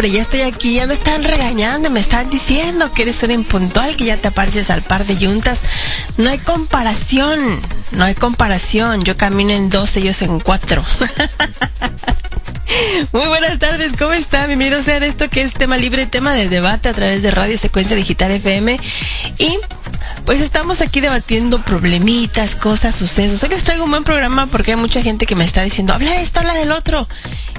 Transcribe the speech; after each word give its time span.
hombre, 0.00 0.16
ya 0.16 0.22
estoy 0.22 0.40
aquí, 0.40 0.76
ya 0.76 0.86
me 0.86 0.94
están 0.94 1.22
regañando, 1.22 1.90
me 1.90 2.00
están 2.00 2.30
diciendo 2.30 2.90
que 2.94 3.02
eres 3.02 3.22
un 3.22 3.32
impuntual, 3.32 3.96
que 3.96 4.06
ya 4.06 4.16
te 4.16 4.28
apareces 4.28 4.70
al 4.70 4.82
par 4.82 5.04
de 5.04 5.18
yuntas. 5.18 5.60
No 6.16 6.30
hay 6.30 6.38
comparación, 6.38 7.38
no 7.90 8.04
hay 8.04 8.14
comparación. 8.14 9.04
Yo 9.04 9.18
camino 9.18 9.50
en 9.50 9.68
dos, 9.68 9.94
ellos 9.98 10.22
en 10.22 10.40
cuatro. 10.40 10.82
Muy 13.12 13.26
buenas 13.26 13.58
tardes, 13.58 13.92
¿cómo 13.98 14.14
están? 14.14 14.46
Bienvenidos 14.46 14.88
a 14.88 14.96
esto 14.96 15.28
que 15.28 15.42
es 15.42 15.52
tema 15.52 15.76
libre, 15.76 16.06
tema 16.06 16.32
de 16.32 16.48
debate 16.48 16.88
a 16.88 16.94
través 16.94 17.20
de 17.20 17.30
Radio 17.30 17.58
Secuencia 17.58 17.94
Digital 17.94 18.30
FM. 18.30 18.80
Y 19.36 19.58
pues 20.30 20.42
estamos 20.42 20.80
aquí 20.80 21.00
debatiendo 21.00 21.60
problemitas, 21.60 22.54
cosas, 22.54 22.94
sucesos. 22.94 23.42
Hoy 23.42 23.48
les 23.48 23.64
traigo 23.64 23.82
un 23.82 23.90
buen 23.90 24.04
programa 24.04 24.46
porque 24.46 24.70
hay 24.70 24.76
mucha 24.76 25.02
gente 25.02 25.26
que 25.26 25.34
me 25.34 25.42
está 25.42 25.64
diciendo, 25.64 25.92
habla 25.92 26.12
de 26.12 26.22
esto, 26.22 26.38
habla 26.38 26.54
del 26.54 26.70
otro. 26.70 27.08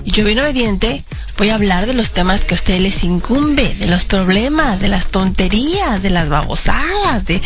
Y 0.05 0.11
yo 0.11 0.23
bien 0.23 0.39
obediente, 0.39 1.03
voy 1.37 1.49
a 1.49 1.55
hablar 1.55 1.85
de 1.85 1.93
los 1.93 2.11
temas 2.11 2.45
que 2.45 2.53
a 2.53 2.55
ustedes 2.55 2.79
les 2.79 3.03
incumbe, 3.03 3.75
de 3.75 3.87
los 3.87 4.05
problemas, 4.05 4.79
de 4.79 4.87
las 4.87 5.07
tonterías, 5.07 6.01
de 6.01 6.11
las 6.11 6.29
babosadas, 6.29 7.25
de 7.25 7.41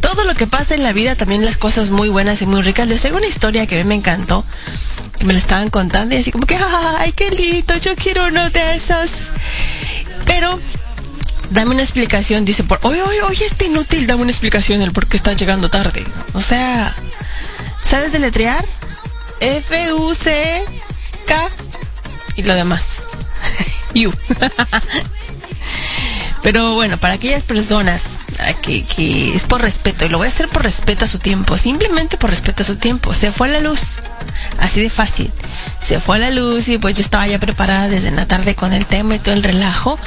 todo 0.00 0.24
lo 0.24 0.34
que 0.34 0.46
pasa 0.46 0.74
en 0.74 0.82
la 0.82 0.94
vida, 0.94 1.14
también 1.14 1.44
las 1.44 1.58
cosas 1.58 1.90
muy 1.90 2.08
buenas 2.08 2.40
y 2.40 2.46
muy 2.46 2.62
ricas. 2.62 2.88
Les 2.88 3.02
traigo 3.02 3.18
una 3.18 3.26
historia 3.26 3.66
que 3.66 3.78
a 3.78 3.84
mí 3.84 3.84
me 3.86 3.96
encantó 3.96 4.46
que 5.18 5.26
me 5.26 5.34
la 5.34 5.40
estaban 5.40 5.68
contando 5.68 6.14
y 6.14 6.18
así 6.20 6.32
como 6.32 6.46
que, 6.46 6.56
ay, 7.00 7.12
qué 7.12 7.30
lindo, 7.32 7.76
yo 7.76 7.94
quiero 7.96 8.28
uno 8.28 8.48
de 8.48 8.76
esos. 8.76 9.30
Pero, 10.24 10.58
dame 11.50 11.72
una 11.72 11.82
explicación, 11.82 12.44
dice, 12.44 12.64
por, 12.64 12.78
oye, 12.82 13.02
oye, 13.02 13.22
oye, 13.22 13.44
este 13.44 13.66
inútil, 13.66 14.06
dame 14.06 14.22
una 14.22 14.30
explicación 14.30 14.80
el 14.82 14.92
por 14.92 15.06
qué 15.06 15.16
estás 15.16 15.36
llegando 15.36 15.68
tarde. 15.68 16.04
O 16.32 16.40
sea, 16.40 16.94
¿sabes 17.84 18.12
deletrear? 18.12 18.64
F-U-C-K 19.40 20.70
y 22.36 22.42
lo 22.42 22.54
demás. 22.54 23.02
you. 23.94 24.12
Pero 26.42 26.74
bueno, 26.74 26.98
para 26.98 27.14
aquellas 27.14 27.42
personas 27.42 28.18
que, 28.62 28.84
que 28.84 29.34
es 29.34 29.44
por 29.44 29.60
respeto, 29.60 30.04
y 30.04 30.08
lo 30.08 30.18
voy 30.18 30.26
a 30.26 30.30
hacer 30.30 30.48
por 30.48 30.62
respeto 30.62 31.04
a 31.04 31.08
su 31.08 31.18
tiempo, 31.18 31.58
simplemente 31.58 32.16
por 32.16 32.30
respeto 32.30 32.62
a 32.62 32.66
su 32.66 32.76
tiempo, 32.76 33.14
se 33.14 33.32
fue 33.32 33.48
a 33.48 33.52
la 33.52 33.60
luz, 33.60 34.00
así 34.58 34.80
de 34.80 34.90
fácil, 34.90 35.32
se 35.80 36.00
fue 36.00 36.16
a 36.16 36.18
la 36.20 36.30
luz 36.30 36.68
y 36.68 36.78
pues 36.78 36.94
yo 36.94 37.02
estaba 37.02 37.26
ya 37.26 37.38
preparada 37.38 37.88
desde 37.88 38.10
la 38.10 38.26
tarde 38.26 38.54
con 38.54 38.72
el 38.72 38.86
tema 38.86 39.14
y 39.14 39.18
todo 39.18 39.34
el 39.34 39.42
relajo, 39.42 39.98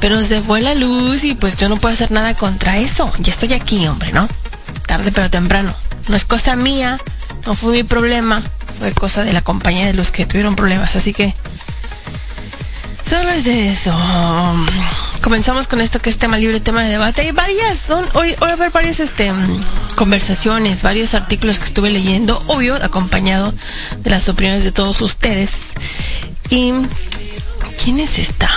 pero 0.00 0.22
se 0.22 0.42
fue 0.42 0.60
la 0.60 0.74
luz 0.74 1.24
y 1.24 1.34
pues 1.34 1.56
yo 1.56 1.68
no 1.68 1.76
puedo 1.76 1.94
hacer 1.94 2.10
nada 2.10 2.34
contra 2.34 2.78
eso, 2.78 3.12
ya 3.18 3.32
estoy 3.32 3.52
aquí, 3.54 3.86
hombre, 3.86 4.12
¿no? 4.12 4.28
Tarde 4.86 5.12
pero 5.12 5.30
temprano, 5.30 5.74
no 6.08 6.16
es 6.16 6.24
cosa 6.24 6.56
mía, 6.56 6.98
no 7.46 7.54
fue 7.54 7.72
mi 7.72 7.82
problema, 7.82 8.42
fue 8.78 8.92
cosa 8.92 9.24
de 9.24 9.32
la 9.32 9.42
compañía 9.42 9.86
de 9.86 9.94
luz 9.94 10.10
que 10.10 10.26
tuvieron 10.26 10.56
problemas, 10.56 10.96
así 10.96 11.12
que 11.12 11.34
solo 13.10 13.30
es 13.30 13.42
de 13.42 13.68
eso. 13.68 13.92
Comenzamos 15.20 15.66
con 15.66 15.80
esto 15.80 16.00
que 16.00 16.10
es 16.10 16.16
tema 16.16 16.38
libre, 16.38 16.60
tema 16.60 16.84
de 16.84 16.90
debate. 16.90 17.22
Hay 17.22 17.32
varias, 17.32 17.76
son, 17.76 18.08
hoy, 18.14 18.36
hoy 18.40 18.50
a 18.50 18.52
haber 18.52 18.70
varias 18.70 19.00
este, 19.00 19.32
conversaciones, 19.96 20.84
varios 20.84 21.14
artículos 21.14 21.58
que 21.58 21.64
estuve 21.64 21.90
leyendo, 21.90 22.40
obvio, 22.46 22.76
acompañado 22.76 23.52
de 23.98 24.10
las 24.10 24.28
opiniones 24.28 24.62
de 24.62 24.70
todos 24.70 25.00
ustedes. 25.00 25.50
Y, 26.50 26.72
¿quién 27.82 27.98
es 27.98 28.20
esta? 28.20 28.48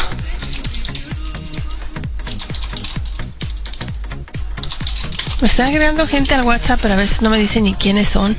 Me 5.41 5.47
están 5.47 5.69
agregando 5.69 6.05
gente 6.05 6.35
al 6.35 6.44
WhatsApp, 6.44 6.79
pero 6.79 6.94
a 6.94 6.97
veces 6.97 7.23
no 7.23 7.31
me 7.31 7.39
dicen 7.39 7.63
ni 7.63 7.73
quiénes 7.73 8.07
son. 8.07 8.38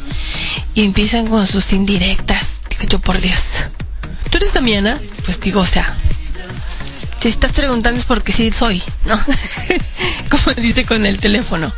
Y 0.74 0.84
empiezan 0.84 1.26
con 1.26 1.44
sus 1.48 1.72
indirectas. 1.72 2.60
Digo 2.70 2.84
yo, 2.84 2.98
por 3.00 3.20
Dios. 3.20 3.64
¿Tú 4.34 4.38
eres 4.38 4.52
Damiana? 4.52 5.00
Pues 5.24 5.40
digo, 5.40 5.60
o 5.60 5.64
sea, 5.64 5.94
si 7.20 7.28
estás 7.28 7.52
preguntando 7.52 8.00
es 8.00 8.04
porque 8.04 8.32
sí 8.32 8.50
soy, 8.50 8.82
¿no? 9.04 9.16
Como 10.28 10.56
dice 10.56 10.84
con 10.84 11.06
el 11.06 11.20
teléfono. 11.20 11.72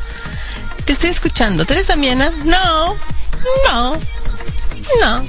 Te 0.86 0.94
estoy 0.94 1.10
escuchando. 1.10 1.66
¿Tú 1.66 1.74
eres 1.74 1.88
Damiana? 1.88 2.32
No, 2.46 2.96
no, 3.66 3.92
no. 5.02 5.28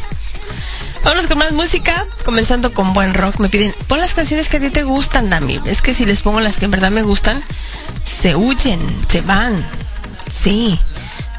Vámonos 1.04 1.28
con 1.28 1.38
más 1.38 1.52
música, 1.52 2.06
comenzando 2.24 2.74
con 2.74 2.94
buen 2.94 3.14
rock. 3.14 3.42
Me 3.42 3.50
piden, 3.50 3.76
pon 3.88 4.00
las 4.00 4.14
canciones 4.14 4.48
que 4.48 4.56
a 4.56 4.62
ti 4.62 4.70
te 4.70 4.84
gustan, 4.84 5.30
Dami. 5.30 5.60
Es 5.66 5.82
que 5.82 5.94
si 5.94 6.06
les 6.06 6.22
pongo 6.22 6.40
las 6.40 6.56
que 6.56 6.64
en 6.64 6.72
verdad 6.72 6.92
me 6.92 7.02
gustan, 7.02 7.44
se 8.04 8.38
huyen, 8.38 8.80
se 9.12 9.20
van. 9.20 9.54
Sí. 10.32 10.80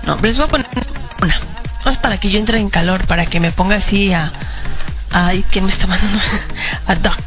No, 0.02 0.18
les 0.20 0.36
voy 0.36 0.48
a 0.48 0.50
poner 0.50 0.66
una. 1.22 1.40
Más 1.86 1.96
para 1.96 2.20
que 2.20 2.28
yo 2.28 2.38
entre 2.38 2.58
en 2.58 2.68
calor, 2.68 3.06
para 3.06 3.24
que 3.24 3.40
me 3.40 3.52
ponga 3.52 3.76
así 3.76 4.12
a... 4.12 4.30
Ay, 5.10 5.44
¿quién 5.50 5.64
me 5.64 5.70
está 5.70 5.86
mandando? 5.86 6.18
a 6.86 6.94
Doc. 6.96 7.18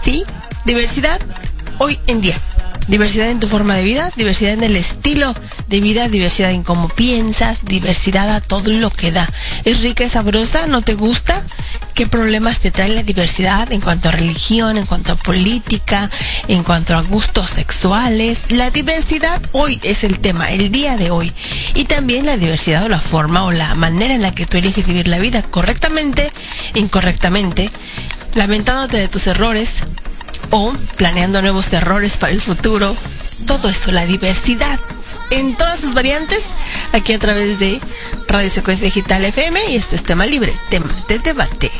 ¿Sí? 0.00 0.24
Diversidad 0.64 1.20
hoy 1.78 1.98
en 2.06 2.20
día. 2.20 2.36
Diversidad 2.88 3.30
en 3.30 3.40
tu 3.40 3.48
forma 3.48 3.74
de 3.74 3.84
vida, 3.84 4.10
diversidad 4.16 4.52
en 4.52 4.62
el 4.62 4.76
estilo 4.76 5.34
de 5.68 5.80
vida, 5.80 6.08
diversidad 6.08 6.52
en 6.52 6.62
cómo 6.62 6.88
piensas, 6.88 7.64
diversidad 7.64 8.30
a 8.30 8.40
todo 8.40 8.70
lo 8.70 8.90
que 8.90 9.12
da. 9.12 9.28
¿Es 9.64 9.80
rica, 9.80 10.04
es 10.04 10.12
sabrosa? 10.12 10.66
¿No 10.66 10.82
te 10.82 10.94
gusta? 10.94 11.44
qué 11.96 12.06
problemas 12.06 12.58
te 12.58 12.70
trae 12.70 12.90
la 12.90 13.02
diversidad 13.02 13.72
en 13.72 13.80
cuanto 13.80 14.10
a 14.10 14.12
religión, 14.12 14.76
en 14.76 14.84
cuanto 14.84 15.12
a 15.12 15.16
política, 15.16 16.10
en 16.46 16.62
cuanto 16.62 16.94
a 16.94 17.00
gustos 17.00 17.48
sexuales. 17.48 18.44
La 18.50 18.70
diversidad 18.70 19.40
hoy 19.52 19.80
es 19.82 20.04
el 20.04 20.18
tema, 20.18 20.52
el 20.52 20.70
día 20.70 20.98
de 20.98 21.10
hoy. 21.10 21.32
Y 21.74 21.86
también 21.86 22.26
la 22.26 22.36
diversidad 22.36 22.84
o 22.84 22.90
la 22.90 23.00
forma 23.00 23.44
o 23.44 23.50
la 23.50 23.74
manera 23.76 24.12
en 24.12 24.20
la 24.20 24.34
que 24.34 24.44
tú 24.44 24.58
eliges 24.58 24.86
vivir 24.86 25.08
la 25.08 25.18
vida 25.18 25.40
correctamente, 25.40 26.30
incorrectamente, 26.74 27.70
lamentándote 28.34 28.98
de 28.98 29.08
tus 29.08 29.26
errores 29.26 29.76
o 30.50 30.72
planeando 30.96 31.42
nuevos 31.42 31.72
errores 31.72 32.16
para 32.16 32.32
el 32.32 32.40
futuro. 32.40 32.96
Todo 33.46 33.68
eso, 33.68 33.92
la 33.92 34.06
diversidad 34.06 34.80
en 35.30 35.56
todas 35.56 35.80
sus 35.80 35.94
variantes, 35.94 36.46
aquí 36.92 37.12
a 37.12 37.18
través 37.18 37.58
de 37.58 37.80
Radio 38.28 38.50
Secuencia 38.50 38.86
Digital 38.86 39.24
FM 39.24 39.58
y 39.70 39.76
esto 39.76 39.94
es 39.94 40.02
tema 40.02 40.26
libre, 40.26 40.52
tema 40.70 40.94
de 41.08 41.18
debate. 41.18 41.70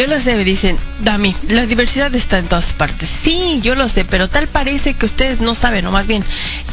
Yo 0.00 0.06
lo 0.06 0.18
sé, 0.18 0.34
me 0.34 0.44
dicen, 0.44 0.78
Dami, 1.00 1.36
la 1.50 1.66
diversidad 1.66 2.14
está 2.14 2.38
en 2.38 2.48
todas 2.48 2.72
partes. 2.72 3.06
Sí, 3.06 3.60
yo 3.62 3.74
lo 3.74 3.86
sé, 3.86 4.06
pero 4.06 4.30
tal 4.30 4.48
parece 4.48 4.94
que 4.94 5.04
ustedes 5.04 5.42
no 5.42 5.54
saben, 5.54 5.86
o 5.86 5.92
más 5.92 6.06
bien 6.06 6.24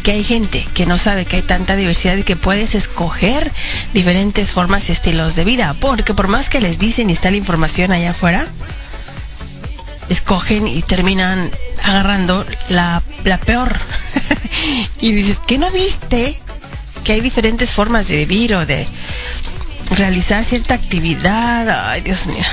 que 0.02 0.12
hay 0.12 0.24
gente 0.24 0.66
que 0.74 0.86
no 0.86 0.98
sabe 0.98 1.26
que 1.26 1.36
hay 1.36 1.42
tanta 1.42 1.76
diversidad 1.76 2.16
y 2.16 2.24
que 2.24 2.38
puedes 2.38 2.74
escoger 2.74 3.52
diferentes 3.94 4.54
formas 4.54 4.88
y 4.88 4.94
estilos 4.94 5.36
de 5.36 5.44
vida. 5.44 5.76
Porque 5.82 6.14
por 6.14 6.30
más 6.30 6.48
que 6.48 6.62
les 6.62 6.80
dicen 6.80 7.10
y 7.10 7.14
está 7.14 7.30
la 7.30 7.36
información 7.36 7.92
allá 7.92 8.12
afuera, 8.12 8.48
escogen 10.08 10.66
y 10.66 10.82
terminan 10.84 11.52
agarrando 11.84 12.46
la, 12.70 13.04
la 13.26 13.42
peor. 13.42 13.78
y 15.02 15.12
dices, 15.12 15.42
¿qué 15.46 15.58
no 15.58 15.70
viste? 15.72 16.40
Que 17.04 17.12
hay 17.12 17.20
diferentes 17.20 17.74
formas 17.74 18.08
de 18.08 18.16
vivir 18.20 18.56
o 18.56 18.66
de 18.66 18.88
realizar 19.98 20.46
cierta 20.46 20.76
actividad. 20.76 21.90
Ay, 21.90 22.00
Dios 22.00 22.26
mío. 22.28 22.46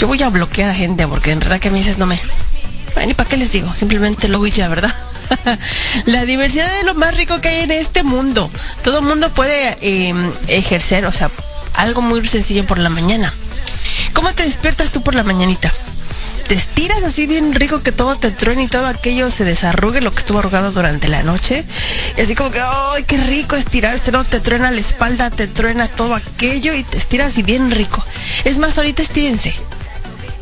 Yo 0.00 0.06
voy 0.06 0.22
a 0.22 0.30
bloquear 0.30 0.70
a 0.70 0.74
gente 0.74 1.06
porque 1.06 1.30
en 1.30 1.40
verdad 1.40 1.60
que 1.60 1.70
me 1.70 1.76
dices 1.76 1.98
no 1.98 2.06
me... 2.06 2.18
Bueno, 2.94 3.10
¿y 3.10 3.14
para 3.14 3.28
qué 3.28 3.36
les 3.36 3.52
digo? 3.52 3.74
Simplemente 3.76 4.28
lo 4.28 4.38
voy 4.38 4.50
ya, 4.50 4.66
¿verdad? 4.66 4.90
la 6.06 6.24
diversidad 6.24 6.74
es 6.78 6.86
lo 6.86 6.94
más 6.94 7.18
rico 7.18 7.42
que 7.42 7.50
hay 7.50 7.60
en 7.64 7.70
este 7.70 8.02
mundo. 8.02 8.50
Todo 8.82 9.02
mundo 9.02 9.28
puede 9.34 9.76
em, 9.82 10.32
ejercer, 10.48 11.04
o 11.04 11.12
sea, 11.12 11.30
algo 11.74 12.00
muy 12.00 12.26
sencillo 12.26 12.64
por 12.64 12.78
la 12.78 12.88
mañana. 12.88 13.34
¿Cómo 14.14 14.32
te 14.32 14.44
despiertas 14.44 14.90
tú 14.90 15.02
por 15.02 15.14
la 15.14 15.22
mañanita? 15.22 15.70
te 16.48 16.56
estiras 16.56 17.04
así 17.04 17.28
bien 17.28 17.54
rico 17.54 17.80
que 17.80 17.92
todo 17.92 18.16
te 18.18 18.32
truene 18.32 18.64
y 18.64 18.66
todo 18.66 18.88
aquello 18.88 19.30
se 19.30 19.44
desarrugue 19.44 20.00
lo 20.00 20.10
que 20.10 20.18
estuvo 20.18 20.40
arrugado 20.40 20.72
durante 20.72 21.06
la 21.06 21.22
noche. 21.22 21.64
Y 22.16 22.22
así 22.22 22.34
como 22.34 22.50
que, 22.50 22.58
¡ay, 22.60 23.04
qué 23.04 23.18
rico 23.18 23.54
estirarse! 23.54 24.10
No, 24.10 24.24
te 24.24 24.40
truena 24.40 24.72
la 24.72 24.80
espalda, 24.80 25.30
te 25.30 25.46
truena 25.46 25.86
todo 25.86 26.16
aquello 26.16 26.74
y 26.74 26.82
te 26.82 26.98
estiras 26.98 27.28
así 27.28 27.44
bien 27.44 27.70
rico. 27.70 28.04
Es 28.42 28.58
más, 28.58 28.76
ahorita 28.78 29.00
estírense 29.00 29.54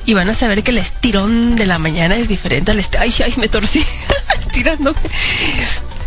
y 0.08 0.14
van 0.14 0.30
a 0.30 0.34
saber 0.34 0.62
que 0.62 0.70
el 0.70 0.78
estirón 0.78 1.54
de 1.54 1.66
la 1.66 1.78
mañana 1.78 2.16
es 2.16 2.28
diferente 2.28 2.70
al 2.70 2.78
estirón. 2.78 3.02
Ay, 3.02 3.14
ay, 3.26 3.34
me 3.36 3.46
torcí 3.46 3.84
estirándome. 4.38 4.98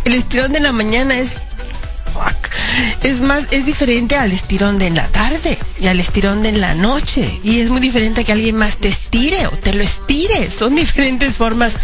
El 0.04 0.14
estirón 0.14 0.50
de 0.50 0.58
la 0.58 0.72
mañana 0.72 1.16
es 1.16 1.36
es 3.04 3.20
más, 3.20 3.46
es 3.52 3.64
diferente 3.64 4.16
al 4.16 4.32
estirón 4.32 4.76
de 4.80 4.90
la 4.90 5.06
tarde 5.06 5.56
y 5.80 5.86
al 5.86 6.00
estirón 6.00 6.42
de 6.42 6.50
la 6.50 6.74
noche. 6.74 7.38
Y 7.44 7.60
es 7.60 7.70
muy 7.70 7.80
diferente 7.80 8.24
que 8.24 8.32
alguien 8.32 8.56
más 8.56 8.78
te 8.78 8.88
estire 8.88 9.46
o 9.46 9.50
te 9.50 9.72
lo 9.72 9.84
estire. 9.84 10.50
Son 10.50 10.74
diferentes 10.74 11.36
formas 11.36 11.76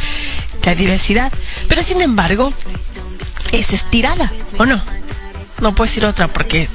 de 0.64 0.74
diversidad. 0.74 1.32
Pero 1.68 1.84
sin 1.84 2.00
embargo, 2.00 2.52
es 3.52 3.72
estirada, 3.72 4.32
¿o 4.58 4.66
no? 4.66 4.82
No 5.60 5.72
puedo 5.72 5.86
decir 5.88 6.04
otra 6.04 6.26
porque 6.26 6.68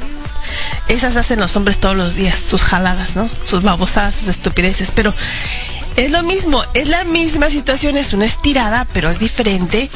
esas 0.88 1.16
hacen 1.16 1.40
los 1.40 1.56
hombres 1.56 1.80
todos 1.80 1.96
los 1.96 2.16
días, 2.16 2.38
sus 2.38 2.64
jaladas, 2.64 3.16
¿no? 3.16 3.30
Sus 3.46 3.64
babosadas, 3.64 4.16
sus 4.16 4.28
estupideces, 4.28 4.92
pero 4.92 5.14
es 5.96 6.12
lo 6.12 6.24
mismo, 6.24 6.64
es 6.74 6.88
la 6.90 7.04
misma 7.04 7.50
situación, 7.50 7.98
es 7.98 8.14
una 8.14 8.26
estirada, 8.26 8.88
pero 8.94 9.10
es 9.10 9.20
diferente, 9.20 9.90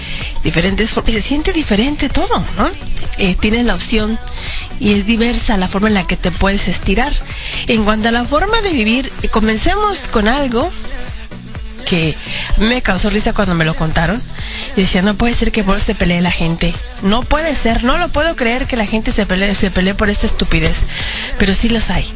diferentes 0.44 0.92
formas, 0.92 1.14
se 1.14 1.22
siente 1.22 1.54
diferente 1.54 2.08
todo, 2.10 2.40
¿no? 2.58 2.70
Eh, 3.18 3.36
tienes 3.40 3.66
la 3.66 3.74
opción 3.74 4.20
y 4.80 4.94
es 4.94 5.08
diversa 5.08 5.58
la 5.58 5.68
forma 5.68 5.88
en 5.88 5.96
la 5.96 6.06
que 6.06 6.16
te 6.16 6.30
puedes 6.30 6.68
estirar. 6.68 7.12
En 7.68 7.84
cuanto 7.84 8.10
a 8.10 8.12
la 8.12 8.26
forma 8.26 8.62
de 8.62 8.74
vivir, 8.74 9.12
comencemos 9.32 10.02
con 10.12 10.28
algo 10.28 10.72
que 11.90 12.16
me 12.58 12.82
causó 12.82 13.10
risa 13.10 13.34
cuando 13.34 13.56
me 13.56 13.66
lo 13.66 13.76
contaron. 13.76 14.22
Y 14.76 14.82
decía, 14.82 15.02
no 15.02 15.16
puede 15.16 15.34
ser 15.34 15.52
que 15.52 15.64
por 15.64 15.80
se 15.80 15.96
pelee 15.96 16.22
la 16.22 16.32
gente. 16.32 16.74
No 17.02 17.24
puede 17.24 17.56
ser, 17.56 17.84
no 17.84 17.98
lo 17.98 18.10
puedo 18.10 18.36
creer 18.36 18.68
que 18.68 18.78
la 18.78 18.86
gente 18.86 19.12
se 19.12 19.26
pelee, 19.26 19.56
se 19.56 19.72
pelee 19.72 19.94
por 19.94 20.10
esta 20.10 20.26
estupidez. 20.26 20.86
Pero 21.40 21.54
sí 21.54 21.70
los 21.70 21.90
hay. 21.90 22.08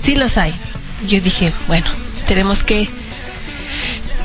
Sí 0.00 0.14
los 0.14 0.36
hay. 0.36 0.54
Yo 1.06 1.20
dije, 1.20 1.52
bueno, 1.66 1.86
tenemos 2.26 2.62
que 2.62 2.88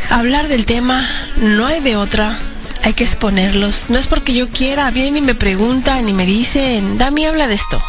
hablar 0.10 0.48
del 0.48 0.66
tema. 0.66 1.08
No 1.38 1.66
hay 1.66 1.80
de 1.80 1.96
otra. 1.96 2.38
Hay 2.84 2.94
que 2.94 3.04
exponerlos. 3.04 3.86
No 3.90 3.98
es 3.98 4.08
porque 4.08 4.34
yo 4.34 4.50
quiera. 4.50 4.92
Vienen 4.92 5.18
y 5.18 5.22
me 5.22 5.36
preguntan 5.36 6.08
y 6.08 6.14
me 6.14 6.26
dicen, 6.26 6.98
Dami, 6.98 7.26
habla 7.26 7.48
de 7.48 7.56
esto. 7.56 7.84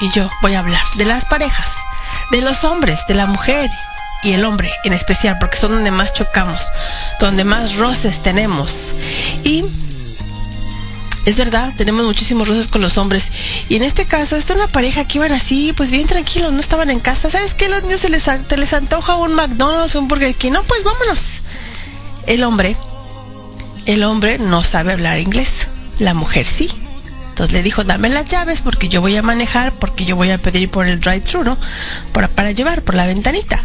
Y 0.00 0.10
yo 0.10 0.30
voy 0.40 0.54
a 0.54 0.60
hablar 0.60 0.82
de 0.96 1.04
las 1.04 1.26
parejas, 1.26 1.68
de 2.30 2.40
los 2.40 2.64
hombres, 2.64 3.00
de 3.06 3.14
la 3.14 3.26
mujer 3.26 3.68
y 4.22 4.32
el 4.32 4.44
hombre 4.44 4.70
en 4.84 4.92
especial, 4.92 5.38
porque 5.38 5.56
son 5.56 5.72
donde 5.72 5.90
más 5.90 6.12
chocamos, 6.12 6.68
donde 7.18 7.44
más 7.44 7.76
roces 7.76 8.22
tenemos. 8.22 8.94
Y 9.44 9.64
es 11.26 11.36
verdad, 11.36 11.72
tenemos 11.76 12.04
muchísimos 12.06 12.48
roces 12.48 12.68
con 12.68 12.80
los 12.80 12.96
hombres. 12.96 13.30
Y 13.68 13.76
en 13.76 13.82
este 13.82 14.06
caso, 14.06 14.36
esta 14.36 14.54
es 14.54 14.58
una 14.58 14.68
pareja 14.68 15.06
que 15.06 15.18
iban 15.18 15.32
así, 15.32 15.72
pues 15.74 15.90
bien 15.90 16.06
tranquilos, 16.06 16.52
no 16.52 16.60
estaban 16.60 16.90
en 16.90 17.00
casa. 17.00 17.30
¿Sabes 17.30 17.54
qué? 17.54 17.68
Los 17.68 17.82
niños 17.82 18.00
se 18.00 18.08
les, 18.08 18.26
les 18.56 18.72
antoja 18.72 19.16
un 19.16 19.34
McDonald's, 19.34 19.94
un 19.94 20.08
Burger 20.08 20.34
King. 20.34 20.52
No, 20.52 20.62
pues 20.62 20.82
vámonos. 20.82 21.42
El 22.26 22.42
hombre, 22.42 22.76
el 23.86 24.02
hombre 24.04 24.38
no 24.38 24.62
sabe 24.62 24.92
hablar 24.92 25.18
inglés. 25.18 25.68
La 25.98 26.14
mujer 26.14 26.46
sí. 26.46 26.70
Entonces 27.28 27.52
le 27.52 27.62
dijo, 27.62 27.84
dame 27.84 28.08
las 28.08 28.26
llaves 28.26 28.60
porque 28.60 28.88
yo 28.88 29.00
voy 29.00 29.16
a 29.16 29.22
manejar, 29.22 29.72
porque 29.72 30.04
yo 30.04 30.16
voy 30.16 30.30
a 30.30 30.38
pedir 30.38 30.70
por 30.70 30.86
el 30.86 31.00
drive-thru, 31.00 31.44
¿no? 31.44 31.56
Para, 32.12 32.28
para 32.28 32.50
llevar, 32.50 32.82
por 32.82 32.94
la 32.94 33.06
ventanita. 33.06 33.62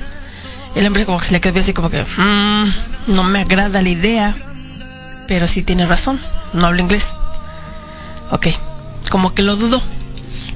El 0.75 0.85
hombre 0.85 1.05
como 1.05 1.19
que 1.19 1.27
se 1.27 1.31
le 1.31 1.41
quedó 1.41 1.59
así 1.59 1.73
como 1.73 1.89
que, 1.89 2.03
mmm, 2.03 2.65
no 3.07 3.23
me 3.23 3.39
agrada 3.39 3.81
la 3.81 3.89
idea, 3.89 4.35
pero 5.25 5.47
sí 5.47 5.63
tiene 5.63 5.85
razón, 5.85 6.19
no 6.51 6.67
hablo 6.67 6.81
inglés. 6.81 7.15
Ok, 8.31 8.47
como 9.09 9.33
que 9.33 9.41
lo 9.41 9.55
dudó. 9.55 9.81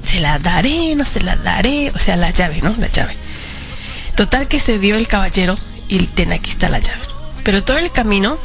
Se 0.04 0.20
la 0.20 0.38
daré, 0.40 0.96
no 0.96 1.06
se 1.06 1.22
la 1.22 1.38
daré, 1.38 1.92
o 1.96 2.00
sea, 2.00 2.18
la 2.18 2.32
llave, 2.32 2.62
¿no? 2.62 2.76
La 2.78 2.88
llave. 2.88 3.16
Total 4.16 4.48
que 4.50 4.60
se 4.60 4.78
dio 4.78 4.98
el 4.98 5.08
caballero 5.08 5.56
y 5.88 6.06
ten, 6.08 6.34
aquí 6.34 6.52
está 6.52 6.68
la 6.68 6.80
llave. 6.80 7.02
Pero 7.46 7.64
todo 7.64 7.78
el 7.78 7.92
camino 7.92 8.38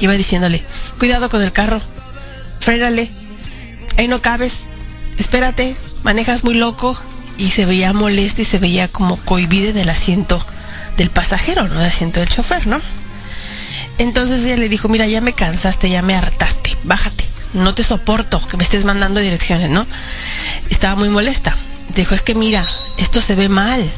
iba 0.00 0.12
diciéndole, 0.12 0.62
cuidado 0.98 1.30
con 1.30 1.40
el 1.40 1.52
carro, 1.52 1.80
frénale, 2.60 3.10
ahí 3.96 4.08
no 4.08 4.20
cabes, 4.20 4.64
espérate, 5.16 5.74
manejas 6.02 6.44
muy 6.44 6.54
loco. 6.54 6.98
Y 7.38 7.50
se 7.50 7.66
veía 7.66 7.92
molesto 7.92 8.40
y 8.40 8.46
se 8.46 8.58
veía 8.58 8.88
como 8.88 9.18
cohibido 9.18 9.74
del 9.74 9.90
asiento 9.90 10.44
del 10.96 11.10
pasajero, 11.10 11.68
no 11.68 11.74
del 11.80 11.90
asiento 11.90 12.20
del 12.20 12.28
chofer, 12.28 12.66
¿no? 12.66 12.80
Entonces 13.98 14.44
ella 14.44 14.56
le 14.56 14.68
dijo, 14.68 14.88
mira, 14.88 15.06
ya 15.06 15.20
me 15.20 15.32
cansaste, 15.32 15.88
ya 15.88 16.02
me 16.02 16.14
hartaste, 16.14 16.76
bájate, 16.84 17.24
no 17.54 17.74
te 17.74 17.82
soporto 17.82 18.46
que 18.46 18.56
me 18.56 18.64
estés 18.64 18.84
mandando 18.84 19.20
direcciones, 19.20 19.70
¿no? 19.70 19.86
Estaba 20.70 20.96
muy 20.96 21.08
molesta. 21.08 21.56
Dijo, 21.94 22.14
es 22.14 22.22
que 22.22 22.34
mira, 22.34 22.66
esto 22.98 23.20
se 23.20 23.34
ve 23.34 23.48
mal. 23.48 23.90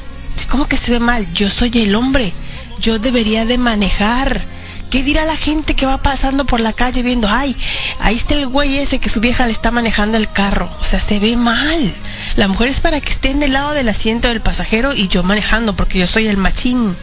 ¿Cómo 0.51 0.69
que 0.69 0.77
se 0.77 0.93
ve 0.93 1.01
mal? 1.01 1.27
Yo 1.35 1.51
soy 1.51 1.71
el 1.75 1.95
hombre, 1.95 2.33
yo 2.81 2.99
debería 2.99 3.45
de 3.45 3.59
manejar. 3.59 4.45
¿Qué 4.91 5.03
dirá 5.03 5.25
la 5.27 5.37
gente 5.37 5.75
que 5.75 5.85
va 5.85 6.03
pasando 6.03 6.47
por 6.47 6.61
la 6.61 6.73
calle 6.73 7.03
viendo, 7.03 7.29
ay, 7.29 7.55
ahí 8.01 8.17
está 8.17 8.35
el 8.35 8.47
güey 8.47 8.79
ese 8.79 8.99
que 8.99 9.11
su 9.11 9.21
vieja 9.21 9.45
le 9.45 9.53
está 9.53 9.71
manejando 9.71 10.17
el 10.17 10.31
carro? 10.31 10.71
O 10.81 10.85
sea, 10.85 11.01
se 11.01 11.19
ve 11.19 11.37
mal. 11.37 11.95
La 12.37 12.49
mujer 12.49 12.69
es 12.69 12.81
para 12.81 13.01
que 13.01 13.13
estén 13.13 13.41
del 13.41 13.53
lado 13.53 13.73
del 13.73 13.89
asiento 13.89 14.29
del 14.29 14.41
pasajero 14.41 14.95
y 14.95 15.09
yo 15.09 15.23
manejando, 15.23 15.75
porque 15.75 15.99
yo 15.99 16.07
soy 16.07 16.27
el 16.27 16.37
machín. 16.37 16.97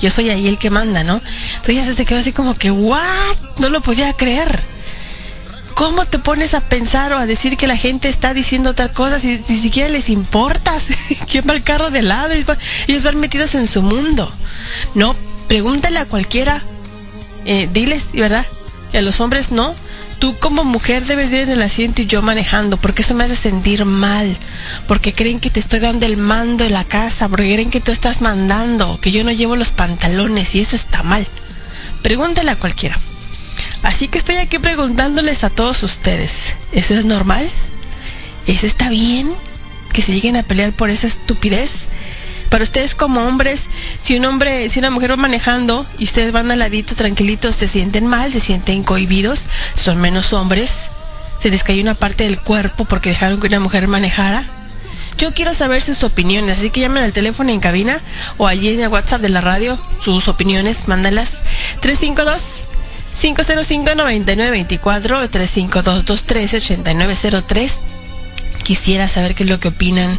Yo 0.00 0.10
soy 0.10 0.30
ahí 0.30 0.48
el 0.48 0.58
que 0.58 0.70
manda, 0.70 1.04
¿no? 1.04 1.20
Entonces 1.56 1.86
ya 1.86 1.94
se 1.94 2.04
quedó 2.04 2.18
así 2.18 2.32
como 2.32 2.54
que, 2.54 2.70
¿what? 2.70 3.00
No 3.58 3.68
lo 3.68 3.80
podía 3.80 4.12
creer. 4.14 4.62
¿Cómo 5.74 6.04
te 6.04 6.18
pones 6.18 6.54
a 6.54 6.60
pensar 6.60 7.12
o 7.12 7.18
a 7.18 7.26
decir 7.26 7.56
que 7.56 7.66
la 7.66 7.76
gente 7.76 8.08
está 8.08 8.34
diciendo 8.34 8.74
tal 8.74 8.92
cosa 8.92 9.18
si 9.18 9.42
ni 9.48 9.58
siquiera 9.58 9.88
les 9.88 10.10
importas? 10.10 10.84
¿Quién 11.30 11.44
va 11.48 11.54
al 11.54 11.62
carro 11.62 11.90
de 11.90 12.02
lado? 12.02 12.34
Ellos 12.86 13.02
van 13.02 13.18
metidos 13.18 13.54
en 13.54 13.66
su 13.66 13.82
mundo. 13.82 14.32
No, 14.94 15.16
pregúntale 15.48 15.98
a 15.98 16.04
cualquiera 16.04 16.62
eh, 17.44 17.68
diles, 17.72 18.10
¿verdad? 18.12 18.46
Y 18.92 18.98
a 18.98 19.02
los 19.02 19.20
hombres 19.20 19.50
no. 19.50 19.74
Tú 20.22 20.38
como 20.38 20.62
mujer 20.62 21.04
debes 21.04 21.32
ir 21.32 21.40
en 21.40 21.50
el 21.50 21.62
asiento 21.62 22.00
y 22.00 22.06
yo 22.06 22.22
manejando, 22.22 22.76
porque 22.76 23.02
eso 23.02 23.12
me 23.12 23.24
hace 23.24 23.34
sentir 23.34 23.84
mal, 23.84 24.38
porque 24.86 25.12
creen 25.12 25.40
que 25.40 25.50
te 25.50 25.58
estoy 25.58 25.80
dando 25.80 26.06
el 26.06 26.16
mando 26.16 26.62
de 26.62 26.70
la 26.70 26.84
casa, 26.84 27.28
porque 27.28 27.52
creen 27.52 27.70
que 27.70 27.80
tú 27.80 27.90
estás 27.90 28.20
mandando, 28.20 29.00
que 29.00 29.10
yo 29.10 29.24
no 29.24 29.32
llevo 29.32 29.56
los 29.56 29.72
pantalones 29.72 30.54
y 30.54 30.60
eso 30.60 30.76
está 30.76 31.02
mal. 31.02 31.26
Pregúntale 32.02 32.52
a 32.52 32.56
cualquiera. 32.56 32.96
Así 33.82 34.06
que 34.06 34.18
estoy 34.18 34.36
aquí 34.36 34.60
preguntándoles 34.60 35.42
a 35.42 35.50
todos 35.50 35.82
ustedes, 35.82 36.54
¿eso 36.70 36.94
es 36.94 37.04
normal? 37.04 37.44
¿Eso 38.46 38.68
está 38.68 38.90
bien? 38.90 39.28
¿Que 39.92 40.02
se 40.02 40.12
lleguen 40.12 40.36
a 40.36 40.44
pelear 40.44 40.70
por 40.70 40.88
esa 40.88 41.08
estupidez? 41.08 41.88
Para 42.52 42.64
ustedes 42.64 42.94
como 42.94 43.26
hombres, 43.26 43.62
si 44.02 44.14
un 44.14 44.26
hombre, 44.26 44.68
si 44.68 44.78
una 44.78 44.90
mujer 44.90 45.12
va 45.12 45.16
manejando 45.16 45.86
y 45.98 46.04
ustedes 46.04 46.32
van 46.32 46.50
al 46.50 46.58
ladito 46.58 46.94
tranquilitos, 46.94 47.56
se 47.56 47.66
sienten 47.66 48.06
mal, 48.06 48.30
se 48.30 48.40
sienten 48.40 48.82
cohibidos, 48.82 49.46
son 49.74 49.98
menos 49.98 50.34
hombres, 50.34 50.90
se 51.38 51.48
les 51.48 51.64
cae 51.64 51.80
una 51.80 51.94
parte 51.94 52.24
del 52.24 52.38
cuerpo 52.38 52.84
porque 52.84 53.08
dejaron 53.08 53.40
que 53.40 53.46
una 53.46 53.58
mujer 53.58 53.88
manejara. 53.88 54.44
Yo 55.16 55.32
quiero 55.32 55.54
saber 55.54 55.80
sus 55.80 56.02
opiniones, 56.04 56.58
así 56.58 56.68
que 56.68 56.82
llamen 56.82 57.04
al 57.04 57.14
teléfono 57.14 57.50
en 57.50 57.58
cabina 57.58 57.98
o 58.36 58.46
allí 58.46 58.68
en 58.68 58.80
el 58.80 58.88
WhatsApp 58.88 59.22
de 59.22 59.30
la 59.30 59.40
radio, 59.40 59.78
sus 59.98 60.28
opiniones, 60.28 60.88
mándalas. 60.88 61.44
352 61.80 62.64
505 63.18 63.94
9924 63.94 65.20
o 65.20 65.30
352 65.30 66.04
213 66.04 66.56
8903. 66.58 67.78
Quisiera 68.62 69.08
saber 69.08 69.34
qué 69.34 69.44
es 69.44 69.48
lo 69.48 69.58
que 69.58 69.68
opinan 69.68 70.18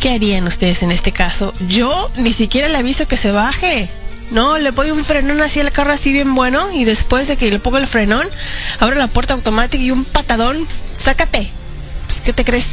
¿Qué 0.00 0.10
harían 0.14 0.46
ustedes 0.46 0.82
en 0.82 0.92
este 0.92 1.12
caso? 1.12 1.52
Yo 1.68 2.10
ni 2.16 2.32
siquiera 2.32 2.68
le 2.68 2.78
aviso 2.78 3.06
que 3.06 3.18
se 3.18 3.32
baje. 3.32 3.90
No, 4.30 4.56
le 4.58 4.72
pongo 4.72 4.94
un 4.94 5.04
frenón 5.04 5.42
así 5.42 5.60
al 5.60 5.72
carro 5.72 5.92
así 5.92 6.10
bien 6.12 6.34
bueno 6.34 6.72
y 6.72 6.84
después 6.84 7.28
de 7.28 7.36
que 7.36 7.50
le 7.50 7.58
pongo 7.58 7.76
el 7.76 7.86
frenón, 7.86 8.26
abro 8.78 8.96
la 8.96 9.08
puerta 9.08 9.34
automática 9.34 9.82
y 9.82 9.90
un 9.90 10.06
patadón, 10.06 10.66
sácate. 10.96 11.50
Pues, 12.06 12.22
¿qué 12.22 12.32
te 12.32 12.44
crees? 12.44 12.64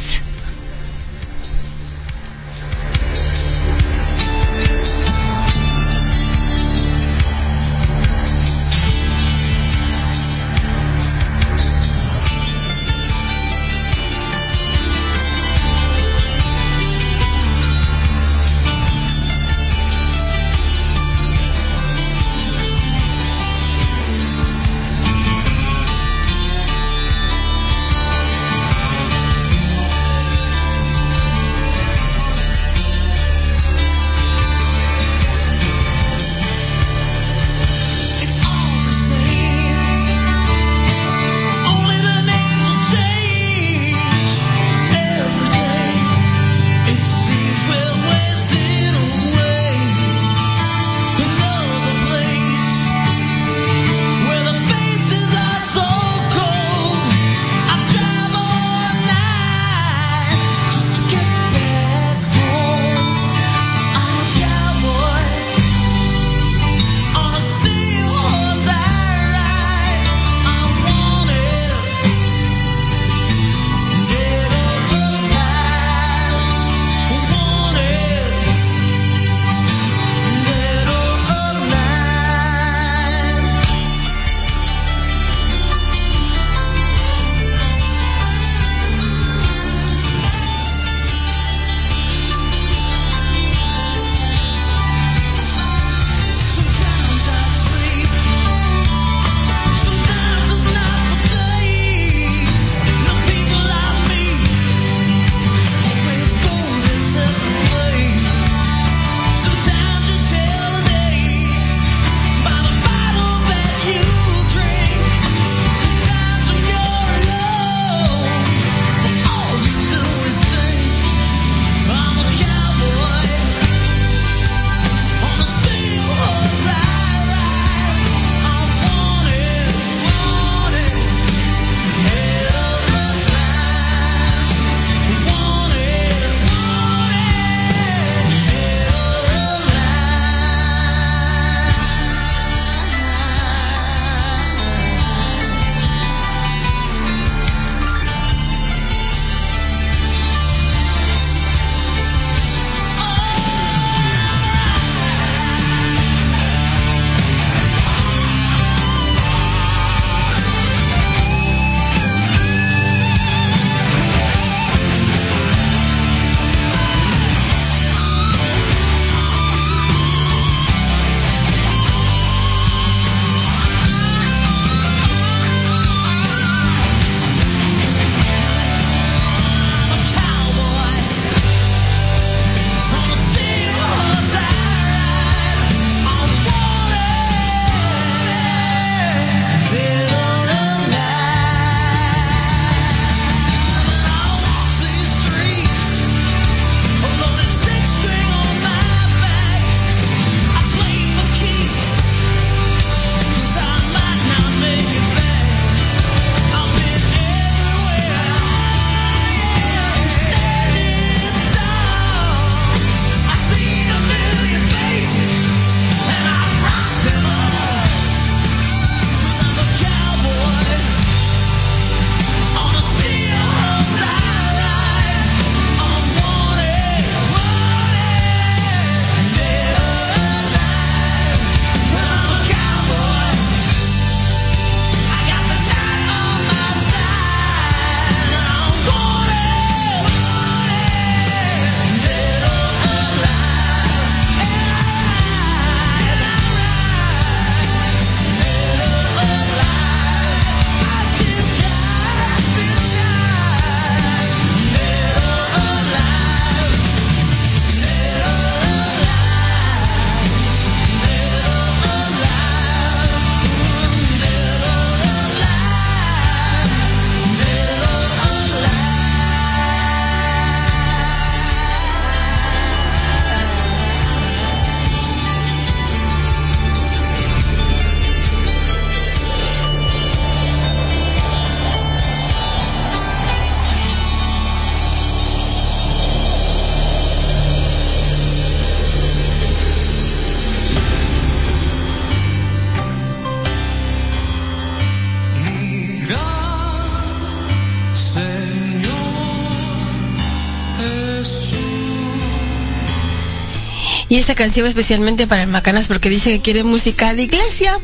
Esta 304.28 304.44
canción 304.44 304.66
especialmente 304.66 305.26
para 305.26 305.40
el 305.40 305.48
Macanas 305.48 305.88
porque 305.88 306.10
dice 306.10 306.32
que 306.32 306.42
quiere 306.42 306.62
música 306.62 307.14
de 307.14 307.22
iglesia. 307.22 307.80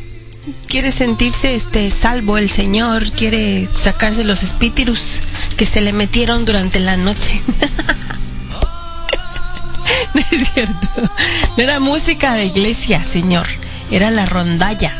Quiere 0.67 0.91
sentirse 0.91 1.55
este 1.55 1.89
salvo 1.89 2.37
el 2.37 2.51
Señor, 2.51 3.11
quiere 3.13 3.67
sacarse 3.73 4.23
los 4.23 4.43
espíritus 4.43 5.21
que 5.57 5.65
se 5.65 5.81
le 5.81 5.91
metieron 5.91 6.45
durante 6.45 6.79
la 6.79 6.97
noche. 6.97 7.41
no 10.13 10.21
es 10.21 10.49
cierto. 10.53 11.09
No 11.57 11.63
era 11.63 11.79
música 11.79 12.35
de 12.35 12.45
iglesia, 12.45 13.03
Señor. 13.03 13.47
Era 13.89 14.11
la 14.11 14.27
rondalla. 14.27 14.93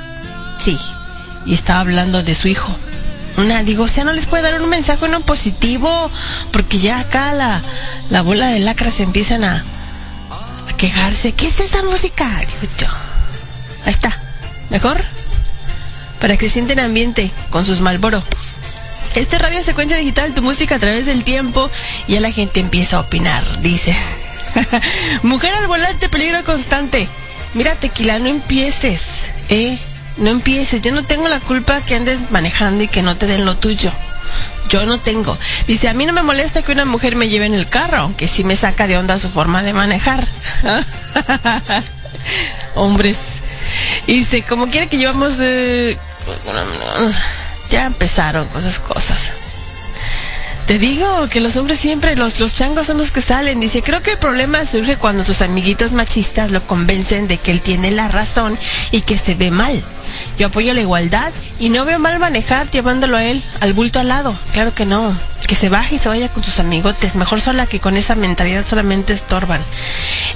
Sí. 0.58 0.76
Y 1.46 1.54
estaba 1.54 1.82
hablando 1.82 2.24
de 2.24 2.34
su 2.34 2.48
hijo. 2.48 2.76
Una, 3.38 3.62
digo, 3.62 3.84
o 3.84 3.88
sea, 3.88 4.04
no 4.04 4.14
les 4.14 4.26
puede 4.26 4.42
dar 4.42 4.60
un 4.60 4.70
mensaje 4.70 5.08
no 5.10 5.20
positivo, 5.20 6.10
porque 6.52 6.80
ya 6.80 7.02
acá 7.02 7.34
la, 7.34 7.62
la 8.10 8.24
bola 8.24 8.48
de 8.48 8.62
lacra 8.62 8.90
se 8.90 9.04
empiezan 9.04 9.44
a 9.44 9.64
quejarse. 10.76 11.34
¿Qué 11.34 11.48
es 11.48 11.60
esta 11.60 11.84
música? 11.84 12.28
Digo 12.40 12.74
yo. 12.78 12.88
Ahí 13.86 13.92
está. 13.92 14.12
¿Mejor? 14.70 15.02
Para 16.20 16.38
que 16.38 16.50
sienten 16.50 16.80
ambiente 16.80 17.32
con 17.50 17.66
sus 17.66 17.82
Malboro. 17.82 18.24
Este 19.16 19.38
radio 19.38 19.64
secuencia 19.64 19.98
digital, 19.98 20.34
tu 20.34 20.42
música 20.42 20.76
a 20.76 20.80
través 20.80 21.06
del 21.06 21.24
tiempo, 21.24 21.70
ya 22.08 22.20
la 22.20 22.32
gente 22.32 22.60
empieza 22.60 22.98
a 22.98 23.02
opinar, 23.02 23.44
dice. 23.62 23.96
Mujer 25.24 25.54
al 25.56 25.68
volante, 25.68 26.10
peligro 26.10 26.44
constante. 26.44 27.08
Mira, 27.54 27.76
tequila, 27.76 28.20
no 28.20 28.28
empieces, 28.28 29.02
¿eh? 29.48 29.78
No 30.18 30.30
empieces. 30.30 30.82
Yo 30.82 30.92
no 30.92 31.06
tengo 31.06 31.28
la 31.30 31.40
culpa 31.40 31.82
que 31.82 31.96
andes 31.96 32.30
manejando 32.32 32.84
y 32.84 32.88
que 32.88 33.02
no 33.02 33.18
te 33.18 33.28
den 33.28 33.46
lo 33.46 33.56
tuyo. 33.58 33.92
Yo 34.70 34.86
no 34.86 35.00
tengo. 35.00 35.38
Dice, 35.68 35.90
a 35.90 35.94
mí 35.94 36.06
no 36.06 36.14
me 36.14 36.24
molesta 36.24 36.62
que 36.62 36.72
una 36.72 36.86
mujer 36.86 37.16
me 37.16 37.30
lleve 37.30 37.46
en 37.46 37.54
el 37.54 37.68
carro, 37.68 38.00
aunque 38.00 38.28
sí 38.28 38.44
me 38.44 38.56
saca 38.56 38.88
de 38.88 38.98
onda 38.98 39.20
su 39.20 39.30
forma 39.30 39.64
de 39.64 39.74
manejar. 39.74 40.26
Hombres. 42.76 43.18
Dice, 44.08 44.44
como 44.44 44.70
quiere 44.70 44.88
que 44.88 44.98
llevamos... 44.98 45.36
Eh, 45.40 45.98
ya 47.70 47.86
empezaron 47.86 48.48
con 48.48 48.62
esas 48.62 48.80
cosas. 48.80 49.32
Te 50.68 50.80
digo 50.80 51.28
que 51.28 51.42
los 51.42 51.56
hombres 51.58 51.80
siempre, 51.80 52.16
los, 52.16 52.40
los 52.40 52.56
changos 52.56 52.88
son 52.88 52.98
los 52.98 53.12
que 53.12 53.22
salen. 53.22 53.60
Dice, 53.60 53.84
creo 53.84 54.02
que 54.02 54.12
el 54.12 54.18
problema 54.18 54.66
surge 54.66 54.98
cuando 54.98 55.24
sus 55.24 55.42
amiguitos 55.42 55.92
machistas 55.92 56.50
lo 56.50 56.66
convencen 56.66 57.28
de 57.28 57.38
que 57.38 57.52
él 57.52 57.62
tiene 57.62 57.92
la 57.92 58.08
razón 58.08 58.58
y 58.90 59.02
que 59.02 59.18
se 59.18 59.36
ve 59.36 59.52
mal. 59.52 59.86
Yo 60.38 60.48
apoyo 60.48 60.74
la 60.74 60.82
igualdad 60.82 61.32
y 61.60 61.70
no 61.70 61.86
veo 61.86 61.98
mal 62.00 62.20
manejar 62.20 62.70
llevándolo 62.70 63.18
a 63.18 63.24
él 63.24 63.42
al 63.62 63.74
bulto 63.74 64.00
al 64.00 64.10
lado. 64.10 64.38
Claro 64.54 64.74
que 64.74 64.86
no. 64.86 65.18
Que 65.48 65.56
se 65.56 65.70
baje 65.70 65.96
y 65.96 66.00
se 66.00 66.10
vaya 66.10 66.28
con 66.30 66.44
sus 66.44 66.60
amigotes. 66.60 67.16
Mejor 67.16 67.40
sola 67.40 67.68
que 67.68 67.80
con 67.80 67.96
esa 67.96 68.16
mentalidad 68.16 68.66
solamente 68.68 69.14
estorban. 69.14 69.62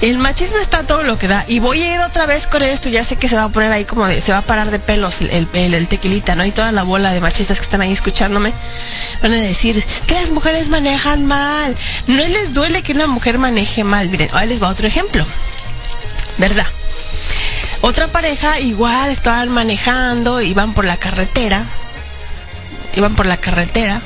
El 0.00 0.18
machismo 0.18 0.58
está 0.58 0.86
todo 0.86 1.02
lo 1.02 1.18
que 1.18 1.28
da. 1.28 1.44
Y 1.48 1.58
voy 1.58 1.82
a 1.82 1.94
ir 1.94 2.00
otra 2.00 2.26
vez 2.26 2.46
con 2.46 2.62
esto. 2.62 2.88
Ya 2.88 3.04
sé 3.04 3.16
que 3.16 3.28
se 3.28 3.36
va 3.36 3.44
a 3.44 3.48
poner 3.48 3.72
ahí 3.72 3.84
como 3.84 4.06
de, 4.06 4.20
se 4.20 4.32
va 4.32 4.38
a 4.38 4.42
parar 4.42 4.70
de 4.70 4.78
pelos 4.78 5.20
el, 5.20 5.88
tequilita, 5.88 6.36
¿no? 6.36 6.44
Y 6.44 6.52
toda 6.52 6.72
la 6.72 6.84
bola 6.84 7.12
de 7.12 7.20
machistas 7.20 7.58
que 7.58 7.64
están 7.64 7.82
ahí 7.82 7.92
escuchándome 7.92 8.52
van 9.20 9.32
a 9.32 9.36
decir 9.36 9.84
que 10.06 10.14
las 10.14 10.30
mujeres 10.30 10.68
manejan 10.68 11.26
mal. 11.26 11.76
No 12.06 12.26
les 12.26 12.54
duele 12.54 12.82
que 12.82 12.92
una 12.92 13.06
mujer 13.06 13.38
maneje 13.38 13.84
mal. 13.84 14.08
Miren, 14.08 14.30
ahora 14.32 14.46
les 14.46 14.62
va 14.62 14.68
otro 14.68 14.86
ejemplo. 14.86 15.26
¿Verdad? 16.38 16.66
Otra 17.82 18.08
pareja 18.08 18.60
igual 18.60 19.10
estaban 19.10 19.48
manejando, 19.48 20.42
iban 20.42 20.74
por 20.74 20.84
la 20.84 20.98
carretera, 20.98 21.64
iban 22.94 23.14
por 23.14 23.24
la 23.24 23.38
carretera, 23.38 24.02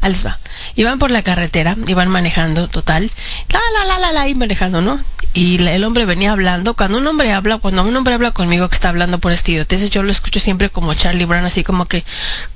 ahí 0.00 0.12
les 0.12 0.24
va, 0.24 0.38
iban 0.76 1.00
por 1.00 1.10
la 1.10 1.22
carretera, 1.22 1.76
iban 1.88 2.08
manejando 2.08 2.68
total, 2.68 3.10
la 3.48 3.60
la 3.74 3.84
la 3.84 3.98
la 3.98 4.12
la, 4.12 4.28
y 4.28 4.34
manejando, 4.36 4.80
¿no? 4.80 5.00
Y 5.32 5.60
el 5.66 5.84
hombre 5.84 6.06
venía 6.06 6.30
hablando, 6.30 6.74
cuando 6.74 6.98
un 6.98 7.06
hombre 7.06 7.32
habla, 7.32 7.58
cuando 7.58 7.82
un 7.82 7.96
hombre 7.96 8.14
habla 8.14 8.30
conmigo 8.30 8.68
que 8.68 8.76
está 8.76 8.90
hablando 8.90 9.18
por 9.18 9.32
estidioteces, 9.32 9.90
yo 9.90 10.04
lo 10.04 10.12
escucho 10.12 10.38
siempre 10.38 10.70
como 10.70 10.94
Charlie 10.94 11.24
Brown, 11.24 11.44
así 11.44 11.64
como 11.64 11.86
que, 11.86 12.04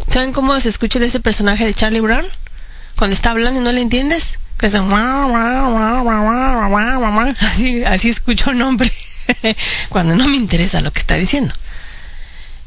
¿saben 0.09 0.33
cómo 0.33 0.59
se 0.61 0.69
escucha 0.69 1.01
de 1.01 1.07
ese 1.07 1.19
personaje 1.19 1.65
de 1.65 1.75
Charlie 1.75 2.01
Brown? 2.01 2.25
Cuando 2.97 3.15
está 3.15 3.31
hablando 3.31 3.61
y 3.61 3.65
no 3.65 3.73
le 3.73 3.81
entiendes, 3.81 4.39
que 4.59 4.69
hace, 4.69 4.79
"Guau, 4.79 5.31
guau, 5.31 5.71
guau, 5.73 6.03
guau, 6.05 6.23
guau, 6.23 6.69
guau, 6.69 7.01
guau, 7.01 7.13
guau". 7.13 7.35
así, 7.41 7.85
así 7.85 8.09
escucho 8.09 8.51
un 8.51 8.63
hombre 8.63 8.93
cuando 9.89 10.15
no 10.15 10.29
me 10.29 10.37
interesa 10.37 10.81
lo 10.81 10.93
que 10.93 11.01
está 11.01 11.17
diciendo. 11.17 11.55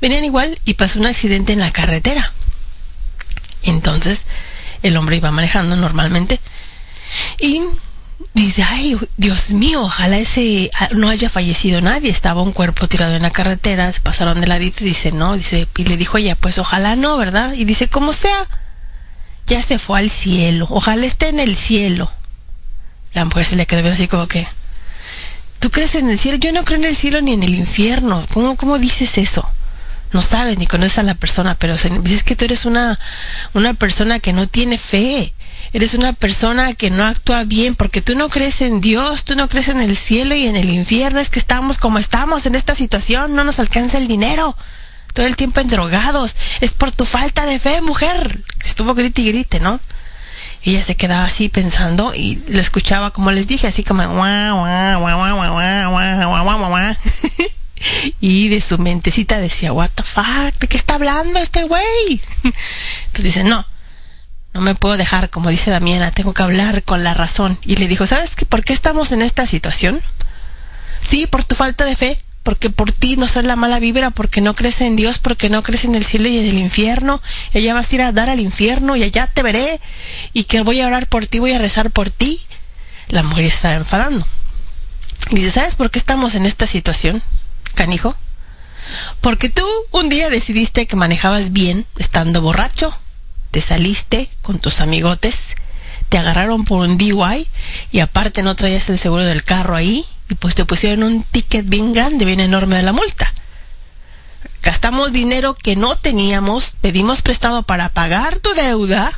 Venían 0.02 0.26
igual 0.26 0.58
y 0.65 0.76
pasó 0.76 1.00
un 1.00 1.08
accidente 1.08 1.54
en 1.54 1.60
la 1.60 1.72
carretera. 1.72 2.32
Entonces, 3.63 4.26
el 4.84 4.96
hombre 4.98 5.17
iba 5.17 5.32
manejando 5.32 5.76
normalmente 5.76 6.39
y 7.39 7.62
dice, 8.34 8.63
ay, 8.63 8.98
Dios 9.17 9.52
mío, 9.52 9.82
ojalá 9.84 10.17
ese 10.17 10.70
ah, 10.80 10.89
no 10.93 11.10
haya 11.10 11.30
fallecido 11.30 11.82
nadie. 11.82 12.10
Estaba 12.10 12.41
un 12.41 12.52
cuerpo 12.52 12.88
tirado 12.88 13.15
en 13.15 13.24
la 13.24 13.32
carretera, 13.32 13.91
se 13.91 14.02
pasaron 14.02 14.39
de 14.39 14.48
ladito 14.48 14.84
y 14.84 14.89
dice, 14.89 15.12
no, 15.12 15.36
dice, 15.36 15.67
y 15.76 15.84
le 15.86 15.98
dijo 15.98 16.17
ella, 16.17 16.36
pues 16.36 16.58
ojalá 16.58 16.96
no, 16.96 17.17
¿verdad? 17.17 17.54
Y 17.54 17.65
dice, 17.65 17.88
como 17.88 18.13
sea, 18.13 18.48
ya 19.48 19.62
se 19.62 19.80
fue 19.80 20.00
al 20.00 20.10
cielo, 20.10 20.67
ojalá 20.70 21.06
esté 21.06 21.30
en 21.30 21.39
el 21.39 21.56
cielo. 21.56 22.12
La 23.13 23.26
mujer 23.26 23.46
se 23.46 23.56
le 23.56 23.65
quedó 23.65 23.89
así 23.89 24.08
como 24.08 24.28
que, 24.28 24.48
¿tú 25.67 25.71
crees 25.71 25.95
en 25.95 26.10
el 26.10 26.17
cielo? 26.17 26.38
Yo 26.38 26.53
no 26.53 26.63
creo 26.63 26.80
en 26.80 26.86
el 26.86 26.95
cielo 26.95 27.19
ni 27.19 27.34
en 27.34 27.43
el 27.43 27.53
infierno. 27.53 28.25
¿Cómo, 28.34 28.56
cómo 28.56 28.80
dices 28.80 29.17
eso? 29.17 29.45
No 30.13 30.21
sabes 30.21 30.58
ni 30.58 30.65
conoces 30.65 30.97
a 30.97 31.03
la 31.03 31.13
persona, 31.13 31.58
pero 31.60 31.75
dices 32.03 32.23
que 32.23 32.38
tú 32.38 32.45
eres 32.45 32.63
una, 32.63 32.97
una 33.53 33.73
persona 33.73 34.19
que 34.19 34.32
no 34.32 34.47
tiene 34.47 34.77
fe. 34.77 35.34
Eres 35.73 35.93
una 35.93 36.13
persona 36.13 36.73
que 36.73 36.89
no 36.89 37.03
actúa 37.03 37.43
bien 37.43 37.75
porque 37.75 38.01
tú 38.01 38.15
no 38.15 38.30
crees 38.30 38.62
en 38.62 38.80
Dios, 38.80 39.25
tú 39.25 39.36
no 39.36 39.49
crees 39.49 39.67
en 39.67 39.82
el 39.82 39.97
cielo 39.97 40.36
y 40.36 40.47
en 40.47 40.56
el 40.56 40.69
infierno. 40.69 41.19
Es 41.19 41.30
que 41.30 41.39
estamos 41.39 41.77
como 41.77 41.99
estamos 41.99 42.45
en 42.45 42.56
esta 42.56 42.73
situación, 42.73 43.36
no 43.36 43.43
nos 43.43 43.60
alcanza 43.60 43.97
el 43.97 44.08
dinero. 44.08 44.56
Todo 45.13 45.25
el 45.25 45.36
tiempo 45.36 45.60
en 45.60 45.67
drogados. 45.67 46.38
Es 46.62 46.71
por 46.71 46.91
tu 46.91 47.03
falta 47.03 47.45
de 47.45 47.60
fe, 47.60 47.82
mujer. 47.82 48.41
Estuvo 48.65 48.93
grite 48.93 49.21
y 49.21 49.27
grite, 49.34 49.60
¿no? 49.60 49.82
ella 50.63 50.84
se 50.84 50.96
quedaba 50.96 51.26
así 51.26 51.50
pensando 51.50 52.13
y 52.13 52.41
lo 52.50 52.60
escuchaba 52.60 53.12
como 53.12 53.32
les 53.32 53.48
dije, 53.48 53.67
así 53.67 53.84
como 53.84 54.04
y 58.20 58.50
de 58.50 58.62
su 58.62 58.78
mentecita 58.78 59.39
decía, 59.39 59.72
what 59.74 59.89
the 59.96 60.04
fuck, 60.04 60.60
¿de 60.60 60.67
qué 60.67 60.78
está 60.78 60.96
hablando 60.96 61.39
este 61.39 61.63
güey? 61.63 62.22
Entonces 62.43 63.24
dice, 63.24 63.43
no, 63.43 63.65
no 64.54 64.62
me 64.62 64.76
puedo 64.76 64.98
dejar, 64.98 65.30
como 65.30 65.50
dice 65.50 65.72
Damiana, 65.72 66.12
tengo 66.12 66.34
que 66.34 66.43
hablar 66.43 66.84
con 66.84 67.04
la 67.04 67.13
razón. 67.13 67.60
Y 67.63 67.76
le 67.78 67.88
dijo, 67.88 68.08
¿sabes 68.08 68.36
qué? 68.36 68.46
¿Por 68.46 68.63
qué 68.63 68.74
estamos 68.74 69.12
en 69.12 69.22
esta 69.22 69.46
situación? 69.46 70.02
Sí, 71.04 71.28
por 71.28 71.43
tu 71.43 71.56
falta 71.56 71.86
de 71.86 71.96
fe 71.96 72.17
porque 72.47 72.69
por 72.69 72.93
ti 72.93 73.17
no 73.17 73.27
soy 73.27 73.43
la 73.43 73.57
mala 73.57 73.77
vibra, 73.77 74.10
porque 74.10 74.39
no 74.39 74.55
crees 74.55 74.79
en 74.79 74.95
Dios, 74.95 75.19
porque 75.19 75.49
no 75.49 75.63
crees 75.63 75.83
en 75.83 75.95
el 75.95 76.05
cielo 76.05 76.29
y 76.29 76.39
en 76.39 76.47
el 76.47 76.57
infierno. 76.60 77.21
Y 77.53 77.57
allá 77.57 77.73
vas 77.73 77.91
a 77.91 77.95
ir 77.95 78.01
a 78.01 78.13
dar 78.13 78.29
al 78.29 78.39
infierno 78.39 78.95
y 78.95 79.03
allá 79.03 79.27
te 79.27 79.43
veré. 79.43 79.81
Y 80.31 80.45
que 80.45 80.62
voy 80.62 80.79
a 80.79 80.88
orar 80.88 81.07
por 81.07 81.27
ti, 81.27 81.39
voy 81.39 81.51
a 81.51 81.60
rezar 81.60 81.91
por 81.91 82.10
ti. 82.10 82.39
La 83.10 83.21
mujer 83.21 83.43
estaba 83.43 83.73
enfadando. 83.73 84.25
Y 85.31 85.36
dice, 85.36 85.51
¿sabes 85.51 85.75
por 85.75 85.91
qué 85.91 85.99
estamos 85.99 86.36
en 86.36 86.45
esta 86.45 86.67
situación, 86.67 87.21
canijo? 87.73 88.15
Porque 89.19 89.49
tú 89.49 89.67
un 89.91 90.07
día 90.07 90.29
decidiste 90.29 90.88
que 90.88 90.95
manejabas 90.95 91.51
bien 91.51 91.86
estando 91.97 92.41
borracho. 92.41 92.97
Te 93.51 93.60
saliste 93.60 94.29
con 94.41 94.60
tus 94.60 94.79
amigotes, 94.79 95.57
te 96.07 96.17
agarraron 96.17 96.63
por 96.63 96.88
un 96.88 96.97
DUI 96.97 97.45
y 97.91 97.99
aparte 97.99 98.41
no 98.41 98.55
traías 98.55 98.88
el 98.88 98.97
seguro 98.97 99.25
del 99.25 99.43
carro 99.43 99.75
ahí 99.75 100.05
y 100.29 100.35
pues 100.35 100.55
te 100.55 100.65
pusieron 100.65 101.03
un 101.03 101.23
ticket 101.23 101.67
bien 101.67 101.93
grande, 101.93 102.25
bien 102.25 102.39
enorme 102.39 102.75
de 102.75 102.83
la 102.83 102.93
multa. 102.93 103.31
Gastamos 104.61 105.13
dinero 105.13 105.53
que 105.55 105.75
no 105.75 105.95
teníamos, 105.95 106.75
pedimos 106.81 107.21
prestado 107.21 107.63
para 107.63 107.89
pagar 107.89 108.37
tu 108.39 108.53
deuda, 108.53 109.17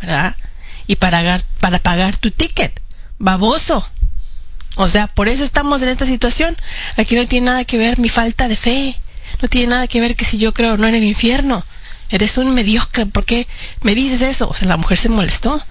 ¿verdad? 0.00 0.36
Y 0.86 0.96
para, 0.96 1.18
pagar- 1.20 1.44
para 1.60 1.78
pagar 1.78 2.16
tu 2.16 2.30
ticket. 2.30 2.78
Baboso. 3.18 3.88
O 4.76 4.88
sea, 4.88 5.06
por 5.06 5.28
eso 5.28 5.44
estamos 5.44 5.80
en 5.82 5.88
esta 5.88 6.04
situación. 6.06 6.56
Aquí 6.96 7.14
no 7.16 7.26
tiene 7.26 7.46
nada 7.46 7.64
que 7.64 7.78
ver 7.78 7.98
mi 7.98 8.08
falta 8.08 8.48
de 8.48 8.56
fe. 8.56 8.98
No 9.40 9.48
tiene 9.48 9.68
nada 9.68 9.86
que 9.86 10.00
ver 10.00 10.16
que 10.16 10.24
si 10.24 10.38
yo 10.38 10.52
creo 10.52 10.76
no 10.76 10.86
en 10.86 10.94
el 10.94 11.04
infierno. 11.04 11.64
Eres 12.10 12.36
un 12.36 12.52
mediocre. 12.52 13.06
¿Por 13.06 13.24
qué 13.24 13.46
me 13.82 13.94
dices 13.94 14.20
eso? 14.20 14.48
O 14.48 14.54
sea, 14.54 14.68
la 14.68 14.76
mujer 14.76 14.98
se 14.98 15.08
molestó. 15.08 15.62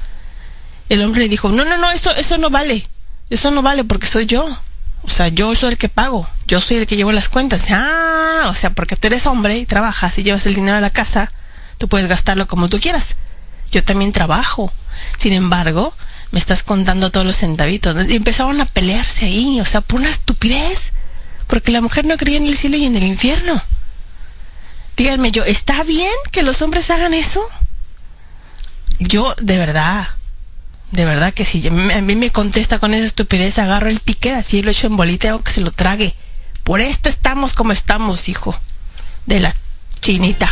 El 0.90 1.04
hombre 1.04 1.22
le 1.24 1.30
dijo, 1.30 1.50
no, 1.50 1.64
no, 1.66 1.78
no, 1.78 1.92
eso, 1.92 2.16
eso 2.16 2.38
no 2.38 2.50
vale. 2.50 2.88
Eso 3.30 3.52
no 3.52 3.62
vale 3.62 3.84
porque 3.84 4.08
soy 4.08 4.26
yo. 4.26 4.46
O 5.04 5.10
sea, 5.10 5.28
yo 5.28 5.54
soy 5.56 5.72
el 5.72 5.78
que 5.78 5.90
pago. 5.90 6.28
Yo 6.48 6.62
soy 6.62 6.78
el 6.78 6.88
que 6.88 6.96
llevo 6.96 7.12
las 7.12 7.30
cuentas. 7.30 7.64
Ah, 7.70 8.48
o 8.50 8.56
sea, 8.56 8.72
porque 8.72 8.96
tú 8.96 9.08
eres 9.08 9.26
hombre 9.26 9.58
y 9.58 9.66
trabajas 9.66 10.18
y 10.18 10.24
llevas 10.24 10.46
el 10.46 10.56
dinero 10.56 10.78
a 10.78 10.82
la 10.82 10.90
casa, 10.90 11.32
tú 11.78 11.88
puedes 11.88 12.08
gastarlo 12.08 12.48
como 12.48 12.70
tú 12.70 12.80
quieras. 12.80 13.16
Yo 13.72 13.84
también 13.84 14.12
trabajo. 14.12 14.72
Sin 15.18 15.34
embargo, 15.34 15.94
me 16.32 16.40
estás 16.40 16.64
contando 16.64 17.12
todos 17.12 17.26
los 17.26 17.38
centavitos. 17.38 17.96
Y 18.10 18.16
empezaron 18.16 18.60
a 18.62 18.66
pelearse 18.66 19.26
ahí, 19.26 19.60
o 19.60 19.66
sea, 19.66 19.82
por 19.82 20.00
una 20.00 20.10
estupidez. 20.10 20.94
Porque 21.48 21.72
la 21.72 21.82
mujer 21.82 22.06
no 22.06 22.18
creía 22.18 22.38
en 22.38 22.48
el 22.48 22.58
cielo 22.58 22.78
y 22.78 22.86
en 22.86 22.96
el 22.96 23.04
infierno. 23.04 23.62
Díganme 24.98 25.32
yo, 25.32 25.44
¿está 25.44 25.84
bien 25.84 26.12
que 26.32 26.44
los 26.44 26.62
hombres 26.62 26.90
hagan 26.90 27.14
eso? 27.14 27.44
Yo, 29.00 29.34
de 29.42 29.58
verdad, 29.58 30.08
De 30.92 31.06
verdad 31.06 31.34
que 31.34 31.46
si 31.46 31.66
a 31.68 31.72
mí 31.72 32.16
me 32.16 32.32
contesta 32.32 32.80
con 32.80 32.94
esa 32.94 33.06
estupidez, 33.06 33.58
agarro 33.60 33.90
el 33.90 34.02
ticket, 34.02 34.34
así 34.34 34.62
lo 34.62 34.72
echo 34.72 34.88
en 34.88 34.98
bolita 34.98 35.28
y 35.28 35.30
hago 35.30 35.42
que 35.42 35.52
se 35.52 35.62
lo 35.62 35.72
trague. 35.72 36.14
Por 36.64 36.82
esto 36.82 37.10
estamos 37.10 37.54
como 37.54 37.72
estamos, 37.72 38.28
hijo. 38.28 38.58
De 39.26 39.40
la 39.40 39.56
chinita. 40.02 40.50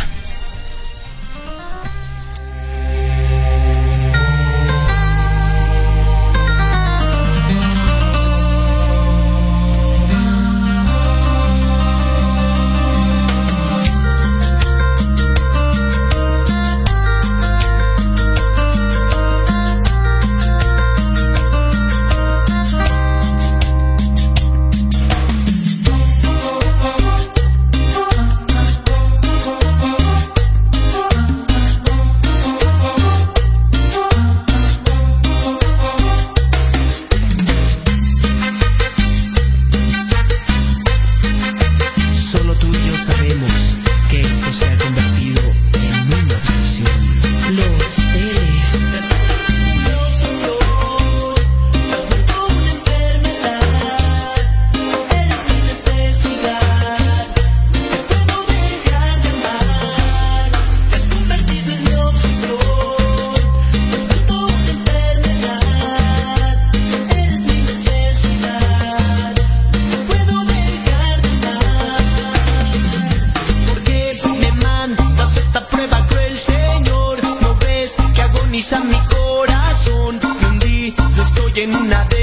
Mayor, 81.67 82.18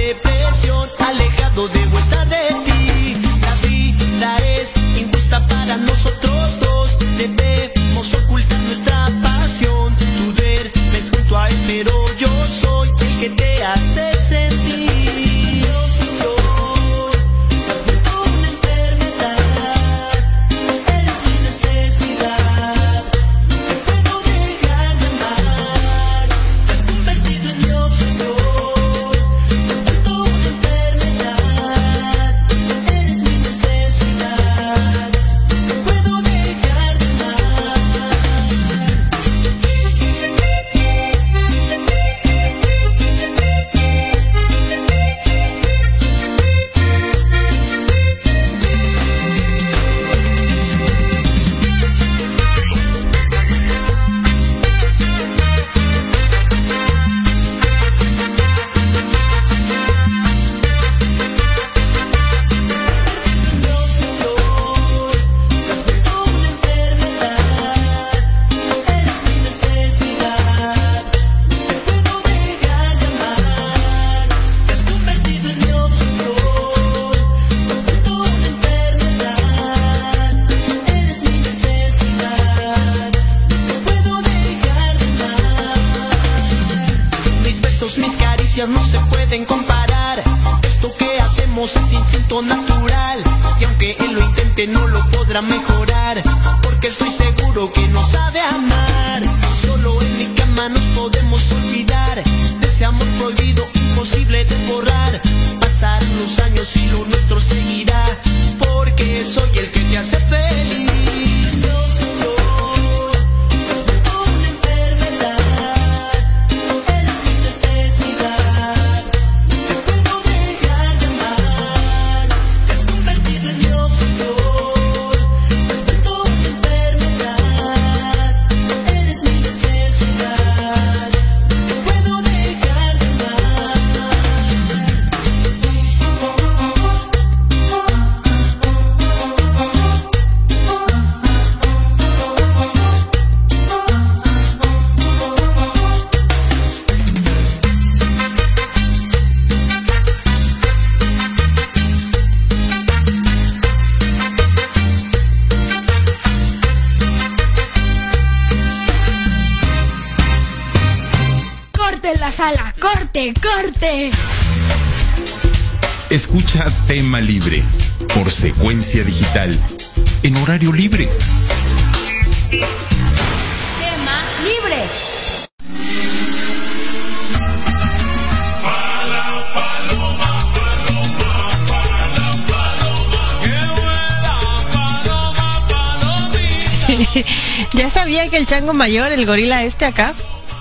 el 189.17 189.27
gorila 189.27 189.65
este 189.65 189.87
acá, 189.87 190.15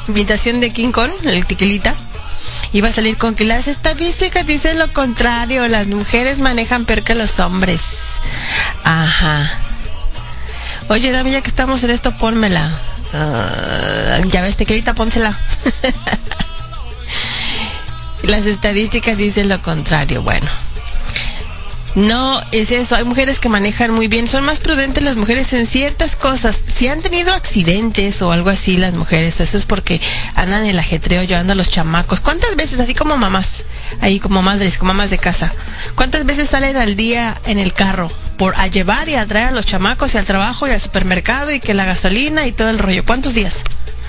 invitación 0.08 0.60
de 0.60 0.72
King 0.72 0.92
Kong, 0.92 1.12
el 1.26 1.46
tiquilita, 1.46 1.94
iba 2.72 2.88
a 2.88 2.92
salir 2.92 3.18
con 3.18 3.36
que 3.36 3.44
las 3.44 3.68
estadísticas 3.68 4.46
dicen 4.46 4.80
lo 4.80 4.92
contrario, 4.94 5.68
las 5.68 5.88
mujeres 5.88 6.40
manejan 6.40 6.86
peor 6.86 7.04
que 7.04 7.16
los 7.16 7.40
hombres. 7.40 7.82
Ajá. 8.84 9.60
Oye, 10.88 11.12
Dami, 11.12 11.32
ya 11.32 11.42
que 11.42 11.50
estamos 11.50 11.84
en 11.84 11.90
esto, 11.90 12.18
pónmela. 12.18 12.64
Ah, 13.14 14.20
ya 14.28 14.42
ves, 14.42 14.56
tiquilita, 14.56 14.96
pónsela. 14.96 15.38
Las 18.24 18.46
estadísticas 18.46 19.18
dicen 19.18 19.50
lo 19.50 19.62
contrario. 19.62 20.22
Bueno, 20.22 20.48
no 21.96 22.40
es 22.52 22.72
eso. 22.72 22.96
Hay 22.96 23.04
mujeres 23.04 23.40
que 23.40 23.50
manejan 23.50 23.92
muy 23.92 24.08
bien. 24.08 24.28
Son 24.28 24.44
más 24.44 24.60
prudentes 24.60 25.04
las 25.04 25.16
mujeres 25.16 25.54
en 25.54 25.66
ciertas 25.66 26.16
cosas. 26.16 26.62
Si 26.76 26.90
han 26.90 27.02
tenido 27.02 27.34
accidentes 27.34 28.22
o 28.22 28.34
algo 28.34 28.50
así 28.50 28.76
las 28.76 28.96
mujeres, 28.96 29.40
eso 29.40 29.58
es 29.58 29.66
porque 29.66 30.02
andan 30.36 30.64
en 30.64 30.72
el 30.72 30.80
ajetreo 30.80 31.24
llevando 31.24 31.54
a 31.54 31.56
los 31.56 31.70
chamacos. 31.70 32.20
¿Cuántas 32.20 32.58
veces, 32.58 32.82
así 32.82 32.94
como 32.94 33.16
mamás, 33.16 33.64
ahí 34.02 34.20
como 34.20 34.42
madres, 34.42 34.78
como 34.78 34.92
mamás 34.92 35.10
de 35.10 35.18
casa, 35.18 35.54
cuántas 35.96 36.26
veces 36.26 36.50
salen 36.50 36.76
al 36.76 36.98
día 36.98 37.34
en 37.46 37.60
el 37.60 37.72
carro 37.72 38.12
por 38.38 38.58
a 38.58 38.68
llevar 38.68 39.08
y 39.08 39.16
a 39.16 39.26
traer 39.26 39.48
a 39.48 39.52
los 39.52 39.66
chamacos 39.66 40.14
y 40.14 40.18
al 40.18 40.26
trabajo 40.26 40.68
y 40.68 40.72
al 40.72 40.82
supermercado 40.82 41.54
y 41.54 41.62
que 41.62 41.74
la 41.74 41.86
gasolina 41.86 42.46
y 42.46 42.52
todo 42.52 42.70
el 42.70 42.80
rollo? 42.80 43.06
¿Cuántos 43.06 43.34
días? 43.34 43.62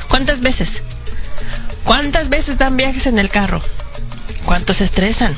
¿Cuántas 0.08 0.40
veces? 0.40 0.82
¿Cuántas 1.84 2.30
veces 2.30 2.58
dan 2.58 2.76
viajes 2.76 3.06
en 3.06 3.20
el 3.20 3.28
carro? 3.28 3.62
¿Cuántos 4.44 4.78
se 4.78 4.84
estresan? 4.84 5.36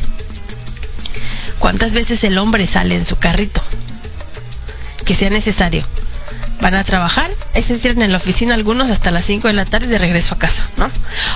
¿Cuántas 1.59 1.93
veces 1.93 2.25
el 2.25 2.39
hombre 2.39 2.67
sale 2.67 2.97
en 2.97 3.05
su 3.05 3.19
carrito? 3.19 3.63
Que 5.05 5.15
sea 5.15 5.29
necesario. 5.29 5.87
Van 6.61 6.75
a 6.75 6.85
trabajar, 6.85 7.31
es 7.55 7.69
decir, 7.69 7.93
en 7.93 8.11
la 8.11 8.17
oficina 8.17 8.55
algunos 8.55 8.91
hasta 8.91 9.11
las 9.11 9.25
5 9.27 9.49
de 9.49 9.55
la 9.55 9.65
tarde 9.65 9.87
de 9.87 9.99
regreso 9.99 10.35
a 10.35 10.39
casa, 10.39 10.69
¿no? 10.77 10.91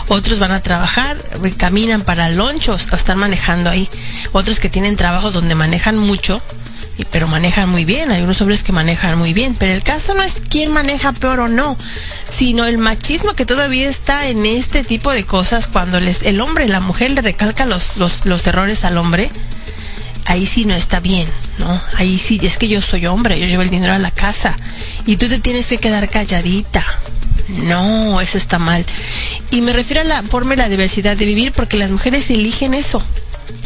Otros 0.08 0.38
van 0.38 0.50
a 0.50 0.60
trabajar, 0.60 1.16
caminan 1.56 2.02
para 2.02 2.28
lonchos 2.28 2.92
o 2.92 2.96
están 2.96 3.18
manejando 3.18 3.70
ahí. 3.70 3.88
Otros 4.32 4.58
que 4.58 4.68
tienen 4.68 4.96
trabajos 4.96 5.32
donde 5.32 5.54
manejan 5.54 5.96
mucho, 5.96 6.42
pero 7.10 7.28
manejan 7.28 7.68
muy 7.68 7.84
bien. 7.84 8.10
Hay 8.10 8.22
unos 8.22 8.40
hombres 8.40 8.62
que 8.62 8.72
manejan 8.72 9.18
muy 9.18 9.32
bien. 9.32 9.54
Pero 9.54 9.72
el 9.72 9.82
caso 9.82 10.14
no 10.14 10.22
es 10.22 10.34
quién 10.48 10.72
maneja 10.72 11.12
peor 11.12 11.40
o 11.40 11.48
no, 11.48 11.76
sino 12.28 12.66
el 12.66 12.78
machismo 12.78 13.34
que 13.34 13.46
todavía 13.46 13.88
está 13.88 14.28
en 14.28 14.44
este 14.44 14.84
tipo 14.84 15.12
de 15.12 15.24
cosas 15.24 15.66
cuando 15.66 16.00
les, 16.00 16.22
el 16.22 16.40
hombre, 16.40 16.68
la 16.68 16.80
mujer 16.80 17.12
le 17.12 17.22
recalca 17.22 17.64
los, 17.64 17.96
los, 17.96 18.26
los 18.26 18.46
errores 18.46 18.84
al 18.84 18.98
hombre 18.98 19.30
ahí 20.32 20.46
sí 20.46 20.64
no 20.64 20.74
está 20.74 21.00
bien, 21.00 21.28
¿no? 21.58 21.80
Ahí 21.96 22.16
sí, 22.16 22.40
es 22.42 22.56
que 22.56 22.66
yo 22.66 22.80
soy 22.80 23.06
hombre, 23.06 23.38
yo 23.38 23.46
llevo 23.46 23.62
el 23.62 23.70
dinero 23.70 23.92
a 23.92 23.98
la 23.98 24.10
casa 24.10 24.56
y 25.04 25.16
tú 25.16 25.28
te 25.28 25.38
tienes 25.38 25.66
que 25.66 25.78
quedar 25.78 26.08
calladita. 26.08 26.84
No, 27.48 28.20
eso 28.20 28.38
está 28.38 28.58
mal. 28.58 28.84
Y 29.50 29.60
me 29.60 29.74
refiero 29.74 30.00
a 30.00 30.04
la 30.04 30.22
forma 30.22 30.54
y 30.54 30.56
la 30.56 30.70
diversidad 30.70 31.16
de 31.16 31.26
vivir 31.26 31.52
porque 31.52 31.76
las 31.76 31.90
mujeres 31.90 32.30
eligen 32.30 32.72
eso. 32.72 33.04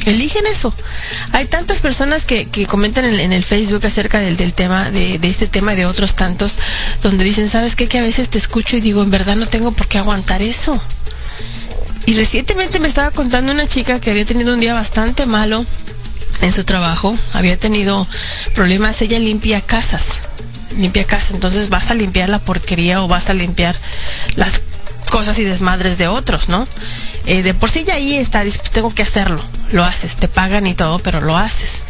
Eligen 0.06 0.44
eso. 0.46 0.74
Hay 1.32 1.44
tantas 1.44 1.80
personas 1.80 2.24
que, 2.24 2.48
que 2.48 2.66
comentan 2.66 3.04
en, 3.04 3.32
el 3.32 3.44
Facebook 3.44 3.86
acerca 3.86 4.18
del, 4.18 4.36
del 4.36 4.52
tema, 4.52 4.90
de, 4.90 5.18
de, 5.18 5.28
este 5.28 5.46
tema 5.46 5.72
y 5.72 5.76
de 5.76 5.86
otros 5.86 6.16
tantos, 6.16 6.58
donde 7.02 7.24
dicen, 7.24 7.48
¿sabes 7.48 7.76
qué? 7.76 7.86
Que 7.86 7.98
a 7.98 8.02
veces 8.02 8.28
te 8.28 8.38
escucho 8.38 8.76
y 8.76 8.80
digo, 8.80 9.02
en 9.02 9.10
verdad 9.10 9.36
no 9.36 9.46
tengo 9.46 9.70
por 9.70 9.86
qué 9.86 9.98
aguantar 9.98 10.42
eso. 10.42 10.80
Y 12.06 12.14
recientemente 12.14 12.80
me 12.80 12.88
estaba 12.88 13.10
contando 13.12 13.52
una 13.52 13.68
chica 13.68 14.00
que 14.00 14.10
había 14.10 14.24
tenido 14.24 14.54
un 14.54 14.60
día 14.60 14.74
bastante 14.74 15.26
malo, 15.26 15.64
en 16.40 16.52
su 16.52 16.64
trabajo, 16.64 17.16
había 17.32 17.58
tenido 17.58 18.06
problemas, 18.54 19.00
ella 19.02 19.18
limpia 19.18 19.60
casas, 19.60 20.08
limpia 20.76 21.04
casas, 21.04 21.32
entonces 21.32 21.68
vas 21.68 21.90
a 21.90 21.94
limpiar 21.94 22.28
la 22.28 22.38
porquería 22.38 23.02
o 23.02 23.08
vas 23.08 23.30
a 23.30 23.34
limpiar 23.34 23.76
las 24.34 24.52
cosas 25.10 25.38
y 25.38 25.44
desmadres 25.44 25.98
de 25.98 26.08
otros, 26.08 26.48
¿no? 26.48 26.66
Eh, 27.26 27.42
de 27.42 27.54
por 27.54 27.70
sí 27.70 27.84
ya 27.84 27.94
ahí 27.94 28.16
está, 28.16 28.42
pues 28.42 28.60
tengo 28.70 28.94
que 28.94 29.02
hacerlo, 29.02 29.42
lo 29.72 29.84
haces, 29.84 30.16
te 30.16 30.28
pagan 30.28 30.66
y 30.66 30.74
todo, 30.74 30.98
pero 31.00 31.20
lo 31.20 31.36
haces. 31.36 31.82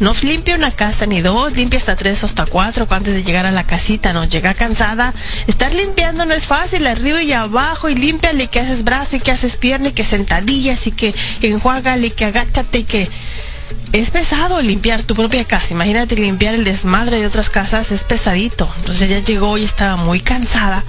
No 0.00 0.14
limpia 0.22 0.54
una 0.54 0.70
casa 0.70 1.06
ni 1.06 1.20
dos, 1.20 1.56
limpia 1.56 1.78
hasta 1.78 1.96
tres 1.96 2.22
o 2.22 2.26
hasta 2.26 2.46
cuatro 2.46 2.86
antes 2.90 3.14
de 3.14 3.24
llegar 3.24 3.46
a 3.46 3.50
la 3.50 3.66
casita, 3.66 4.12
no 4.12 4.24
llega 4.24 4.54
cansada. 4.54 5.12
Estar 5.48 5.74
limpiando 5.74 6.24
no 6.24 6.34
es 6.34 6.46
fácil, 6.46 6.86
arriba 6.86 7.20
y 7.20 7.32
abajo, 7.32 7.88
y 7.88 7.96
límpiale 7.96 8.46
que 8.46 8.60
haces 8.60 8.84
brazo 8.84 9.16
y 9.16 9.20
que 9.20 9.32
haces 9.32 9.56
pierna 9.56 9.88
y 9.88 9.92
que 9.92 10.04
sentadillas 10.04 10.86
y 10.86 10.92
que 10.92 11.12
enjuágale 11.42 12.06
y 12.06 12.10
que 12.10 12.26
agáchate 12.26 12.78
y 12.78 12.84
que 12.84 13.10
es 13.92 14.10
pesado 14.10 14.60
limpiar 14.60 15.02
tu 15.02 15.14
propia 15.14 15.44
casa. 15.44 15.68
Imagínate 15.70 16.16
limpiar 16.16 16.54
el 16.54 16.64
desmadre 16.64 17.20
de 17.20 17.26
otras 17.26 17.48
casas, 17.48 17.90
es 17.90 18.04
pesadito. 18.04 18.72
Entonces 18.80 19.08
ella 19.08 19.20
llegó 19.20 19.58
y 19.58 19.64
estaba 19.64 19.96
muy 19.96 20.20
cansada. 20.20 20.84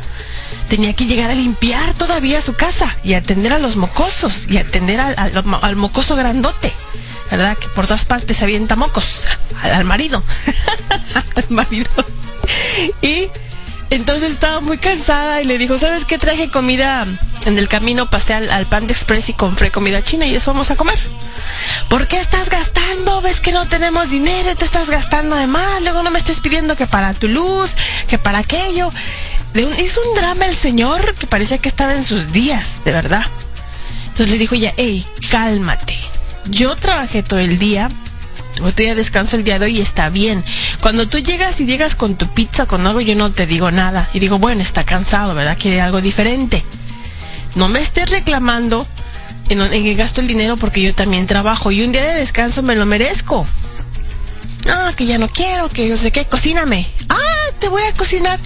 Tenía 0.68 0.94
que 0.94 1.06
llegar 1.06 1.32
a 1.32 1.36
limpiar 1.36 1.94
todavía 1.94 2.42
su 2.42 2.54
casa 2.54 2.96
y 3.04 3.14
atender 3.14 3.54
a 3.54 3.60
los 3.60 3.76
mocosos 3.76 4.46
y 4.50 4.58
atender 4.58 5.00
al, 5.00 5.76
mocoso 5.76 6.16
grandote, 6.16 6.74
¿verdad? 7.32 7.58
Que 7.58 7.68
por 7.70 7.88
todas 7.88 8.06
partes 8.06 8.42
avienta 8.42 8.76
mocos. 8.76 9.26
Al, 9.64 9.74
al 9.74 9.86
marido. 9.86 10.24
al 11.36 11.46
marido. 11.50 11.90
Y 13.02 13.30
entonces 13.90 14.32
estaba 14.32 14.60
muy 14.60 14.78
cansada 14.78 15.42
y 15.42 15.46
le 15.46 15.58
dijo, 15.58 15.78
¿sabes 15.78 16.06
qué? 16.06 16.18
Traje 16.18 16.50
comida 16.50 17.06
en 17.46 17.58
el 17.58 17.68
camino, 17.68 18.10
pasé 18.10 18.34
al, 18.34 18.50
al 18.52 18.66
Panda 18.68 18.94
Express 18.94 19.30
y 19.30 19.34
compré 19.34 19.72
comida 19.72 20.04
china 20.04 20.26
y 20.26 20.36
eso 20.36 20.52
vamos 20.52 20.70
a 20.72 20.76
comer. 20.76 20.98
¿Por 21.90 22.08
qué 22.08 22.20
estás 22.20 22.50
gastando? 22.50 23.22
¿Ves 23.22 23.40
que 23.40 23.52
no 23.52 23.68
tenemos 23.68 24.10
dinero? 24.10 24.56
Te 24.56 24.66
estás 24.66 24.90
gastando 24.90 25.36
de 25.36 25.48
más. 25.48 25.82
Luego 25.82 26.04
no 26.04 26.12
me 26.12 26.20
estés 26.20 26.40
pidiendo 26.40 26.76
que 26.76 26.88
para 26.88 27.14
tu 27.14 27.28
luz, 27.28 27.76
que 28.08 28.18
para 28.18 28.40
aquello. 28.40 28.92
hizo 29.56 30.02
un 30.08 30.16
drama 30.16 30.46
el 30.46 30.56
señor 30.56 31.16
que 31.16 31.28
parecía 31.28 31.58
que 31.58 31.70
estaba 31.70 31.96
en 31.96 32.04
sus 32.04 32.32
días, 32.32 32.84
de 32.86 32.92
verdad. 32.92 33.26
Entonces 34.08 34.30
le 34.30 34.38
dijo 34.38 34.56
ya, 34.56 34.74
hey, 34.78 35.06
cálmate. 35.32 35.98
Yo 36.46 36.76
trabajé 36.76 37.24
todo 37.24 37.40
el 37.40 37.60
día, 37.60 37.90
tuve 38.60 38.74
día 38.84 38.96
descanso 38.96 39.36
el 39.36 39.44
día 39.44 39.60
de 39.60 39.66
hoy 39.66 39.80
está 39.80 40.10
bien. 40.10 40.44
Cuando 40.82 41.08
tú 41.08 41.20
llegas 41.20 41.60
y 41.62 41.66
llegas 41.66 41.96
con 41.96 42.16
tu 42.16 42.34
pizza, 42.34 42.66
con 42.66 42.86
algo, 42.86 43.02
yo 43.02 43.16
no 43.16 43.32
te 43.32 43.48
digo 43.48 43.72
nada. 43.72 44.08
Y 44.14 44.20
digo, 44.20 44.38
bueno, 44.38 44.62
está 44.62 44.84
cansado, 44.84 45.34
¿verdad? 45.34 45.58
Quiere 45.60 45.82
algo 45.82 46.02
diferente. 46.02 46.64
No 47.56 47.68
me 47.68 47.82
estés 47.82 48.10
reclamando 48.10 48.86
en, 49.50 49.60
que 49.70 49.96
gasto 49.96 50.22
el 50.22 50.28
dinero 50.28 50.58
porque 50.58 50.82
yo 50.82 50.94
también 50.94 51.26
trabajo 51.26 51.72
y 51.72 51.84
un 51.84 51.92
día 51.92 52.04
de 52.04 52.20
descanso 52.20 52.62
me 52.62 52.76
lo 52.76 52.86
merezco. 52.86 53.48
No, 54.66 54.96
que 54.96 55.06
ya 55.06 55.18
no 55.18 55.30
quiero, 55.30 55.70
que 55.70 55.88
no 55.90 55.98
sé 55.98 56.12
qué, 56.12 56.26
cocíname. 56.26 56.86
Ah, 57.10 57.52
te 57.60 57.70
voy 57.70 57.82
a 57.84 57.94
cocinar. 57.94 58.40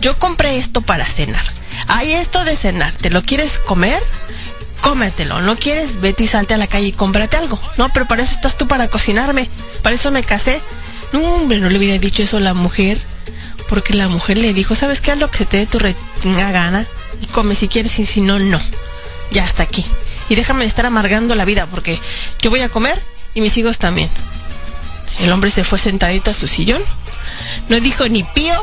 Yo 0.00 0.18
compré 0.18 0.58
esto 0.58 0.82
para 0.82 1.06
cenar. 1.06 1.44
Hay 1.88 2.12
esto 2.12 2.44
de 2.44 2.56
cenar. 2.56 2.92
¿Te 2.92 3.10
lo 3.10 3.22
quieres 3.22 3.58
comer? 3.58 4.02
Cómetelo. 4.80 5.40
¿No 5.40 5.56
quieres? 5.56 6.00
Vete 6.00 6.24
y 6.24 6.28
salte 6.28 6.54
a 6.54 6.58
la 6.58 6.66
calle 6.66 6.88
y 6.88 6.92
cómprate 6.92 7.36
algo. 7.36 7.60
No, 7.76 7.92
pero 7.92 8.06
para 8.06 8.22
eso 8.22 8.34
estás 8.34 8.56
tú 8.56 8.68
para 8.68 8.88
cocinarme. 8.88 9.48
Para 9.82 9.96
eso 9.96 10.10
me 10.10 10.22
casé. 10.22 10.60
No, 11.12 11.20
hombre, 11.34 11.58
no 11.58 11.68
le 11.68 11.78
hubiera 11.78 11.98
dicho 11.98 12.22
eso 12.22 12.36
a 12.36 12.40
la 12.40 12.54
mujer. 12.54 13.00
Porque 13.68 13.94
la 13.94 14.08
mujer 14.08 14.38
le 14.38 14.54
dijo, 14.54 14.74
¿sabes 14.74 15.00
qué? 15.00 15.12
es 15.12 15.18
lo 15.18 15.30
que 15.30 15.38
se 15.38 15.46
te 15.46 15.56
dé 15.56 15.66
tu 15.66 15.78
retina 15.78 16.52
gana. 16.52 16.86
Y 17.20 17.26
come 17.26 17.54
si 17.54 17.68
quieres 17.68 17.98
y 17.98 18.06
si 18.06 18.20
no, 18.20 18.38
no. 18.38 18.60
Ya 19.32 19.44
está 19.44 19.64
aquí 19.64 19.84
y 20.28 20.34
déjame 20.34 20.60
de 20.60 20.68
estar 20.68 20.86
amargando 20.86 21.34
la 21.34 21.44
vida 21.44 21.66
porque 21.66 21.98
yo 22.40 22.50
voy 22.50 22.60
a 22.60 22.68
comer 22.68 23.00
y 23.34 23.40
mis 23.40 23.56
hijos 23.56 23.78
también. 23.78 24.10
El 25.20 25.32
hombre 25.32 25.50
se 25.50 25.64
fue 25.64 25.78
sentadito 25.78 26.30
a 26.30 26.34
su 26.34 26.46
sillón, 26.46 26.82
no 27.68 27.80
dijo 27.80 28.08
ni 28.08 28.22
pío, 28.22 28.54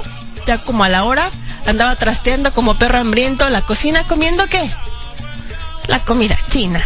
ya 0.46 0.64
como 0.64 0.84
a 0.84 0.90
la 0.90 1.04
hora 1.04 1.30
andaba 1.66 1.96
trasteando 1.96 2.54
como 2.54 2.78
perro 2.78 3.00
hambriento 3.00 3.50
la 3.50 3.62
cocina 3.62 4.04
comiendo 4.04 4.48
qué? 4.48 4.72
La 5.88 6.00
comida 6.00 6.36
china. 6.50 6.82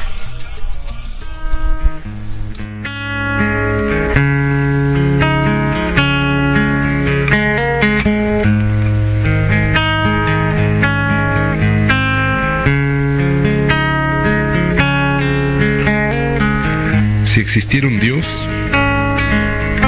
existiera 17.57 17.87
un 17.87 17.99
Dios, 17.99 18.47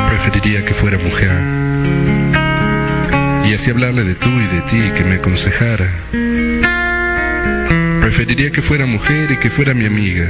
preferiría 0.07 0.65
que 0.65 0.73
fuera 0.73 0.97
mujer. 0.97 1.31
Y 3.47 3.53
así 3.53 3.69
hablarle 3.69 4.03
de 4.05 4.15
tú 4.15 4.29
y 4.29 4.47
de 4.47 4.61
ti 4.61 4.91
que 4.95 5.03
me 5.03 5.15
aconsejara. 5.15 5.87
Preferiría 8.09 8.49
que 8.49 8.63
fuera 8.63 8.87
mujer 8.87 9.29
y 9.29 9.37
que 9.37 9.51
fuera 9.51 9.75
mi 9.75 9.85
amiga. 9.85 10.27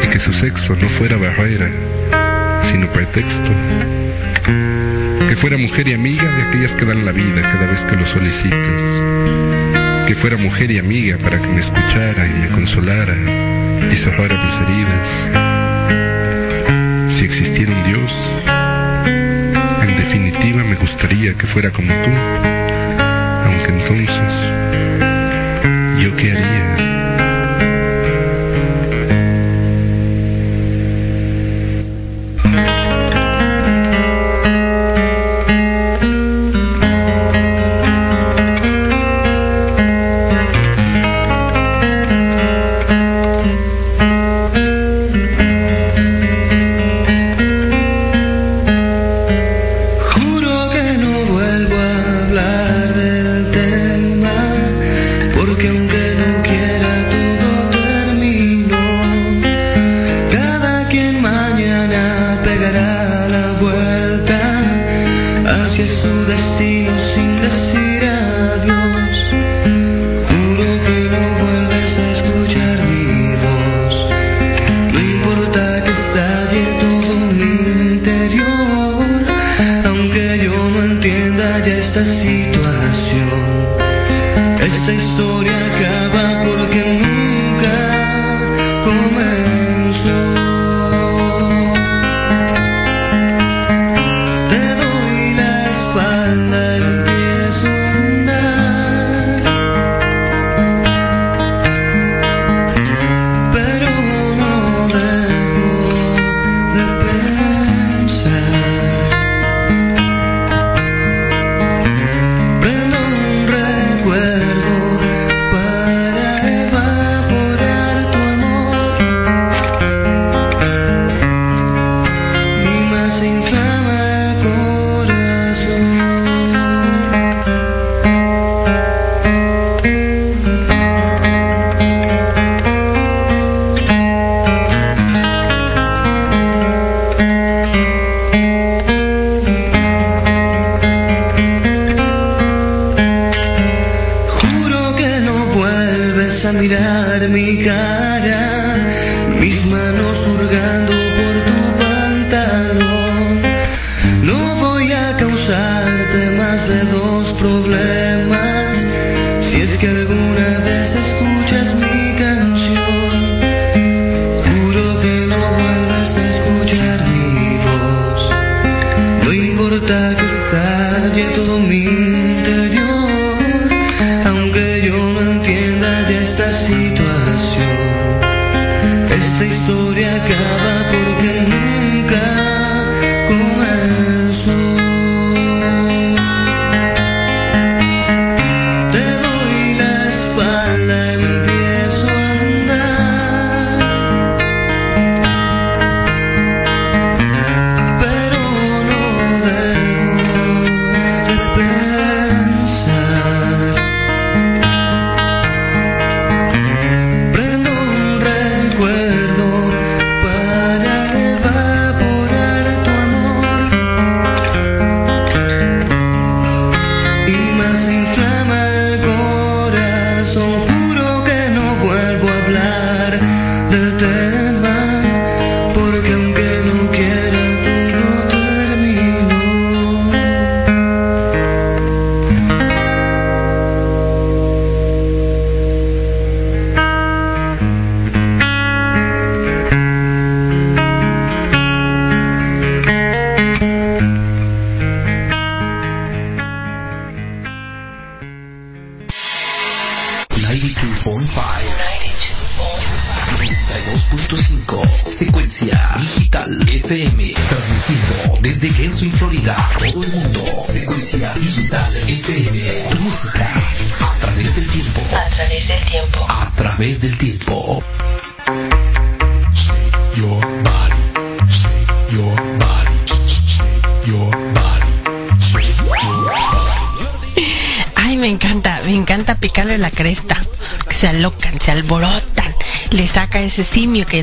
Y 0.00 0.06
que 0.06 0.20
su 0.20 0.32
sexo 0.32 0.76
no 0.76 0.88
fuera 0.88 1.16
barrera, 1.16 1.68
sino 2.70 2.86
pretexto. 2.92 3.50
Que 5.28 5.34
fuera 5.34 5.58
mujer 5.58 5.88
y 5.88 5.94
amiga 5.94 6.22
de 6.22 6.42
aquellas 6.42 6.76
que 6.76 6.84
dan 6.84 7.04
la 7.04 7.10
vida 7.10 7.42
cada 7.42 7.66
vez 7.66 7.82
que 7.82 7.96
lo 7.96 8.06
solicites. 8.06 8.82
Que 10.06 10.14
fuera 10.14 10.36
mujer 10.36 10.70
y 10.70 10.78
amiga 10.78 11.18
para 11.18 11.36
que 11.42 11.48
me 11.48 11.58
escuchara 11.58 12.28
y 12.28 12.34
me 12.34 12.46
consolara 12.46 13.16
y 13.90 13.96
cerrara 13.96 14.40
mis 14.44 14.54
heridas 14.54 15.08
si 17.10 17.24
existiera 17.24 17.72
un 17.72 17.82
Dios, 17.82 18.30
en 19.82 19.96
definitiva 19.96 20.62
me 20.62 20.76
gustaría 20.76 21.34
que 21.34 21.48
fuera 21.48 21.70
como 21.70 21.92
tú, 21.92 22.10
aunque 23.46 23.72
entonces, 23.72 24.52
¿yo 26.00 26.14
qué 26.16 26.32
haría? 26.32 26.95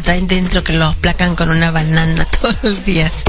Traen 0.03 0.27
dentro 0.27 0.63
que 0.63 0.73
lo 0.73 0.85
aplacan 0.85 1.35
con 1.35 1.49
una 1.49 1.71
banana 1.71 2.25
todos 2.41 2.55
los 2.61 2.85
días. 2.85 3.23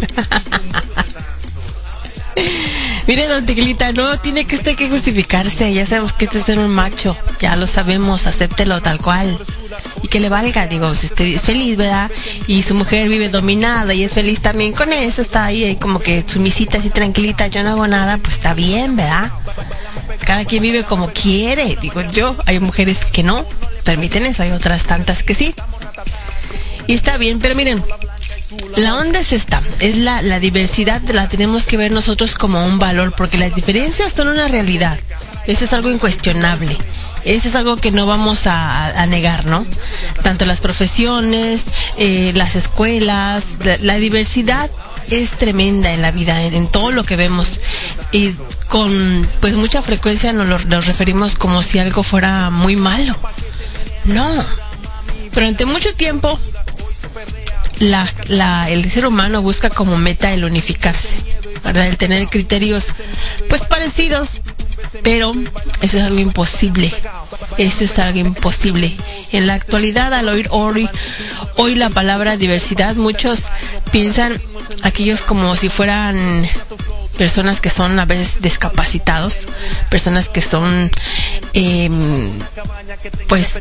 Mire, 3.07 3.29
don 3.29 3.45
Tiglita, 3.45 3.93
no 3.93 4.18
tiene 4.18 4.47
que 4.47 4.57
usted 4.57 4.77
que 4.77 4.89
justificarse. 4.89 5.72
Ya 5.72 5.85
sabemos 5.85 6.14
que 6.14 6.25
este 6.25 6.39
es 6.39 6.45
ser 6.45 6.59
un 6.59 6.70
macho. 6.70 7.16
Ya 7.39 7.55
lo 7.55 7.66
sabemos, 7.66 8.27
acéptelo 8.27 8.81
tal 8.81 8.99
cual. 8.99 9.39
Y 10.03 10.09
que 10.09 10.20
le 10.20 10.31
valga, 10.31 10.66
digo, 10.66 10.95
si 10.95 11.07
usted 11.07 11.27
es 11.27 11.43
feliz, 11.43 11.77
¿verdad? 11.77 12.11
Y 12.47 12.62
su 12.62 12.75
mujer 12.75 13.09
vive 13.09 13.29
dominada 13.29 13.93
y 13.93 14.05
es 14.05 14.14
feliz 14.14 14.41
también 14.41 14.72
con 14.72 14.93
eso, 14.93 15.20
está 15.20 15.45
ahí, 15.45 15.64
ahí 15.64 15.77
como 15.77 16.01
que 16.01 16.25
sumisita 16.27 16.79
así 16.79 16.91
tranquilita, 16.91 17.47
yo 17.49 17.62
no 17.62 17.70
hago 17.70 17.87
nada, 17.87 18.16
pues 18.18 18.35
está 18.35 18.55
bien, 18.55 18.97
¿verdad? 18.97 19.31
Cada 20.25 20.45
quien 20.45 20.62
vive 20.62 20.85
como 20.85 21.12
quiere, 21.12 21.77
digo 21.83 22.01
yo. 22.03 22.35
Hay 22.47 22.59
mujeres 22.59 23.05
que 23.05 23.22
no 23.22 23.45
permiten 23.85 24.25
eso, 24.25 24.43
hay 24.43 24.53
otras 24.53 24.85
tantas 24.85 25.22
que 25.22 25.35
sí. 25.35 25.53
Y 26.87 26.95
está 26.95 27.16
bien, 27.16 27.39
pero 27.39 27.55
miren, 27.55 27.82
la 28.76 28.97
onda 28.97 29.20
es 29.20 29.32
esta, 29.32 29.62
es 29.80 29.97
la, 29.97 30.22
la 30.22 30.39
diversidad, 30.39 31.01
la 31.11 31.28
tenemos 31.28 31.64
que 31.64 31.76
ver 31.76 31.93
nosotros 31.93 32.35
como 32.35 32.64
un 32.64 32.78
valor, 32.78 33.14
porque 33.16 33.39
las 33.39 33.55
diferencias 33.55 34.12
son 34.12 34.28
una 34.28 34.49
realidad. 34.49 34.99
Eso 35.47 35.64
es 35.64 35.72
algo 35.72 35.91
incuestionable. 35.91 36.76
Eso 37.24 37.49
es 37.49 37.55
algo 37.55 37.76
que 37.76 37.91
no 37.91 38.07
vamos 38.07 38.43
a, 38.47 39.07
negar, 39.07 39.47
¿no? 39.47 39.66
Tanto 40.22 40.45
las 40.45 40.61
profesiones, 40.61 41.64
eh, 41.97 42.32
las 42.35 42.55
escuelas, 42.55 43.57
la, 43.80 43.97
diversidad 43.97 44.70
es 45.11 45.30
tremenda 45.30 45.93
en 45.93 46.03
la 46.03 46.11
vida, 46.11 46.43
en, 46.43 46.68
todo 46.68 46.93
lo 46.93 47.05
que 47.05 47.16
vemos. 47.16 47.61
Y 48.12 48.32
con 48.68 49.26
pues 49.41 49.55
mucha 49.55 49.80
frecuencia 49.80 50.32
nos 50.32 50.49
lo, 50.49 50.59
nos 50.59 50.87
referimos 50.87 51.35
como 51.35 51.62
si 51.62 51.78
algo 51.78 52.03
fuera 52.03 52.51
muy 52.51 52.76
malo. 52.76 53.16
No. 54.05 54.28
Durante 55.32 55.64
mucho 55.64 55.95
tiempo 55.95 56.39
la, 57.91 58.09
la, 58.28 58.70
el 58.70 58.91
ser 58.91 59.07
humano 59.07 59.43
busca 59.43 59.70
como 59.70 59.97
meta 59.99 60.32
el 60.32 60.45
unificarse. 60.45 61.16
El 61.64 61.99
tener 61.99 62.28
criterios 62.28 62.89
pues 63.49 63.62
parecidos, 63.62 64.41
pero 65.03 65.32
eso 65.80 65.99
es 65.99 66.05
algo 66.05 66.20
imposible. 66.20 66.93
Eso 67.59 67.85
es 67.85 67.99
algo 67.99 68.18
imposible. 68.18 68.95
En 69.32 69.47
la 69.47 69.55
actualidad, 69.55 70.12
al 70.12 70.28
oír 70.28 70.49
hoy, 70.51 70.89
hoy 71.57 71.74
la 71.74 71.91
palabra 71.91 72.37
diversidad, 72.37 72.95
muchos 72.97 73.45
piensan 73.91 74.41
aquellos 74.82 75.22
como 75.22 75.57
si 75.57 75.68
fueran 75.68 76.16
personas 77.16 77.61
que 77.61 77.70
son 77.70 77.99
a 77.99 78.05
veces 78.05 78.43
discapacitados, 78.43 79.47
personas 79.89 80.28
que 80.28 80.41
son, 80.41 80.91
eh, 81.55 81.91
pues, 83.28 83.61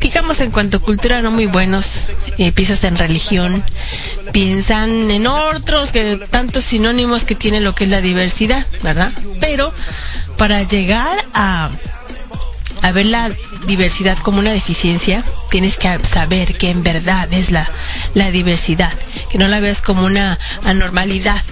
digamos 0.00 0.40
en 0.40 0.50
cuanto 0.50 0.78
a 0.78 0.80
cultura 0.80 1.22
no 1.22 1.30
muy 1.30 1.46
buenos, 1.46 2.10
eh, 2.40 2.52
piensas 2.52 2.82
en 2.84 2.96
religión, 2.96 3.62
piensan 4.32 5.10
en 5.10 5.26
otros, 5.26 5.92
que 5.92 6.16
tantos 6.16 6.64
sinónimos 6.64 7.24
que 7.24 7.34
tiene 7.34 7.60
lo 7.60 7.74
que 7.74 7.84
es 7.84 7.90
la 7.90 8.00
diversidad, 8.00 8.66
¿verdad? 8.82 9.12
Pero 9.40 9.74
para 10.38 10.62
llegar 10.62 11.22
a, 11.34 11.70
a 12.80 12.92
ver 12.92 13.04
la 13.04 13.30
diversidad 13.66 14.16
como 14.22 14.38
una 14.38 14.52
deficiencia, 14.52 15.22
tienes 15.50 15.76
que 15.76 15.98
saber 16.02 16.56
que 16.56 16.70
en 16.70 16.82
verdad 16.82 17.30
es 17.30 17.50
la, 17.50 17.68
la 18.14 18.30
diversidad, 18.30 18.92
que 19.30 19.36
no 19.36 19.46
la 19.46 19.60
veas 19.60 19.82
como 19.82 20.06
una 20.06 20.38
anormalidad, 20.64 21.42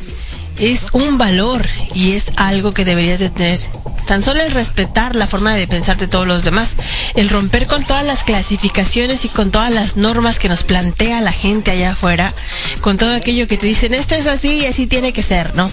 es 0.59 0.86
un 0.93 1.18
valor 1.18 1.68
y 1.93 2.12
es 2.12 2.32
algo 2.36 2.72
que 2.72 2.86
deberías 2.86 3.20
de 3.20 3.28
tener. 3.28 3.61
Tan 4.09 4.22
solo 4.22 4.40
el 4.40 4.50
respetar 4.52 5.14
la 5.16 5.26
forma 5.26 5.54
de 5.54 5.66
pensar 5.66 5.98
de 5.98 6.09
todos 6.09 6.26
los 6.26 6.42
demás, 6.42 6.76
el 7.14 7.28
romper 7.28 7.66
con 7.66 7.84
todas 7.84 8.06
las 8.06 8.24
clasificaciones 8.24 9.26
y 9.26 9.28
con 9.28 9.50
todas 9.50 9.70
las 9.70 9.98
normas 9.98 10.38
que 10.38 10.48
nos 10.48 10.62
plantea 10.62 11.20
la 11.20 11.30
gente 11.30 11.72
allá 11.72 11.90
afuera, 11.90 12.32
con 12.80 12.96
todo 12.96 13.14
aquello 13.14 13.46
que 13.46 13.59
te 13.59 13.66
dicen, 13.66 13.92
esto 13.92 14.14
es 14.14 14.26
así 14.26 14.62
y 14.62 14.64
así 14.64 14.86
tiene 14.86 15.12
que 15.12 15.22
ser, 15.22 15.54
¿no? 15.54 15.70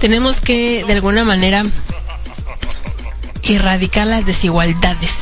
Tenemos 0.00 0.40
que, 0.40 0.82
de 0.86 0.94
alguna 0.94 1.24
manera, 1.24 1.62
erradicar 3.42 4.06
las 4.06 4.24
desigualdades. 4.24 5.12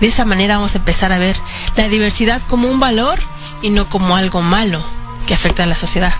De 0.00 0.06
esa 0.06 0.24
manera 0.24 0.56
vamos 0.56 0.74
a 0.74 0.78
empezar 0.78 1.12
a 1.12 1.18
ver 1.18 1.36
la 1.76 1.88
diversidad 1.88 2.40
como 2.48 2.68
un 2.68 2.80
valor 2.80 3.20
y 3.60 3.68
no 3.68 3.90
como 3.90 4.16
algo 4.16 4.40
malo 4.40 4.82
que 5.26 5.34
afecta 5.34 5.64
a 5.64 5.66
la 5.66 5.76
sociedad. 5.76 6.14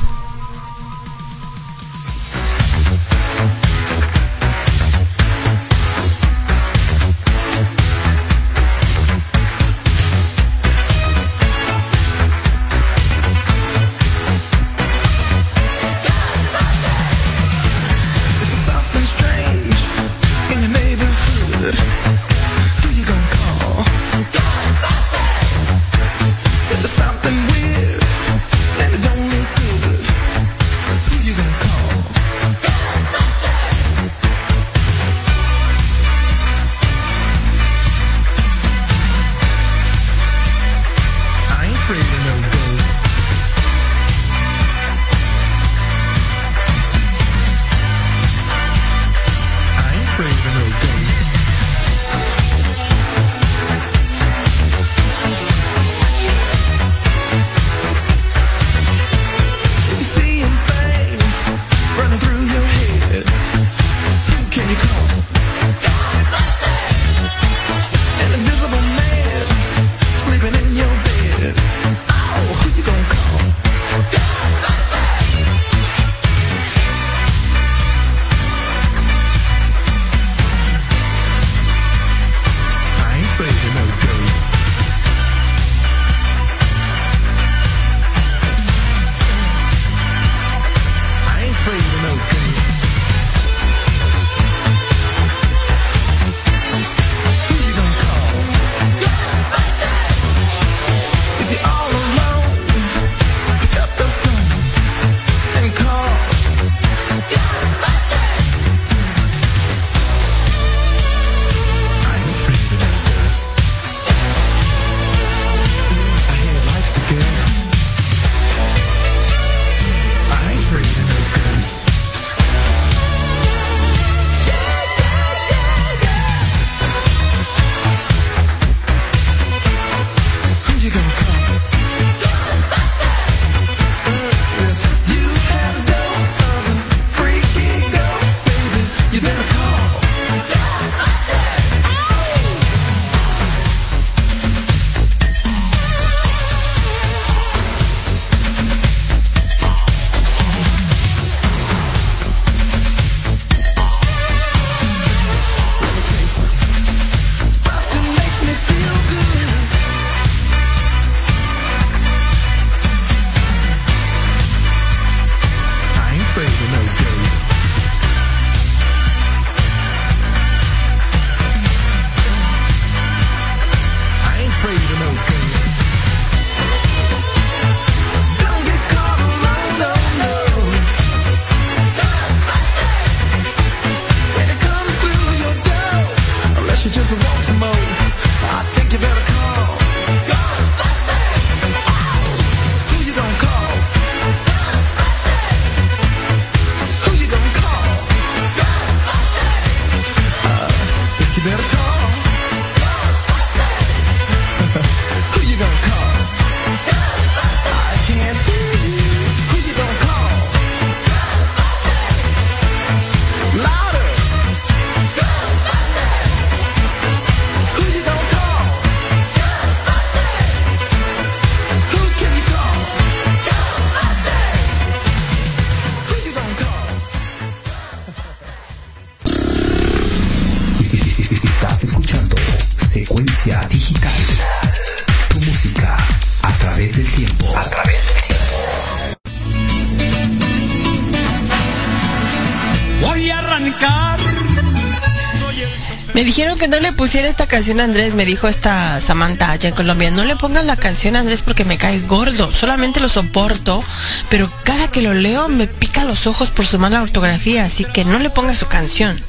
Canción 247.53 247.81
Andrés, 247.81 248.15
me 248.15 248.25
dijo 248.25 248.49
esta 248.49 248.99
Samantha 248.99 249.51
allá 249.51 249.69
en 249.69 249.75
Colombia, 249.75 250.11
no 250.11 250.25
le 250.25 250.37
pongas 250.37 250.65
la 250.65 250.77
canción 250.77 251.17
Andrés 251.17 251.43
porque 251.43 251.67
me 251.67 251.77
cae 251.77 252.01
gordo, 252.01 252.51
solamente 252.51 252.99
lo 252.99 253.11
soporto, 253.11 253.85
pero 254.31 254.51
cada 254.65 254.91
que 254.91 255.03
lo 255.03 255.13
leo 255.13 255.51
me 255.51 255.67
pica 255.67 256.07
los 256.07 256.27
ojos 256.27 256.49
por 256.49 256.65
su 256.65 256.79
mala 256.79 257.03
ortografía, 257.03 257.67
así 257.67 257.85
que 257.85 258.07
no 258.07 258.19
le 258.21 258.31
pongas 258.31 258.57
su 258.57 258.69
canción. 258.69 259.21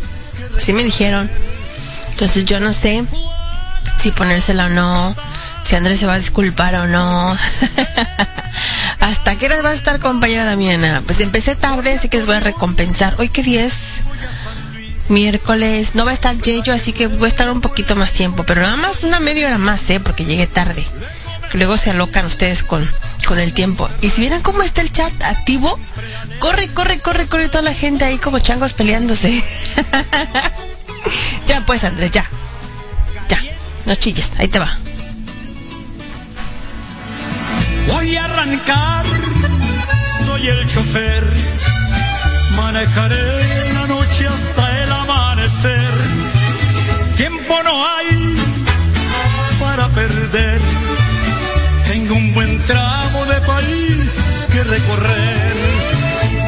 Así 0.57 0.71
me 0.71 0.85
dijeron. 0.85 1.29
Entonces 2.11 2.45
yo 2.45 2.61
no 2.61 2.71
sé 2.71 3.03
si 3.99 4.11
ponérsela 4.11 4.67
o 4.67 4.69
no, 4.69 5.13
si 5.61 5.75
Andrés 5.75 5.99
se 5.99 6.05
va 6.05 6.13
a 6.13 6.19
disculpar 6.19 6.75
o 6.75 6.87
no. 6.87 7.37
¿Hasta 9.01 9.35
qué 9.35 9.47
hora 9.47 9.61
va 9.63 9.71
a 9.71 9.73
estar 9.73 9.99
compañera 9.99 10.45
Damiana? 10.45 11.03
Pues 11.05 11.19
empecé 11.19 11.57
tarde, 11.57 11.91
así 11.91 12.07
que 12.07 12.19
les 12.19 12.25
voy 12.25 12.37
a 12.37 12.39
recompensar. 12.39 13.15
¿Hoy 13.19 13.27
qué 13.27 13.43
día 13.43 13.65
es? 13.65 13.99
Miércoles. 15.09 15.95
No 15.95 16.05
va 16.05 16.11
a 16.11 16.13
estar 16.13 16.37
Yeyo, 16.37 16.73
así 16.73 16.93
que 16.93 17.07
voy 17.07 17.25
a 17.25 17.27
estar 17.27 17.49
un 17.49 17.61
poquito 17.61 17.95
más 17.95 18.13
tiempo, 18.13 18.43
pero 18.43 18.61
nada 18.61 18.77
más 18.77 19.03
una 19.03 19.19
media 19.19 19.47
hora 19.47 19.57
más, 19.57 19.89
¿eh? 19.89 19.99
Porque 19.99 20.25
llegué 20.25 20.47
tarde. 20.47 20.85
luego 21.53 21.77
se 21.77 21.91
alocan 21.91 22.25
ustedes 22.25 22.63
con, 22.63 22.87
con 23.25 23.39
el 23.39 23.53
tiempo. 23.53 23.89
Y 24.01 24.09
si 24.09 24.21
vieran 24.21 24.41
cómo 24.41 24.63
está 24.63 24.81
el 24.81 24.91
chat 24.91 25.11
activo, 25.23 25.79
corre, 26.39 26.67
corre, 26.69 26.99
corre, 26.99 27.27
corre 27.27 27.49
toda 27.49 27.63
la 27.63 27.73
gente 27.73 28.05
ahí 28.05 28.17
como 28.17 28.39
changos 28.39 28.73
peleándose. 28.73 29.31
ya 31.47 31.65
pues, 31.65 31.83
Andrés, 31.83 32.11
ya. 32.11 32.27
Ya, 33.29 33.39
no 33.85 33.95
chilles, 33.95 34.31
ahí 34.37 34.47
te 34.47 34.59
va. 34.59 34.71
Voy 37.87 38.15
a 38.15 38.25
arrancar, 38.25 39.05
soy 40.25 40.47
el 40.47 40.67
chofer, 40.67 41.23
manejaré 42.55 43.72
para 49.59 49.87
perder. 49.89 50.61
Tengo 51.85 52.15
un 52.15 52.33
buen 52.33 52.59
tramo 52.65 53.25
de 53.25 53.41
país 53.41 54.15
que 54.51 54.63
recorrer. 54.63 55.53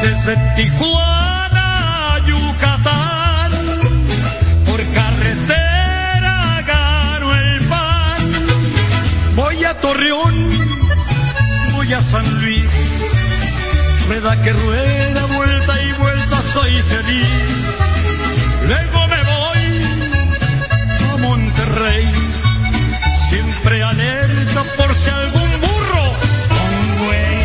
Desde 0.02 0.36
Tijuana 0.56 2.14
a 2.14 2.18
Yucatán. 2.26 3.50
Por 4.66 4.80
carretera 4.98 6.62
gano 6.66 7.34
el 7.34 7.64
pan. 7.66 8.22
Voy 9.34 9.64
a 9.64 9.74
Torreón. 9.80 10.48
Voy 11.72 11.92
a 11.92 12.00
San 12.00 12.26
Luis. 12.40 12.72
Rueda 14.08 14.40
que 14.42 14.52
rueda, 14.52 15.26
vuelta 15.26 15.82
y 15.82 15.92
vuelta, 15.94 16.40
soy 16.52 16.70
feliz 16.92 17.26
Luego 18.68 19.05
siempre 23.66 23.82
alerta 23.82 24.62
por 24.76 24.94
si 24.94 25.10
algún 25.10 25.50
burro 25.60 26.04
un 26.50 27.04
güey. 27.04 27.42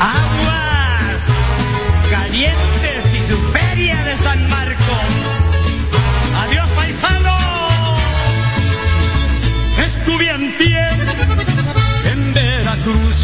Aguas 0.00 1.22
calientes 2.10 3.14
y 3.14 3.20
su 3.32 3.36
feria 3.52 3.96
de 4.04 4.16
San 4.16 4.48
Marcos. 4.48 5.10
Adiós 6.44 6.70
paisano. 6.70 7.36
Estuve 9.84 10.30
antier 10.30 10.92
en 12.12 12.34
Veracruz. 12.34 13.16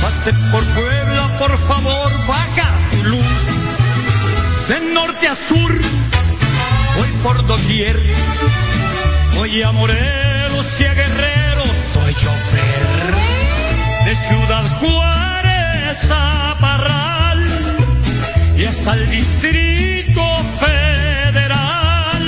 Pasé 0.00 0.32
por 0.50 0.64
Puebla, 0.64 1.38
por 1.38 1.56
favor, 1.58 2.12
baja 2.26 2.72
tu 2.90 3.04
luz 3.10 3.40
de 4.68 4.80
norte 4.92 5.28
a 5.28 5.34
sur, 5.34 5.72
voy 6.96 7.08
por 7.22 7.46
doquier, 7.46 8.00
voy 9.36 9.62
a 9.62 9.70
chofer, 12.16 13.14
de 14.04 14.14
Ciudad 14.26 14.64
Juárez 14.80 16.10
a 16.10 16.56
Parral 16.60 17.42
y 18.56 18.64
hasta 18.64 18.94
el 18.94 19.10
Distrito 19.10 20.22
Federal. 20.58 22.22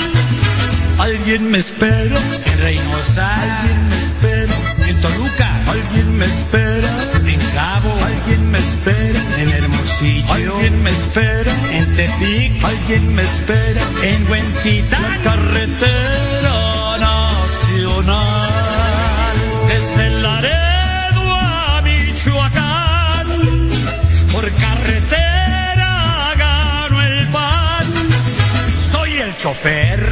Alguien 0.99 1.49
me 1.51 1.57
espera 1.59 2.19
en 2.45 2.59
Reynosa, 2.59 3.33
alguien 3.33 3.89
me 3.89 3.97
espera 3.97 4.55
en 4.89 5.01
Toluca, 5.01 5.49
alguien 5.67 6.17
me 6.17 6.25
espera 6.25 6.89
en 7.25 7.39
Cabo, 7.53 7.91
alguien 8.05 8.51
me 8.51 8.57
espera 8.59 9.19
en 9.37 9.49
Hermosillo, 9.49 10.33
alguien 10.33 10.83
me 10.83 10.89
espera 10.89 11.51
en 11.71 11.95
Tepic, 11.95 12.63
alguien 12.63 13.15
me 13.15 13.21
espera 13.23 13.81
en 14.03 14.29
Huentitán, 14.29 15.19
carretera 15.23 16.97
nacional, 16.99 18.38
desde 19.79 20.09
Laredo 20.09 21.23
a 21.31 21.81
Michoacán, 21.81 23.27
por 24.31 24.51
carretera 24.51 26.33
gano 26.37 27.01
el 27.01 27.27
pan, 27.27 27.85
soy 28.91 29.13
el 29.17 29.35
chofer. 29.37 30.11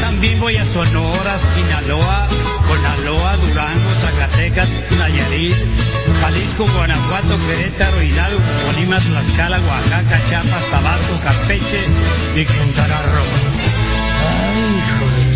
También 0.00 0.40
voy 0.40 0.56
a 0.56 0.64
Sonora, 0.64 1.34
Sinaloa, 1.54 2.26
Conaloa, 2.66 3.36
Durango, 3.36 3.90
Zacatecas, 4.02 4.68
Nayarit, 4.98 5.56
Jalisco, 6.20 6.66
Guanajuato, 6.74 7.38
Querétaro, 7.46 8.02
Hidalgo, 8.02 8.40
Colima, 8.66 8.98
Tlaxcala, 8.98 9.60
Oaxaca, 9.60 10.20
Chiapas, 10.28 10.64
Tabasco, 10.70 11.14
Campeche 11.22 11.82
y 12.34 12.44
Quintana 12.44 12.98
Roo. 13.12 13.70
Ay, 14.26 14.82
joder. 14.98 15.29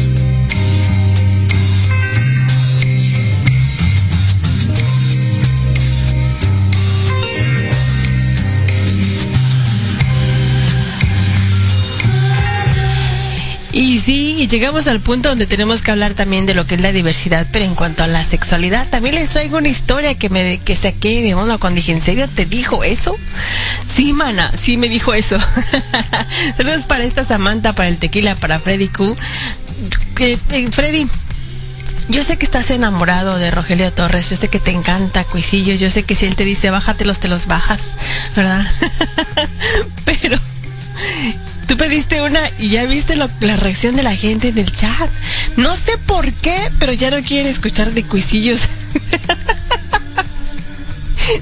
Y 14.44 14.46
llegamos 14.46 14.86
al 14.88 15.00
punto 15.00 15.30
donde 15.30 15.46
tenemos 15.46 15.80
que 15.80 15.90
hablar 15.90 16.12
también 16.12 16.44
de 16.44 16.52
lo 16.52 16.66
que 16.66 16.74
es 16.74 16.82
la 16.82 16.92
diversidad, 16.92 17.46
pero 17.50 17.64
en 17.64 17.74
cuanto 17.74 18.04
a 18.04 18.06
la 18.06 18.22
sexualidad, 18.22 18.86
también 18.90 19.14
les 19.14 19.30
traigo 19.30 19.56
una 19.56 19.70
historia 19.70 20.18
que 20.18 20.28
me 20.28 20.58
que 20.58 20.76
saqué 20.76 21.22
de 21.22 21.32
onda 21.32 21.56
cuando 21.56 21.76
dije, 21.76 21.92
¿en 21.92 22.02
serio 22.02 22.28
te 22.28 22.44
dijo 22.44 22.84
eso? 22.84 23.16
Sí, 23.86 24.12
mana, 24.12 24.52
sí 24.54 24.76
me 24.76 24.90
dijo 24.90 25.14
eso. 25.14 25.38
Saludos 26.58 26.84
para 26.84 27.04
esta 27.04 27.24
Samantha, 27.24 27.74
para 27.74 27.88
el 27.88 27.96
tequila, 27.96 28.36
para 28.36 28.60
Freddy 28.60 28.88
Q. 28.88 29.16
Eh, 30.18 30.36
Freddy, 30.70 31.08
yo 32.10 32.22
sé 32.22 32.36
que 32.36 32.44
estás 32.44 32.70
enamorado 32.70 33.38
de 33.38 33.50
Rogelio 33.50 33.90
Torres, 33.94 34.28
yo 34.28 34.36
sé 34.36 34.48
que 34.48 34.60
te 34.60 34.72
encanta 34.72 35.24
Cuisillo, 35.24 35.72
yo 35.72 35.88
sé 35.88 36.02
que 36.02 36.14
si 36.14 36.26
él 36.26 36.36
te 36.36 36.44
dice 36.44 36.68
bájatelos, 36.68 37.18
te 37.18 37.28
los 37.28 37.46
bajas, 37.46 37.96
¿verdad? 38.36 38.66
Tú 41.66 41.76
pediste 41.76 42.20
una 42.20 42.40
y 42.58 42.68
ya 42.68 42.84
viste 42.84 43.16
la 43.16 43.56
reacción 43.56 43.96
de 43.96 44.02
la 44.02 44.14
gente 44.14 44.48
en 44.48 44.58
el 44.58 44.70
chat. 44.70 45.10
No 45.56 45.74
sé 45.74 45.96
por 46.06 46.30
qué, 46.32 46.70
pero 46.78 46.92
ya 46.92 47.10
no 47.10 47.22
quieren 47.22 47.46
escuchar 47.46 47.92
de 47.92 48.04
cuisillos. 48.04 48.60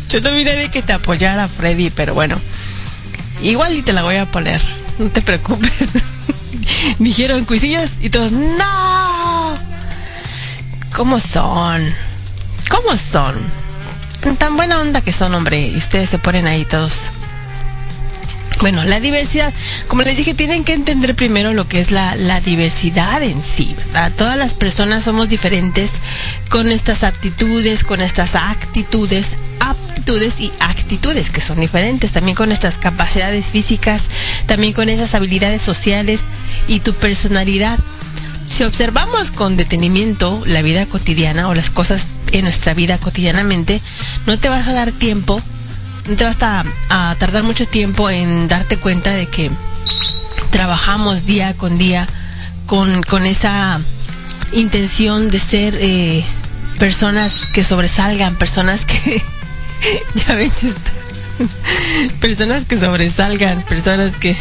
Yo 0.08 0.20
no 0.20 0.32
vine 0.32 0.54
de 0.54 0.70
que 0.70 0.82
te 0.82 0.92
apoyara 0.92 1.48
Freddy, 1.48 1.90
pero 1.90 2.14
bueno. 2.14 2.40
Igual 3.42 3.76
y 3.76 3.82
te 3.82 3.92
la 3.92 4.02
voy 4.02 4.16
a 4.16 4.30
poner. 4.30 4.60
No 4.98 5.10
te 5.10 5.22
preocupes. 5.22 5.72
Dijeron 6.98 7.44
cuisillos 7.44 7.90
y 8.00 8.10
todos, 8.10 8.32
¡No! 8.32 9.58
¿Cómo 10.94 11.18
son? 11.18 11.82
¿Cómo 12.68 12.96
son? 12.96 13.34
Tan 14.38 14.56
buena 14.56 14.80
onda 14.80 15.00
que 15.00 15.12
son, 15.12 15.34
hombre. 15.34 15.68
Y 15.68 15.76
ustedes 15.76 16.10
se 16.10 16.18
ponen 16.18 16.46
ahí 16.46 16.64
todos. 16.64 17.10
Bueno, 18.62 18.84
la 18.84 19.00
diversidad, 19.00 19.52
como 19.88 20.02
les 20.02 20.16
dije, 20.16 20.34
tienen 20.34 20.62
que 20.62 20.72
entender 20.72 21.16
primero 21.16 21.52
lo 21.52 21.66
que 21.66 21.80
es 21.80 21.90
la, 21.90 22.14
la 22.14 22.40
diversidad 22.40 23.20
en 23.20 23.42
sí, 23.42 23.74
¿verdad? 23.76 24.12
Todas 24.16 24.36
las 24.36 24.54
personas 24.54 25.02
somos 25.02 25.28
diferentes 25.28 25.94
con 26.48 26.66
nuestras 26.66 27.02
aptitudes, 27.02 27.82
con 27.82 27.98
nuestras 27.98 28.36
actitudes, 28.36 29.32
aptitudes 29.58 30.38
y 30.38 30.52
actitudes 30.60 31.30
que 31.30 31.40
son 31.40 31.58
diferentes, 31.58 32.12
también 32.12 32.36
con 32.36 32.50
nuestras 32.50 32.78
capacidades 32.78 33.46
físicas, 33.46 34.04
también 34.46 34.72
con 34.74 34.88
esas 34.88 35.16
habilidades 35.16 35.60
sociales 35.60 36.20
y 36.68 36.78
tu 36.78 36.94
personalidad. 36.94 37.80
Si 38.46 38.62
observamos 38.62 39.32
con 39.32 39.56
detenimiento 39.56 40.40
la 40.46 40.62
vida 40.62 40.86
cotidiana 40.86 41.48
o 41.48 41.54
las 41.54 41.68
cosas 41.68 42.06
en 42.30 42.44
nuestra 42.44 42.74
vida 42.74 42.98
cotidianamente, 42.98 43.80
no 44.26 44.38
te 44.38 44.48
vas 44.48 44.68
a 44.68 44.72
dar 44.72 44.92
tiempo, 44.92 45.42
no 46.08 46.16
te 46.16 46.24
vas 46.24 46.36
a, 46.42 46.64
tardar 47.18 47.42
mucho 47.42 47.66
tiempo 47.66 48.10
en 48.10 48.48
darte 48.48 48.76
cuenta 48.76 49.10
de 49.12 49.26
que 49.26 49.50
trabajamos 50.50 51.26
día 51.26 51.54
con 51.54 51.78
día 51.78 52.06
con, 52.66 53.02
con 53.02 53.26
esa 53.26 53.80
intención 54.52 55.28
de 55.30 55.38
ser 55.38 55.76
eh, 55.78 56.24
personas 56.78 57.46
que 57.52 57.64
sobresalgan, 57.64 58.34
personas 58.36 58.84
que 58.84 59.22
ya 60.14 60.34
ves 60.34 60.52
personas 62.20 62.64
que 62.64 62.78
sobresalgan, 62.78 63.62
personas 63.62 64.16
que 64.16 64.36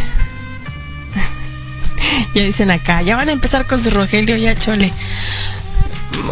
ya 2.36 2.44
dicen 2.44 2.72
acá, 2.72 3.02
ya 3.02 3.16
van 3.16 3.30
a 3.30 3.32
empezar 3.32 3.66
con 3.66 3.82
su 3.82 3.90
Rogelio, 3.90 4.36
ya 4.38 4.56
chole. 4.56 4.92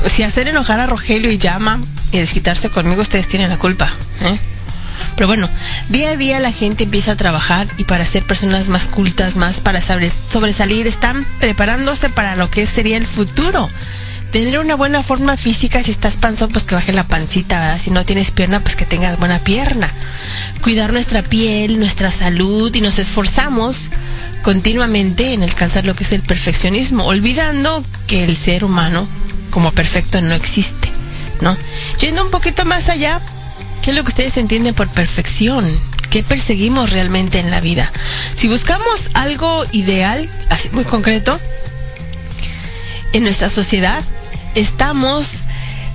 Si 0.08 0.24
hacer 0.24 0.48
enojar 0.48 0.80
a 0.80 0.88
Rogelio 0.88 1.32
y 1.32 1.38
llama 1.38 1.80
y 2.12 2.20
desquitarse 2.20 2.70
conmigo, 2.70 3.02
ustedes 3.02 3.28
tienen 3.28 3.50
la 3.50 3.58
culpa. 3.58 3.92
¿eh? 4.22 4.40
Pero 5.20 5.28
bueno, 5.28 5.50
día 5.90 6.12
a 6.12 6.16
día 6.16 6.40
la 6.40 6.54
gente 6.54 6.86
empieza 6.86 7.12
a 7.12 7.18
trabajar 7.18 7.68
y 7.76 7.84
para 7.84 8.06
ser 8.06 8.24
personas 8.24 8.70
más 8.70 8.86
cultas, 8.86 9.36
más 9.36 9.60
para 9.60 9.82
sobresalir, 9.82 10.88
están 10.88 11.26
preparándose 11.42 12.08
para 12.08 12.38
lo 12.38 12.50
que 12.50 12.66
sería 12.66 12.96
el 12.96 13.06
futuro. 13.06 13.70
Tener 14.32 14.60
una 14.60 14.76
buena 14.76 15.04
forma 15.04 15.36
física, 15.36 15.84
si 15.84 15.92
estás 15.92 16.16
panzón, 16.16 16.54
pues 16.54 16.64
que 16.64 16.76
baje 16.76 16.94
la 16.94 17.06
pancita. 17.06 17.78
Si 17.78 17.92
no 17.92 18.06
tienes 18.06 18.32
pierna, 18.32 18.62
pues 18.62 18.78
que 18.78 18.86
tengas 18.86 19.20
buena 19.20 19.40
pierna. 19.40 19.92
Cuidar 20.62 20.94
nuestra 20.94 21.22
piel, 21.22 21.80
nuestra 21.80 22.14
salud 22.14 22.74
y 22.74 22.80
nos 22.80 22.98
esforzamos 22.98 23.92
continuamente 24.42 25.34
en 25.34 25.44
alcanzar 25.44 25.84
lo 25.84 25.96
que 25.96 26.06
es 26.06 26.14
el 26.14 26.22
perfeccionismo, 26.22 27.06
olvidando 27.06 27.84
que 28.08 28.24
el 28.24 28.38
ser 28.38 28.64
humano 28.64 29.06
como 29.50 29.74
perfecto 29.74 30.22
no 30.22 30.34
existe, 30.34 30.90
¿no? 31.42 31.58
Yendo 32.00 32.24
un 32.24 32.32
poquito 32.32 32.64
más 32.64 32.88
allá, 32.88 33.22
¿qué 33.82 33.92
es 33.92 33.96
lo 33.96 34.04
que 34.04 34.10
ustedes 34.10 34.38
entienden 34.38 34.74
por 34.74 34.90
perfección? 34.90 35.66
¿Qué 36.10 36.24
perseguimos 36.24 36.90
realmente 36.90 37.40
en 37.40 37.52
la 37.52 37.62
vida? 37.62 37.92
Si 38.36 38.48
buscamos 38.48 39.10
algo 39.14 39.64
ideal, 39.72 40.28
así 40.50 40.70
muy 40.72 40.84
concreto, 40.84 41.40
en 43.14 43.24
nuestra 43.24 43.50
sociedad 43.50 44.04
estamos 44.56 45.44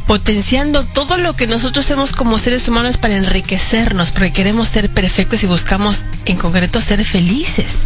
potenciando 0.06 0.84
todo 0.84 1.16
lo 1.18 1.34
que 1.34 1.46
nosotros 1.46 1.84
hacemos 1.84 2.12
como 2.12 2.38
seres 2.38 2.68
humanos 2.68 2.98
para 2.98 3.16
enriquecernos, 3.16 4.12
porque 4.12 4.32
queremos 4.32 4.68
ser 4.68 4.90
perfectos 4.90 5.42
y 5.42 5.46
buscamos 5.46 6.02
en 6.26 6.36
concreto 6.36 6.80
ser 6.80 7.04
felices. 7.04 7.84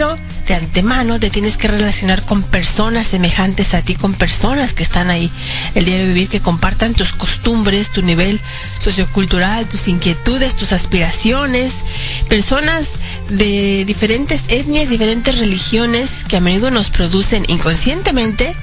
Pero 0.00 0.18
de 0.48 0.54
antemano 0.54 1.20
te 1.20 1.28
tienes 1.28 1.58
que 1.58 1.68
relacionar 1.68 2.24
con 2.24 2.42
personas 2.42 3.08
semejantes 3.08 3.74
a 3.74 3.82
ti, 3.82 3.94
con 3.96 4.14
personas 4.14 4.72
que 4.72 4.82
están 4.82 5.10
ahí 5.10 5.30
el 5.74 5.84
día 5.84 5.98
de 5.98 6.06
vivir, 6.06 6.30
que 6.30 6.40
compartan 6.40 6.94
tus 6.94 7.12
costumbres, 7.12 7.90
tu 7.90 8.00
nivel 8.00 8.40
sociocultural, 8.78 9.68
tus 9.68 9.88
inquietudes, 9.88 10.56
tus 10.56 10.72
aspiraciones, 10.72 11.84
personas 12.30 12.92
de 13.28 13.84
diferentes 13.84 14.44
etnias, 14.48 14.88
diferentes 14.88 15.38
religiones 15.38 16.24
que 16.26 16.38
a 16.38 16.40
menudo 16.40 16.70
nos 16.70 16.88
producen 16.88 17.44
inconscientemente 17.48 18.56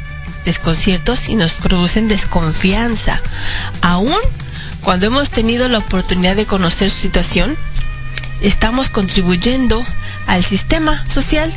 desconciertos 0.44 1.30
y 1.30 1.36
nos 1.36 1.54
producen 1.54 2.08
desconfianza. 2.08 3.22
Aún 3.82 4.16
cuando 4.82 5.06
hemos 5.06 5.30
tenido 5.30 5.70
la 5.70 5.78
oportunidad 5.78 6.36
de 6.36 6.48
conocer 6.48 6.90
su 6.90 6.98
situación, 6.98 7.56
estamos 8.42 8.90
contribuyendo 8.90 9.86
al 10.28 10.44
sistema 10.44 11.04
social 11.08 11.52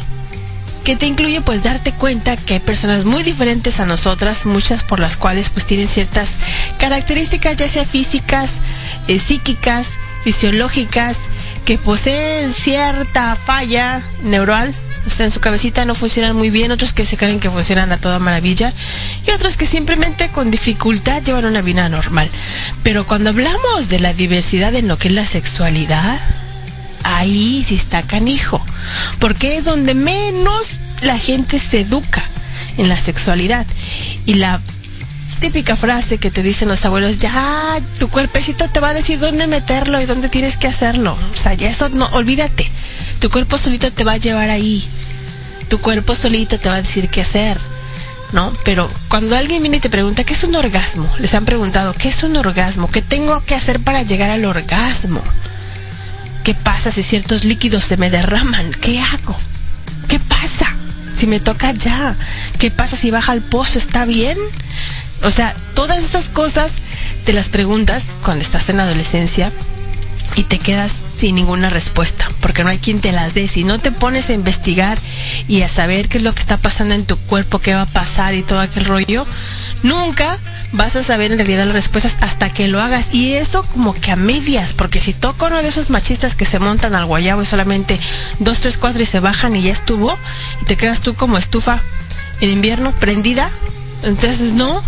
que 0.85 0.97
te 0.97 1.07
incluye 1.07 1.41
pues 1.43 1.63
darte 1.63 1.93
cuenta 1.93 2.37
que 2.37 2.55
hay 2.55 2.61
personas 2.61 3.05
muy 3.05 3.23
diferentes 3.23 3.81
a 3.81 3.87
nosotras, 3.87 4.47
muchas 4.47 4.83
por 4.83 4.99
las 4.99 5.17
cuales 5.17 5.51
pues 5.51 5.67
tienen 5.67 5.89
ciertas 5.89 6.31
características 6.79 7.57
ya 7.57 7.69
sea 7.69 7.85
físicas, 7.85 8.61
eh, 9.07 9.19
psíquicas, 9.19 9.97
fisiológicas, 10.25 11.19
que 11.65 11.79
poseen 11.79 12.53
cierta 12.53 13.37
falla 13.37 14.03
neural, 14.25 14.75
o 15.07 15.11
sea, 15.11 15.27
en 15.27 15.31
su 15.31 15.41
cabecita 15.41 15.85
no 15.85 15.95
funcionan 15.95 16.37
muy 16.37 16.51
bien, 16.51 16.73
otros 16.73 16.93
que 16.93 17.07
se 17.07 17.17
creen 17.17 17.41
que 17.41 17.51
funcionan 17.51 17.93
a 17.93 17.99
toda 17.99 18.19
maravilla 18.19 18.73
y 19.27 19.31
otros 19.31 19.57
que 19.57 19.67
simplemente 19.67 20.29
con 20.29 20.51
dificultad 20.51 21.23
llevan 21.23 21.45
una 21.45 21.63
vida 21.63 21.89
normal. 21.89 22.29
Pero 22.83 23.07
cuando 23.07 23.31
hablamos 23.31 23.89
de 23.89 24.01
la 24.01 24.13
diversidad 24.13 24.75
en 24.75 24.89
lo 24.89 24.99
que 24.99 25.09
es 25.09 25.15
la 25.15 25.27
sexualidad, 25.27 26.21
ahí 27.05 27.65
sí 27.67 27.75
está 27.75 28.03
canijo, 28.03 28.65
porque 29.19 29.57
es 29.57 29.65
donde 29.65 29.95
menos 29.95 30.81
la 31.03 31.19
gente 31.19 31.59
se 31.59 31.81
educa 31.81 32.23
en 32.77 32.89
la 32.89 32.97
sexualidad. 32.97 33.67
Y 34.27 34.35
la 34.35 34.61
típica 35.41 35.75
frase 35.75 36.19
que 36.19 36.31
te 36.31 36.43
dicen 36.43 36.69
los 36.69 36.85
abuelos, 36.85 37.19
ya 37.19 37.79
tu 37.99 38.09
cuerpecito 38.09 38.69
te 38.69 38.81
va 38.81 38.91
a 38.91 38.95
decir 38.95 39.19
dónde 39.19 39.47
meterlo 39.47 40.01
y 40.01 40.07
dónde 40.07 40.29
tienes 40.29 40.57
que 40.57 40.69
hacerlo. 40.69 41.17
O 41.35 41.37
sea, 41.37 41.55
ya 41.55 41.71
eso 41.71 41.89
no, 41.89 42.07
olvídate. 42.13 42.71
Tu 43.21 43.31
cuerpo 43.31 43.59
solito 43.59 43.91
te 43.91 44.05
va 44.05 44.13
a 44.13 44.19
llevar 44.19 44.51
ahí. 44.51 44.87
Tu 45.69 45.79
cuerpo 45.79 46.15
solito 46.15 46.59
te 46.59 46.69
va 46.69 46.77
a 46.77 46.83
decir 46.83 47.09
qué 47.09 47.23
hacer. 47.23 47.59
¿No? 48.33 48.53
Pero 48.65 48.89
cuando 49.09 49.35
alguien 49.35 49.61
viene 49.61 49.79
y 49.79 49.81
te 49.81 49.91
pregunta, 49.91 50.23
¿qué 50.23 50.35
es 50.35 50.45
un 50.45 50.55
orgasmo? 50.55 51.11
Les 51.19 51.35
han 51.35 51.45
preguntado, 51.45 51.93
¿qué 51.95 52.09
es 52.09 52.23
un 52.23 52.37
orgasmo? 52.37 52.87
¿Qué 52.87 53.03
tengo 53.03 53.43
que 53.45 53.57
hacer 53.57 53.81
para 53.81 54.03
llegar 54.05 54.31
al 54.31 54.45
orgasmo? 54.45 55.21
¿Qué 56.45 56.55
pasa 56.55 56.91
si 56.91 57.03
ciertos 57.03 57.45
líquidos 57.45 57.85
se 57.85 57.97
me 57.97 58.11
derraman? 58.11 58.71
¿Qué 58.73 59.01
hago? 59.01 59.37
¿Qué 60.09 60.19
pasa? 60.19 60.75
Si 61.17 61.27
me 61.27 61.41
toca 61.41 61.73
ya. 61.73 62.17
¿Qué 62.59 62.71
pasa 62.71 62.97
si 62.97 63.11
baja 63.11 63.33
al 63.33 63.43
pozo? 63.43 63.79
¿Está 63.79 64.05
bien? 64.05 64.39
O 65.23 65.31
sea, 65.31 65.55
todas 65.75 65.99
esas 65.99 66.29
cosas 66.29 66.73
te 67.25 67.33
las 67.33 67.49
preguntas 67.51 68.05
cuando 68.25 68.43
estás 68.43 68.69
en 68.71 68.79
la 68.79 68.85
adolescencia 68.85 69.53
y 70.37 70.45
te 70.45 70.59
quedas 70.59 70.93
sin 71.17 71.35
ninguna 71.35 71.69
respuesta, 71.69 72.31
porque 72.41 72.65
no 72.65 72.71
hay 72.71 72.79
quien 72.79 73.01
te 73.01 73.13
las 73.13 73.35
dé. 73.35 73.47
Si 73.47 73.65
no 73.65 73.79
te 73.79 73.93
pones 73.93 74.31
a 74.31 74.33
investigar 74.33 74.99
y 75.49 75.63
a 75.63 75.69
saber 75.69 76.09
qué 76.09 76.19
es 76.19 76.25
lo 76.25 76.33
que 76.33 76.41
está 76.41 76.57
pasando 76.57 76.95
en 76.95 77.05
tu 77.05 77.17
cuerpo, 77.19 77.59
qué 77.59 77.75
va 77.75 77.83
a 77.83 77.87
pasar 77.87 78.35
y 78.35 78.43
todo 78.43 78.61
aquel 78.61 78.87
rollo, 78.87 79.27
nunca 79.83 80.39
vas 80.73 80.97
a 80.97 81.03
saber 81.03 81.33
en 81.33 81.39
realidad 81.39 81.65
las 81.65 81.75
respuestas 81.75 82.17
hasta 82.21 82.53
que 82.53 82.69
lo 82.69 82.81
hagas. 82.81 83.13
Y 83.13 83.35
eso 83.35 83.63
como 83.63 83.95
que 83.95 84.11
a 84.11 84.17
medias, 84.17 84.73
porque 84.73 85.01
si 85.01 85.13
toca 85.13 85.47
uno 85.47 85.63
de 85.63 85.69
esos 85.69 85.91
machistas 85.91 86.35
que 86.35 86.47
se 86.47 86.59
montan 86.59 86.95
al 86.95 87.07
guayabo 87.07 87.43
y 87.43 87.47
solamente 87.47 87.99
dos, 88.39 88.61
tres, 88.61 88.77
cuatro 88.77 89.03
y 89.03 89.07
se 89.07 89.21
bajan 89.21 89.57
y 89.57 89.63
ya 89.63 89.73
estuvo, 89.73 90.17
y 90.63 90.65
te 90.67 90.77
quedas 90.77 91.01
tú 91.01 91.15
como 91.15 91.39
estufa 91.39 91.81
en 92.41 92.51
invierno 92.51 92.93
prendida, 92.93 93.51
entonces 94.03 94.53
no, 94.53 94.83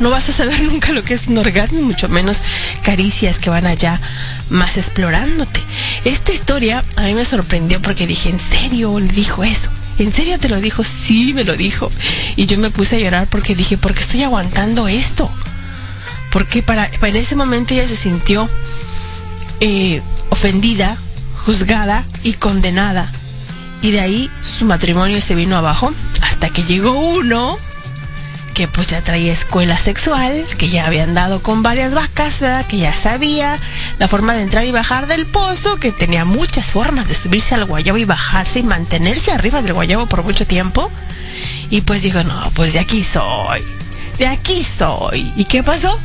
no 0.00 0.10
vas 0.10 0.28
a 0.28 0.32
saber 0.32 0.60
nunca 0.70 0.92
lo 0.92 1.04
que 1.04 1.14
es 1.14 1.28
un 1.28 1.38
orgasmo, 1.38 1.82
mucho 1.82 2.08
menos 2.08 2.40
caricias 2.82 3.38
que 3.38 3.50
van 3.50 3.66
allá 3.66 4.00
más 4.50 4.76
explorándote. 4.76 5.60
Esta 6.04 6.32
historia 6.32 6.84
a 6.96 7.02
mí 7.02 7.14
me 7.14 7.24
sorprendió 7.24 7.80
porque 7.80 8.06
dije, 8.06 8.30
¿en 8.30 8.38
serio 8.38 8.98
le 8.98 9.08
dijo 9.08 9.44
eso? 9.44 9.70
¿En 9.98 10.12
serio 10.12 10.38
te 10.38 10.48
lo 10.48 10.60
dijo? 10.60 10.84
Sí, 10.84 11.32
me 11.34 11.44
lo 11.44 11.56
dijo. 11.56 11.90
Y 12.36 12.46
yo 12.46 12.58
me 12.58 12.70
puse 12.70 12.96
a 12.96 12.98
llorar 13.00 13.28
porque 13.28 13.54
dije, 13.54 13.76
¿por 13.76 13.94
qué 13.94 14.02
estoy 14.02 14.22
aguantando 14.22 14.88
esto? 14.88 15.30
Porque 16.32 16.62
para, 16.62 16.84
ese 16.86 17.36
momento 17.36 17.74
ella 17.74 17.88
se 17.88 17.96
sintió 17.96 18.48
eh, 19.60 20.02
ofendida, 20.30 20.98
juzgada 21.44 22.06
y 22.22 22.34
condenada. 22.34 23.10
Y 23.82 23.90
de 23.90 24.00
ahí 24.00 24.30
su 24.42 24.64
matrimonio 24.64 25.20
se 25.20 25.34
vino 25.34 25.56
abajo 25.56 25.92
hasta 26.20 26.48
que 26.50 26.64
llegó 26.64 26.92
uno 26.92 27.58
que 28.58 28.66
pues 28.66 28.88
ya 28.88 29.00
traía 29.02 29.32
escuela 29.32 29.78
sexual, 29.78 30.44
que 30.58 30.68
ya 30.68 30.84
había 30.84 31.04
andado 31.04 31.44
con 31.44 31.62
varias 31.62 31.94
vacas. 31.94 32.42
Que 32.68 32.76
ya 32.76 32.92
sabía 32.92 33.56
la 34.00 34.08
forma 34.08 34.34
de 34.34 34.42
entrar 34.42 34.64
y 34.64 34.72
bajar 34.72 35.06
del 35.06 35.26
pozo, 35.26 35.76
que 35.76 35.92
tenía 35.92 36.24
muchas 36.24 36.72
formas 36.72 37.06
de 37.06 37.14
subirse 37.14 37.54
al 37.54 37.66
guayabo 37.66 37.98
y 37.98 38.04
bajarse 38.04 38.58
y 38.58 38.62
mantenerse 38.64 39.30
arriba 39.30 39.62
del 39.62 39.74
guayabo 39.74 40.06
por 40.06 40.24
mucho 40.24 40.44
tiempo. 40.44 40.90
Y 41.70 41.82
pues 41.82 42.02
dijo, 42.02 42.24
no, 42.24 42.50
pues 42.56 42.72
de 42.72 42.80
aquí 42.80 43.04
soy. 43.04 43.62
De 44.18 44.26
aquí 44.26 44.64
soy. 44.64 45.32
¿Y 45.36 45.44
qué 45.44 45.62
pasó? 45.62 45.96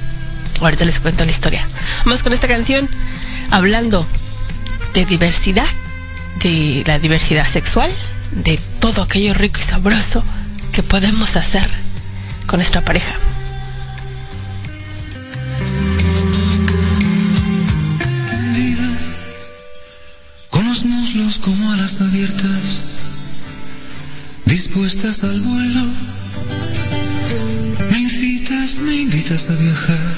Ahorita 0.61 0.85
les 0.85 0.99
cuento 0.99 1.25
la 1.25 1.31
historia. 1.31 1.67
Vamos 2.05 2.21
con 2.21 2.33
esta 2.33 2.47
canción 2.47 2.87
hablando 3.49 4.05
de 4.93 5.05
diversidad, 5.05 5.65
de 6.43 6.83
la 6.85 6.99
diversidad 6.99 7.47
sexual, 7.47 7.89
de 8.31 8.59
todo 8.77 9.01
aquello 9.01 9.33
rico 9.33 9.59
y 9.59 9.63
sabroso 9.63 10.23
que 10.71 10.83
podemos 10.83 11.35
hacer 11.35 11.67
con 12.47 12.59
nuestra 12.59 12.81
pareja. 12.81 13.13
con 20.49 20.65
los 20.65 20.85
muslos 20.85 21.39
como 21.39 21.71
alas 21.71 21.99
abiertas, 21.99 22.83
dispuestas 24.45 25.23
al 25.23 25.39
vuelo. 25.41 25.85
Me 27.91 27.97
incitas, 27.99 28.75
me 28.77 28.95
invitas 28.95 29.49
a 29.49 29.55
viajar 29.55 30.13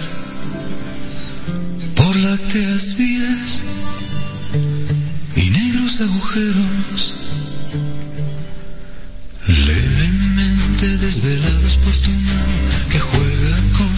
por 1.96 2.16
lácteas 2.18 2.96
vías 2.98 3.62
y 5.36 5.50
negros 5.50 6.02
agujeros, 6.02 7.16
levemente 10.86 10.98
desvelados 10.98 11.78
por 11.78 11.96
tu 11.98 12.12
mano 12.12 12.56
que 12.90 13.00
juega 13.00 13.56
con 13.78 13.92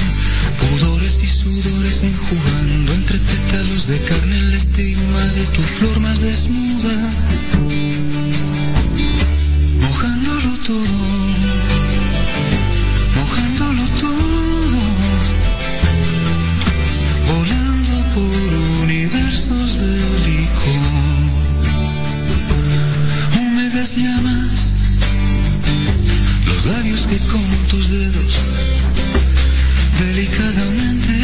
pudores 0.69 1.21
y 1.21 1.27
sudores 1.27 2.03
enjugando 2.03 2.93
entre 2.93 3.19
pétalos 3.19 3.87
de 3.87 3.99
carne 3.99 4.37
el 4.37 4.53
estigma 4.53 5.23
de 5.35 5.45
tu 5.47 5.61
flor 5.61 5.99
más 5.99 6.21
desnuda, 6.21 7.13
mojándolo 9.81 10.57
todo, 10.65 11.26
que 27.09 27.17
con 27.19 27.67
tus 27.69 27.89
dedos 27.89 28.39
delicadamente 29.99 31.16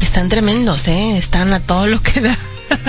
están 0.00 0.28
tremendos, 0.28 0.88
¿eh? 0.88 1.16
Están 1.16 1.52
a 1.52 1.60
todo 1.60 1.86
lo 1.86 2.02
que 2.02 2.20
da. 2.20 2.36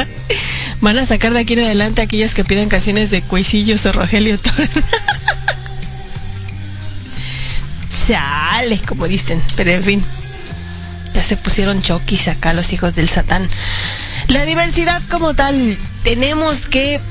Van 0.82 0.98
a 0.98 1.06
sacar 1.06 1.34
de 1.34 1.40
aquí 1.40 1.54
en 1.54 1.60
adelante 1.60 2.02
aquellos 2.02 2.34
que 2.34 2.44
piden 2.44 2.70
canciones 2.70 3.10
de 3.10 3.22
Cuisillos 3.22 3.86
o 3.86 3.92
Rogelio 3.92 4.38
Torres. 4.40 4.70
Chale, 8.08 8.80
como 8.88 9.08
dicen. 9.08 9.42
Pero 9.56 9.72
en 9.72 9.84
fin. 9.84 10.04
Ya 11.14 11.24
se 11.24 11.38
pusieron 11.38 11.82
choquis 11.82 12.28
acá 12.28 12.54
los 12.54 12.72
hijos 12.74 12.96
del 12.96 13.10
Satán. 13.10 13.48
La 14.28 14.46
diversidad 14.46 15.02
como 15.10 15.34
tal, 15.34 15.78
tenemos 16.04 16.68
que 16.68 17.02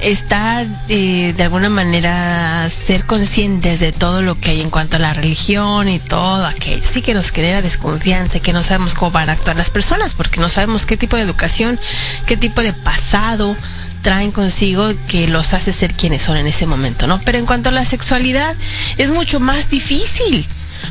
estar 0.00 0.66
eh, 0.88 1.34
de 1.36 1.42
alguna 1.42 1.68
manera 1.68 2.68
ser 2.68 3.04
conscientes 3.04 3.80
de 3.80 3.92
todo 3.92 4.22
lo 4.22 4.38
que 4.38 4.50
hay 4.50 4.60
en 4.60 4.70
cuanto 4.70 4.96
a 4.96 5.00
la 5.00 5.14
religión 5.14 5.88
y 5.88 5.98
todo 5.98 6.46
aquello. 6.46 6.82
Sí 6.84 7.02
que 7.02 7.14
nos 7.14 7.30
genera 7.30 7.62
desconfianza, 7.62 8.40
que 8.40 8.52
no 8.52 8.62
sabemos 8.62 8.94
cómo 8.94 9.10
van 9.10 9.30
a 9.30 9.32
actuar 9.32 9.56
las 9.56 9.70
personas, 9.70 10.14
porque 10.14 10.40
no 10.40 10.48
sabemos 10.48 10.86
qué 10.86 10.96
tipo 10.96 11.16
de 11.16 11.22
educación, 11.22 11.78
qué 12.26 12.36
tipo 12.36 12.62
de 12.62 12.72
pasado 12.72 13.56
traen 14.02 14.30
consigo 14.30 14.90
que 15.08 15.26
los 15.28 15.52
hace 15.52 15.72
ser 15.72 15.94
quienes 15.94 16.22
son 16.22 16.36
en 16.36 16.46
ese 16.46 16.66
momento, 16.66 17.06
¿no? 17.06 17.20
Pero 17.24 17.38
en 17.38 17.46
cuanto 17.46 17.68
a 17.68 17.72
la 17.72 17.84
sexualidad, 17.84 18.54
es 18.96 19.10
mucho 19.10 19.40
más 19.40 19.70
difícil 19.70 20.46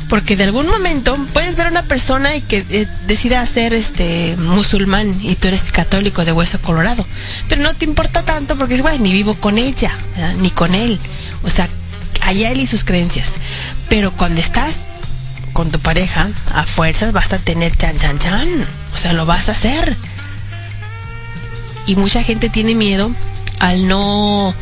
porque 0.08 0.36
de 0.36 0.44
algún 0.44 0.68
momento 0.68 1.16
puedes 1.32 1.56
ver 1.56 1.66
a 1.66 1.70
una 1.70 1.82
persona 1.82 2.34
y 2.34 2.40
que 2.40 2.64
eh, 2.70 2.86
decida 3.06 3.44
ser 3.46 3.74
este 3.74 4.36
musulmán 4.38 5.06
y 5.22 5.34
tú 5.36 5.48
eres 5.48 5.64
católico 5.72 6.24
de 6.24 6.32
hueso 6.32 6.60
colorado, 6.60 7.06
pero 7.48 7.62
no 7.62 7.74
te 7.74 7.84
importa 7.84 8.24
tanto 8.24 8.56
porque 8.56 8.74
es 8.74 8.82
bueno, 8.82 8.98
ni 9.02 9.12
vivo 9.12 9.34
con 9.34 9.58
ella, 9.58 9.92
ni 10.40 10.50
con 10.50 10.74
él, 10.74 10.98
o 11.42 11.50
sea, 11.50 11.68
allá 12.22 12.50
él 12.50 12.60
y 12.60 12.66
sus 12.66 12.84
creencias. 12.84 13.34
Pero 13.88 14.12
cuando 14.12 14.40
estás 14.40 14.76
con 15.52 15.70
tu 15.70 15.78
pareja, 15.80 16.28
a 16.54 16.64
fuerzas 16.64 17.12
vas 17.12 17.32
a 17.32 17.38
tener 17.38 17.76
chan 17.76 17.98
chan 17.98 18.18
chan, 18.18 18.48
o 18.94 18.98
sea, 18.98 19.12
lo 19.12 19.26
vas 19.26 19.48
a 19.48 19.52
hacer. 19.52 19.96
Y 21.86 21.96
mucha 21.96 22.22
gente 22.22 22.50
tiene 22.50 22.74
miedo 22.74 23.10
al 23.60 23.88
no 23.88 24.54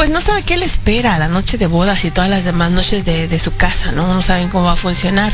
pues 0.00 0.08
no 0.08 0.22
sabe 0.22 0.42
qué 0.42 0.56
le 0.56 0.64
espera 0.64 1.18
la 1.18 1.28
noche 1.28 1.58
de 1.58 1.66
bodas 1.66 2.06
y 2.06 2.10
todas 2.10 2.30
las 2.30 2.44
demás 2.44 2.70
noches 2.70 3.04
de, 3.04 3.38
su 3.38 3.54
casa, 3.54 3.92
¿no? 3.92 4.14
No 4.14 4.22
saben 4.22 4.48
cómo 4.48 4.64
va 4.64 4.72
a 4.72 4.76
funcionar. 4.76 5.30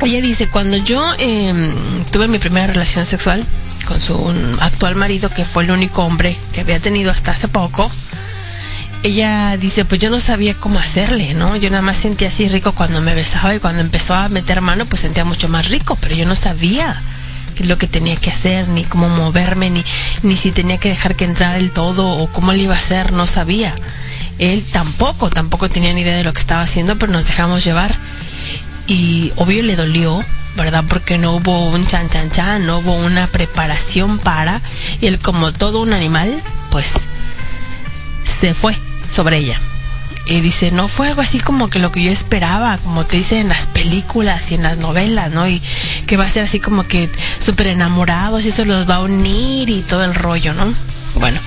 Ella 0.00 0.20
dice, 0.20 0.48
cuando 0.48 0.76
yo 0.76 1.00
eh, 1.20 1.72
tuve 2.10 2.26
mi 2.26 2.40
primera 2.40 2.66
relación 2.66 3.06
sexual 3.06 3.44
con 3.86 4.02
su 4.02 4.12
actual 4.60 4.96
marido, 4.96 5.30
que 5.30 5.44
fue 5.44 5.62
el 5.62 5.70
único 5.70 6.02
hombre 6.02 6.36
que 6.50 6.62
había 6.62 6.80
tenido 6.80 7.12
hasta 7.12 7.30
hace 7.30 7.46
poco, 7.46 7.88
ella 9.04 9.56
dice, 9.56 9.84
pues 9.84 10.00
yo 10.00 10.10
no 10.10 10.18
sabía 10.18 10.54
cómo 10.54 10.80
hacerle, 10.80 11.34
¿no? 11.34 11.54
Yo 11.54 11.70
nada 11.70 11.82
más 11.82 11.98
sentía 11.98 12.30
así 12.30 12.48
rico 12.48 12.72
cuando 12.72 13.00
me 13.02 13.14
besaba 13.14 13.54
y 13.54 13.60
cuando 13.60 13.82
empezó 13.82 14.16
a 14.16 14.28
meter 14.30 14.62
mano, 14.62 14.84
pues 14.86 15.02
sentía 15.02 15.24
mucho 15.24 15.48
más 15.48 15.68
rico, 15.68 15.96
pero 16.00 16.16
yo 16.16 16.26
no 16.26 16.34
sabía 16.34 17.00
lo 17.66 17.78
que 17.78 17.86
tenía 17.86 18.16
que 18.16 18.30
hacer, 18.30 18.68
ni 18.68 18.84
cómo 18.84 19.08
moverme, 19.08 19.70
ni, 19.70 19.84
ni 20.22 20.36
si 20.36 20.52
tenía 20.52 20.78
que 20.78 20.88
dejar 20.88 21.16
que 21.16 21.24
entrara 21.24 21.56
el 21.56 21.70
todo 21.70 22.08
o 22.08 22.30
cómo 22.32 22.52
le 22.52 22.60
iba 22.60 22.74
a 22.74 22.78
hacer, 22.78 23.12
no 23.12 23.26
sabía. 23.26 23.74
Él 24.38 24.64
tampoco, 24.72 25.30
tampoco 25.30 25.68
tenía 25.68 25.92
ni 25.92 26.02
idea 26.02 26.16
de 26.16 26.24
lo 26.24 26.32
que 26.32 26.40
estaba 26.40 26.62
haciendo, 26.62 26.98
pero 26.98 27.12
nos 27.12 27.26
dejamos 27.26 27.64
llevar. 27.64 27.96
Y 28.86 29.32
obvio 29.36 29.62
le 29.62 29.76
dolió, 29.76 30.24
¿verdad? 30.56 30.84
Porque 30.88 31.18
no 31.18 31.34
hubo 31.34 31.68
un 31.68 31.86
chan 31.86 32.08
chan 32.08 32.30
chan, 32.30 32.66
no 32.66 32.78
hubo 32.78 32.94
una 32.94 33.26
preparación 33.26 34.18
para. 34.18 34.62
Y 35.00 35.06
él 35.06 35.18
como 35.18 35.52
todo 35.52 35.80
un 35.80 35.92
animal, 35.92 36.42
pues 36.70 37.06
se 38.24 38.54
fue 38.54 38.76
sobre 39.10 39.38
ella. 39.38 39.58
Y 40.28 40.42
dice, 40.42 40.70
no 40.70 40.88
fue 40.88 41.08
algo 41.08 41.22
así 41.22 41.40
como 41.40 41.70
que 41.70 41.78
lo 41.78 41.90
que 41.90 42.02
yo 42.02 42.10
esperaba, 42.10 42.76
como 42.78 43.06
te 43.06 43.16
dicen 43.16 43.38
en 43.38 43.48
las 43.48 43.64
películas 43.66 44.50
y 44.50 44.54
en 44.54 44.62
las 44.62 44.76
novelas, 44.76 45.30
¿no? 45.30 45.48
Y 45.48 45.60
que 46.06 46.18
va 46.18 46.26
a 46.26 46.30
ser 46.30 46.44
así 46.44 46.60
como 46.60 46.86
que 46.86 47.08
súper 47.38 47.68
enamorados 47.68 48.44
y 48.44 48.48
eso 48.48 48.66
los 48.66 48.88
va 48.88 48.96
a 48.96 49.00
unir 49.00 49.70
y 49.70 49.80
todo 49.80 50.04
el 50.04 50.14
rollo, 50.14 50.52
¿no? 50.52 50.70
Bueno, 51.14 51.40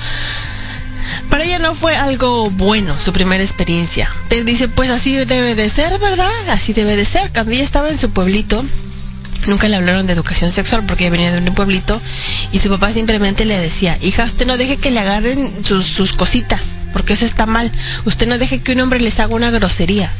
para 1.29 1.43
ella 1.43 1.59
no 1.59 1.75
fue 1.75 1.95
algo 1.95 2.49
bueno 2.49 2.99
su 2.99 3.13
primera 3.13 3.43
experiencia. 3.43 4.09
Pero 4.29 4.43
dice, 4.45 4.67
pues 4.67 4.89
así 4.89 5.15
debe 5.15 5.53
de 5.53 5.69
ser, 5.69 5.99
¿verdad? 5.99 6.49
Así 6.49 6.73
debe 6.73 6.95
de 6.95 7.05
ser. 7.05 7.31
Cuando 7.31 7.51
ella 7.51 7.63
estaba 7.63 7.87
en 7.89 7.99
su 7.99 8.09
pueblito, 8.09 8.63
nunca 9.45 9.67
le 9.67 9.75
hablaron 9.75 10.07
de 10.07 10.13
educación 10.13 10.51
sexual 10.51 10.85
porque 10.87 11.09
venía 11.09 11.31
de 11.31 11.37
un 11.47 11.55
pueblito 11.55 12.01
y 12.51 12.59
su 12.59 12.69
papá 12.69 12.91
simplemente 12.91 13.45
le 13.45 13.57
decía, 13.59 13.97
hija, 14.01 14.23
usted 14.23 14.45
no 14.47 14.57
deje 14.57 14.77
que 14.77 14.91
le 14.91 14.99
agarren 14.99 15.53
sus, 15.63 15.85
sus 15.85 16.13
cositas, 16.13 16.75
porque 16.91 17.13
eso 17.13 17.25
está 17.25 17.45
mal. 17.45 17.71
Usted 18.05 18.27
no 18.27 18.37
deje 18.37 18.59
que 18.59 18.73
un 18.73 18.81
hombre 18.81 18.99
les 18.99 19.19
haga 19.19 19.35
una 19.35 19.51
grosería. 19.51 20.11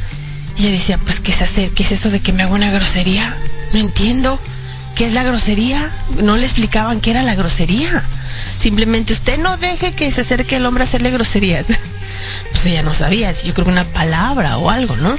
Y 0.56 0.62
ella 0.62 0.72
decía, 0.72 0.98
pues, 0.98 1.20
¿qué 1.20 1.32
es 1.32 1.42
hacer? 1.42 1.70
¿Qué 1.70 1.82
es 1.82 1.92
eso 1.92 2.10
de 2.10 2.20
que 2.20 2.32
me 2.32 2.42
haga 2.42 2.52
una 2.52 2.70
grosería? 2.70 3.36
No 3.72 3.78
entiendo. 3.78 4.38
¿Qué 4.94 5.06
es 5.06 5.14
la 5.14 5.22
grosería? 5.22 5.90
No 6.22 6.36
le 6.36 6.44
explicaban 6.44 7.00
qué 7.00 7.10
era 7.10 7.22
la 7.22 7.34
grosería. 7.34 8.04
Simplemente 8.58 9.12
usted 9.12 9.38
no 9.38 9.56
deje 9.56 9.92
que 9.92 10.10
se 10.12 10.20
acerque 10.20 10.56
el 10.56 10.66
hombre 10.66 10.84
a 10.84 10.86
hacerle 10.86 11.10
groserías. 11.10 11.66
Pues 12.52 12.66
ella 12.66 12.82
no 12.82 12.94
sabía, 12.94 13.32
yo 13.32 13.52
creo 13.54 13.64
que 13.64 13.72
una 13.72 13.84
palabra 13.84 14.58
o 14.58 14.70
algo, 14.70 14.96
¿no? 14.96 15.16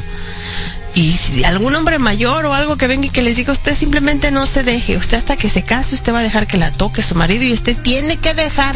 Y 0.95 1.11
si 1.11 1.43
algún 1.43 1.73
hombre 1.75 1.97
mayor 1.97 2.45
o 2.45 2.53
algo 2.53 2.77
que 2.77 2.87
venga 2.87 3.07
y 3.07 3.09
que 3.09 3.23
les 3.23 3.35
diga, 3.35 3.51
usted 3.51 3.75
simplemente 3.75 4.29
no 4.29 4.45
se 4.45 4.63
deje, 4.63 4.95
usted 4.95 5.17
hasta 5.17 5.35
que 5.35 5.49
se 5.49 5.63
case, 5.63 5.95
usted 5.95 6.13
va 6.13 6.19
a 6.19 6.23
dejar 6.23 6.45
que 6.45 6.57
la 6.57 6.71
toque 6.71 7.01
su 7.01 7.15
marido 7.15 7.43
y 7.43 7.53
usted 7.53 7.75
tiene 7.75 8.17
que 8.17 8.33
dejar 8.33 8.75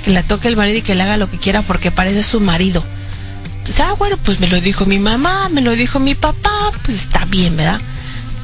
que 0.00 0.10
la 0.10 0.22
toque 0.22 0.48
el 0.48 0.56
marido 0.56 0.78
y 0.78 0.82
que 0.82 0.94
le 0.94 1.02
haga 1.02 1.16
lo 1.16 1.30
que 1.30 1.38
quiera 1.38 1.62
porque 1.62 1.90
parece 1.90 2.22
su 2.22 2.40
marido. 2.40 2.84
Entonces, 3.58 3.84
ah, 3.84 3.94
bueno, 3.98 4.16
pues 4.24 4.40
me 4.40 4.48
lo 4.48 4.60
dijo 4.60 4.86
mi 4.86 4.98
mamá, 4.98 5.48
me 5.50 5.60
lo 5.60 5.76
dijo 5.76 6.00
mi 6.00 6.14
papá, 6.14 6.72
pues 6.82 6.96
está 6.96 7.24
bien, 7.26 7.56
¿verdad? 7.56 7.80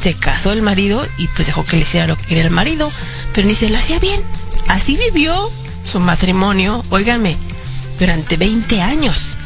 Se 0.00 0.14
casó 0.14 0.52
el 0.52 0.62
marido 0.62 1.04
y 1.18 1.26
pues 1.28 1.46
dejó 1.46 1.64
que 1.64 1.76
le 1.76 1.82
hiciera 1.82 2.06
lo 2.06 2.16
que 2.16 2.26
quería 2.26 2.44
el 2.44 2.50
marido, 2.50 2.90
pero 3.32 3.48
ni 3.48 3.54
se 3.54 3.70
lo 3.70 3.78
hacía 3.78 3.98
bien. 3.98 4.20
Así 4.68 4.96
vivió 4.96 5.50
su 5.84 6.00
matrimonio, 6.00 6.84
óiganme, 6.90 7.36
durante 7.98 8.36
20 8.36 8.82
años. 8.82 9.36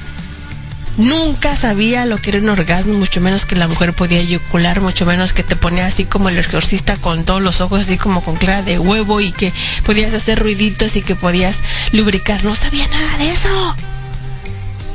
Nunca 1.01 1.57
sabía 1.57 2.05
lo 2.05 2.19
que 2.19 2.29
era 2.29 2.41
un 2.41 2.51
orgasmo, 2.51 2.93
mucho 2.93 3.23
menos 3.23 3.47
que 3.47 3.57
la 3.57 3.69
mujer 3.69 3.95
podía 3.95 4.19
eyacular, 4.19 4.83
mucho 4.83 5.07
menos 5.07 5.33
que 5.33 5.43
te 5.43 5.57
ponía 5.57 5.87
así 5.87 6.05
como 6.05 6.29
el 6.29 6.39
exorcista 6.39 6.99
con 6.99 7.25
todos 7.25 7.41
los 7.41 7.63
ojos 7.63 7.81
así 7.81 7.97
como 7.97 8.23
con 8.23 8.37
clara 8.37 8.61
de 8.61 8.79
huevo 8.79 9.23
y 9.23 9.33
que 9.33 9.51
podías 9.83 10.13
hacer 10.13 10.39
ruiditos 10.39 10.97
y 10.97 11.03
que 11.03 11.17
podías 11.17 11.61
lubricar. 11.93 12.45
No 12.45 12.55
sabía 12.55 12.87
nada 12.87 13.17
de 13.17 13.31
eso. 13.31 13.77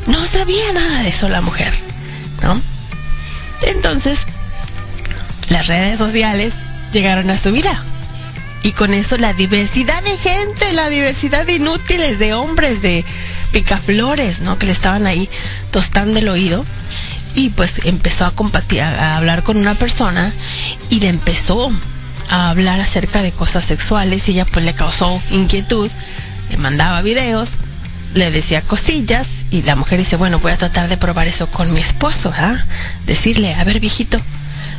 No 0.05 0.23
sabía 0.27 0.73
nada 0.73 1.01
de 1.01 1.09
eso 1.09 1.27
la 1.27 1.41
mujer, 1.41 1.73
¿no? 2.43 2.61
Entonces, 3.63 4.27
las 5.49 5.65
redes 5.65 5.97
sociales 5.97 6.53
llegaron 6.91 7.31
a 7.31 7.37
su 7.37 7.51
vida. 7.51 7.83
Y 8.61 8.73
con 8.73 8.93
eso 8.93 9.17
la 9.17 9.33
diversidad 9.33 10.03
de 10.03 10.17
gente, 10.17 10.71
la 10.73 10.87
diversidad 10.89 11.47
de 11.47 11.53
inútiles, 11.53 12.19
de 12.19 12.35
hombres, 12.35 12.83
de 12.83 13.03
picaflores, 13.51 14.41
¿no? 14.41 14.57
Que 14.57 14.65
le 14.67 14.71
estaban 14.71 15.05
ahí 15.05 15.29
tostando 15.71 16.19
el 16.19 16.29
oído. 16.29 16.65
Y 17.35 17.49
pues 17.49 17.81
empezó 17.83 18.25
a 18.25 18.31
compartir, 18.31 18.81
a 18.81 19.17
hablar 19.17 19.43
con 19.43 19.57
una 19.57 19.75
persona 19.75 20.31
y 20.89 21.01
le 21.01 21.09
empezó 21.09 21.69
a 22.29 22.49
hablar 22.49 22.79
acerca 22.79 23.21
de 23.21 23.31
cosas 23.31 23.65
sexuales 23.65 24.27
y 24.27 24.31
ella 24.31 24.45
pues 24.45 24.63
le 24.63 24.73
causó 24.73 25.21
inquietud, 25.31 25.91
le 26.49 26.57
mandaba 26.57 27.01
videos, 27.01 27.49
le 28.13 28.31
decía 28.31 28.61
cosillas 28.61 29.43
y 29.51 29.63
la 29.63 29.75
mujer 29.75 29.99
dice, 29.99 30.15
bueno, 30.15 30.39
voy 30.39 30.53
a 30.53 30.57
tratar 30.57 30.87
de 30.87 30.95
probar 30.95 31.27
eso 31.27 31.47
con 31.47 31.73
mi 31.73 31.81
esposo, 31.81 32.33
¿ah? 32.35 32.55
Decirle, 33.05 33.53
a 33.53 33.63
ver, 33.65 33.81
viejito, 33.81 34.19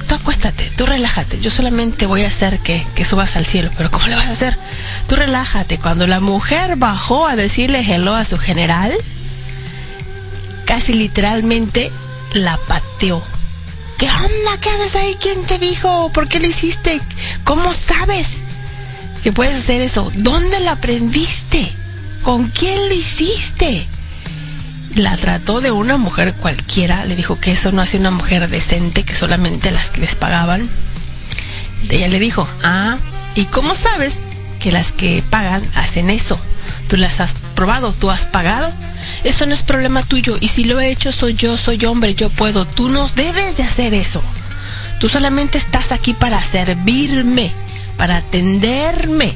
tú 0.07 0.15
acuéstate, 0.15 0.71
tú 0.77 0.87
relájate, 0.87 1.41
yo 1.41 1.51
solamente 1.51 2.07
voy 2.07 2.23
a 2.25 2.29
hacer 2.29 2.59
que, 2.61 2.85
que 2.95 3.05
subas 3.05 3.37
al 3.37 3.47
cielo, 3.47 3.71
pero 3.77 3.91
¿cómo 3.91 4.07
le 4.07 4.15
vas 4.15 4.27
a 4.27 4.33
hacer? 4.33 4.57
Tú 5.09 5.17
relájate. 5.17 5.79
Cuando 5.79 6.07
la 6.07 6.21
mujer 6.21 6.77
bajó 6.77 7.27
a 7.27 7.37
decirle 7.37 7.81
hello 7.81 8.15
a 8.15 8.25
su 8.25 8.39
general, 8.39 8.93
casi 10.65 10.93
literalmente 10.93 11.91
la 12.35 12.57
pateó. 12.69 13.23
¿Qué 13.99 14.09
onda? 14.11 14.61
¿Qué 14.61 14.69
haces 14.69 14.95
ahí? 14.97 15.17
¿Quién 15.21 15.45
te 15.47 15.59
dijo? 15.59 16.11
¿Por 16.13 16.29
qué 16.29 16.39
lo 16.39 16.47
hiciste? 16.47 17.01
¿Cómo 17.45 17.73
sabes 17.73 18.29
que 19.23 19.33
puedes 19.33 19.55
hacer 19.55 19.81
eso? 19.81 20.13
¿Dónde 20.17 20.61
lo 20.61 20.71
aprendiste? 20.71 21.73
¿Con 22.23 22.49
quién 22.49 22.89
lo 22.89 22.95
hiciste? 22.95 23.87
La 24.97 25.15
trató 25.19 25.61
de 25.61 25.71
una 25.71 25.99
mujer 25.99 26.33
cualquiera, 26.33 27.05
le 27.05 27.17
dijo 27.17 27.39
que 27.39 27.53
eso 27.53 27.71
no 27.71 27.83
hace 27.83 27.99
una 27.99 28.11
mujer 28.11 28.49
decente, 28.49 29.05
que 29.05 29.15
solamente 29.15 29.71
las 29.71 29.91
que 29.91 30.01
les 30.01 30.15
pagaban. 30.15 30.67
Ella 31.91 32.09
le 32.09 32.19
dijo, 32.19 32.49
ah, 32.65 32.97
¿y 33.35 33.45
cómo 33.45 33.75
sabes 33.75 34.15
que 34.59 34.73
las 34.73 34.93
que 34.93 35.23
pagan 35.29 35.63
hacen 35.75 36.09
eso? 36.09 36.41
¿Tú 36.89 36.97
las 36.97 37.21
has 37.21 37.35
probado? 37.55 37.93
¿Tú 37.93 38.11
has 38.11 38.25
pagado? 38.25 38.71
Eso 39.23 39.45
no 39.45 39.53
es 39.53 39.61
problema 39.61 40.03
tuyo. 40.03 40.39
Y 40.41 40.49
si 40.49 40.65
lo 40.65 40.81
he 40.81 40.91
hecho, 40.91 41.13
soy 41.13 41.35
yo, 41.35 41.59
soy 41.59 41.85
hombre, 41.85 42.15
yo 42.15 42.31
puedo. 42.31 42.65
Tú 42.65 42.89
no 42.89 43.07
debes 43.09 43.59
de 43.59 43.65
hacer 43.65 43.93
eso. 43.93 44.23
Tú 44.99 45.11
solamente 45.11 45.59
estás 45.59 45.93
aquí 45.93 46.15
para 46.15 46.43
servirme, 46.43 47.53
para 47.99 48.17
atenderme. 48.17 49.35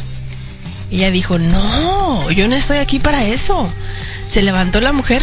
Ella 0.91 1.11
dijo, 1.11 1.39
no, 1.39 2.31
yo 2.31 2.49
no 2.49 2.57
estoy 2.57 2.79
aquí 2.79 2.99
para 2.99 3.27
eso. 3.27 3.71
Se 4.27 4.43
levantó 4.43 4.81
la 4.81 4.93
mujer, 4.93 5.23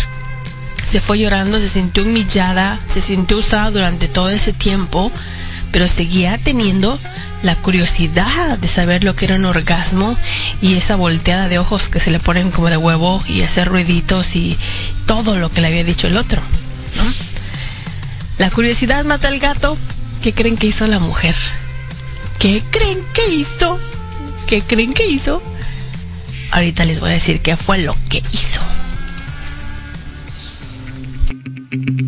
se 0.90 1.02
fue 1.02 1.20
llorando, 1.20 1.60
se 1.60 1.68
sintió 1.68 2.04
humillada, 2.04 2.80
se 2.86 3.02
sintió 3.02 3.38
usada 3.38 3.72
durante 3.72 4.08
todo 4.08 4.30
ese 4.30 4.54
tiempo, 4.54 5.12
pero 5.72 5.88
seguía 5.88 6.38
teniendo 6.38 6.98
la 7.44 7.56
curiosidad 7.56 8.58
de 8.58 8.68
saber 8.68 9.04
lo 9.04 9.16
que 9.16 9.26
era 9.26 9.36
un 9.36 9.46
orgasmo 9.46 10.18
y 10.62 10.76
esa 10.76 10.96
volteada 10.96 11.50
de 11.50 11.60
ojos 11.60 11.90
que 11.90 12.00
se 12.00 12.10
le 12.10 12.20
ponen 12.20 12.52
como 12.52 12.70
de 12.70 12.78
huevo 12.78 13.22
y 13.28 13.42
hacer 13.42 13.68
ruiditos 13.68 14.36
y 14.36 14.58
todo 15.06 15.38
lo 15.38 15.52
que 15.52 15.62
le 15.62 15.68
había 15.68 15.84
dicho 15.84 16.08
el 16.08 16.18
otro. 16.18 16.42
La 18.38 18.50
curiosidad 18.50 19.04
mata 19.04 19.28
al 19.28 19.40
gato. 19.40 19.78
¿Qué 20.22 20.34
creen 20.34 20.58
que 20.58 20.68
hizo 20.68 20.88
la 20.88 21.00
mujer? 21.00 21.36
¿Qué 22.40 22.64
creen 22.72 23.00
que 23.14 23.34
hizo? 23.34 23.80
¿Qué 24.48 24.62
creen 24.62 24.94
que 24.94 25.06
hizo? 25.06 25.42
Ahorita 26.52 26.86
les 26.86 27.02
voy 27.02 27.12
a 27.12 27.14
decir 27.14 27.42
qué 27.42 27.58
fue 27.58 27.80
lo 27.80 27.96
que 28.10 28.24
hizo. 28.32 28.62
thank 31.86 32.02
you 32.02 32.07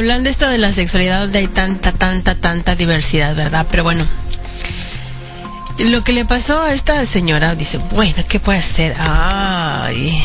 hablando 0.00 0.30
esto 0.30 0.48
de 0.48 0.56
la 0.56 0.72
sexualidad, 0.72 1.20
donde 1.20 1.40
hay 1.40 1.46
tanta, 1.46 1.92
tanta, 1.92 2.34
tanta 2.34 2.74
diversidad, 2.74 3.36
¿verdad? 3.36 3.66
Pero 3.70 3.84
bueno, 3.84 4.02
lo 5.78 6.02
que 6.02 6.14
le 6.14 6.24
pasó 6.24 6.58
a 6.58 6.72
esta 6.72 7.04
señora, 7.04 7.54
dice, 7.54 7.76
bueno, 7.92 8.14
¿qué 8.26 8.40
puede 8.40 8.60
hacer? 8.60 8.96
Ay, 8.98 10.18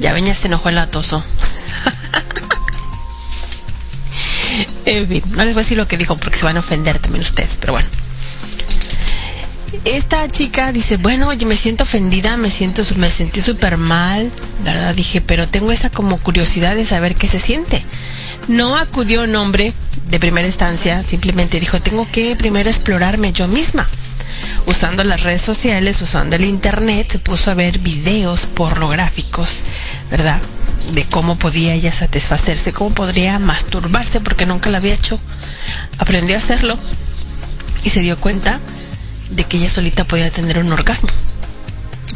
ya 0.00 0.12
venía, 0.12 0.34
se 0.34 0.48
enojó 0.48 0.70
el 0.70 0.78
atoso. 0.78 1.22
en 4.84 5.06
fin, 5.06 5.22
no 5.28 5.44
les 5.44 5.54
voy 5.54 5.60
a 5.60 5.62
decir 5.62 5.76
lo 5.76 5.86
que 5.86 5.96
dijo 5.96 6.16
porque 6.16 6.38
se 6.38 6.44
van 6.44 6.56
a 6.56 6.60
ofender 6.60 6.98
también 6.98 7.22
ustedes, 7.22 7.56
pero 7.60 7.74
bueno. 7.74 7.88
Esta 9.84 10.28
chica 10.28 10.72
dice, 10.72 10.96
bueno, 10.96 11.28
oye, 11.28 11.46
me 11.46 11.54
siento 11.54 11.84
ofendida, 11.84 12.36
me 12.36 12.50
siento, 12.50 12.82
me 12.96 13.12
sentí 13.12 13.42
súper 13.42 13.76
mal, 13.76 14.32
¿verdad? 14.64 14.92
Dije, 14.96 15.20
pero 15.20 15.46
tengo 15.46 15.70
esa 15.70 15.88
como 15.88 16.18
curiosidad 16.18 16.74
de 16.74 16.84
saber 16.84 17.14
qué 17.14 17.28
se 17.28 17.38
siente. 17.38 17.84
No 18.48 18.76
acudió 18.76 19.22
un 19.22 19.36
hombre 19.36 19.72
de 20.08 20.18
primera 20.18 20.46
instancia, 20.46 21.04
simplemente 21.06 21.60
dijo, 21.60 21.80
tengo 21.80 22.08
que 22.10 22.34
primero 22.34 22.68
explorarme 22.68 23.32
yo 23.32 23.46
misma 23.46 23.88
usando 24.68 25.02
las 25.02 25.22
redes 25.22 25.42
sociales, 25.42 26.00
usando 26.02 26.36
el 26.36 26.44
internet, 26.44 27.12
se 27.12 27.18
puso 27.18 27.50
a 27.50 27.54
ver 27.54 27.78
videos 27.78 28.46
pornográficos, 28.46 29.62
¿verdad? 30.10 30.40
De 30.92 31.04
cómo 31.04 31.38
podía 31.38 31.74
ella 31.74 31.92
satisfacerse, 31.92 32.72
cómo 32.72 32.94
podría 32.94 33.38
masturbarse, 33.38 34.20
porque 34.20 34.46
nunca 34.46 34.70
lo 34.70 34.76
había 34.76 34.94
hecho. 34.94 35.18
Aprendió 35.98 36.36
a 36.36 36.38
hacerlo 36.38 36.76
y 37.82 37.90
se 37.90 38.00
dio 38.00 38.18
cuenta 38.18 38.60
de 39.30 39.44
que 39.44 39.56
ella 39.56 39.70
solita 39.70 40.04
podía 40.04 40.30
tener 40.30 40.58
un 40.58 40.70
orgasmo. 40.72 41.08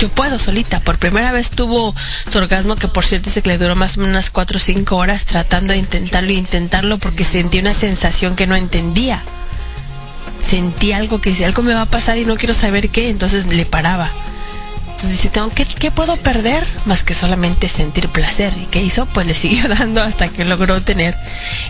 Yo 0.02 0.08
puedo 0.08 0.40
solita. 0.40 0.80
Por 0.80 0.98
primera 0.98 1.30
vez 1.30 1.50
tuvo 1.50 1.94
su 2.28 2.36
orgasmo, 2.36 2.74
que 2.74 2.88
por 2.88 3.04
cierto 3.04 3.30
se 3.30 3.40
que 3.40 3.50
le 3.50 3.58
duró 3.58 3.76
más 3.76 3.96
o 3.96 4.00
menos 4.00 4.14
unas 4.14 4.30
4 4.30 4.56
o 4.56 4.60
5 4.60 4.96
horas 4.96 5.24
tratando 5.26 5.72
de 5.72 5.78
intentarlo 5.78 6.32
y 6.32 6.36
intentarlo 6.36 6.98
porque 6.98 7.24
sentía 7.24 7.60
una 7.60 7.72
sensación 7.72 8.34
que 8.34 8.48
no 8.48 8.56
entendía 8.56 9.22
sentí 10.42 10.90
algo 10.92 11.20
que 11.20 11.32
si 11.32 11.44
algo 11.44 11.62
me 11.62 11.72
va 11.72 11.82
a 11.82 11.86
pasar 11.86 12.18
y 12.18 12.24
no 12.24 12.36
quiero 12.36 12.52
saber 12.52 12.90
qué, 12.90 13.10
entonces 13.10 13.46
le 13.46 13.64
paraba. 13.64 14.10
Entonces 14.86 15.12
dice, 15.12 15.28
tengo, 15.28 15.50
¿qué, 15.50 15.64
¿qué 15.64 15.90
puedo 15.90 16.16
perder? 16.16 16.66
Más 16.84 17.02
que 17.02 17.14
solamente 17.14 17.68
sentir 17.68 18.08
placer. 18.08 18.52
¿Y 18.60 18.66
qué 18.66 18.82
hizo? 18.82 19.06
Pues 19.06 19.26
le 19.26 19.34
siguió 19.34 19.68
dando 19.78 20.02
hasta 20.02 20.28
que 20.28 20.44
logró 20.44 20.82
tener 20.82 21.16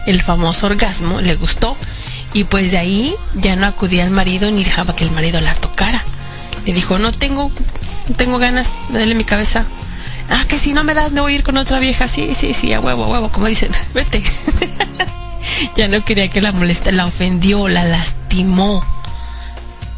el 0.07 0.23
famoso 0.23 0.67
orgasmo, 0.67 1.21
le 1.21 1.35
gustó. 1.37 1.77
Y 2.33 2.45
pues 2.45 2.71
de 2.71 2.79
ahí 2.79 3.15
ya 3.35 3.57
no 3.57 3.67
acudía 3.67 4.05
al 4.05 4.11
marido 4.11 4.51
ni 4.51 4.65
dejaba 4.65 4.97
que 4.97 5.05
el 5.05 5.11
marido 5.13 5.41
la 5.41 5.55
tocara. 5.55 6.03
Le 6.65 6.73
dijo, 6.73 6.99
no 6.99 7.13
tengo, 7.13 7.51
tengo 8.17 8.39
ganas, 8.39 8.79
me 8.91 8.99
duele 8.99 9.15
mi 9.15 9.25
cabeza. 9.25 9.65
Ah, 10.31 10.45
que 10.49 10.59
si 10.59 10.73
no 10.73 10.85
me 10.85 10.95
das, 10.95 11.13
no 11.13 11.23
voy 11.23 11.33
a 11.33 11.37
ir 11.37 11.43
con 11.43 11.57
otra 11.57 11.79
vieja. 11.79 12.09
Sí, 12.09 12.35
sí, 12.35 12.55
sí, 12.55 12.73
a 12.73 12.81
huevo, 12.81 13.05
a 13.05 13.09
huevo, 13.09 13.29
como 13.31 13.47
dicen, 13.47 13.71
vete. 13.95 14.23
ya 15.77 15.89
no 15.89 16.05
quería 16.05 16.29
que 16.29 16.41
la 16.41 16.53
moleste, 16.53 16.93
la 16.93 17.07
ofendió, 17.07 17.69
la 17.69 17.85
lastimó. 17.85 18.85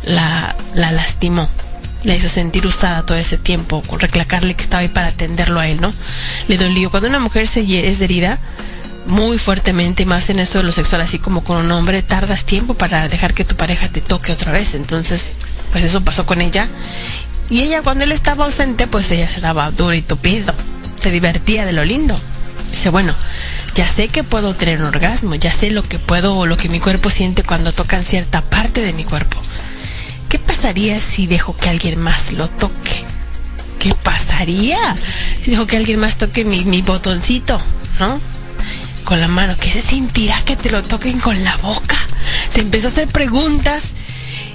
La, 0.05 0.55
la 0.75 0.91
lastimó. 0.93 1.49
La 2.03 2.15
hizo 2.15 2.29
sentir 2.29 2.67
usada 2.67 3.07
todo 3.07 3.17
ese 3.17 3.39
tiempo, 3.39 3.83
con 3.83 3.99
reclacarle 3.99 4.55
que 4.55 4.63
estaba 4.63 4.83
ahí 4.83 4.89
para 4.89 5.09
atenderlo 5.09 5.61
a 5.61 5.69
él, 5.69 5.81
¿no? 5.81 5.93
Le 6.49 6.59
dolió. 6.59 6.91
Cuando 6.91 7.09
una 7.09 7.19
mujer 7.19 7.47
se 7.47 7.61
es 7.89 8.01
herida 8.01 8.39
muy 9.07 9.39
fuertemente, 9.39 10.07
más 10.07 10.31
en 10.31 10.39
eso 10.39 10.59
de 10.59 10.65
lo 10.65 10.73
sexual, 10.73 11.01
así 11.01 11.19
como 11.19 11.45
con 11.45 11.59
un 11.59 11.71
hombre, 11.73 12.03
tardas 12.03 12.45
tiempo 12.45 12.75
para 12.75 13.09
dejar 13.09 13.35
que 13.35 13.45
tu 13.45 13.57
pareja 13.57 13.89
te 13.89 14.01
toque 14.01 14.33
otra 14.33 14.53
vez. 14.53 14.75
Entonces, 14.75 15.35
pues 15.73 15.85
eso 15.85 16.03
pasó 16.03 16.27
con 16.27 16.41
ella. 16.41 16.67
Y 17.51 17.61
ella 17.61 17.83
cuando 17.83 18.05
él 18.05 18.13
estaba 18.13 18.47
ausente, 18.47 18.87
pues 18.87 19.11
ella 19.11 19.29
se 19.29 19.41
daba 19.41 19.71
duro 19.71 19.95
y 19.95 20.03
tupido. 20.03 20.55
Se 20.99 21.11
divertía 21.11 21.67
de 21.67 21.73
lo 21.73 21.85
lindo. 21.85 22.19
Dice, 22.71 22.89
bueno, 22.89 23.15
ya 23.75 23.87
sé 23.87 24.09
que 24.09 24.25
puedo 24.25 24.55
tener 24.55 24.81
un 24.81 24.87
orgasmo, 24.87 25.35
ya 25.35 25.53
sé 25.53 25.71
lo 25.71 25.83
que 25.83 25.99
puedo, 25.99 26.47
lo 26.47 26.57
que 26.57 26.69
mi 26.69 26.81
cuerpo 26.81 27.11
siente 27.11 27.43
cuando 27.43 27.73
tocan 27.73 28.05
cierta 28.05 28.43
parte 28.43 28.81
de 28.81 28.93
mi 28.93 29.05
cuerpo. 29.05 29.41
¿Qué 30.29 30.39
pasaría 30.39 31.01
si 31.01 31.27
dejo 31.27 31.57
que 31.57 31.69
alguien 31.69 32.01
más 32.01 32.33
lo 32.33 32.49
toque? 32.49 33.05
¿Qué 33.79 33.95
pasaría 33.95 34.79
si 35.41 35.51
dejo 35.51 35.67
que 35.67 35.77
alguien 35.77 36.01
más 36.01 36.17
toque 36.17 36.45
mi, 36.45 36.65
mi 36.65 36.83
botoncito, 36.83 37.61
¿no? 38.01 38.21
Con 39.05 39.21
la 39.21 39.29
mano, 39.29 39.57
¿qué 39.61 39.71
se 39.71 39.83
sentirá 39.83 40.41
que 40.43 40.57
te 40.57 40.71
lo 40.71 40.83
toquen 40.83 41.21
con 41.21 41.45
la 41.45 41.57
boca? 41.59 41.99
Se 42.49 42.61
empezó 42.61 42.89
a 42.89 42.91
hacer 42.91 43.09
preguntas, 43.09 43.95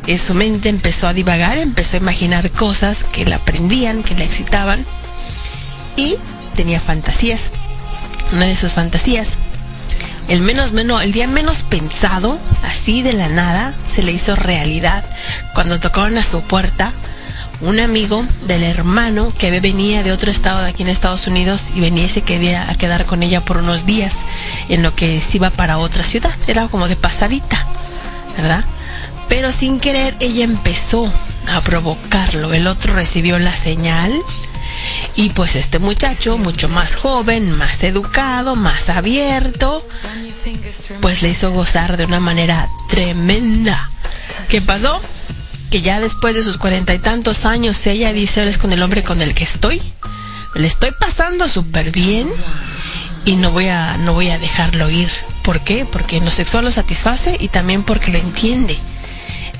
en 0.07 0.19
su 0.19 0.33
mente 0.33 0.69
empezó 0.69 1.07
a 1.07 1.13
divagar, 1.13 1.57
empezó 1.57 1.97
a 1.97 1.99
imaginar 1.99 2.49
cosas 2.51 3.03
que 3.03 3.25
la 3.25 3.39
prendían, 3.39 4.03
que 4.03 4.15
la 4.15 4.23
excitaban 4.23 4.85
y 5.95 6.15
tenía 6.55 6.79
fantasías 6.79 7.51
una 8.31 8.45
de 8.45 8.57
sus 8.57 8.73
fantasías. 8.73 9.37
El 10.27 10.41
menos 10.41 10.73
menos, 10.73 11.01
el 11.01 11.11
día 11.11 11.27
menos 11.27 11.63
pensado, 11.63 12.37
así 12.63 13.01
de 13.01 13.13
la 13.13 13.29
nada, 13.29 13.73
se 13.85 14.03
le 14.03 14.11
hizo 14.11 14.35
realidad 14.35 15.03
cuando 15.55 15.79
tocaron 15.79 16.17
a 16.17 16.25
su 16.25 16.41
puerta 16.41 16.91
un 17.61 17.79
amigo 17.79 18.23
del 18.47 18.63
hermano 18.63 19.33
que 19.37 19.59
venía 19.59 20.01
de 20.03 20.13
otro 20.13 20.31
estado 20.31 20.61
de 20.61 20.69
aquí 20.69 20.83
en 20.83 20.89
Estados 20.89 21.27
Unidos 21.27 21.71
y 21.75 21.81
venía 21.81 22.05
y 22.05 22.09
se 22.09 22.21
quería 22.21 22.69
a 22.69 22.75
quedar 22.75 23.05
con 23.05 23.21
ella 23.21 23.43
por 23.43 23.57
unos 23.57 23.85
días 23.85 24.19
en 24.69 24.81
lo 24.83 24.95
que 24.95 25.19
se 25.19 25.37
iba 25.37 25.49
para 25.49 25.79
otra 25.79 26.03
ciudad. 26.03 26.31
Era 26.47 26.67
como 26.67 26.87
de 26.87 26.95
pasadita, 26.95 27.65
¿verdad? 28.37 28.63
Pero 29.29 29.51
sin 29.51 29.79
querer 29.79 30.15
ella 30.19 30.43
empezó 30.43 31.11
a 31.47 31.61
provocarlo. 31.61 32.53
El 32.53 32.67
otro 32.67 32.93
recibió 32.93 33.39
la 33.39 33.55
señal 33.55 34.11
y 35.15 35.29
pues 35.29 35.55
este 35.55 35.79
muchacho, 35.79 36.37
mucho 36.37 36.69
más 36.69 36.95
joven, 36.95 37.51
más 37.57 37.83
educado, 37.83 38.55
más 38.55 38.89
abierto, 38.89 39.85
pues 41.01 41.21
le 41.21 41.29
hizo 41.29 41.51
gozar 41.51 41.97
de 41.97 42.05
una 42.05 42.19
manera 42.19 42.69
tremenda. 42.89 43.89
¿Qué 44.47 44.61
pasó? 44.61 45.01
Que 45.69 45.81
ya 45.81 45.99
después 45.99 46.35
de 46.35 46.43
sus 46.43 46.57
cuarenta 46.57 46.93
y 46.93 46.99
tantos 46.99 47.45
años 47.45 47.85
ella 47.85 48.13
dice, 48.13 48.41
eres 48.41 48.57
con 48.57 48.73
el 48.73 48.81
hombre 48.81 49.03
con 49.03 49.21
el 49.21 49.33
que 49.33 49.43
estoy. 49.43 49.81
Le 50.55 50.67
estoy 50.67 50.91
pasando 50.99 51.47
súper 51.47 51.91
bien 51.91 52.27
y 53.25 53.35
no 53.35 53.51
voy 53.51 53.67
a, 53.67 53.97
no 53.97 54.13
voy 54.13 54.29
a 54.29 54.39
dejarlo 54.39 54.89
ir. 54.89 55.09
¿Por 55.43 55.61
qué? 55.61 55.85
Porque 55.85 56.17
en 56.17 56.25
lo 56.25 56.31
sexual 56.31 56.65
lo 56.65 56.71
satisface 56.71 57.37
y 57.39 57.49
también 57.49 57.83
porque 57.83 58.11
lo 58.11 58.17
entiende. 58.17 58.77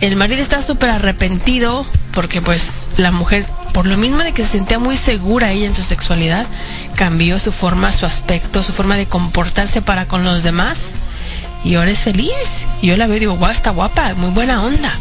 El 0.01 0.15
marido 0.15 0.41
está 0.41 0.61
súper 0.61 0.89
arrepentido 0.89 1.85
porque 2.13 2.41
pues 2.41 2.87
la 2.97 3.11
mujer 3.11 3.45
por 3.73 3.85
lo 3.85 3.97
mismo 3.97 4.19
de 4.19 4.33
que 4.33 4.43
se 4.43 4.51
sentía 4.51 4.79
muy 4.79 4.97
segura 4.97 5.51
ella 5.51 5.67
en 5.67 5.75
su 5.75 5.83
sexualidad, 5.83 6.45
cambió 6.95 7.39
su 7.39 7.51
forma, 7.51 7.91
su 7.91 8.05
aspecto, 8.05 8.63
su 8.63 8.73
forma 8.73 8.97
de 8.97 9.07
comportarse 9.07 9.81
para 9.81 10.07
con 10.07 10.23
los 10.23 10.43
demás. 10.43 10.91
Y 11.63 11.75
ahora 11.75 11.91
es 11.91 11.99
feliz. 11.99 12.65
Yo 12.81 12.95
la 12.97 13.07
veo 13.07 13.17
y 13.17 13.19
digo, 13.21 13.35
guau, 13.35 13.51
está 13.51 13.71
guapa, 13.71 14.13
muy 14.15 14.31
buena 14.31 14.63
onda. 14.63 14.91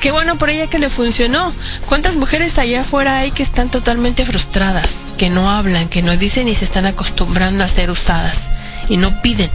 Qué 0.00 0.12
bueno 0.12 0.38
por 0.38 0.48
ella 0.50 0.68
que 0.68 0.78
le 0.78 0.90
funcionó. 0.90 1.52
¿Cuántas 1.86 2.16
mujeres 2.16 2.58
allá 2.58 2.82
afuera 2.82 3.18
hay 3.18 3.32
que 3.32 3.42
están 3.42 3.68
totalmente 3.68 4.24
frustradas, 4.24 4.98
que 5.16 5.28
no 5.28 5.50
hablan, 5.50 5.88
que 5.88 6.02
no 6.02 6.16
dicen 6.16 6.48
y 6.48 6.54
se 6.54 6.64
están 6.64 6.86
acostumbrando 6.86 7.64
a 7.64 7.68
ser 7.68 7.90
usadas 7.90 8.50
y 8.88 8.96
no 8.96 9.20
piden? 9.22 9.50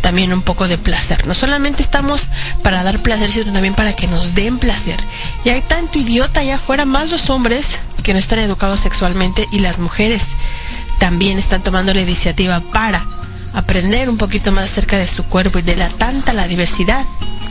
También 0.00 0.32
un 0.32 0.42
poco 0.42 0.68
de 0.68 0.78
placer. 0.78 1.26
No 1.26 1.34
solamente 1.34 1.82
estamos 1.82 2.28
para 2.62 2.82
dar 2.82 3.00
placer, 3.02 3.30
sino 3.30 3.52
también 3.52 3.74
para 3.74 3.92
que 3.92 4.06
nos 4.06 4.34
den 4.34 4.58
placer. 4.58 4.98
Y 5.44 5.50
hay 5.50 5.62
tanto 5.62 5.98
idiota 5.98 6.40
allá 6.40 6.56
afuera, 6.56 6.84
más 6.84 7.10
los 7.10 7.30
hombres 7.30 7.78
que 8.02 8.12
no 8.12 8.18
están 8.18 8.38
educados 8.38 8.80
sexualmente 8.80 9.46
y 9.52 9.60
las 9.60 9.78
mujeres 9.78 10.28
también 10.98 11.38
están 11.38 11.62
tomando 11.62 11.94
la 11.94 12.00
iniciativa 12.00 12.60
para 12.72 13.04
aprender 13.54 14.08
un 14.08 14.18
poquito 14.18 14.52
más 14.52 14.64
acerca 14.64 14.98
de 14.98 15.08
su 15.08 15.24
cuerpo 15.24 15.58
y 15.58 15.62
de 15.62 15.76
la 15.76 15.88
tanta 15.90 16.32
la 16.32 16.48
diversidad 16.48 17.04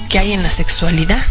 que 0.10 0.20
hay 0.20 0.34
en 0.34 0.44
la 0.44 0.52
sexualidad. 0.52 1.24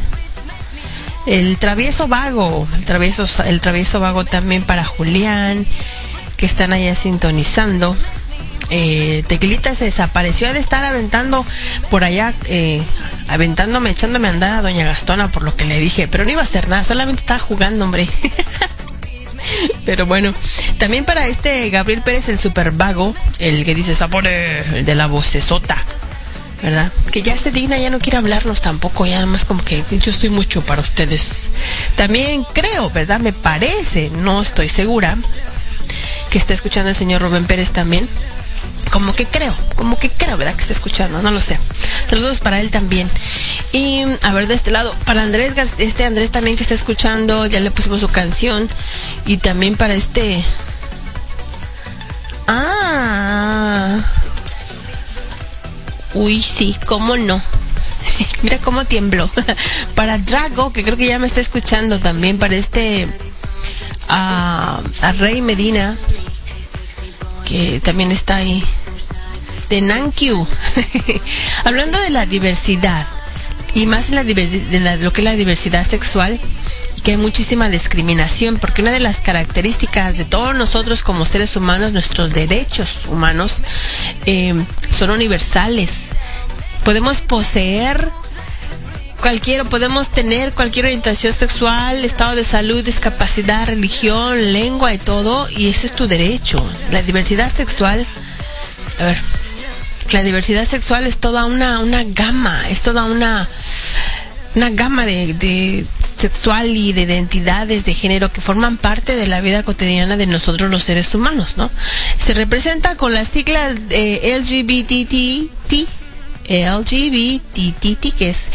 El 1.27 1.59
travieso 1.59 2.07
vago, 2.07 2.67
el 2.77 2.85
travieso, 2.85 3.27
el 3.45 3.61
travieso 3.61 3.99
vago 3.99 4.25
también 4.25 4.63
para 4.63 4.85
Julián, 4.85 5.67
que 6.35 6.47
están 6.47 6.73
allá 6.73 6.95
sintonizando. 6.95 7.95
Eh, 8.73 9.23
Tequilita 9.27 9.75
se 9.75 9.83
desapareció 9.83 10.51
de 10.53 10.59
estar 10.59 10.83
aventando 10.85 11.45
por 11.89 12.05
allá, 12.05 12.33
eh, 12.45 12.81
aventándome, 13.27 13.89
echándome 13.89 14.29
a 14.29 14.31
andar 14.31 14.53
a 14.53 14.61
Doña 14.61 14.85
Gastona 14.85 15.29
por 15.29 15.43
lo 15.43 15.55
que 15.55 15.65
le 15.65 15.77
dije, 15.77 16.07
pero 16.07 16.23
no 16.23 16.31
iba 16.31 16.41
a 16.41 16.45
hacer 16.45 16.69
nada, 16.69 16.83
solamente 16.83 17.19
estaba 17.19 17.39
jugando, 17.39 17.83
hombre. 17.85 18.07
Pero 19.85 20.05
bueno, 20.05 20.33
también 20.77 21.03
para 21.03 21.27
este 21.27 21.69
Gabriel 21.69 22.03
Pérez, 22.03 22.29
el 22.29 22.39
super 22.39 22.71
vago, 22.71 23.13
el 23.39 23.63
que 23.63 23.75
dice 23.75 23.95
Sapore, 23.95 24.61
el 24.77 24.85
de 24.85 24.95
la 24.95 25.07
vocesota, 25.07 25.77
¿verdad? 26.61 26.91
Que 27.11 27.23
ya 27.23 27.35
se 27.37 27.51
digna, 27.51 27.77
ya 27.77 27.89
no 27.89 27.99
quiere 27.99 28.17
hablarnos 28.17 28.61
tampoco, 28.61 29.05
ya 29.05 29.25
más 29.25 29.43
como 29.45 29.63
que 29.63 29.83
yo 29.89 30.11
estoy 30.11 30.29
mucho 30.29 30.63
para 30.63 30.81
ustedes. 30.81 31.49
También 31.95 32.45
creo, 32.53 32.89
¿verdad? 32.91 33.19
Me 33.19 33.33
parece, 33.33 34.11
no 34.11 34.41
estoy 34.41 34.69
segura, 34.69 35.17
que 36.29 36.37
está 36.37 36.53
escuchando 36.53 36.89
el 36.89 36.95
señor 36.95 37.21
Rubén 37.21 37.45
Pérez 37.45 37.71
también. 37.71 38.07
Como 38.91 39.13
que 39.13 39.25
creo, 39.25 39.55
como 39.75 39.97
que 39.97 40.09
creo, 40.09 40.37
¿verdad? 40.37 40.53
Que 40.53 40.61
está 40.61 40.73
escuchando, 40.73 41.21
no 41.21 41.31
lo 41.31 41.39
sé. 41.39 41.57
Saludos 42.09 42.41
para 42.41 42.59
él 42.59 42.71
también. 42.71 43.09
Y 43.71 44.03
a 44.21 44.33
ver, 44.33 44.47
de 44.47 44.53
este 44.53 44.69
lado, 44.69 44.93
para 45.05 45.21
Andrés, 45.21 45.53
este 45.77 46.03
Andrés 46.03 46.29
también 46.31 46.57
que 46.57 46.63
está 46.63 46.75
escuchando, 46.75 47.45
ya 47.45 47.61
le 47.61 47.71
pusimos 47.71 48.01
su 48.01 48.09
canción. 48.09 48.69
Y 49.25 49.37
también 49.37 49.77
para 49.77 49.93
este... 49.93 50.43
Ah. 52.47 53.99
Uy, 56.13 56.41
sí, 56.41 56.75
cómo 56.85 57.15
no. 57.15 57.41
Mira 58.41 58.57
cómo 58.57 58.83
tiembló. 58.83 59.29
para 59.95 60.17
Drago, 60.17 60.73
que 60.73 60.83
creo 60.83 60.97
que 60.97 61.07
ya 61.07 61.17
me 61.17 61.27
está 61.27 61.39
escuchando 61.39 61.99
también, 61.99 62.37
para 62.37 62.55
este... 62.55 63.07
A, 64.09 64.81
a 65.01 65.11
Rey 65.13 65.41
Medina, 65.41 65.97
que 67.45 67.79
también 67.79 68.11
está 68.11 68.35
ahí. 68.35 68.61
De 69.71 69.79
Nankyu. 69.79 70.45
Hablando 71.63 71.97
de 72.01 72.09
la 72.09 72.25
diversidad, 72.25 73.07
y 73.73 73.85
más 73.85 74.09
en 74.09 74.15
la, 74.15 74.25
de 74.25 74.97
lo 75.01 75.13
que 75.13 75.21
es 75.21 75.25
la 75.25 75.35
diversidad 75.35 75.87
sexual, 75.87 76.37
que 77.05 77.11
hay 77.11 77.17
muchísima 77.17 77.69
discriminación, 77.69 78.57
porque 78.57 78.81
una 78.81 78.91
de 78.91 78.99
las 78.99 79.21
características 79.21 80.17
de 80.17 80.25
todos 80.25 80.53
nosotros 80.55 81.03
como 81.03 81.23
seres 81.23 81.55
humanos, 81.55 81.93
nuestros 81.93 82.33
derechos 82.33 83.05
humanos, 83.07 83.63
eh, 84.25 84.53
son 84.89 85.09
universales. 85.09 86.09
Podemos 86.83 87.21
poseer 87.21 88.09
cualquiera, 89.21 89.63
podemos 89.63 90.09
tener 90.09 90.51
cualquier 90.51 90.87
orientación 90.87 91.31
sexual, 91.31 92.03
estado 92.03 92.35
de 92.35 92.43
salud, 92.43 92.83
discapacidad, 92.83 93.67
religión, 93.67 94.51
lengua 94.51 94.93
y 94.93 94.97
todo, 94.97 95.49
y 95.49 95.69
ese 95.69 95.87
es 95.87 95.93
tu 95.93 96.09
derecho. 96.09 96.61
La 96.91 97.01
diversidad 97.01 97.49
sexual, 97.49 98.05
a 98.99 99.03
ver, 99.05 99.17
la 100.11 100.23
diversidad 100.23 100.67
sexual 100.67 101.05
es 101.05 101.17
toda 101.17 101.45
una, 101.45 101.79
una 101.79 102.03
gama, 102.03 102.69
es 102.69 102.81
toda 102.81 103.05
una, 103.05 103.47
una 104.55 104.69
gama 104.71 105.05
de, 105.05 105.33
de 105.33 105.85
sexual 106.21 106.67
y 106.69 106.93
de 106.93 107.01
identidades 107.01 107.85
de 107.85 107.95
género 107.95 108.31
que 108.31 108.41
forman 108.41 108.77
parte 108.77 109.15
de 109.15 109.27
la 109.27 109.41
vida 109.41 109.63
cotidiana 109.63 110.17
de 110.17 110.27
nosotros 110.27 110.69
los 110.69 110.83
seres 110.83 111.13
humanos, 111.15 111.57
¿no? 111.57 111.69
Se 112.19 112.33
representa 112.33 112.95
con 112.95 113.13
las 113.13 113.27
siglas 113.27 113.75
eh, 113.89 114.39
LGBTT, 114.39 115.87
LGBTT, 116.47 118.15
que 118.15 118.29
es 118.29 118.49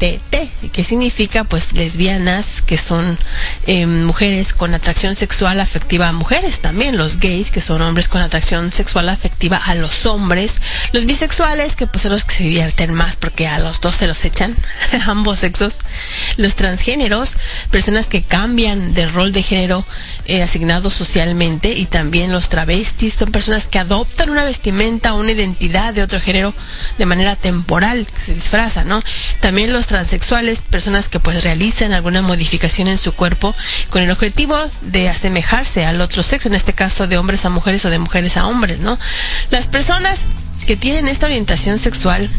LGBTT, 0.00 0.72
que 0.72 0.84
significa 0.84 1.44
pues 1.44 1.72
lesbianas, 1.72 2.62
que 2.62 2.78
son 2.78 3.18
eh, 3.66 3.86
mujeres 3.86 4.52
con 4.52 4.74
atracción 4.74 5.14
sexual 5.14 5.60
afectiva 5.60 6.08
a 6.08 6.12
mujeres 6.12 6.60
también, 6.60 6.96
los 6.96 7.18
gays, 7.18 7.50
que 7.50 7.60
son 7.60 7.82
hombres 7.82 8.08
con 8.08 8.20
atracción 8.20 8.72
sexual 8.72 9.08
afectiva 9.08 9.56
a 9.56 9.74
los 9.74 10.06
hombres, 10.06 10.60
los 10.92 11.06
bisexuales, 11.06 11.76
que 11.76 11.86
pues 11.86 12.02
son 12.02 12.12
los 12.12 12.24
que 12.24 12.36
se 12.36 12.44
divierten 12.44 12.92
más 12.92 13.16
porque 13.16 13.46
a 13.46 13.58
los 13.58 13.80
dos 13.80 13.96
se 13.96 14.06
los 14.06 14.24
echan, 14.24 14.56
ambos 15.06 15.40
sexos, 15.40 15.78
los 16.36 16.56
transgéneros, 16.56 17.34
personas 17.70 18.06
que 18.06 18.22
cambian 18.22 18.94
de 18.94 19.06
rol 19.06 19.32
de 19.32 19.42
género 19.42 19.84
eh, 20.26 20.42
asignado 20.42 20.90
socialmente 20.90 21.72
y 21.72 21.86
también 21.86 22.32
los 22.32 22.48
travestis 22.48 23.14
son 23.14 23.32
personas 23.32 23.66
que 23.66 23.78
adoptan 23.78 24.30
una 24.30 24.44
vestimenta, 24.44 25.14
una 25.14 25.32
identidad 25.32 25.94
de 25.94 26.02
otro 26.02 26.20
género 26.20 26.54
de 26.98 27.06
manera 27.06 27.36
temporal, 27.36 28.06
se 28.16 28.34
disfraza, 28.34 28.84
¿no? 28.84 29.02
También 29.40 29.72
los 29.72 29.83
transexuales, 29.86 30.60
personas 30.60 31.08
que 31.08 31.20
pues 31.20 31.42
realizan 31.42 31.92
alguna 31.92 32.22
modificación 32.22 32.88
en 32.88 32.98
su 32.98 33.12
cuerpo 33.12 33.54
con 33.90 34.02
el 34.02 34.10
objetivo 34.10 34.56
de 34.82 35.08
asemejarse 35.08 35.84
al 35.84 36.00
otro 36.00 36.22
sexo, 36.22 36.48
en 36.48 36.54
este 36.54 36.72
caso 36.72 37.06
de 37.06 37.18
hombres 37.18 37.44
a 37.44 37.50
mujeres 37.50 37.84
o 37.84 37.90
de 37.90 37.98
mujeres 37.98 38.36
a 38.36 38.46
hombres, 38.46 38.80
¿no? 38.80 38.98
Las 39.50 39.66
personas 39.66 40.20
que 40.66 40.76
tienen 40.76 41.08
esta 41.08 41.26
orientación 41.26 41.78
sexual 41.78 42.30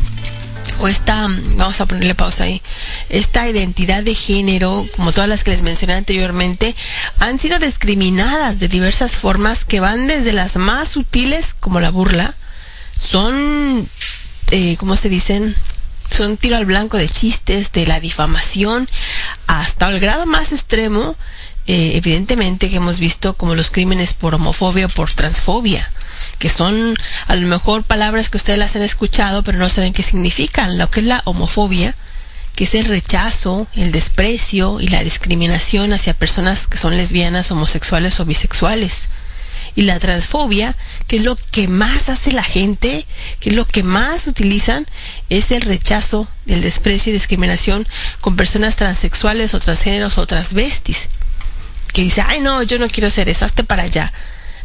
o 0.79 0.87
esta, 0.87 1.27
vamos 1.55 1.79
a 1.79 1.85
ponerle 1.85 2.15
pausa 2.15 2.45
ahí, 2.45 2.61
esta 3.09 3.47
identidad 3.47 4.03
de 4.03 4.15
género, 4.15 4.87
como 4.95 5.11
todas 5.11 5.29
las 5.29 5.43
que 5.43 5.51
les 5.51 5.61
mencioné 5.61 5.93
anteriormente, 5.93 6.75
han 7.19 7.37
sido 7.37 7.59
discriminadas 7.59 8.59
de 8.59 8.67
diversas 8.67 9.13
formas 9.13 9.63
que 9.63 9.79
van 9.79 10.07
desde 10.07 10.33
las 10.33 10.57
más 10.57 10.89
sutiles, 10.89 11.53
como 11.53 11.79
la 11.79 11.91
burla, 11.91 12.35
son, 12.97 13.87
eh, 14.51 14.75
¿cómo 14.77 14.95
se 14.95 15.09
dicen? 15.09 15.55
Son 16.09 16.37
tiro 16.37 16.57
al 16.57 16.65
blanco 16.65 16.97
de 16.97 17.09
chistes, 17.09 17.71
de 17.71 17.85
la 17.87 17.99
difamación, 17.99 18.87
hasta 19.47 19.89
el 19.89 19.99
grado 19.99 20.25
más 20.25 20.51
extremo, 20.51 21.15
eh, 21.67 21.91
evidentemente 21.95 22.69
que 22.69 22.77
hemos 22.77 22.99
visto 22.99 23.35
como 23.35 23.55
los 23.55 23.71
crímenes 23.71 24.13
por 24.13 24.35
homofobia 24.35 24.85
o 24.85 24.89
por 24.89 25.11
transfobia 25.11 25.89
que 26.39 26.49
son 26.49 26.95
a 27.27 27.35
lo 27.35 27.47
mejor 27.47 27.83
palabras 27.83 28.29
que 28.29 28.37
ustedes 28.37 28.59
las 28.59 28.75
han 28.75 28.81
escuchado, 28.81 29.43
pero 29.43 29.57
no 29.57 29.69
saben 29.69 29.93
qué 29.93 30.03
significan. 30.03 30.77
Lo 30.77 30.89
que 30.89 30.99
es 30.99 31.05
la 31.05 31.21
homofobia, 31.25 31.95
que 32.55 32.65
es 32.65 32.75
el 32.75 32.85
rechazo, 32.85 33.67
el 33.75 33.91
desprecio 33.91 34.79
y 34.79 34.87
la 34.87 35.03
discriminación 35.03 35.93
hacia 35.93 36.13
personas 36.13 36.67
que 36.67 36.77
son 36.77 36.97
lesbianas, 36.97 37.51
homosexuales 37.51 38.19
o 38.19 38.25
bisexuales. 38.25 39.07
Y 39.75 39.83
la 39.83 39.99
transfobia, 39.99 40.75
que 41.07 41.17
es 41.17 41.23
lo 41.23 41.35
que 41.35 41.67
más 41.67 42.09
hace 42.09 42.31
la 42.31 42.43
gente, 42.43 43.05
que 43.39 43.49
es 43.49 43.55
lo 43.55 43.65
que 43.67 43.83
más 43.83 44.27
utilizan, 44.27 44.85
es 45.29 45.51
el 45.51 45.61
rechazo, 45.61 46.27
el 46.47 46.61
desprecio 46.61 47.11
y 47.11 47.13
discriminación 47.13 47.85
con 48.21 48.37
personas 48.37 48.77
transexuales 48.77 49.53
o 49.53 49.59
transgéneros 49.59 50.17
o 50.17 50.25
transvestis. 50.25 51.07
Que 51.93 52.03
dice, 52.03 52.23
ay 52.25 52.39
no, 52.39 52.63
yo 52.63 52.79
no 52.79 52.87
quiero 52.87 53.09
ser 53.09 53.27
eso, 53.29 53.45
hazte 53.45 53.63
para 53.63 53.83
allá. 53.83 54.11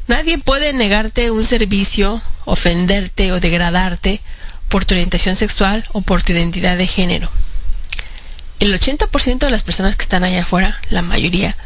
Nadie 0.07 0.39
puede 0.39 0.73
negarte 0.73 1.31
un 1.31 1.45
servicio, 1.45 2.21
ofenderte 2.45 3.33
o 3.33 3.41
degradarte 3.41 4.21
por 4.69 4.85
tu 4.85 4.95
orientación 4.95 5.37
sexual 5.37 5.85
o 5.93 6.03
por 6.03 6.23
tu 6.23 6.33
identidad 6.33 6.77
de 6.77 6.87
género. 6.87 7.31
El 8.61 8.79
80% 8.79 9.39
de 9.39 9.51
las 9.51 9.63
personas 9.63 9.97
que 9.97 10.03
están 10.03 10.23
allá 10.23 10.43
afuera, 10.43 10.79
la 10.91 11.03
mayoría, 11.03 11.57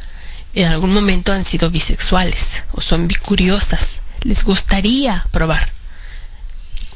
en 0.54 0.70
algún 0.70 0.94
momento 0.94 1.32
han 1.32 1.44
sido 1.44 1.70
bisexuales 1.70 2.62
o 2.72 2.80
son 2.80 3.08
bicuriosas. 3.08 4.00
Les 4.22 4.44
gustaría 4.44 5.26
probar. 5.30 5.70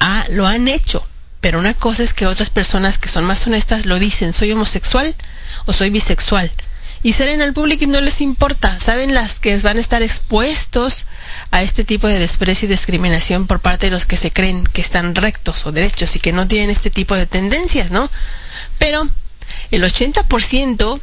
Ah, 0.01 0.25
lo 0.31 0.47
han 0.47 0.69
hecho. 0.69 1.07
Pero 1.41 1.59
una 1.59 1.75
cosa 1.75 2.03
es 2.03 2.15
que 2.15 2.27
otras 2.27 2.51
personas 2.51 2.99
que 2.99 3.09
son 3.09 3.25
más 3.25 3.47
honestas 3.47 3.87
lo 3.87 3.99
dicen, 3.99 4.33
soy 4.33 4.53
homosexual 4.53 5.15
o 5.67 5.73
soy 5.73 5.91
bisexual. 5.91 6.51
Y 7.03 7.13
salen 7.13 7.43
al 7.43 7.53
público 7.53 7.85
y 7.85 7.87
no 7.87 8.01
les 8.01 8.21
importa. 8.21 8.79
Saben 8.81 9.15
las 9.15 9.39
que 9.39 9.57
van 9.59 9.77
a 9.77 9.81
estar 9.81 10.03
expuestos 10.03 11.07
a 11.53 11.63
este 11.63 11.85
tipo 11.85 12.09
de 12.09 12.19
desprecio 12.19 12.67
y 12.67 12.71
discriminación 12.71 13.47
por 13.47 13.61
parte 13.61 13.87
de 13.87 13.93
los 13.93 14.05
que 14.05 14.17
se 14.17 14.33
creen 14.33 14.65
que 14.65 14.81
están 14.81 15.15
rectos 15.15 15.65
o 15.65 15.73
derechos 15.73 16.17
y 16.17 16.21
que 16.21 16.33
no 16.33 16.49
tienen 16.49 16.71
este 16.71 16.91
tipo 16.91 17.15
de 17.15 17.27
tendencias, 17.27 17.93
¿no? 17.93 18.11
Pero 18.79 19.09
el 19.71 19.85
80% 19.85 21.01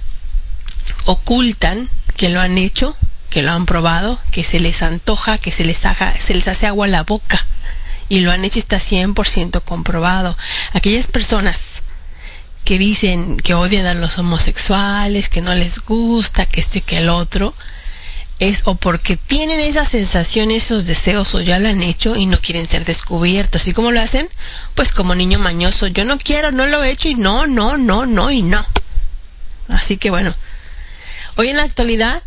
ocultan 1.06 1.90
que 2.18 2.30
lo 2.30 2.42
han 2.42 2.58
hecho, 2.58 2.96
que 3.30 3.42
lo 3.42 3.52
han 3.52 3.66
probado, 3.66 4.20
que 4.32 4.44
se 4.44 4.60
les 4.60 4.82
antoja, 4.82 5.38
que 5.38 5.52
se 5.52 5.66
les, 5.66 5.86
haga, 5.86 6.16
se 6.18 6.34
les 6.34 6.48
hace 6.48 6.68
agua 6.68 6.86
a 6.86 6.90
la 6.90 7.04
boca. 7.04 7.46
Y 8.08 8.20
lo 8.20 8.32
han 8.32 8.46
hecho 8.46 8.60
y 8.60 8.62
está 8.62 8.78
100% 8.78 9.62
comprobado. 9.64 10.38
Aquellas 10.74 11.08
personas 11.08 11.82
que 12.64 12.80
dicen 12.80 13.38
que 13.38 13.54
odian 13.54 13.86
a 13.86 13.94
los 13.94 14.18
homosexuales, 14.18 15.30
que 15.30 15.42
no 15.42 15.54
les 15.54 15.80
gusta, 15.80 16.46
que 16.46 16.62
este 16.62 16.82
que 16.82 16.98
el 16.98 17.10
otro, 17.10 17.54
es 18.40 18.62
o 18.66 18.76
porque 18.76 19.18
tienen 19.18 19.60
esa 19.60 19.86
sensación, 19.86 20.52
esos 20.52 20.86
deseos, 20.86 21.34
o 21.36 21.42
ya 21.42 21.60
lo 21.60 21.70
han 21.70 21.82
hecho 21.84 22.16
y 22.16 22.26
no 22.26 22.40
quieren 22.40 22.68
ser 22.68 22.84
descubiertos. 22.84 23.68
¿Y 23.68 23.74
cómo 23.74 23.92
lo 23.92 24.02
hacen? 24.02 24.28
Pues 24.74 24.92
como 24.92 25.16
niño 25.16 25.40
mañoso, 25.40 25.88
yo 25.88 26.06
no 26.06 26.18
quiero, 26.18 26.52
no 26.52 26.66
lo 26.66 26.84
he 26.84 26.92
hecho 26.92 27.08
y 27.08 27.16
no, 27.16 27.48
no, 27.48 27.78
no, 27.78 28.06
no 28.06 28.32
y 28.32 28.42
no. 28.42 28.66
Así 29.70 29.98
que 29.98 30.10
bueno, 30.10 30.36
hoy 31.36 31.50
en 31.50 31.58
la 31.58 31.64
actualidad 31.64 32.22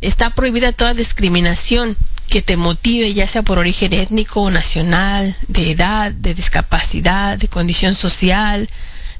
está 0.00 0.30
prohibida 0.30 0.72
toda 0.72 0.94
discriminación 0.94 1.96
que 2.28 2.42
te 2.42 2.56
motive, 2.56 3.14
ya 3.14 3.26
sea 3.26 3.42
por 3.42 3.58
origen 3.58 3.92
étnico 3.92 4.50
nacional, 4.50 5.34
de 5.48 5.70
edad, 5.70 6.12
de 6.12 6.34
discapacidad, 6.34 7.38
de 7.38 7.48
condición 7.48 7.94
social, 7.94 8.68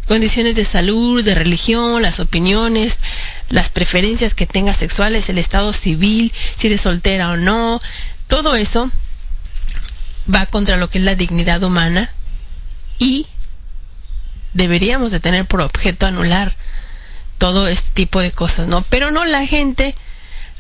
condiciones 0.07 0.55
de 0.55 0.65
salud, 0.65 1.25
de 1.25 1.35
religión, 1.35 2.03
las 2.03 2.21
opiniones, 2.21 2.99
las 3.49 3.71
preferencias 3.71 4.35
que 4.35 4.47
tengas 4.47 4.77
sexuales, 4.77 5.29
el 5.29 5.39
estado 5.39 5.73
civil, 5.73 6.33
si 6.57 6.67
eres 6.67 6.83
soltera 6.83 7.31
o 7.31 7.37
no, 7.37 7.81
todo 8.27 8.57
eso 8.57 8.91
va 10.33 10.47
contra 10.47 10.77
lo 10.77 10.91
que 10.91 10.99
es 10.99 11.05
la 11.05 11.15
dignidad 11.15 11.63
humana 11.63 12.11
y 12.99 13.27
deberíamos 14.53 15.13
de 15.13 15.21
tener 15.21 15.47
por 15.47 15.63
objeto 15.63 16.07
anular 16.07 16.55
todo 17.39 17.69
este 17.69 17.91
tipo 17.95 18.21
de 18.21 18.33
cosas, 18.33 18.69
¿no? 18.69 18.83
Pero 18.83 19.11
no 19.11 19.25
la 19.25 19.47
gente 19.47 19.95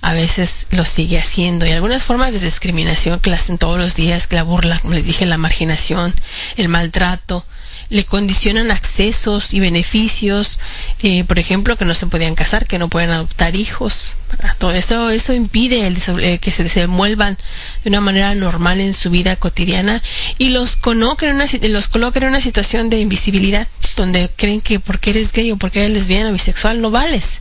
a 0.00 0.12
veces 0.12 0.66
lo 0.70 0.84
sigue 0.84 1.18
haciendo 1.18 1.66
y 1.66 1.72
algunas 1.72 2.04
formas 2.04 2.32
de 2.32 2.40
discriminación 2.40 3.18
que 3.20 3.30
la 3.30 3.36
hacen 3.36 3.58
todos 3.58 3.78
los 3.78 3.96
días, 3.96 4.26
que 4.26 4.36
la 4.36 4.44
burla, 4.44 4.78
como 4.78 4.94
les 4.94 5.04
dije, 5.04 5.26
la 5.26 5.38
marginación, 5.38 6.14
el 6.56 6.68
maltrato, 6.68 7.44
le 7.90 8.04
condicionan 8.04 8.70
accesos 8.70 9.54
y 9.54 9.60
beneficios, 9.60 10.58
eh, 11.02 11.24
por 11.24 11.38
ejemplo, 11.38 11.76
que 11.76 11.84
no 11.84 11.94
se 11.94 12.06
podían 12.06 12.34
casar, 12.34 12.66
que 12.66 12.78
no 12.78 12.88
pueden 12.88 13.10
adoptar 13.10 13.56
hijos. 13.56 14.14
Todo 14.58 14.72
eso, 14.72 15.08
eso 15.08 15.32
impide 15.32 15.86
eh, 15.86 16.38
que 16.38 16.52
se 16.52 16.62
desenvuelvan 16.62 17.36
de 17.82 17.88
una 17.88 18.00
manera 18.00 18.34
normal 18.34 18.80
en 18.80 18.92
su 18.92 19.10
vida 19.10 19.36
cotidiana 19.36 20.02
y 20.36 20.50
los 20.50 20.76
coloca 20.76 21.26
en 21.26 21.36
una, 21.36 21.46
los 21.68 21.90
en 22.14 22.24
una 22.24 22.40
situación 22.40 22.90
de 22.90 23.00
invisibilidad, 23.00 23.66
donde 23.96 24.30
creen 24.36 24.60
que 24.60 24.80
porque 24.80 25.10
eres 25.10 25.32
gay 25.32 25.50
o 25.50 25.56
porque 25.56 25.80
eres 25.80 25.92
lesbiana 25.92 26.28
o 26.28 26.32
bisexual 26.32 26.82
no 26.82 26.90
vales. 26.90 27.40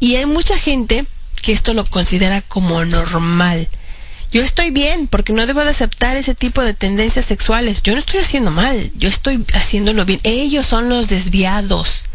Y 0.00 0.16
hay 0.16 0.26
mucha 0.26 0.58
gente 0.58 1.04
que 1.42 1.52
esto 1.52 1.74
lo 1.74 1.84
considera 1.84 2.40
como 2.40 2.84
normal 2.84 3.68
yo 4.34 4.42
estoy 4.42 4.70
bien 4.70 5.06
porque 5.06 5.32
no 5.32 5.46
debo 5.46 5.62
de 5.62 5.70
aceptar 5.70 6.16
ese 6.16 6.34
tipo 6.34 6.60
de 6.60 6.74
tendencias 6.74 7.24
sexuales. 7.24 7.84
Yo 7.84 7.92
no 7.92 8.00
estoy 8.00 8.18
haciendo 8.18 8.50
mal, 8.50 8.90
yo 8.96 9.08
estoy 9.08 9.46
haciéndolo 9.54 10.04
bien. 10.04 10.18
Ellos 10.24 10.66
son 10.66 10.88
los 10.88 11.08
desviados. 11.08 12.06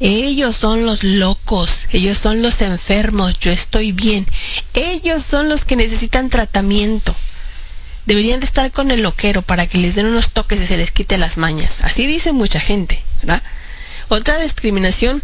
Ellos 0.00 0.56
son 0.56 0.86
los 0.86 1.04
locos, 1.04 1.86
ellos 1.92 2.16
son 2.16 2.40
los 2.40 2.62
enfermos, 2.62 3.38
yo 3.38 3.52
estoy 3.52 3.92
bien. 3.92 4.24
Ellos 4.72 5.22
son 5.22 5.50
los 5.50 5.66
que 5.66 5.76
necesitan 5.76 6.30
tratamiento. 6.30 7.14
Deberían 8.06 8.40
de 8.40 8.46
estar 8.46 8.72
con 8.72 8.90
el 8.90 9.02
loquero 9.02 9.42
para 9.42 9.66
que 9.66 9.76
les 9.76 9.96
den 9.96 10.06
unos 10.06 10.30
toques 10.30 10.62
y 10.62 10.66
se 10.66 10.78
les 10.78 10.92
quite 10.92 11.18
las 11.18 11.36
mañas. 11.36 11.80
Así 11.82 12.06
dice 12.06 12.32
mucha 12.32 12.58
gente, 12.58 13.04
¿verdad? 13.20 13.42
Otra 14.08 14.38
discriminación 14.38 15.22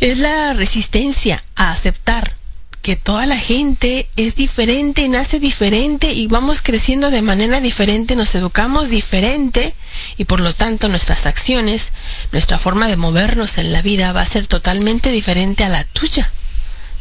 es 0.00 0.16
la 0.16 0.54
resistencia 0.54 1.44
a 1.56 1.72
aceptar 1.72 2.39
que 2.82 2.96
toda 2.96 3.26
la 3.26 3.36
gente 3.36 4.08
es 4.16 4.36
diferente, 4.36 5.08
nace 5.08 5.38
diferente 5.38 6.12
y 6.12 6.26
vamos 6.26 6.62
creciendo 6.62 7.10
de 7.10 7.20
manera 7.20 7.60
diferente, 7.60 8.16
nos 8.16 8.34
educamos 8.34 8.88
diferente 8.88 9.74
y 10.16 10.24
por 10.24 10.40
lo 10.40 10.54
tanto 10.54 10.88
nuestras 10.88 11.26
acciones, 11.26 11.92
nuestra 12.32 12.58
forma 12.58 12.88
de 12.88 12.96
movernos 12.96 13.58
en 13.58 13.72
la 13.72 13.82
vida 13.82 14.12
va 14.12 14.22
a 14.22 14.26
ser 14.26 14.46
totalmente 14.46 15.10
diferente 15.10 15.64
a 15.64 15.68
la 15.68 15.84
tuya. 15.84 16.30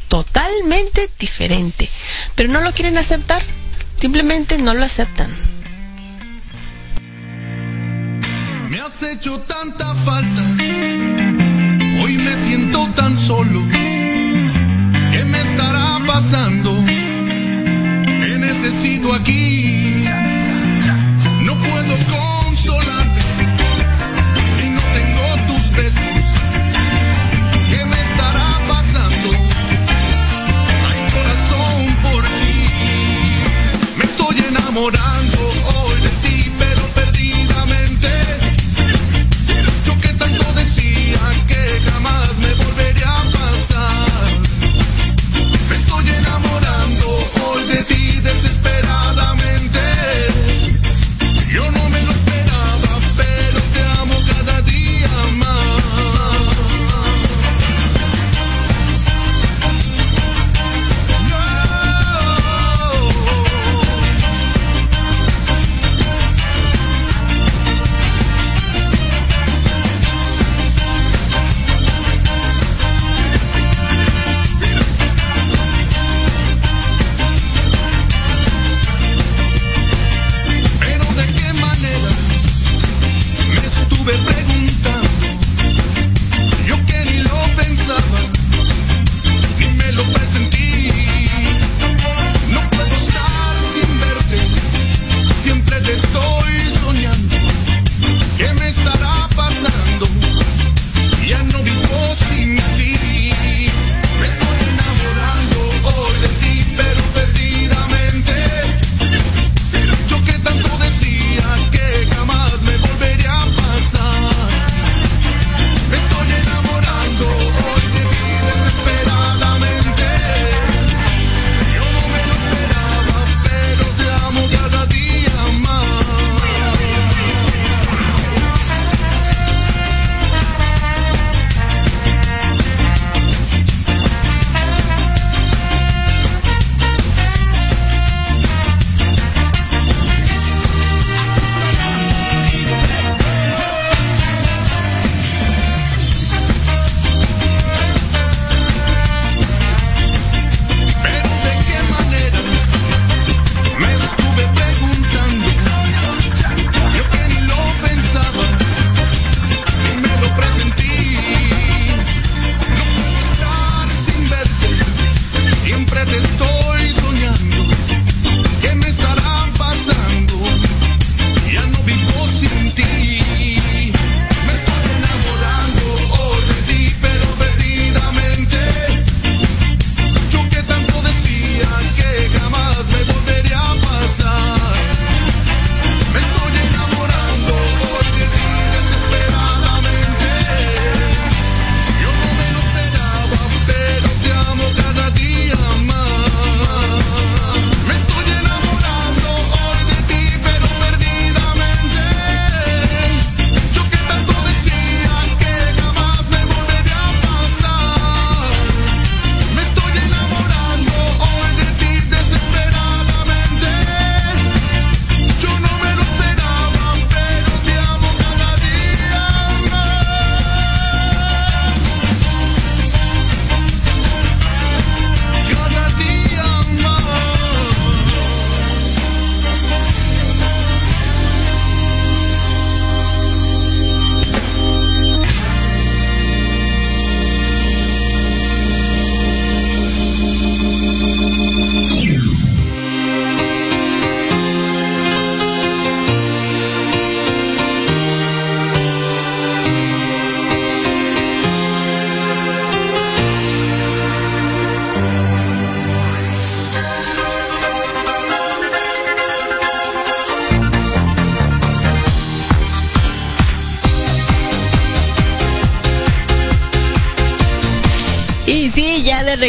Totalmente 0.10 1.08
diferente. 1.20 1.88
Pero 2.36 2.52
no 2.52 2.62
lo 2.62 2.74
quieren 2.74 2.98
aceptar. 2.98 3.44
Simplemente 3.96 4.58
no 4.58 4.74
lo 4.74 4.84
aceptan. 4.84 5.30
Me 8.70 8.80
has 8.82 9.04
hecho 9.04 9.40
tanta 9.42 9.94
falta. 10.04 10.42
Hoy 12.02 12.18
me 12.18 12.44
siento 12.44 12.90
tan 12.96 13.18
solo 13.28 13.79
estoy 34.88 35.09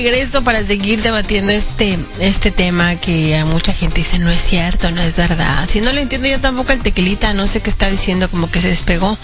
regreso 0.02 0.43
para 0.43 0.62
seguir 0.62 1.02
debatiendo 1.02 1.52
este, 1.52 1.98
este 2.20 2.51
tema 2.51 2.97
que 2.97 3.36
a 3.36 3.44
mucha 3.44 3.74
gente 3.74 4.01
dice 4.01 4.18
no 4.18 4.31
es 4.31 4.43
cierto, 4.43 4.90
no 4.93 5.02
es 5.02 5.16
verdad. 5.16 5.68
Si 5.68 5.82
no 5.82 5.93
le 5.93 6.01
entiendo 6.01 6.27
yo 6.27 6.40
tampoco 6.40 6.72
el 6.72 6.81
tequilita, 6.81 7.35
no 7.35 7.47
sé 7.47 7.60
qué 7.60 7.68
está 7.68 7.90
diciendo, 7.90 8.31
como 8.31 8.51
que 8.51 8.62
se 8.62 8.68
despegó 8.68 9.18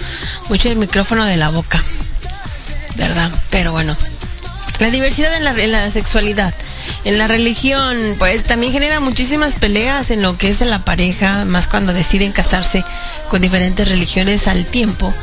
mucho 0.51 0.69
el 0.69 0.77
micrófono 0.77 1.25
de 1.25 1.39
la 1.39 1.49
boca. 1.49 1.83
¿Verdad? 2.97 3.33
Pero 3.49 3.73
bueno. 3.73 3.97
La 4.79 4.91
diversidad 4.91 5.35
en 5.35 5.45
la, 5.45 5.53
en 5.53 5.73
la 5.73 5.91
sexualidad. 5.91 6.53
En 7.05 7.17
la 7.17 7.27
religión, 7.27 7.97
pues 8.19 8.45
también 8.45 8.75
genera 8.75 9.01
muchísimas 9.01 9.57
peleas 9.57 10.11
en 10.11 10.21
lo 10.21 10.37
que 10.37 10.49
es 10.51 10.59
de 10.59 10.67
la 10.67 10.85
pareja, 10.85 11.47
más 11.47 11.69
cuando 11.69 11.95
deciden 11.95 12.33
casarse 12.33 12.85
con 13.31 13.41
diferentes 13.41 13.89
religiones 13.89 14.47
al 14.47 14.67
tiempo, 14.67 15.15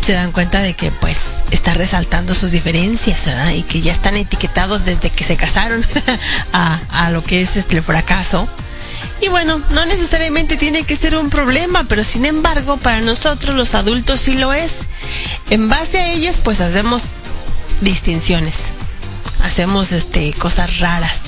se 0.00 0.14
dan 0.14 0.32
cuenta 0.32 0.62
de 0.62 0.72
que 0.72 0.90
pues 0.90 1.18
está 1.62 1.74
resaltando 1.74 2.34
sus 2.34 2.50
diferencias, 2.50 3.24
¿verdad? 3.24 3.52
Y 3.52 3.62
que 3.62 3.80
ya 3.80 3.92
están 3.92 4.16
etiquetados 4.16 4.84
desde 4.84 5.10
que 5.10 5.22
se 5.22 5.36
casaron 5.36 5.86
a, 6.52 6.80
a 6.90 7.10
lo 7.12 7.22
que 7.22 7.40
es 7.40 7.56
este, 7.56 7.80
fracaso. 7.82 8.48
Y 9.20 9.28
bueno, 9.28 9.62
no 9.70 9.86
necesariamente 9.86 10.56
tiene 10.56 10.82
que 10.82 10.96
ser 10.96 11.14
un 11.14 11.30
problema, 11.30 11.84
pero 11.84 12.02
sin 12.02 12.24
embargo, 12.24 12.78
para 12.78 13.00
nosotros 13.00 13.54
los 13.54 13.76
adultos 13.76 14.22
sí 14.22 14.34
lo 14.34 14.52
es. 14.52 14.88
En 15.50 15.68
base 15.68 16.00
a 16.00 16.12
ellos, 16.12 16.36
pues 16.42 16.60
hacemos 16.60 17.10
distinciones. 17.80 18.56
Hacemos 19.44 19.92
este 19.92 20.32
cosas 20.32 20.80
raras. 20.80 21.20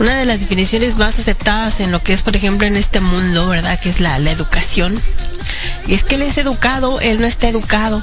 Una 0.00 0.18
de 0.18 0.24
las 0.24 0.40
definiciones 0.40 0.98
más 0.98 1.20
aceptadas 1.20 1.78
en 1.78 1.92
lo 1.92 2.02
que 2.02 2.14
es, 2.14 2.22
por 2.22 2.34
ejemplo, 2.34 2.66
en 2.66 2.76
este 2.76 2.98
mundo, 2.98 3.46
¿verdad? 3.46 3.78
Que 3.78 3.90
es 3.90 4.00
la, 4.00 4.18
la 4.18 4.32
educación. 4.32 5.00
Y 5.86 5.94
es 5.94 6.02
que 6.02 6.16
él 6.16 6.22
es 6.22 6.36
educado, 6.36 7.00
él 7.00 7.20
no 7.20 7.28
está 7.28 7.48
educado. 7.48 8.02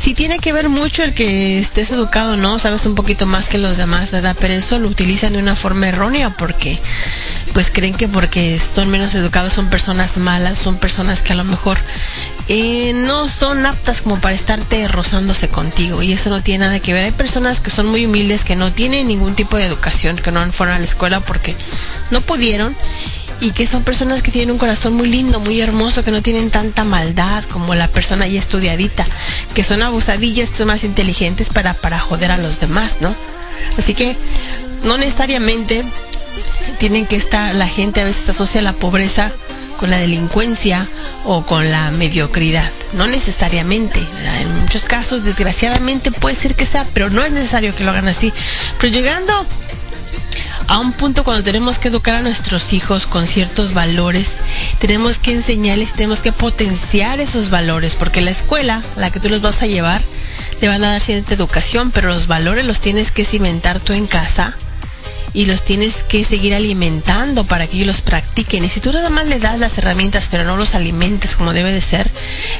Sí 0.00 0.14
tiene 0.14 0.38
que 0.38 0.54
ver 0.54 0.70
mucho 0.70 1.02
el 1.02 1.12
que 1.12 1.58
estés 1.58 1.90
educado, 1.90 2.34
¿no? 2.38 2.58
Sabes 2.58 2.86
un 2.86 2.94
poquito 2.94 3.26
más 3.26 3.50
que 3.50 3.58
los 3.58 3.76
demás, 3.76 4.12
¿verdad? 4.12 4.34
Pero 4.40 4.54
eso 4.54 4.78
lo 4.78 4.88
utilizan 4.88 5.34
de 5.34 5.38
una 5.38 5.54
forma 5.54 5.88
errónea 5.88 6.30
porque 6.30 6.78
pues 7.52 7.70
creen 7.70 7.92
que 7.94 8.08
porque 8.08 8.58
son 8.58 8.88
menos 8.88 9.14
educados 9.14 9.52
son 9.52 9.68
personas 9.68 10.16
malas, 10.16 10.56
son 10.56 10.78
personas 10.78 11.22
que 11.22 11.34
a 11.34 11.36
lo 11.36 11.44
mejor 11.44 11.78
eh, 12.48 12.92
no 12.94 13.28
son 13.28 13.66
aptas 13.66 14.00
como 14.00 14.18
para 14.22 14.34
estarte 14.34 14.88
rozándose 14.88 15.48
contigo 15.48 16.00
y 16.02 16.12
eso 16.12 16.30
no 16.30 16.42
tiene 16.42 16.64
nada 16.64 16.80
que 16.80 16.94
ver. 16.94 17.04
Hay 17.04 17.12
personas 17.12 17.60
que 17.60 17.68
son 17.68 17.86
muy 17.86 18.06
humildes, 18.06 18.42
que 18.42 18.56
no 18.56 18.72
tienen 18.72 19.06
ningún 19.06 19.34
tipo 19.34 19.58
de 19.58 19.66
educación, 19.66 20.16
que 20.16 20.32
no 20.32 20.50
fueron 20.50 20.76
a 20.76 20.78
la 20.78 20.86
escuela 20.86 21.20
porque 21.20 21.54
no 22.10 22.22
pudieron 22.22 22.74
y 23.40 23.52
que 23.52 23.66
son 23.66 23.82
personas 23.82 24.22
que 24.22 24.30
tienen 24.30 24.50
un 24.50 24.58
corazón 24.58 24.94
muy 24.94 25.08
lindo, 25.08 25.40
muy 25.40 25.60
hermoso, 25.60 26.04
que 26.04 26.10
no 26.10 26.22
tienen 26.22 26.50
tanta 26.50 26.84
maldad 26.84 27.44
como 27.44 27.74
la 27.74 27.88
persona 27.88 28.26
ya 28.26 28.38
estudiadita, 28.38 29.06
que 29.54 29.64
son 29.64 29.82
abusadillas, 29.82 30.50
son 30.50 30.68
más 30.68 30.84
inteligentes 30.84 31.48
para, 31.48 31.74
para 31.74 31.98
joder 31.98 32.30
a 32.30 32.36
los 32.36 32.60
demás, 32.60 32.98
¿no? 33.00 33.14
Así 33.78 33.94
que 33.94 34.16
no 34.84 34.98
necesariamente 34.98 35.82
tienen 36.78 37.06
que 37.06 37.16
estar, 37.16 37.54
la 37.54 37.66
gente 37.66 38.00
a 38.00 38.04
veces 38.04 38.28
asocia 38.28 38.62
la 38.62 38.72
pobreza 38.72 39.30
con 39.78 39.88
la 39.88 39.96
delincuencia 39.96 40.86
o 41.24 41.44
con 41.46 41.70
la 41.70 41.90
mediocridad. 41.92 42.70
No 42.92 43.06
necesariamente. 43.06 44.06
En 44.40 44.60
muchos 44.60 44.84
casos, 44.84 45.24
desgraciadamente, 45.24 46.12
puede 46.12 46.36
ser 46.36 46.54
que 46.54 46.66
sea, 46.66 46.86
pero 46.92 47.08
no 47.08 47.22
es 47.24 47.32
necesario 47.32 47.74
que 47.74 47.84
lo 47.84 47.90
hagan 47.90 48.06
así. 48.06 48.30
Pero 48.78 48.92
llegando 48.92 49.46
a 50.70 50.78
un 50.78 50.92
punto 50.92 51.24
cuando 51.24 51.42
tenemos 51.42 51.80
que 51.80 51.88
educar 51.88 52.14
a 52.14 52.22
nuestros 52.22 52.72
hijos 52.72 53.04
con 53.04 53.26
ciertos 53.26 53.74
valores, 53.74 54.36
tenemos 54.78 55.18
que 55.18 55.32
enseñarles, 55.32 55.94
tenemos 55.94 56.20
que 56.20 56.30
potenciar 56.30 57.18
esos 57.18 57.50
valores, 57.50 57.96
porque 57.96 58.20
la 58.20 58.30
escuela, 58.30 58.80
a 58.96 59.00
la 59.00 59.10
que 59.10 59.18
tú 59.18 59.28
los 59.28 59.42
vas 59.42 59.62
a 59.62 59.66
llevar, 59.66 60.00
te 60.60 60.68
van 60.68 60.84
a 60.84 60.92
dar 60.92 61.00
cierta 61.00 61.34
educación, 61.34 61.90
pero 61.90 62.06
los 62.06 62.28
valores 62.28 62.66
los 62.66 62.78
tienes 62.78 63.10
que 63.10 63.24
cimentar 63.24 63.80
tú 63.80 63.94
en 63.94 64.06
casa 64.06 64.56
y 65.32 65.46
los 65.46 65.64
tienes 65.64 66.02
que 66.02 66.24
seguir 66.24 66.54
alimentando 66.54 67.44
para 67.44 67.66
que 67.66 67.76
ellos 67.76 67.86
los 67.86 68.00
practiquen. 68.00 68.64
Y 68.64 68.68
si 68.68 68.80
tú 68.80 68.92
nada 68.92 69.10
más 69.10 69.26
le 69.26 69.38
das 69.38 69.58
las 69.58 69.78
herramientas 69.78 70.28
pero 70.30 70.44
no 70.44 70.56
los 70.56 70.74
alimentas 70.74 71.34
como 71.34 71.52
debe 71.52 71.72
de 71.72 71.82
ser, 71.82 72.10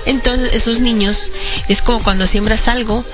entonces 0.07 0.55
esos 0.55 0.81
niños 0.81 1.33
es 1.69 1.83
como 1.83 2.03
cuando 2.03 2.27
siembras 2.27 2.69
algo, 2.69 3.05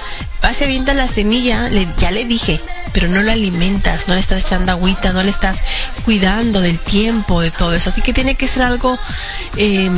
vas 0.42 0.60
y 0.60 0.64
avientas 0.64 0.96
la 0.96 1.08
semilla, 1.08 1.68
le, 1.68 1.86
ya 1.98 2.10
le 2.10 2.24
dije, 2.24 2.60
pero 2.92 3.08
no 3.08 3.22
la 3.22 3.32
alimentas, 3.32 4.08
no 4.08 4.14
le 4.14 4.20
estás 4.20 4.42
echando 4.42 4.72
agüita, 4.72 5.12
no 5.12 5.22
le 5.22 5.30
estás 5.30 5.58
cuidando 6.04 6.60
del 6.60 6.78
tiempo, 6.78 7.40
de 7.40 7.50
todo 7.50 7.74
eso. 7.74 7.90
Así 7.90 8.02
que 8.02 8.12
tiene 8.12 8.34
que 8.34 8.48
ser 8.48 8.62
algo... 8.62 8.98
Eh, 9.56 9.90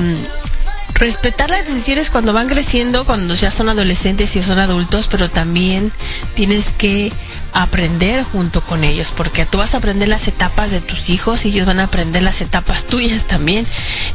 respetar 0.98 1.50
las 1.50 1.64
decisiones 1.64 2.10
cuando 2.10 2.32
van 2.32 2.48
creciendo, 2.48 3.04
cuando 3.04 3.34
ya 3.34 3.50
son 3.50 3.68
adolescentes 3.68 4.34
y 4.36 4.42
son 4.42 4.58
adultos, 4.58 5.06
pero 5.06 5.30
también 5.30 5.92
tienes 6.34 6.70
que 6.76 7.12
aprender 7.52 8.24
junto 8.24 8.62
con 8.62 8.84
ellos, 8.84 9.12
porque 9.16 9.46
tú 9.46 9.58
vas 9.58 9.74
a 9.74 9.78
aprender 9.78 10.08
las 10.08 10.28
etapas 10.28 10.70
de 10.70 10.80
tus 10.80 11.08
hijos 11.08 11.44
y 11.44 11.48
ellos 11.48 11.66
van 11.66 11.80
a 11.80 11.84
aprender 11.84 12.22
las 12.22 12.40
etapas 12.40 12.84
tuyas 12.84 13.24
también. 13.24 13.66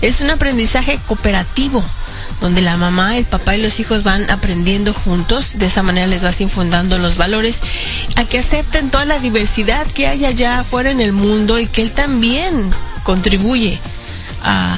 Es 0.01 0.21
un 0.21 0.29
aprendizaje 0.29 0.99
cooperativo 1.07 1.83
donde 2.41 2.61
la 2.61 2.75
mamá, 2.75 3.17
el 3.17 3.25
papá 3.25 3.55
y 3.55 3.61
los 3.61 3.79
hijos 3.79 4.03
van 4.03 4.29
aprendiendo 4.29 4.93
juntos, 4.93 5.57
de 5.59 5.67
esa 5.67 5.83
manera 5.83 6.07
les 6.07 6.23
vas 6.23 6.41
infundando 6.41 6.97
los 6.97 7.15
valores, 7.15 7.61
a 8.17 8.25
que 8.25 8.39
acepten 8.39 8.89
toda 8.89 9.05
la 9.05 9.19
diversidad 9.19 9.87
que 9.87 10.07
hay 10.07 10.25
allá 10.25 10.59
afuera 10.59 10.91
en 10.91 10.99
el 10.99 11.13
mundo 11.13 11.59
y 11.59 11.67
que 11.67 11.81
él 11.81 11.91
también 11.91 12.69
contribuye 13.03 13.79
a, 14.43 14.77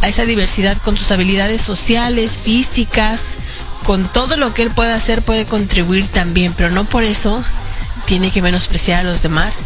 a 0.00 0.08
esa 0.08 0.24
diversidad 0.24 0.76
con 0.78 0.96
sus 0.96 1.10
habilidades 1.10 1.60
sociales, 1.60 2.38
físicas, 2.42 3.34
con 3.84 4.10
todo 4.10 4.36
lo 4.36 4.52
que 4.52 4.62
él 4.62 4.70
pueda 4.70 4.94
hacer 4.94 5.22
puede 5.22 5.46
contribuir 5.46 6.08
también, 6.08 6.52
pero 6.54 6.70
no 6.70 6.84
por 6.84 7.04
eso 7.04 7.42
tiene 8.06 8.30
que 8.30 8.42
menospreciar 8.42 9.00
a 9.00 9.08
los 9.08 9.22
demás, 9.22 9.56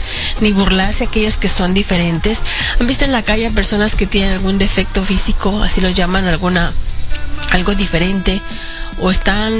ni 0.40 0.52
burlarse 0.52 1.04
a 1.04 1.06
aquellos 1.08 1.36
que 1.36 1.48
son 1.48 1.74
diferentes. 1.74 2.38
¿Han 2.80 2.86
visto 2.86 3.04
en 3.04 3.12
la 3.12 3.22
calle 3.22 3.46
a 3.46 3.50
personas 3.50 3.94
que 3.94 4.06
tienen 4.06 4.32
algún 4.32 4.58
defecto 4.58 5.04
físico, 5.04 5.62
así 5.62 5.80
lo 5.80 5.90
llaman, 5.90 6.26
alguna, 6.26 6.72
algo 7.50 7.74
diferente, 7.74 8.40
o 8.98 9.10
están 9.10 9.52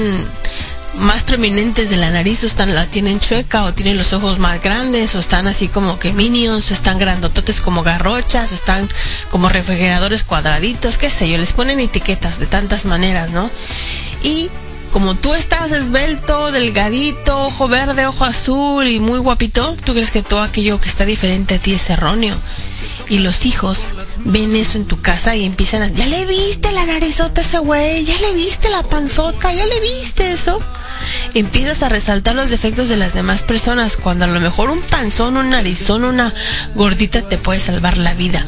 más 0.95 1.23
prominentes 1.23 1.89
de 1.89 1.97
la 1.97 2.11
nariz, 2.11 2.43
o 2.43 2.47
están, 2.47 2.73
la 2.73 2.85
tienen 2.85 3.19
chueca, 3.19 3.63
o 3.63 3.73
tienen 3.73 3.97
los 3.97 4.13
ojos 4.13 4.39
más 4.39 4.61
grandes, 4.61 5.15
o 5.15 5.19
están 5.19 5.47
así 5.47 5.67
como 5.67 5.99
que 5.99 6.11
minions, 6.11 6.69
o 6.71 6.73
están 6.73 6.99
grandototes 6.99 7.61
como 7.61 7.83
garrochas, 7.83 8.51
o 8.51 8.55
están 8.55 8.89
como 9.29 9.49
refrigeradores 9.49 10.23
cuadraditos, 10.23 10.97
qué 10.97 11.09
sé 11.09 11.29
yo, 11.29 11.37
les 11.37 11.53
ponen 11.53 11.79
etiquetas 11.79 12.39
de 12.39 12.47
tantas 12.47 12.85
maneras, 12.85 13.29
¿no? 13.31 13.49
Y 14.23 14.49
como 14.91 15.15
tú 15.15 15.33
estás 15.33 15.71
esbelto, 15.71 16.51
delgadito, 16.51 17.45
ojo 17.45 17.69
verde, 17.69 18.07
ojo 18.07 18.25
azul 18.25 18.87
y 18.87 18.99
muy 18.99 19.19
guapito, 19.19 19.75
tú 19.85 19.93
crees 19.93 20.11
que 20.11 20.21
todo 20.21 20.41
aquello 20.41 20.79
que 20.79 20.89
está 20.89 21.05
diferente 21.05 21.55
a 21.55 21.59
ti 21.59 21.73
es 21.73 21.89
erróneo. 21.89 22.37
Y 23.07 23.19
los 23.19 23.45
hijos 23.45 23.93
ven 24.19 24.55
eso 24.55 24.77
en 24.77 24.85
tu 24.85 25.01
casa 25.01 25.35
y 25.35 25.45
empiezan 25.45 25.81
a, 25.81 25.87
ya 25.87 26.05
le 26.05 26.25
viste 26.25 26.71
la 26.71 26.85
narizota 26.85 27.41
a 27.41 27.43
ese 27.43 27.59
güey, 27.59 28.05
ya 28.05 28.17
le 28.19 28.33
viste 28.33 28.69
la 28.69 28.83
panzota, 28.83 29.53
ya 29.53 29.65
le 29.65 29.79
viste 29.79 30.31
eso. 30.31 30.61
Empiezas 31.33 31.83
a 31.83 31.89
resaltar 31.89 32.35
los 32.35 32.49
defectos 32.49 32.89
de 32.89 32.97
las 32.97 33.13
demás 33.13 33.43
personas 33.43 33.97
cuando 33.97 34.25
a 34.25 34.27
lo 34.27 34.39
mejor 34.39 34.69
un 34.69 34.81
panzón, 34.81 35.37
un 35.37 35.49
narizón, 35.49 36.03
una 36.03 36.33
gordita 36.75 37.21
te 37.21 37.37
puede 37.37 37.59
salvar 37.59 37.97
la 37.97 38.13
vida 38.13 38.45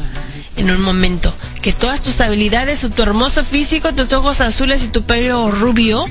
en 0.56 0.70
un 0.70 0.80
momento. 0.80 1.34
Que 1.62 1.72
todas 1.72 2.02
tus 2.02 2.20
habilidades, 2.20 2.86
tu 2.94 3.02
hermoso 3.02 3.44
físico, 3.44 3.94
tus 3.94 4.12
ojos 4.12 4.40
azules 4.40 4.82
y 4.84 4.88
tu 4.88 5.02
pelo 5.02 5.50
rubio 5.50 6.06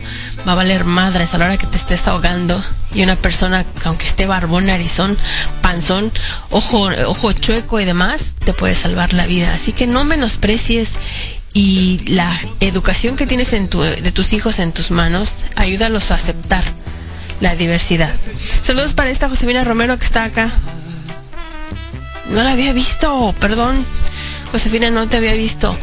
va 0.47 0.53
a 0.53 0.55
valer 0.55 0.83
madres 0.85 1.33
a 1.33 1.37
la 1.37 1.45
hora 1.45 1.57
que 1.57 1.67
te 1.67 1.77
estés 1.77 2.07
ahogando. 2.07 2.61
Y 2.93 3.01
una 3.01 3.15
persona, 3.15 3.65
aunque 3.85 4.05
esté 4.05 4.27
barbón, 4.27 4.67
narizón, 4.67 5.17
panzón, 5.61 6.11
ojo, 6.51 6.89
ojo 7.07 7.31
chueco 7.33 7.79
y 7.79 7.85
demás, 7.85 8.35
te 8.43 8.53
puede 8.53 8.75
salvar 8.75 9.13
la 9.13 9.25
vida. 9.25 9.53
Así 9.53 9.71
que 9.71 9.87
no 9.87 10.03
menosprecies 10.03 10.93
y 11.53 11.99
la 12.09 12.39
educación 12.59 13.15
que 13.15 13.27
tienes 13.27 13.53
en 13.53 13.67
tu, 13.67 13.81
de 13.81 14.11
tus 14.11 14.33
hijos 14.33 14.59
en 14.59 14.71
tus 14.71 14.91
manos, 14.91 15.45
ayúdalos 15.55 16.11
a 16.11 16.15
aceptar 16.15 16.63
la 17.41 17.55
diversidad. 17.55 18.13
Saludos 18.61 18.93
para 18.93 19.09
esta 19.09 19.29
Josefina 19.29 19.63
Romero 19.63 19.97
que 19.97 20.05
está 20.05 20.23
acá. 20.23 20.51
No 22.29 22.43
la 22.43 22.51
había 22.51 22.73
visto, 22.73 23.35
perdón. 23.39 23.75
Josefina, 24.51 24.89
no 24.89 25.07
te 25.07 25.17
había 25.17 25.33
visto. 25.33 25.77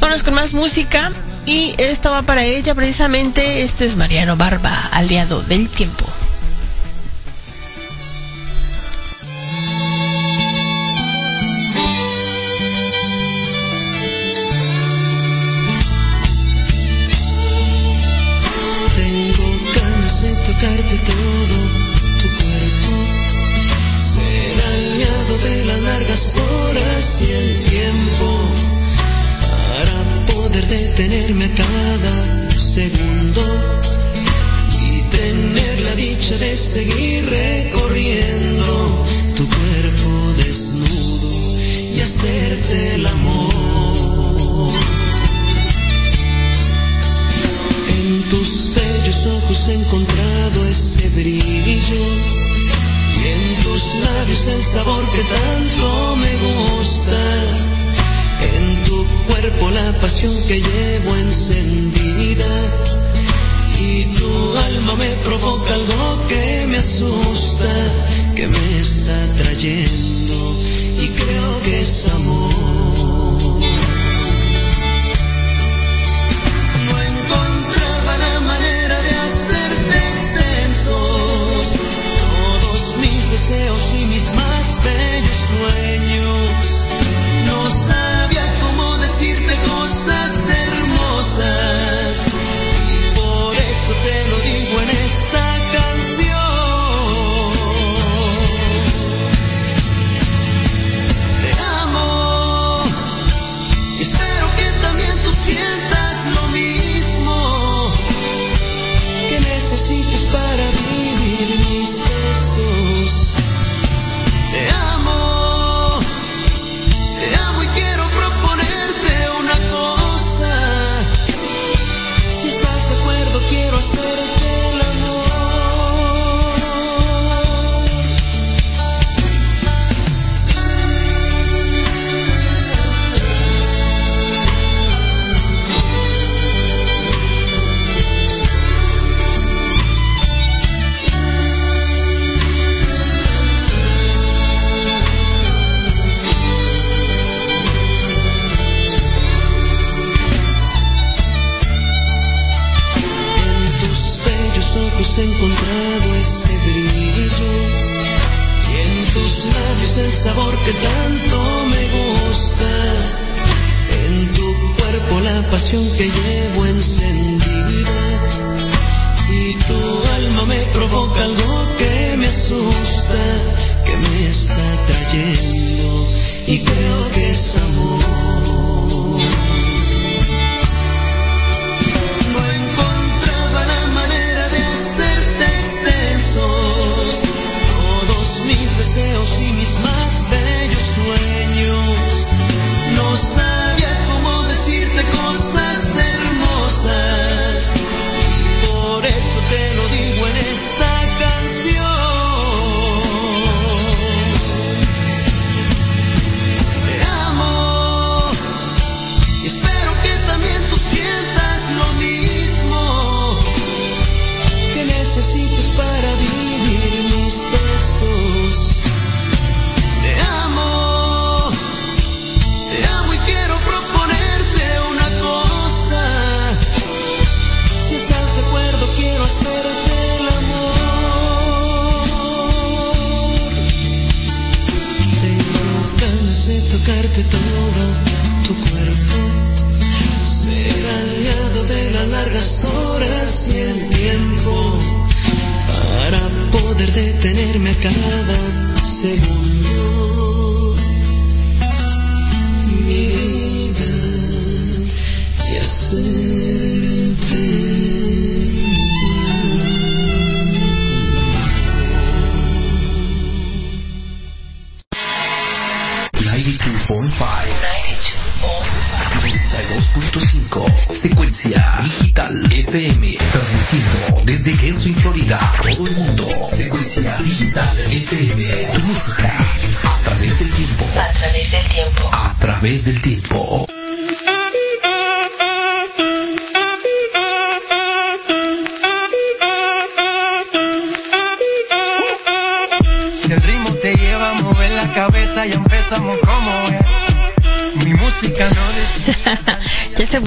Vámonos 0.00 0.22
con 0.22 0.34
más 0.34 0.52
música. 0.52 1.12
Y 1.46 1.74
esto 1.78 2.10
va 2.10 2.22
para 2.22 2.44
ella 2.44 2.74
precisamente. 2.74 3.62
Esto 3.62 3.84
es 3.84 3.96
Mariano 3.96 4.36
Barba, 4.36 4.88
aliado 4.92 5.42
del 5.42 5.68
tiempo. 5.68 6.06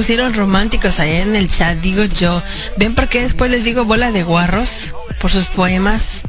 Pusieron 0.07 0.35
románticos 0.35 1.01
allá 1.01 1.19
en 1.19 1.35
el 1.35 1.51
chat, 1.51 1.79
digo 1.79 2.05
yo. 2.05 2.41
¿Ven 2.77 2.95
por 2.95 3.09
qué 3.09 3.23
después 3.23 3.51
les 3.51 3.65
digo 3.65 3.83
bola 3.83 4.13
de 4.13 4.23
guarros? 4.23 4.93
Por 5.19 5.29
sus 5.29 5.47
poemas 5.47 6.21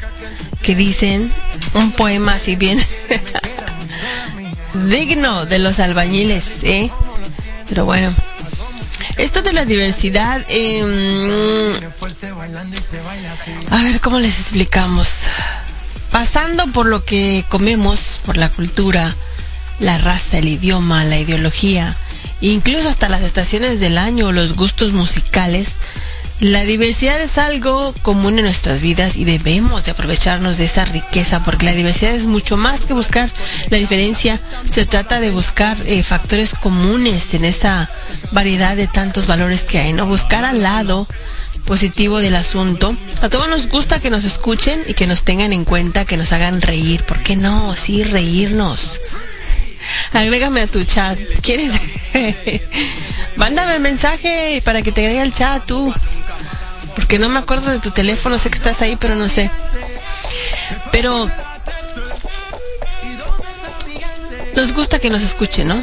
que 0.62 0.74
dicen 0.74 1.32
un 1.74 1.92
poema 1.92 2.34
así 2.34 2.56
bien 2.56 2.84
digno 4.88 5.46
de 5.46 5.60
los 5.60 5.78
albañiles, 5.78 6.64
¿eh? 6.64 6.90
Pero 7.68 7.84
bueno, 7.84 8.12
esto 9.16 9.42
de 9.42 9.52
la 9.52 9.64
diversidad, 9.64 10.44
eh, 10.48 11.78
a 13.70 13.82
ver 13.84 14.00
cómo 14.00 14.18
les 14.18 14.40
explicamos. 14.40 15.20
Pasando 16.10 16.66
por 16.72 16.86
lo 16.86 17.04
que 17.04 17.44
comemos, 17.48 18.18
por 18.26 18.38
la 18.38 18.48
cultura, 18.48 19.14
la 19.78 19.98
raza, 19.98 20.38
el 20.38 20.48
idioma, 20.48 21.04
la 21.04 21.20
ideología, 21.20 21.96
incluso 22.40 22.88
hasta 22.88 23.08
las 23.08 23.22
estaciones 23.22 23.80
del 23.80 23.98
año, 23.98 24.32
los 24.32 24.54
gustos 24.54 24.92
musicales, 24.92 25.76
la 26.40 26.62
diversidad 26.64 27.20
es 27.20 27.36
algo 27.36 27.92
común 28.02 28.38
en 28.38 28.44
nuestras 28.44 28.80
vidas 28.80 29.16
y 29.16 29.24
debemos 29.24 29.84
de 29.84 29.90
aprovecharnos 29.90 30.56
de 30.56 30.66
esa 30.66 30.84
riqueza 30.84 31.42
porque 31.42 31.66
la 31.66 31.74
diversidad 31.74 32.14
es 32.14 32.26
mucho 32.26 32.56
más 32.56 32.82
que 32.82 32.94
buscar 32.94 33.28
la 33.70 33.76
diferencia. 33.76 34.40
Se 34.70 34.86
trata 34.86 35.18
de 35.18 35.32
buscar 35.32 35.76
eh, 35.84 36.04
factores 36.04 36.54
comunes 36.54 37.34
en 37.34 37.44
esa 37.44 37.90
variedad 38.30 38.76
de 38.76 38.86
tantos 38.86 39.26
valores 39.26 39.62
que 39.62 39.80
hay, 39.80 39.92
¿no? 39.92 40.06
Buscar 40.06 40.44
al 40.44 40.62
lado 40.62 41.08
positivo 41.64 42.20
del 42.20 42.36
asunto. 42.36 42.96
A 43.20 43.28
todos 43.28 43.48
nos 43.48 43.68
gusta 43.68 43.98
que 43.98 44.08
nos 44.08 44.24
escuchen 44.24 44.80
y 44.86 44.94
que 44.94 45.08
nos 45.08 45.24
tengan 45.24 45.52
en 45.52 45.64
cuenta, 45.64 46.04
que 46.04 46.16
nos 46.16 46.30
hagan 46.30 46.62
reír. 46.62 47.02
¿Por 47.02 47.20
qué 47.24 47.34
no? 47.34 47.74
Sí, 47.74 48.04
reírnos. 48.04 49.00
Agrégame 50.12 50.60
a 50.60 50.66
tu 50.68 50.84
chat. 50.84 51.18
¿Quieres? 51.42 51.72
Mándame 53.36 53.78
mensaje 53.78 54.62
para 54.64 54.82
que 54.82 54.92
te 54.92 55.02
agregue 55.02 55.20
al 55.20 55.34
chat 55.34 55.64
tú. 55.66 55.92
Porque 56.94 57.18
no 57.18 57.28
me 57.28 57.38
acuerdo 57.38 57.70
de 57.70 57.78
tu 57.78 57.90
teléfono, 57.90 58.38
sé 58.38 58.50
que 58.50 58.56
estás 58.56 58.82
ahí, 58.82 58.96
pero 58.96 59.14
no 59.14 59.28
sé. 59.28 59.50
Pero 60.90 61.30
nos 64.56 64.72
gusta 64.72 64.98
que 64.98 65.10
nos 65.10 65.22
escuchen, 65.22 65.68
¿no? 65.68 65.82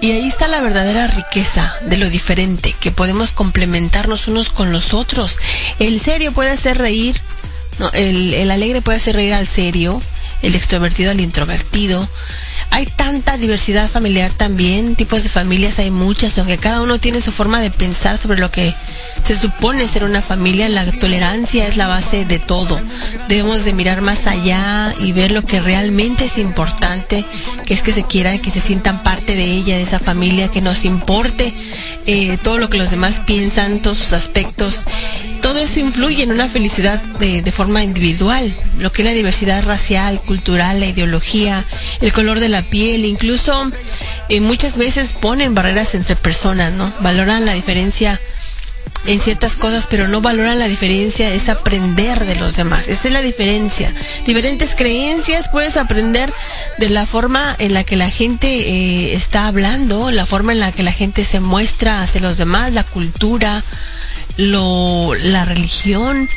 Y 0.00 0.12
ahí 0.12 0.28
está 0.28 0.46
la 0.46 0.60
verdadera 0.60 1.08
riqueza 1.08 1.74
de 1.82 1.96
lo 1.96 2.08
diferente, 2.08 2.74
que 2.78 2.92
podemos 2.92 3.32
complementarnos 3.32 4.28
unos 4.28 4.50
con 4.50 4.70
los 4.70 4.94
otros. 4.94 5.38
El 5.80 5.98
serio 5.98 6.32
puede 6.32 6.50
hacer 6.50 6.78
reír, 6.78 7.20
no, 7.78 7.90
el, 7.92 8.34
el 8.34 8.50
alegre 8.50 8.82
puede 8.82 8.98
hacer 8.98 9.16
reír 9.16 9.34
al 9.34 9.48
serio, 9.48 10.00
el 10.42 10.54
extrovertido 10.54 11.10
al 11.10 11.20
introvertido, 11.20 12.08
hay 12.70 12.86
tanta 12.86 13.36
diversidad 13.38 13.88
familiar 13.88 14.32
también, 14.32 14.96
tipos 14.96 15.22
de 15.22 15.28
familias 15.28 15.78
hay 15.78 15.90
muchas, 15.90 16.36
aunque 16.38 16.58
cada 16.58 16.82
uno 16.82 16.98
tiene 16.98 17.20
su 17.20 17.32
forma 17.32 17.60
de 17.60 17.70
pensar 17.70 18.18
sobre 18.18 18.38
lo 18.38 18.50
que 18.50 18.74
se 19.22 19.34
supone 19.34 19.86
ser 19.88 20.04
una 20.04 20.22
familia, 20.22 20.68
la 20.68 20.84
tolerancia 20.92 21.66
es 21.66 21.76
la 21.76 21.86
base 21.86 22.24
de 22.24 22.38
todo. 22.38 22.80
Debemos 23.28 23.64
de 23.64 23.72
mirar 23.72 24.00
más 24.02 24.26
allá 24.26 24.94
y 25.00 25.12
ver 25.12 25.32
lo 25.32 25.42
que 25.42 25.60
realmente 25.60 26.26
es 26.26 26.38
importante, 26.38 27.24
que 27.64 27.74
es 27.74 27.82
que 27.82 27.92
se 27.92 28.04
quieran, 28.04 28.40
que 28.40 28.50
se 28.50 28.60
sientan 28.60 29.02
parte 29.02 29.34
de 29.34 29.44
ella, 29.44 29.76
de 29.76 29.82
esa 29.82 29.98
familia, 29.98 30.48
que 30.48 30.60
nos 30.60 30.84
importe 30.84 31.54
eh, 32.06 32.38
todo 32.42 32.58
lo 32.58 32.70
que 32.70 32.78
los 32.78 32.90
demás 32.90 33.20
piensan, 33.26 33.80
todos 33.80 33.98
sus 33.98 34.12
aspectos. 34.12 34.84
Todo 35.46 35.60
eso 35.60 35.78
influye 35.78 36.24
en 36.24 36.32
una 36.32 36.48
felicidad 36.48 37.00
de, 37.20 37.40
de 37.40 37.52
forma 37.52 37.84
individual, 37.84 38.52
lo 38.80 38.90
que 38.90 39.02
es 39.02 39.06
la 39.06 39.14
diversidad 39.14 39.64
racial, 39.64 40.20
cultural, 40.22 40.80
la 40.80 40.86
ideología, 40.86 41.64
el 42.00 42.12
color 42.12 42.40
de 42.40 42.48
la 42.48 42.62
piel, 42.62 43.04
incluso 43.04 43.70
eh, 44.28 44.40
muchas 44.40 44.76
veces 44.76 45.12
ponen 45.12 45.54
barreras 45.54 45.94
entre 45.94 46.16
personas, 46.16 46.72
¿no? 46.72 46.92
Valoran 46.98 47.46
la 47.46 47.52
diferencia 47.52 48.20
en 49.04 49.20
ciertas 49.20 49.52
cosas, 49.52 49.86
pero 49.88 50.08
no 50.08 50.20
valoran 50.20 50.58
la 50.58 50.66
diferencia, 50.66 51.32
es 51.32 51.48
aprender 51.48 52.24
de 52.24 52.34
los 52.34 52.56
demás. 52.56 52.88
Esa 52.88 53.06
es 53.06 53.14
la 53.14 53.22
diferencia. 53.22 53.94
Diferentes 54.26 54.74
creencias 54.74 55.48
puedes 55.48 55.76
aprender 55.76 56.32
de 56.78 56.88
la 56.88 57.06
forma 57.06 57.54
en 57.60 57.72
la 57.72 57.84
que 57.84 57.94
la 57.94 58.10
gente 58.10 58.48
eh, 58.48 59.14
está 59.14 59.46
hablando, 59.46 60.10
la 60.10 60.26
forma 60.26 60.50
en 60.50 60.58
la 60.58 60.72
que 60.72 60.82
la 60.82 60.90
gente 60.90 61.24
se 61.24 61.38
muestra 61.38 62.02
hacia 62.02 62.20
los 62.20 62.36
demás, 62.36 62.72
la 62.72 62.82
cultura, 62.82 63.62
lo, 64.36 65.14
la 65.14 65.44
religión. 65.44 66.28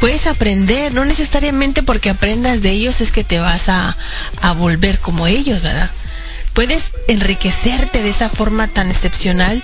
Puedes 0.00 0.26
aprender, 0.26 0.94
no 0.94 1.04
necesariamente 1.04 1.82
porque 1.82 2.10
aprendas 2.10 2.62
de 2.62 2.70
ellos 2.70 3.00
es 3.00 3.12
que 3.12 3.24
te 3.24 3.40
vas 3.40 3.68
a, 3.68 3.96
a 4.40 4.52
volver 4.52 4.98
como 4.98 5.26
ellos, 5.26 5.62
¿verdad? 5.62 5.90
Puedes 6.52 6.92
enriquecerte 7.08 8.02
de 8.02 8.10
esa 8.10 8.28
forma 8.28 8.68
tan 8.68 8.88
excepcional. 8.88 9.62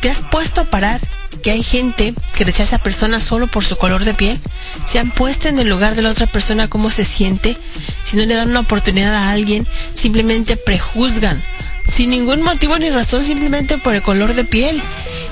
¿Te 0.00 0.08
has 0.08 0.20
puesto 0.20 0.60
a 0.60 0.64
parar 0.64 1.00
que 1.42 1.50
hay 1.50 1.62
gente 1.62 2.14
que 2.36 2.44
rechaza 2.44 2.76
a 2.76 2.82
personas 2.82 3.24
solo 3.24 3.48
por 3.48 3.64
su 3.64 3.76
color 3.76 4.04
de 4.04 4.14
piel? 4.14 4.38
¿Se 4.86 4.98
han 5.00 5.10
puesto 5.12 5.48
en 5.48 5.58
el 5.58 5.68
lugar 5.68 5.96
de 5.96 6.02
la 6.02 6.10
otra 6.10 6.26
persona 6.26 6.68
cómo 6.68 6.90
se 6.90 7.04
siente? 7.04 7.56
Si 8.04 8.16
no 8.16 8.24
le 8.24 8.34
dan 8.34 8.50
una 8.50 8.60
oportunidad 8.60 9.14
a 9.14 9.30
alguien, 9.30 9.66
simplemente 9.94 10.56
prejuzgan 10.56 11.42
sin 11.88 12.10
ningún 12.10 12.42
motivo 12.42 12.78
ni 12.78 12.90
razón, 12.90 13.24
simplemente 13.24 13.78
por 13.78 13.94
el 13.94 14.02
color 14.02 14.34
de 14.34 14.44
piel. 14.44 14.80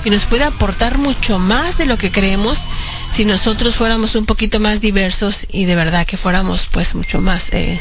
Y 0.03 0.09
nos 0.09 0.25
puede 0.25 0.43
aportar 0.43 0.97
mucho 0.97 1.39
más 1.39 1.77
de 1.77 1.85
lo 1.85 1.97
que 1.97 2.11
creemos 2.11 2.67
si 3.13 3.25
nosotros 3.25 3.75
fuéramos 3.75 4.15
un 4.15 4.25
poquito 4.25 4.59
más 4.59 4.81
diversos 4.81 5.47
y 5.51 5.65
de 5.65 5.75
verdad 5.75 6.05
que 6.05 6.17
fuéramos 6.17 6.67
pues 6.71 6.95
mucho 6.95 7.21
más... 7.21 7.53
Eh, 7.53 7.79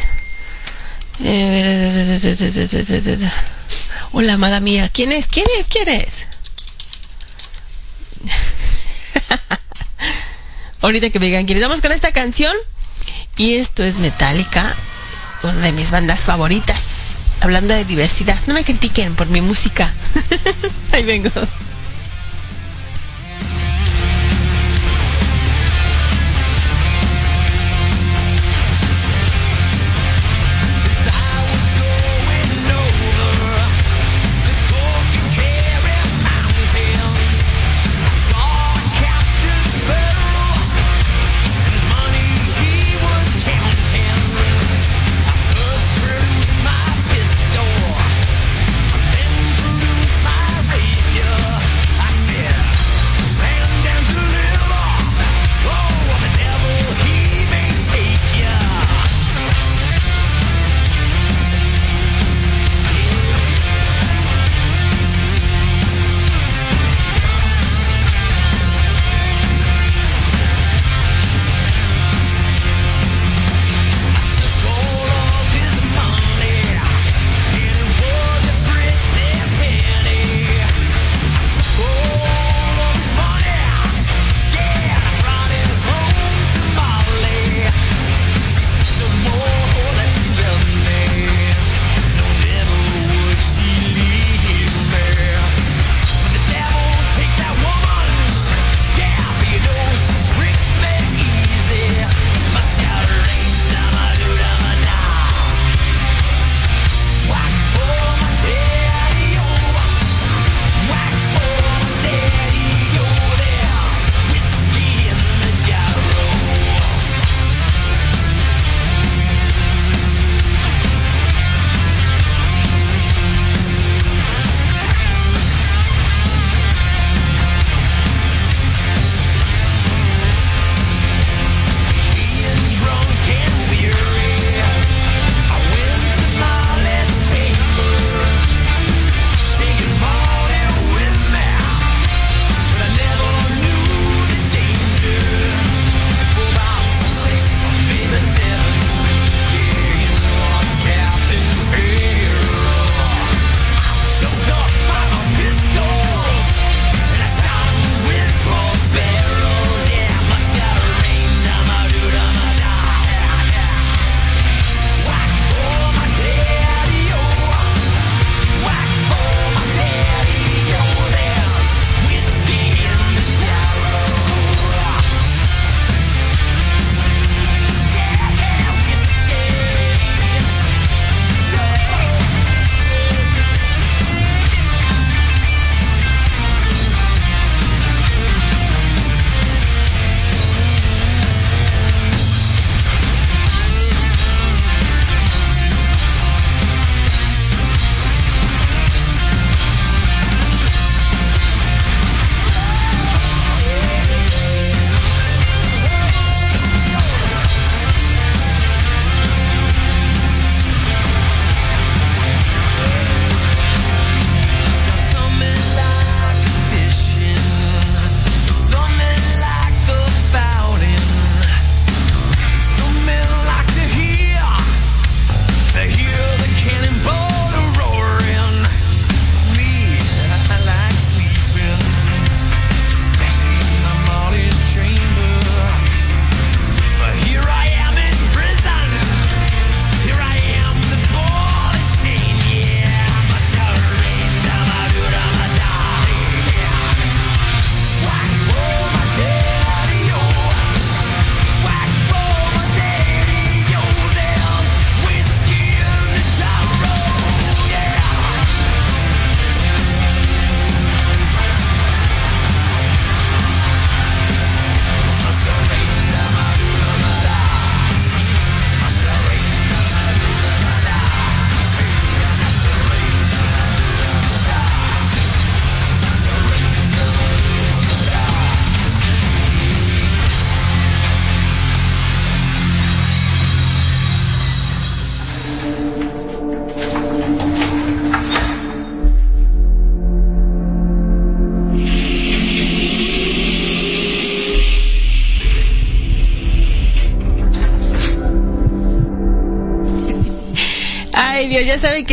eh, 1.20 3.31
hola, 4.12 4.35
amada 4.35 4.61
mía. 4.61 4.90
¿Quién 4.93 5.12
es? 5.12 5.28
¿Quién 5.28 5.47
es? 5.59 5.66
¿Quién 5.66 5.89
es? 5.89 6.24
Ahorita 10.82 11.11
que 11.11 11.19
me 11.19 11.27
digan. 11.27 11.47
Vamos 11.61 11.81
con 11.81 11.93
esta 11.93 12.12
canción. 12.12 12.55
Y 13.36 13.55
esto 13.55 13.85
es 13.85 13.98
Metallica, 13.98 14.74
una 15.43 15.53
de 15.53 15.73
mis 15.73 15.90
bandas 15.90 16.20
favoritas. 16.20 16.85
Hablando 17.40 17.74
de 17.74 17.84
diversidad. 17.84 18.38
No 18.46 18.54
me 18.54 18.64
critiquen 18.64 19.14
por 19.14 19.28
mi 19.28 19.40
música. 19.40 19.92
Ahí 20.92 21.04
vengo. 21.04 21.30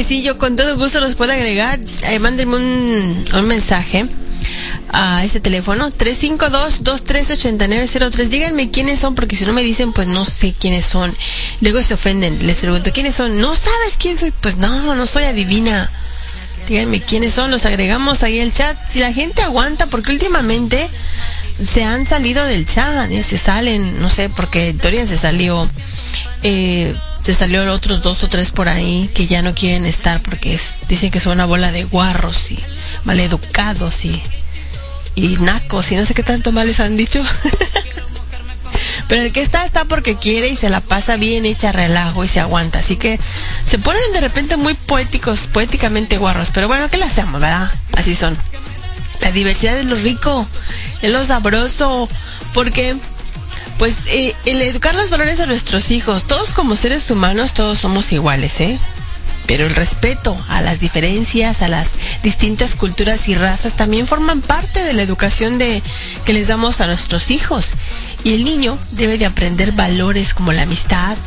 Sí, 0.03 0.21
yo 0.23 0.37
con 0.37 0.55
todo 0.55 0.77
gusto 0.77 0.99
los 0.99 1.15
puedo 1.15 1.31
agregar. 1.31 1.79
Eh, 2.09 2.19
mándenme 2.19 2.57
un, 2.57 3.25
un 3.33 3.47
mensaje 3.47 4.07
a 4.89 5.23
ese 5.23 5.39
teléfono 5.39 5.89
352-238903. 5.89 8.27
Díganme 8.27 8.69
quiénes 8.71 8.99
son, 8.99 9.15
porque 9.15 9.35
si 9.35 9.45
no 9.45 9.53
me 9.53 9.63
dicen, 9.63 9.93
pues 9.93 10.07
no 10.07 10.25
sé 10.25 10.53
quiénes 10.53 10.85
son. 10.85 11.11
Luego 11.61 11.81
se 11.81 11.95
ofenden. 11.95 12.45
Les 12.45 12.59
pregunto, 12.59 12.91
¿quiénes 12.93 13.15
son? 13.15 13.39
¿No 13.39 13.55
sabes 13.55 13.95
quién 13.97 14.15
soy? 14.17 14.31
Pues 14.41 14.57
no, 14.57 14.95
no 14.95 15.07
soy 15.07 15.23
adivina. 15.23 15.89
Díganme 16.67 17.01
quiénes 17.01 17.33
son, 17.33 17.49
los 17.51 17.65
agregamos 17.65 18.23
ahí 18.23 18.39
al 18.39 18.53
chat. 18.53 18.77
Si 18.87 18.99
la 18.99 19.11
gente 19.11 19.41
aguanta, 19.41 19.87
porque 19.87 20.11
últimamente 20.11 20.89
se 21.65 21.83
han 21.83 22.05
salido 22.05 22.45
del 22.45 22.65
chat, 22.65 23.11
se 23.11 23.37
salen, 23.37 23.99
no 23.99 24.09
sé, 24.09 24.29
porque 24.29 24.71
Dorian 24.73 25.07
se 25.07 25.17
salió. 25.17 25.67
Eh, 26.43 26.95
se 27.23 27.33
salió 27.33 27.71
otros 27.71 28.01
dos 28.01 28.21
o 28.23 28.27
tres 28.27 28.51
por 28.51 28.67
ahí 28.67 29.09
que 29.13 29.27
ya 29.27 29.41
no 29.41 29.55
quieren 29.55 29.85
estar 29.85 30.21
porque 30.21 30.59
dicen 30.89 31.09
que 31.09 31.21
son 31.21 31.33
una 31.33 31.45
bola 31.45 31.71
de 31.71 31.85
guarros 31.85 32.51
y 32.51 32.59
maleducados 33.05 34.03
y, 34.03 34.21
y 35.15 35.37
nacos 35.37 35.91
y 35.91 35.95
no 35.95 36.05
sé 36.05 36.13
qué 36.13 36.23
tanto 36.23 36.51
mal 36.51 36.67
les 36.67 36.81
han 36.81 36.97
dicho. 36.97 37.23
Pero 39.07 39.21
el 39.23 39.31
que 39.31 39.41
está, 39.41 39.63
está 39.65 39.85
porque 39.85 40.17
quiere 40.17 40.49
y 40.49 40.55
se 40.55 40.69
la 40.69 40.81
pasa 40.81 41.17
bien, 41.17 41.45
echa 41.45 41.71
relajo 41.71 42.23
y 42.23 42.27
se 42.27 42.39
aguanta. 42.39 42.79
Así 42.79 42.95
que 42.95 43.19
se 43.65 43.77
ponen 43.77 44.01
de 44.13 44.21
repente 44.21 44.57
muy 44.57 44.73
poéticos, 44.73 45.47
poéticamente 45.47 46.17
guarros. 46.17 46.49
Pero 46.51 46.67
bueno, 46.67 46.89
¿qué 46.89 46.97
le 46.97 47.05
hacemos, 47.05 47.39
verdad? 47.39 47.71
Así 47.91 48.15
son. 48.15 48.37
La 49.21 49.31
diversidad 49.31 49.77
es 49.77 49.85
lo 49.85 49.95
rico, 49.95 50.47
es 51.01 51.11
lo 51.11 51.23
sabroso. 51.23 52.07
Porque 52.53 52.95
pues 53.77 53.97
eh, 54.07 54.35
el 54.45 54.61
educar 54.61 54.95
los 54.95 55.09
valores 55.09 55.39
a 55.39 55.45
nuestros 55.45 55.91
hijos, 55.91 56.25
todos 56.25 56.49
como 56.51 56.75
seres 56.75 57.09
humanos, 57.11 57.53
todos 57.53 57.79
somos 57.79 58.11
iguales, 58.11 58.59
¿eh? 58.59 58.79
Pero 59.45 59.65
el 59.65 59.75
respeto 59.75 60.41
a 60.47 60.61
las 60.61 60.79
diferencias, 60.79 61.61
a 61.61 61.67
las 61.67 61.91
distintas 62.23 62.75
culturas 62.75 63.27
y 63.27 63.35
razas 63.35 63.75
también 63.75 64.07
forman 64.07 64.41
parte 64.41 64.83
de 64.83 64.93
la 64.93 65.01
educación 65.01 65.57
de, 65.57 65.83
que 66.25 66.33
les 66.33 66.47
damos 66.47 66.79
a 66.79 66.87
nuestros 66.87 67.29
hijos. 67.29 67.73
Y 68.23 68.33
el 68.35 68.45
niño 68.45 68.77
debe 68.91 69.17
de 69.17 69.25
aprender 69.25 69.73
valores 69.73 70.33
como 70.33 70.53
la 70.53 70.61
amistad, 70.61 71.17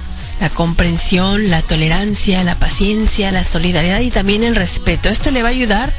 la 0.40 0.48
comprensión, 0.48 1.50
la 1.50 1.62
tolerancia, 1.62 2.42
la 2.42 2.54
paciencia, 2.54 3.32
la 3.32 3.44
solidaridad 3.44 4.00
y 4.00 4.10
también 4.10 4.44
el 4.44 4.56
respeto. 4.56 5.08
Esto 5.08 5.30
le 5.30 5.42
va 5.42 5.48
a 5.48 5.52
ayudar 5.52 5.92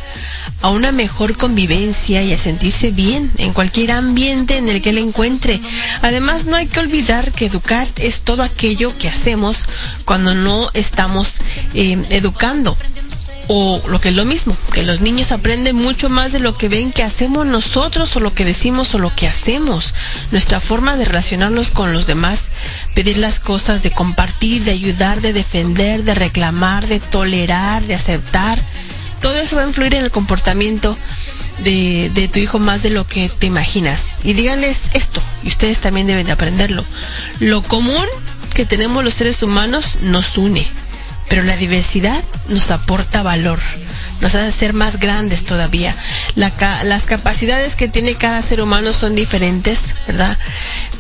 a 0.62 0.70
una 0.70 0.92
mejor 0.92 1.38
convivencia 1.38 2.24
y 2.24 2.34
a 2.34 2.40
sentirse 2.40 2.92
bien 2.92 3.32
en 3.38 3.54
cualquier 3.54 3.92
ambiente 3.92 4.58
en 4.58 4.70
el 4.70 4.82
que 4.82 4.94
le 4.94 5.02
encuentre. 5.02 5.60
Además, 6.02 6.46
no 6.46 6.56
hay 6.56 6.68
que 6.68 6.80
olvidar 6.80 7.32
que 7.32 7.46
educar 7.46 7.88
es 7.98 8.22
todo 8.22 8.44
aquello 8.44 8.98
que 8.98 9.08
hacemos 9.08 9.66
cuando 10.06 10.34
no 10.34 10.70
estamos 10.74 11.42
eh, 11.74 12.04
educando 12.10 12.78
o 13.48 13.82
lo 13.88 14.02
que 14.02 14.10
es 14.10 14.16
lo 14.16 14.26
mismo, 14.26 14.56
que 14.74 14.84
los 14.84 15.02
niños 15.02 15.32
aprenden 15.32 15.76
mucho 15.76 16.10
más 16.10 16.34
de 16.34 16.40
lo 16.40 16.58
que 16.58 16.70
ven 16.70 16.92
que 16.92 17.04
hacemos 17.04 17.46
nosotros 17.46 18.16
o 18.16 18.20
lo 18.20 18.34
que 18.34 18.46
decimos 18.46 18.94
o 18.94 19.00
lo 19.00 19.16
que 19.16 19.28
hacemos. 19.28 19.94
Nuestra 20.32 20.60
forma 20.60 20.98
de 20.98 21.06
relacionarnos 21.06 21.72
con 21.72 21.94
los 21.94 22.08
demás, 22.08 22.52
pedir 22.94 23.18
las 23.18 23.40
cosas, 23.40 23.84
de 23.84 23.92
compartir, 23.92 24.64
de 24.64 24.72
ayudar, 24.72 25.22
de 25.22 25.34
defender, 25.34 26.04
de 26.04 26.16
reclamar, 26.16 26.88
de 26.88 27.00
tolerar, 27.00 27.84
de 27.84 27.96
aceptar, 27.96 28.62
todo 29.22 29.38
eso 29.38 29.56
va 29.56 29.64
a 29.64 29.68
influir 29.68 29.96
en 29.96 30.04
el 30.04 30.12
comportamiento 30.12 30.98
de, 31.64 32.12
de, 32.14 32.28
tu 32.28 32.40
hijo 32.40 32.60
más 32.60 32.84
de 32.84 32.90
lo 32.90 33.08
que 33.08 33.30
te 33.30 33.48
imaginas. 33.48 34.14
Y 34.24 34.34
díganles 34.34 34.84
esto, 34.94 35.22
y 35.44 35.48
ustedes 35.48 35.80
también 35.80 36.08
deben 36.08 36.26
de 36.26 36.32
aprenderlo. 36.32 36.84
Lo 37.40 37.64
común 37.64 38.06
que 38.54 38.66
tenemos 38.66 39.04
los 39.04 39.14
seres 39.14 39.44
humanos 39.44 39.98
nos 40.02 40.38
une 40.38 40.68
pero 41.30 41.44
la 41.44 41.56
diversidad 41.58 42.24
nos 42.48 42.72
aporta 42.72 43.22
valor, 43.24 43.60
nos 44.22 44.36
hace 44.36 44.52
ser 44.52 44.74
más 44.74 45.00
grandes 45.00 45.44
todavía. 45.44 45.96
las 46.36 47.04
capacidades 47.04 47.76
que 47.76 47.88
tiene 47.88 48.16
cada 48.16 48.42
ser 48.42 48.62
humano 48.62 48.94
son 48.94 49.16
diferentes, 49.16 49.80
¿verdad? 50.08 50.38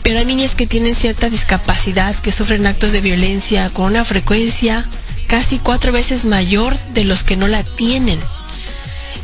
Pero 0.03 0.19
hay 0.19 0.26
niños 0.26 0.56
que 0.56 0.68
tienen 0.68 0.95
cierta 0.95 1.30
discapacidad, 1.30 2.15
que 2.15 2.31
sufren 2.31 2.68
actos 2.68 2.91
de 2.91 3.02
violencia 3.02 3.69
con 3.69 3.85
una 3.85 4.06
frecuencia 4.06 4.88
casi 5.27 5.59
cuatro 5.59 5.91
veces 5.91 6.25
mayor 6.25 6.77
de 6.93 7.03
los 7.03 7.23
que 7.23 7.37
no 7.37 7.47
la 7.47 7.63
tienen. 7.63 8.19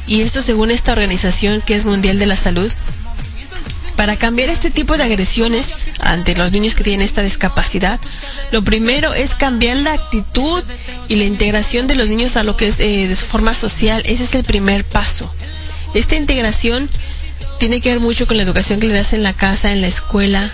Y 0.05 0.21
esto 0.21 0.41
según 0.41 0.69
esta 0.71 0.91
organización 0.91 1.61
que 1.61 1.75
es 1.75 1.85
Mundial 1.85 2.19
de 2.19 2.25
la 2.25 2.37
Salud, 2.37 2.71
para 3.95 4.17
cambiar 4.17 4.49
este 4.49 4.71
tipo 4.71 4.97
de 4.97 5.03
agresiones 5.03 5.85
ante 6.01 6.35
los 6.35 6.51
niños 6.51 6.75
que 6.75 6.83
tienen 6.83 7.05
esta 7.05 7.21
discapacidad, 7.21 7.99
lo 8.51 8.63
primero 8.63 9.13
es 9.13 9.35
cambiar 9.35 9.77
la 9.77 9.93
actitud 9.93 10.63
y 11.07 11.15
la 11.15 11.25
integración 11.25 11.87
de 11.87 11.95
los 11.95 12.09
niños 12.09 12.35
a 12.35 12.43
lo 12.43 12.57
que 12.57 12.67
es 12.67 12.79
eh, 12.79 13.07
de 13.07 13.15
su 13.15 13.25
forma 13.25 13.53
social. 13.53 14.01
Ese 14.05 14.23
es 14.23 14.35
el 14.35 14.43
primer 14.43 14.83
paso. 14.83 15.33
Esta 15.93 16.15
integración 16.15 16.89
tiene 17.59 17.81
que 17.81 17.89
ver 17.89 17.99
mucho 17.99 18.27
con 18.27 18.37
la 18.37 18.43
educación 18.43 18.79
que 18.79 18.87
le 18.87 18.93
das 18.93 19.13
en 19.13 19.23
la 19.23 19.33
casa, 19.33 19.71
en 19.71 19.81
la 19.81 19.87
escuela, 19.87 20.51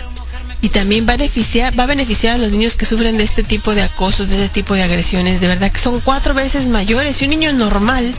y 0.62 0.68
también 0.68 1.06
va 1.08 1.14
a 1.14 1.16
beneficiar, 1.16 1.78
va 1.78 1.84
a 1.84 1.86
beneficiar 1.86 2.34
a 2.34 2.38
los 2.38 2.52
niños 2.52 2.74
que 2.74 2.84
sufren 2.84 3.16
de 3.16 3.24
este 3.24 3.42
tipo 3.42 3.74
de 3.74 3.82
acosos, 3.82 4.28
de 4.28 4.36
este 4.36 4.60
tipo 4.60 4.74
de 4.74 4.82
agresiones. 4.82 5.40
De 5.40 5.48
verdad 5.48 5.72
que 5.72 5.80
son 5.80 6.00
cuatro 6.00 6.34
veces 6.34 6.68
mayores. 6.68 7.20
Y 7.20 7.24
un 7.24 7.30
niño 7.30 7.52
normal 7.54 8.14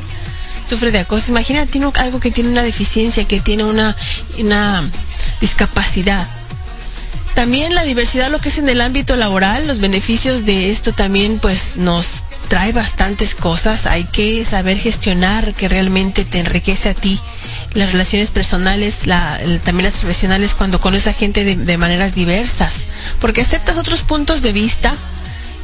sufre 0.68 0.92
de 0.92 1.00
acoso. 1.00 1.32
Imagínate 1.32 1.80
algo 1.96 2.20
que 2.20 2.32
tiene 2.32 2.50
una 2.50 2.64
deficiencia, 2.64 3.26
que 3.26 3.42
tiene 3.42 3.64
una, 3.64 3.96
una 4.40 4.84
discapacidad. 5.40 6.28
También 7.36 7.76
la 7.76 7.84
diversidad, 7.84 8.32
lo 8.32 8.40
que 8.40 8.50
es 8.50 8.58
en 8.58 8.70
el 8.70 8.82
ámbito 8.82 9.16
laboral, 9.16 9.68
los 9.68 9.80
beneficios 9.80 10.46
de 10.46 10.72
esto 10.72 10.94
también 10.94 11.40
pues 11.40 11.78
nos 11.78 12.24
trae 12.50 12.72
bastantes 12.72 13.36
cosas. 13.36 13.86
Hay 13.86 14.04
que 14.06 14.44
saber 14.46 14.78
gestionar 14.80 15.54
que 15.54 15.70
realmente 15.70 16.26
te 16.26 16.40
enriquece 16.40 16.90
a 16.90 16.94
ti 16.94 17.22
las 17.74 17.92
relaciones 17.92 18.32
personales, 18.32 19.08
la, 19.08 19.40
también 19.64 19.90
las 19.90 20.02
profesionales 20.02 20.54
cuando 20.54 20.82
conoces 20.82 21.08
a 21.08 21.14
gente 21.14 21.44
de, 21.44 21.56
de 21.56 21.78
maneras 21.78 22.16
diversas, 22.16 22.86
porque 23.20 23.42
aceptas 23.42 23.78
otros 23.78 24.02
puntos 24.02 24.42
de 24.42 24.52
vista 24.54 24.96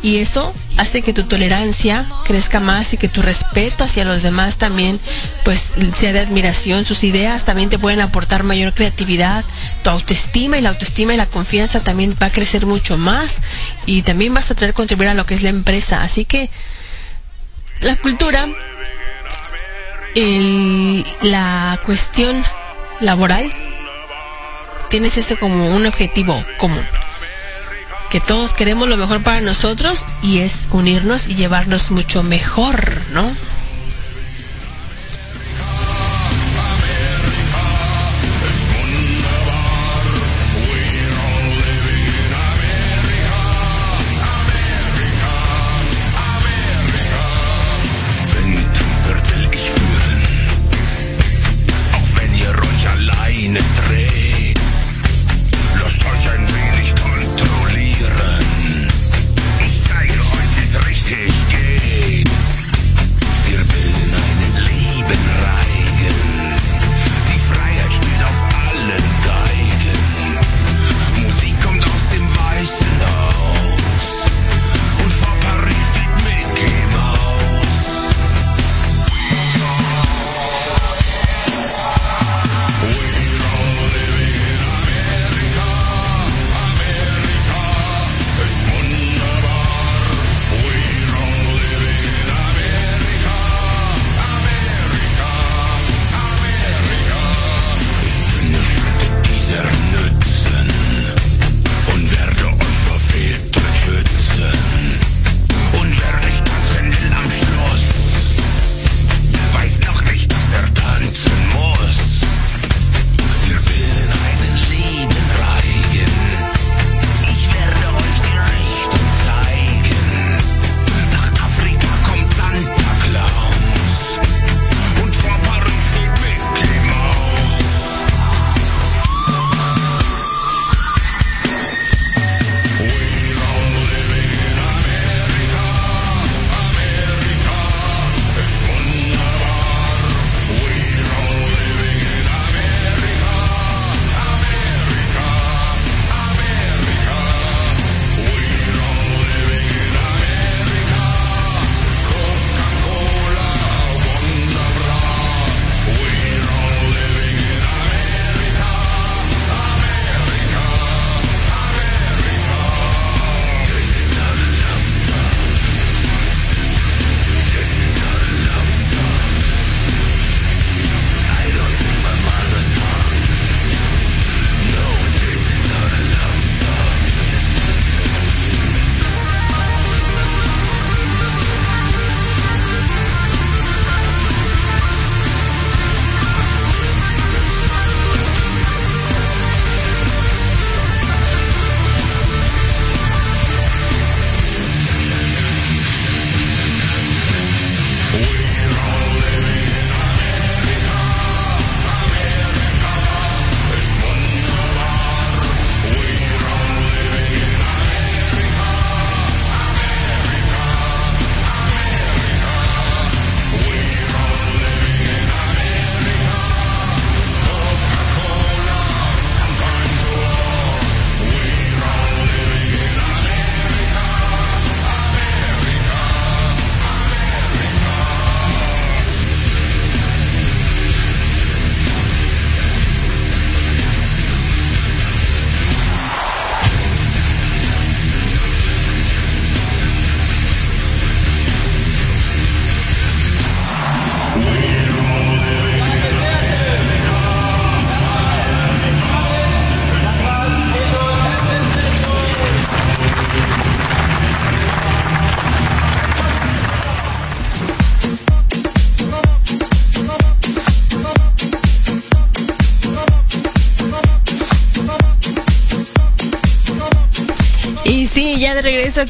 y 0.03 0.17
eso 0.17 0.53
hace 0.77 1.01
que 1.01 1.11
tu 1.11 1.23
tolerancia 1.23 2.07
crezca 2.23 2.59
más 2.59 2.93
y 2.93 2.97
que 2.97 3.09
tu 3.09 3.21
respeto 3.21 3.83
hacia 3.83 4.05
los 4.05 4.21
demás 4.21 4.57
también 4.57 4.99
pues 5.43 5.73
sea 5.95 6.13
de 6.13 6.19
admiración. 6.19 6.85
Sus 6.85 7.03
ideas 7.03 7.45
también 7.45 7.69
te 7.69 7.79
pueden 7.79 8.01
aportar 8.01 8.43
mayor 8.43 8.73
creatividad 8.73 9.43
tu 9.83 9.89
autoestima 9.89 10.57
y 10.57 10.61
la 10.61 10.69
autoestima 10.69 11.13
y 11.13 11.17
la 11.17 11.25
confianza 11.25 11.83
también 11.83 12.15
va 12.21 12.27
a 12.27 12.31
crecer 12.31 12.65
mucho 12.65 12.97
más 12.97 13.37
y 13.85 14.03
también 14.03 14.33
vas 14.33 14.51
a 14.51 14.55
traer 14.55 14.73
contribuir 14.73 15.09
a 15.09 15.13
lo 15.13 15.25
que 15.25 15.33
es 15.33 15.41
la 15.41 15.49
empresa. 15.49 16.01
Así 16.01 16.25
que 16.25 16.49
la 17.81 17.95
cultura 17.95 18.47
la 21.21 21.79
cuestión 21.85 22.43
laboral 23.01 23.47
tienes 24.89 25.17
eso 25.17 25.37
como 25.39 25.75
un 25.75 25.85
objetivo 25.85 26.43
común 26.57 26.85
que 28.09 28.19
todos 28.19 28.53
queremos 28.53 28.87
lo 28.87 28.97
mejor 28.97 29.21
para 29.21 29.41
nosotros 29.41 30.05
y 30.23 30.39
es 30.39 30.69
unirnos 30.71 31.27
y 31.27 31.35
llevarnos 31.35 31.91
mucho 31.91 32.23
mejor, 32.23 33.01
¿no? 33.11 33.35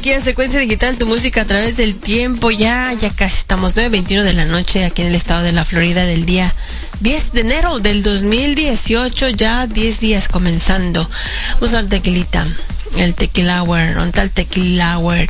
Aquí 0.08 0.14
a 0.14 0.22
Secuencia 0.22 0.62
Digital, 0.62 0.98
tu 0.98 1.06
música 1.06 1.42
a 1.42 1.46
través 1.46 1.76
del 1.76 1.98
tiempo. 1.98 2.50
Ya, 2.50 2.94
ya 2.94 3.10
casi 3.10 3.40
estamos 3.40 3.76
9.21 3.76 4.24
de 4.24 4.32
la 4.32 4.46
noche 4.46 4.86
aquí 4.86 5.02
en 5.02 5.10
el 5.10 5.16
estado 5.16 5.44
de 5.44 5.52
la 5.52 5.66
Florida 5.66 6.06
del 6.06 6.26
día 6.26 6.54
10 7.02 7.34
de 7.34 7.42
enero 7.42 7.80
del 7.80 8.04
2018. 8.04 9.30
Ya 9.32 9.68
10 9.68 10.00
días 10.00 10.30
comenzando. 10.30 11.10
Vamos 11.56 11.74
a 11.74 11.84
tequilita. 11.84 12.48
El 12.96 13.16
tequila 13.16 13.64
hour, 13.64 13.96
¿dónde 13.96 14.22
el 14.22 14.32
tequila 14.32 14.98
hour? 14.98 15.28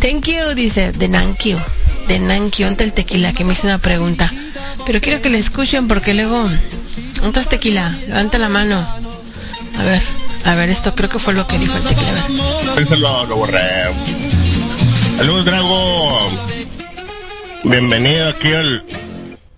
Thank 0.00 0.24
you, 0.28 0.54
dice, 0.54 0.92
de 0.92 1.08
Nankio. 1.08 1.60
De 2.08 2.18
Nankio, 2.18 2.66
¿dónde 2.68 2.84
el 2.84 2.94
tequila? 2.94 3.34
Que 3.34 3.44
me 3.44 3.52
hizo 3.52 3.66
una 3.66 3.78
pregunta. 3.78 4.32
Pero 4.86 5.02
quiero 5.02 5.20
que 5.20 5.28
le 5.28 5.38
escuchen 5.38 5.86
porque 5.86 6.14
luego, 6.14 6.48
¿dónde 7.20 7.40
está 7.40 7.50
tequila? 7.50 7.94
Levanta 8.06 8.38
la 8.38 8.48
mano. 8.48 8.88
A 9.76 9.84
ver. 9.84 10.23
A 10.46 10.54
ver, 10.54 10.68
esto 10.68 10.94
creo 10.94 11.08
que 11.08 11.18
fue 11.18 11.34
lo 11.34 11.46
que 11.46 11.58
dijo 11.58 11.76
el 11.76 11.84
tequila. 11.84 12.24
Eso 12.78 12.96
lo, 12.96 13.26
lo 13.26 13.36
borré. 13.36 13.60
Saludos, 15.18 15.44
Drago. 15.44 16.30
Bienvenido 17.64 18.28
aquí 18.28 18.52
al. 18.52 18.84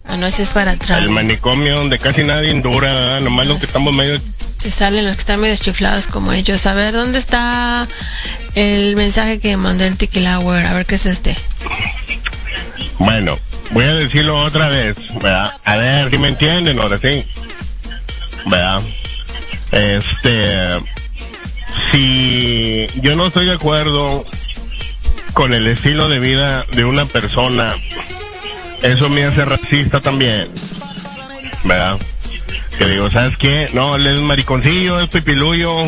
Ah, 0.05 0.17
no, 0.17 0.27
ese 0.27 0.43
es 0.45 0.51
para 0.51 0.73
atrás. 0.73 1.01
Al 1.01 1.11
manicomio 1.11 1.77
donde 1.77 1.99
casi 1.99 2.23
nadie 2.23 2.53
dura, 2.61 3.19
nomás 3.21 3.47
los 3.49 3.59
que 3.59 3.67
estamos 3.67 3.93
medio. 3.93 4.21
Se 4.59 4.71
salen 4.71 5.05
los 5.05 5.17
que 5.17 5.21
están 5.21 5.41
medio 5.41 5.57
chiflados 5.57 6.07
como 6.07 6.33
ellos. 6.33 6.65
A 6.67 6.75
ver, 6.75 6.95
¿dónde 6.95 7.19
está 7.19 7.87
el 8.55 8.95
mensaje 8.97 9.41
que 9.41 9.57
mandó 9.57 9.85
el 9.85 9.97
tequila? 9.97 10.37
A 10.37 10.73
ver, 10.73 10.87
¿qué 10.87 10.95
es 10.95 11.07
este? 11.07 11.37
Bueno, 12.99 13.39
voy 13.71 13.85
a 13.85 13.95
decirlo 13.95 14.41
otra 14.41 14.69
vez, 14.69 14.97
¿verdad? 15.15 15.53
A 15.65 15.77
ver 15.77 16.11
si 16.11 16.19
me 16.19 16.29
entienden 16.29 16.79
ahora 16.79 16.99
sí. 17.03 17.27
¿Verdad? 18.47 18.83
Este, 19.73 20.69
si 21.91 22.87
yo 23.01 23.17
no 23.17 23.27
estoy 23.27 23.47
de 23.47 23.55
acuerdo 23.55 24.25
con 25.33 25.53
el 25.53 25.67
estilo 25.67 26.09
de 26.09 26.19
vida 26.19 26.65
de 26.73 26.85
una 26.85 27.07
persona, 27.07 27.75
eso 28.83 29.09
me 29.09 29.25
hace 29.25 29.45
racista 29.45 30.01
también, 30.01 30.49
¿verdad? 31.65 31.99
Que 32.79 32.87
digo, 32.87 33.11
¿sabes 33.11 33.37
qué? 33.39 33.69
No, 33.73 33.97
él 33.97 34.07
es 34.07 34.19
mariconcillo, 34.19 35.01
es 35.01 35.11
pipiluyo, 35.11 35.83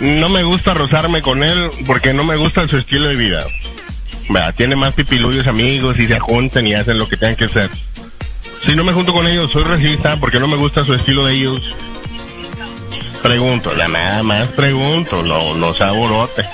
no 0.00 0.28
me 0.28 0.42
gusta 0.42 0.74
rozarme 0.74 1.22
con 1.22 1.42
él 1.42 1.70
porque 1.86 2.12
no 2.12 2.24
me 2.24 2.36
gusta 2.36 2.66
su 2.68 2.78
estilo 2.78 3.08
de 3.08 3.16
vida. 3.16 3.44
¿verdad? 4.30 4.54
Tiene 4.56 4.76
más 4.76 4.94
pipiluyos 4.94 5.46
amigos 5.46 5.98
y 5.98 6.06
se 6.06 6.18
juntan 6.20 6.66
y 6.66 6.74
hacen 6.74 6.98
lo 6.98 7.08
que 7.08 7.16
tengan 7.16 7.36
que 7.36 7.46
hacer. 7.46 7.68
Si 8.64 8.76
no 8.76 8.84
me 8.84 8.92
junto 8.92 9.12
con 9.12 9.26
ellos, 9.26 9.50
soy 9.50 9.64
racista 9.64 10.16
porque 10.18 10.38
no 10.38 10.46
me 10.46 10.56
gusta 10.56 10.84
su 10.84 10.94
estilo 10.94 11.26
de 11.26 11.34
ellos 11.34 11.62
Pregunto, 13.22 13.72
nada 13.74 14.22
más 14.22 14.48
pregunto, 14.48 15.22
no, 15.22 15.54
no 15.54 15.74
se 15.74 15.84
alborote. 15.84 16.44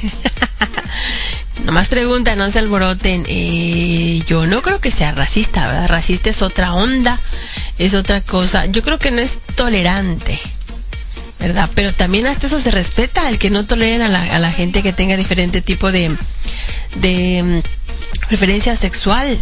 Nomás 1.64 1.88
pregunta, 1.88 2.34
no 2.34 2.50
se 2.50 2.58
alboroten. 2.58 3.24
Eh, 3.28 4.22
yo 4.26 4.46
no 4.46 4.62
creo 4.62 4.80
que 4.80 4.90
sea 4.90 5.12
racista, 5.12 5.66
¿verdad? 5.66 5.88
Racista 5.88 6.30
es 6.30 6.40
otra 6.42 6.72
onda, 6.72 7.18
es 7.78 7.94
otra 7.94 8.22
cosa. 8.22 8.66
Yo 8.66 8.82
creo 8.82 8.98
que 8.98 9.10
no 9.10 9.20
es 9.20 9.38
tolerante, 9.54 10.40
¿verdad? 11.38 11.68
Pero 11.74 11.92
también 11.92 12.26
hasta 12.26 12.46
eso 12.46 12.58
se 12.58 12.70
respeta, 12.70 13.28
el 13.28 13.38
que 13.38 13.50
no 13.50 13.66
toleren 13.66 14.02
a 14.02 14.08
la, 14.08 14.22
a 14.34 14.38
la 14.38 14.52
gente 14.52 14.82
que 14.82 14.92
tenga 14.92 15.16
diferente 15.16 15.60
tipo 15.60 15.92
de, 15.92 16.16
de 16.96 17.42
mm, 17.42 18.28
preferencia 18.28 18.74
sexual. 18.76 19.38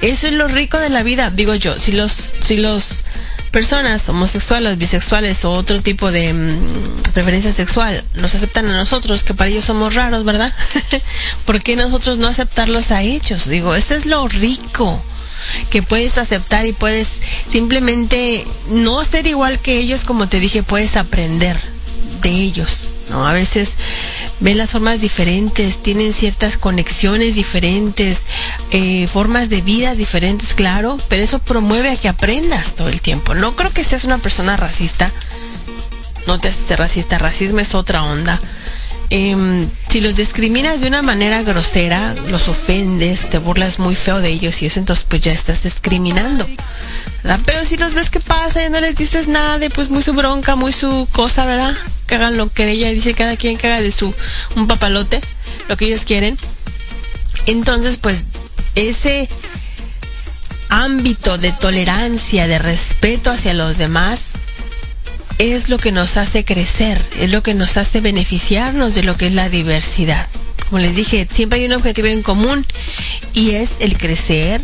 Eso 0.00 0.28
es 0.28 0.32
lo 0.34 0.46
rico 0.46 0.78
de 0.78 0.90
la 0.90 1.02
vida, 1.02 1.30
digo 1.30 1.54
yo. 1.56 1.78
Si 1.78 1.90
los, 1.92 2.34
si 2.40 2.56
los 2.56 3.04
personas 3.50 4.08
homosexuales, 4.08 4.78
bisexuales 4.78 5.44
o 5.44 5.52
otro 5.52 5.80
tipo 5.80 6.10
de 6.10 6.32
mm, 6.32 7.12
preferencia 7.12 7.52
sexual 7.52 8.04
nos 8.16 8.34
aceptan 8.34 8.66
a 8.70 8.76
nosotros, 8.76 9.24
que 9.24 9.34
para 9.34 9.50
ellos 9.50 9.64
somos 9.64 9.94
raros, 9.94 10.24
¿verdad? 10.24 10.52
¿Por 11.46 11.62
qué 11.62 11.76
nosotros 11.76 12.18
no 12.18 12.28
aceptarlos 12.28 12.90
a 12.90 13.02
ellos? 13.02 13.48
Digo, 13.48 13.74
eso 13.74 13.94
es 13.94 14.06
lo 14.06 14.26
rico 14.28 15.02
que 15.70 15.82
puedes 15.82 16.18
aceptar 16.18 16.66
y 16.66 16.72
puedes 16.72 17.20
simplemente 17.48 18.46
no 18.70 19.04
ser 19.04 19.26
igual 19.26 19.58
que 19.58 19.78
ellos, 19.78 20.04
como 20.04 20.28
te 20.28 20.40
dije, 20.40 20.62
puedes 20.62 20.96
aprender 20.96 21.77
de 22.20 22.30
ellos, 22.30 22.90
¿no? 23.10 23.26
A 23.26 23.32
veces 23.32 23.74
ven 24.40 24.58
las 24.58 24.70
formas 24.70 25.00
diferentes, 25.00 25.82
tienen 25.82 26.12
ciertas 26.12 26.56
conexiones 26.56 27.34
diferentes, 27.34 28.24
eh, 28.70 29.06
formas 29.06 29.48
de 29.48 29.60
vidas 29.60 29.96
diferentes, 29.96 30.54
claro, 30.54 30.98
pero 31.08 31.22
eso 31.22 31.38
promueve 31.38 31.90
a 31.90 31.96
que 31.96 32.08
aprendas 32.08 32.74
todo 32.74 32.88
el 32.88 33.00
tiempo. 33.00 33.34
No 33.34 33.56
creo 33.56 33.70
que 33.70 33.84
seas 33.84 34.04
una 34.04 34.18
persona 34.18 34.56
racista, 34.56 35.12
no 36.26 36.38
te 36.38 36.48
haces 36.48 36.76
racista, 36.78 37.18
racismo 37.18 37.60
es 37.60 37.74
otra 37.74 38.02
onda. 38.02 38.40
Em, 39.10 39.68
si 39.88 40.00
los 40.00 40.16
discriminas 40.16 40.80
de 40.80 40.86
una 40.86 41.02
manera 41.02 41.42
grosera, 41.42 42.14
los 42.28 42.48
ofendes, 42.48 43.30
te 43.30 43.38
burlas 43.38 43.78
muy 43.78 43.96
feo 43.96 44.20
de 44.20 44.28
ellos 44.28 44.60
y 44.60 44.66
eso 44.66 44.78
entonces 44.78 45.06
pues 45.08 45.22
ya 45.22 45.32
estás 45.32 45.62
discriminando. 45.62 46.46
Pero 47.46 47.64
si 47.64 47.76
los 47.76 47.94
ves 47.94 48.10
que 48.10 48.20
pasa 48.20 48.64
y 48.64 48.70
no 48.70 48.80
les 48.80 48.94
dices 48.94 49.28
nada, 49.28 49.58
de 49.58 49.70
pues 49.70 49.90
muy 49.90 50.02
su 50.02 50.12
bronca, 50.12 50.56
muy 50.56 50.72
su 50.72 51.08
cosa, 51.12 51.44
¿verdad? 51.46 51.74
que 52.08 52.16
hagan 52.16 52.36
lo 52.36 52.52
que 52.52 52.68
ella 52.68 52.90
dice, 52.90 53.14
cada 53.14 53.36
quien 53.36 53.56
que 53.56 53.68
haga 53.68 53.80
de 53.80 53.92
su 53.92 54.12
un 54.56 54.66
papalote, 54.66 55.20
lo 55.68 55.76
que 55.76 55.84
ellos 55.84 56.04
quieren. 56.04 56.36
Entonces, 57.46 57.98
pues 57.98 58.24
ese 58.74 59.28
ámbito 60.70 61.38
de 61.38 61.52
tolerancia, 61.52 62.48
de 62.48 62.58
respeto 62.58 63.30
hacia 63.30 63.54
los 63.54 63.78
demás, 63.78 64.32
es 65.38 65.68
lo 65.68 65.78
que 65.78 65.92
nos 65.92 66.16
hace 66.16 66.44
crecer, 66.44 67.04
es 67.18 67.30
lo 67.30 67.42
que 67.42 67.54
nos 67.54 67.76
hace 67.76 68.00
beneficiarnos 68.00 68.94
de 68.94 69.04
lo 69.04 69.16
que 69.16 69.28
es 69.28 69.34
la 69.34 69.48
diversidad. 69.48 70.28
Como 70.68 70.80
les 70.80 70.94
dije, 70.94 71.26
siempre 71.30 71.60
hay 71.60 71.66
un 71.66 71.72
objetivo 71.72 72.08
en 72.08 72.22
común 72.22 72.66
y 73.32 73.52
es 73.52 73.76
el 73.80 73.96
crecer, 73.96 74.62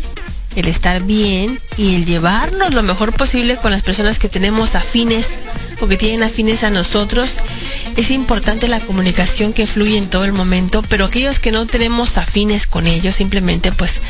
el 0.55 0.67
estar 0.67 1.01
bien 1.01 1.59
y 1.77 1.95
el 1.95 2.05
llevarnos 2.05 2.73
lo 2.73 2.83
mejor 2.83 3.13
posible 3.13 3.57
con 3.57 3.71
las 3.71 3.81
personas 3.81 4.19
que 4.19 4.29
tenemos 4.29 4.75
afines 4.75 5.39
o 5.81 5.87
que 5.87 5.97
tienen 5.97 6.23
afines 6.23 6.63
a 6.63 6.69
nosotros. 6.69 7.37
Es 7.97 8.11
importante 8.11 8.67
la 8.67 8.81
comunicación 8.81 9.53
que 9.53 9.67
fluye 9.67 9.97
en 9.97 10.09
todo 10.09 10.25
el 10.25 10.33
momento, 10.33 10.83
pero 10.89 11.05
aquellos 11.05 11.39
que 11.39 11.51
no 11.51 11.65
tenemos 11.65 12.17
afines 12.17 12.67
con 12.67 12.85
ellos, 12.85 13.15
simplemente 13.15 13.71
pues 13.71 14.01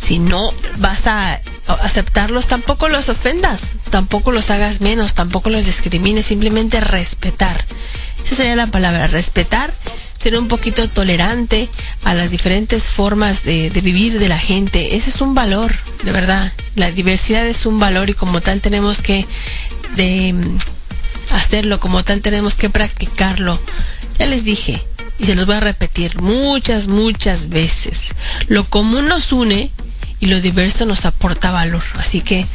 si 0.00 0.18
no 0.18 0.52
vas 0.78 1.06
a 1.06 1.40
aceptarlos, 1.66 2.46
tampoco 2.46 2.88
los 2.88 3.08
ofendas, 3.08 3.72
tampoco 3.90 4.32
los 4.32 4.50
hagas 4.50 4.80
menos, 4.80 5.14
tampoco 5.14 5.50
los 5.50 5.64
discrimines, 5.64 6.26
simplemente 6.26 6.80
respetar. 6.80 7.64
Esa 8.24 8.36
sería 8.36 8.56
la 8.56 8.66
palabra, 8.66 9.06
respetar 9.06 9.72
ser 10.18 10.36
un 10.38 10.48
poquito 10.48 10.88
tolerante 10.88 11.68
a 12.04 12.14
las 12.14 12.30
diferentes 12.30 12.84
formas 12.84 13.44
de, 13.44 13.70
vivir 13.82 14.18
de 14.18 14.28
la 14.28 14.38
gente. 14.38 14.96
Ese 14.96 15.10
es 15.10 15.20
un 15.20 15.34
valor, 15.34 15.72
de 16.02 16.12
verdad. 16.12 16.52
La 16.74 16.90
diversidad 16.90 17.46
es 17.46 17.66
un 17.66 17.78
valor 17.78 18.10
y 18.10 18.14
como 18.14 18.40
tal 18.40 18.60
tenemos 18.60 19.02
que 19.02 19.26
de, 19.94 20.34
hacerlo, 21.30 21.78
como 21.78 22.02
tal 22.02 22.22
tenemos 22.22 22.54
que 22.54 22.70
practicarlo. 22.70 23.60
Ya 24.18 24.26
les 24.26 24.44
dije, 24.44 24.84
y 25.18 25.26
se 25.26 25.34
los 25.34 25.46
voy 25.46 25.56
a 25.56 25.60
repetir 25.60 26.20
muchas, 26.20 26.88
muchas 26.88 27.48
veces. 27.48 28.14
Lo 28.48 28.64
común 28.64 29.06
nos 29.06 29.32
une 29.32 29.70
y 30.20 30.26
lo 30.26 30.40
diverso 30.40 30.86
nos 30.86 31.04
aporta 31.04 31.50
valor. 31.50 31.82
Así 31.98 32.20
que 32.20 32.46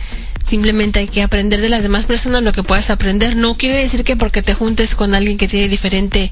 Simplemente 0.44 1.00
hay 1.00 1.08
que 1.08 1.22
aprender 1.22 1.62
de 1.62 1.70
las 1.70 1.84
demás 1.84 2.06
personas 2.06 2.44
lo 2.44 2.52
que 2.52 2.64
puedas 2.64 2.90
aprender. 2.90 3.36
No 3.36 3.56
quiere 3.56 3.76
decir 3.78 4.04
que 4.04 4.16
porque 4.16 4.42
te 4.42 4.54
juntes 4.54 4.96
con 4.96 5.14
alguien 5.14 5.38
que 5.38 5.48
tiene 5.48 5.68
diferente 5.68 6.32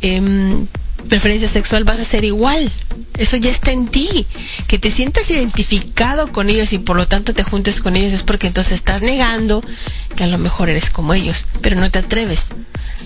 em, 0.00 0.66
preferencia 1.08 1.48
sexual 1.48 1.84
vas 1.84 2.00
a 2.00 2.04
ser 2.04 2.24
igual. 2.24 2.70
Eso 3.18 3.36
ya 3.36 3.50
está 3.50 3.72
en 3.72 3.88
ti. 3.88 4.26
Que 4.66 4.78
te 4.78 4.90
sientas 4.90 5.30
identificado 5.30 6.30
con 6.32 6.48
ellos 6.48 6.72
y 6.72 6.78
por 6.78 6.96
lo 6.96 7.06
tanto 7.06 7.34
te 7.34 7.42
juntes 7.42 7.80
con 7.80 7.96
ellos 7.96 8.12
es 8.12 8.22
porque 8.22 8.46
entonces 8.46 8.74
estás 8.74 9.02
negando 9.02 9.62
que 10.16 10.24
a 10.24 10.28
lo 10.28 10.38
mejor 10.38 10.68
eres 10.68 10.90
como 10.90 11.14
ellos, 11.14 11.46
pero 11.60 11.76
no 11.76 11.90
te 11.90 11.98
atreves 11.98 12.50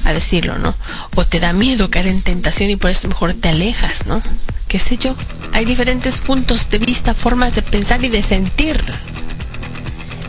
a 0.05 0.13
decirlo, 0.13 0.59
¿no? 0.59 0.75
O 1.15 1.27
te 1.27 1.41
da 1.41 1.53
miedo 1.53 1.91
caer 1.91 2.09
en 2.09 2.23
tentación 2.23 2.71
y 2.71 2.77
por 2.77 2.91
eso 2.91 3.09
mejor 3.09 3.35
te 3.35 3.49
alejas, 3.49 4.07
¿no? 4.07 4.21
¿Qué 4.69 4.79
sé 4.79 4.97
yo? 4.97 5.17
Hay 5.53 5.65
diferentes 5.65 6.19
puntos 6.19 6.69
de 6.69 6.79
vista, 6.79 7.15
formas 7.15 7.55
de 7.55 7.63
pensar 7.63 8.05
y 8.05 8.09
de 8.09 8.23
sentir 8.23 8.83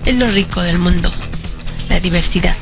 es 0.06 0.16
lo 0.16 0.30
rico 0.30 0.62
del 0.62 0.78
mundo, 0.78 1.12
la 1.90 2.00
diversidad. 2.00 2.56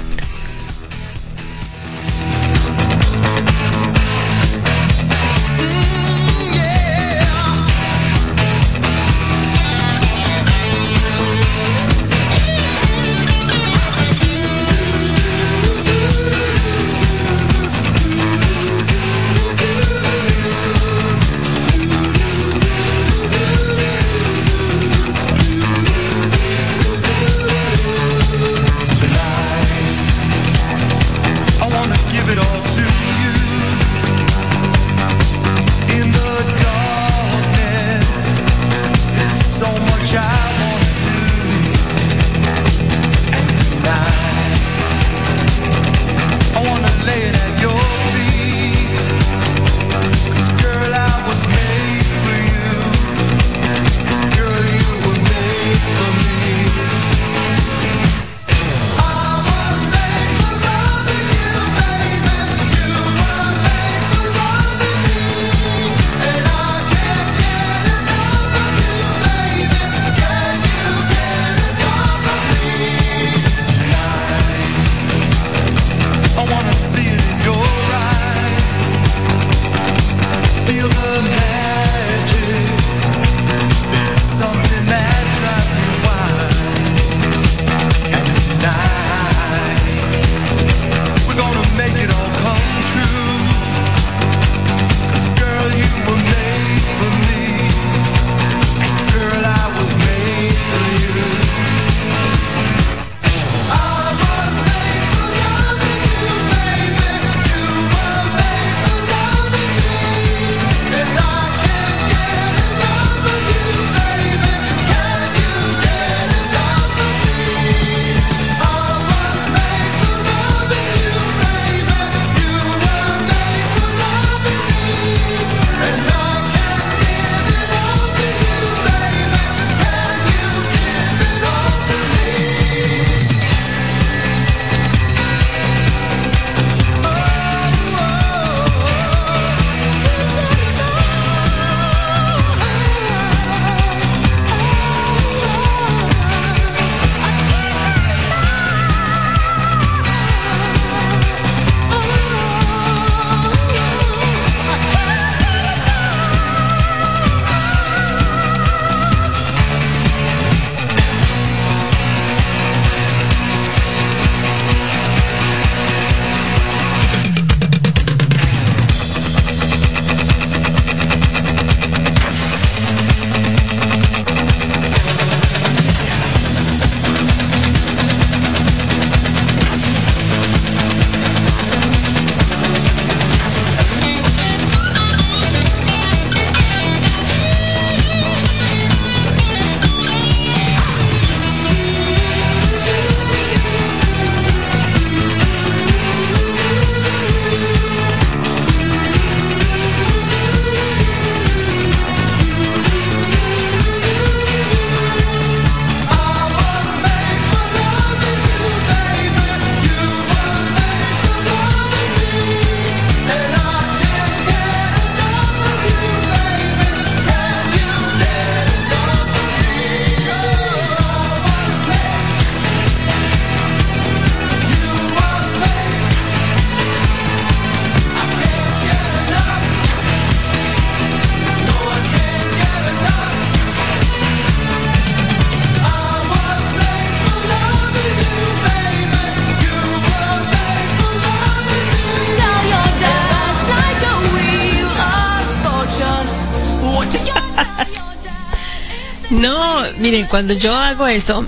Miren, 250.14 250.28
cuando 250.28 250.54
yo 250.54 250.76
hago 250.76 251.08
eso, 251.08 251.44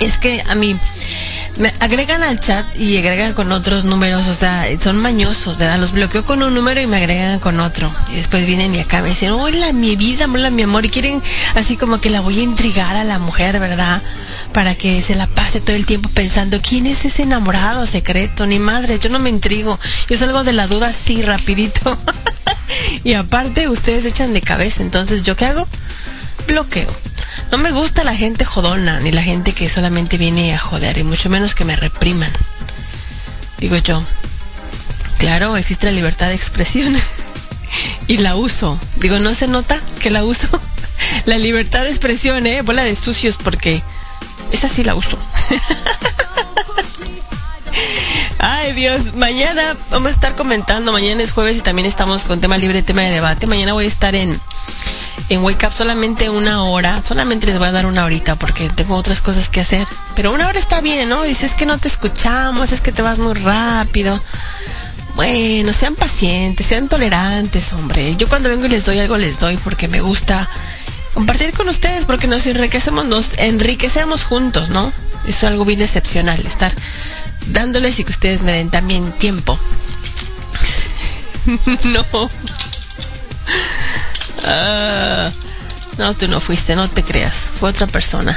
es 0.00 0.18
que 0.18 0.42
a 0.48 0.56
mí 0.56 0.76
me 1.58 1.72
agregan 1.78 2.24
al 2.24 2.40
chat 2.40 2.66
y 2.76 2.96
agregan 2.96 3.32
con 3.32 3.52
otros 3.52 3.84
números, 3.84 4.26
o 4.26 4.34
sea, 4.34 4.66
son 4.80 4.96
mañosos, 4.96 5.56
¿verdad? 5.56 5.78
Los 5.78 5.92
bloqueo 5.92 6.24
con 6.24 6.42
un 6.42 6.52
número 6.52 6.80
y 6.80 6.88
me 6.88 6.96
agregan 6.96 7.38
con 7.38 7.60
otro. 7.60 7.94
Y 8.10 8.16
después 8.16 8.44
vienen 8.44 8.74
y 8.74 8.80
acá 8.80 9.02
me 9.02 9.10
dicen, 9.10 9.30
hola 9.30 9.72
mi 9.72 9.94
vida, 9.94 10.24
hola 10.24 10.50
mi 10.50 10.62
amor, 10.62 10.84
y 10.84 10.88
quieren 10.88 11.22
así 11.54 11.76
como 11.76 12.00
que 12.00 12.10
la 12.10 12.22
voy 12.22 12.40
a 12.40 12.42
intrigar 12.42 12.96
a 12.96 13.04
la 13.04 13.20
mujer, 13.20 13.60
¿verdad? 13.60 14.02
Para 14.52 14.74
que 14.74 15.00
se 15.00 15.14
la 15.14 15.28
pase 15.28 15.60
todo 15.60 15.76
el 15.76 15.86
tiempo 15.86 16.08
pensando, 16.08 16.60
¿quién 16.60 16.88
es 16.88 17.04
ese 17.04 17.22
enamorado 17.22 17.86
secreto? 17.86 18.46
Ni 18.48 18.58
madre, 18.58 18.98
yo 18.98 19.10
no 19.10 19.20
me 19.20 19.30
intrigo, 19.30 19.78
yo 20.08 20.18
salgo 20.18 20.42
de 20.42 20.54
la 20.54 20.66
duda 20.66 20.88
así 20.88 21.22
rapidito. 21.22 21.96
y 23.04 23.12
aparte, 23.12 23.68
ustedes 23.68 24.06
echan 24.06 24.32
de 24.32 24.40
cabeza, 24.40 24.82
entonces, 24.82 25.22
¿yo 25.22 25.36
qué 25.36 25.44
hago? 25.44 25.64
Bloqueo. 26.48 27.03
No 27.54 27.58
me 27.58 27.70
gusta 27.70 28.02
la 28.02 28.16
gente 28.16 28.44
jodona, 28.44 28.98
ni 28.98 29.12
la 29.12 29.22
gente 29.22 29.52
que 29.52 29.70
solamente 29.70 30.18
viene 30.18 30.52
a 30.52 30.58
joder, 30.58 30.98
y 30.98 31.04
mucho 31.04 31.30
menos 31.30 31.54
que 31.54 31.64
me 31.64 31.76
repriman. 31.76 32.32
Digo 33.58 33.76
yo, 33.76 34.04
claro, 35.18 35.56
existe 35.56 35.86
la 35.86 35.92
libertad 35.92 36.30
de 36.30 36.34
expresión 36.34 36.96
y 38.08 38.16
la 38.16 38.34
uso. 38.34 38.76
Digo, 38.96 39.20
¿no 39.20 39.36
se 39.36 39.46
nota 39.46 39.78
que 40.00 40.10
la 40.10 40.24
uso? 40.24 40.48
la 41.26 41.38
libertad 41.38 41.84
de 41.84 41.90
expresión, 41.90 42.44
¿eh? 42.48 42.62
Bola 42.62 42.82
de 42.82 42.96
sucios 42.96 43.36
porque 43.36 43.84
esa 44.50 44.68
sí 44.68 44.82
la 44.82 44.96
uso. 44.96 45.16
Ay 48.40 48.72
Dios, 48.72 49.14
mañana 49.14 49.76
vamos 49.92 50.10
a 50.10 50.14
estar 50.14 50.34
comentando, 50.34 50.90
mañana 50.90 51.22
es 51.22 51.30
jueves 51.30 51.58
y 51.58 51.60
también 51.60 51.86
estamos 51.86 52.24
con 52.24 52.40
tema 52.40 52.58
libre, 52.58 52.82
tema 52.82 53.02
de 53.02 53.12
debate. 53.12 53.46
Mañana 53.46 53.74
voy 53.74 53.84
a 53.84 53.88
estar 53.88 54.16
en 54.16 54.40
en 55.34 55.42
Wake 55.42 55.66
Up 55.66 55.72
solamente 55.72 56.30
una 56.30 56.64
hora. 56.64 57.02
Solamente 57.02 57.46
les 57.46 57.58
voy 57.58 57.68
a 57.68 57.72
dar 57.72 57.86
una 57.86 58.04
horita 58.04 58.36
porque 58.36 58.68
tengo 58.68 58.94
otras 58.94 59.20
cosas 59.20 59.48
que 59.48 59.60
hacer. 59.60 59.86
Pero 60.14 60.32
una 60.32 60.48
hora 60.48 60.58
está 60.58 60.80
bien, 60.80 61.08
¿no? 61.08 61.22
Dices 61.24 61.54
que 61.54 61.66
no 61.66 61.78
te 61.78 61.88
escuchamos, 61.88 62.72
es 62.72 62.80
que 62.80 62.92
te 62.92 63.02
vas 63.02 63.18
muy 63.18 63.34
rápido. 63.34 64.20
Bueno, 65.16 65.72
sean 65.72 65.94
pacientes, 65.94 66.66
sean 66.66 66.88
tolerantes, 66.88 67.72
hombre. 67.72 68.14
Yo 68.16 68.28
cuando 68.28 68.48
vengo 68.48 68.66
y 68.66 68.68
les 68.68 68.84
doy 68.84 68.98
algo, 68.98 69.16
les 69.16 69.38
doy 69.38 69.56
porque 69.58 69.88
me 69.88 70.00
gusta 70.00 70.48
compartir 71.12 71.52
con 71.52 71.68
ustedes, 71.68 72.04
porque 72.04 72.26
nos 72.26 72.46
enriquecemos, 72.46 73.04
nos 73.04 73.38
enriquecemos 73.38 74.24
juntos, 74.24 74.70
¿no? 74.70 74.92
Es 75.26 75.42
algo 75.44 75.64
bien 75.64 75.80
excepcional, 75.80 76.44
estar 76.44 76.74
dándoles 77.46 77.98
y 77.98 78.04
que 78.04 78.10
ustedes 78.10 78.42
me 78.42 78.52
den 78.52 78.70
también 78.70 79.12
tiempo. 79.12 79.58
no. 81.84 82.30
Ah, 84.44 85.30
no, 85.98 86.14
tú 86.14 86.28
no 86.28 86.40
fuiste, 86.40 86.76
no 86.76 86.88
te 86.88 87.02
creas. 87.02 87.36
Fue 87.58 87.70
otra 87.70 87.86
persona. 87.86 88.36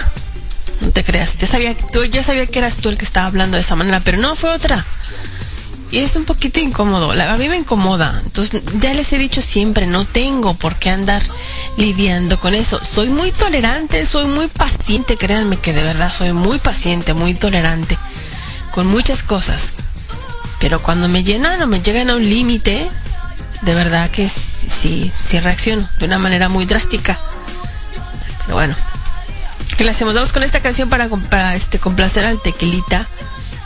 No 0.81 0.91
te 0.91 1.03
creas. 1.03 1.37
Ya 1.37 1.47
sabía, 1.47 1.75
tú, 1.75 2.03
ya 2.05 2.23
que 2.23 2.59
eras 2.59 2.77
tú 2.77 2.89
el 2.89 2.97
que 2.97 3.05
estaba 3.05 3.27
hablando 3.27 3.57
de 3.57 3.63
esa 3.63 3.75
manera, 3.75 4.01
pero 4.03 4.17
no, 4.17 4.35
fue 4.35 4.51
otra. 4.51 4.85
Y 5.89 5.99
es 5.99 6.15
un 6.15 6.25
poquito 6.25 6.59
incómodo. 6.59 7.11
a 7.11 7.37
mí 7.37 7.49
me 7.49 7.57
incomoda. 7.57 8.21
Entonces, 8.25 8.61
ya 8.79 8.93
les 8.93 9.11
he 9.13 9.17
dicho 9.17 9.41
siempre, 9.41 9.87
no 9.87 10.05
tengo 10.05 10.53
por 10.53 10.75
qué 10.75 10.89
andar 10.89 11.21
lidiando 11.77 12.39
con 12.39 12.53
eso. 12.53 12.79
Soy 12.83 13.09
muy 13.09 13.31
tolerante, 13.31 14.05
soy 14.05 14.25
muy 14.25 14.47
paciente, 14.47 15.17
créanme 15.17 15.57
que 15.57 15.73
de 15.73 15.83
verdad 15.83 16.11
soy 16.13 16.33
muy 16.33 16.59
paciente, 16.59 17.13
muy 17.13 17.33
tolerante 17.33 17.97
con 18.71 18.87
muchas 18.87 19.23
cosas. 19.23 19.71
Pero 20.59 20.81
cuando 20.81 21.07
me 21.07 21.23
llenan 21.23 21.61
o 21.61 21.67
me 21.67 21.81
llegan 21.81 22.09
a 22.09 22.15
un 22.15 22.29
límite, 22.29 22.87
de 23.61 23.73
verdad 23.73 24.09
que 24.11 24.29
sí, 24.67 25.11
sí 25.13 25.39
reacciono 25.39 25.87
de 25.99 26.05
una 26.05 26.19
manera 26.19 26.49
muy 26.49 26.65
drástica. 26.65 27.17
Pero 28.45 28.55
bueno, 28.55 28.75
¿qué 29.77 29.83
le 29.83 29.91
hacemos? 29.91 30.15
Vamos 30.15 30.33
con 30.33 30.43
esta 30.43 30.61
canción 30.61 30.89
para, 30.89 31.55
este, 31.55 31.79
complacer 31.79 32.25
al 32.25 32.41
tequilita 32.41 33.07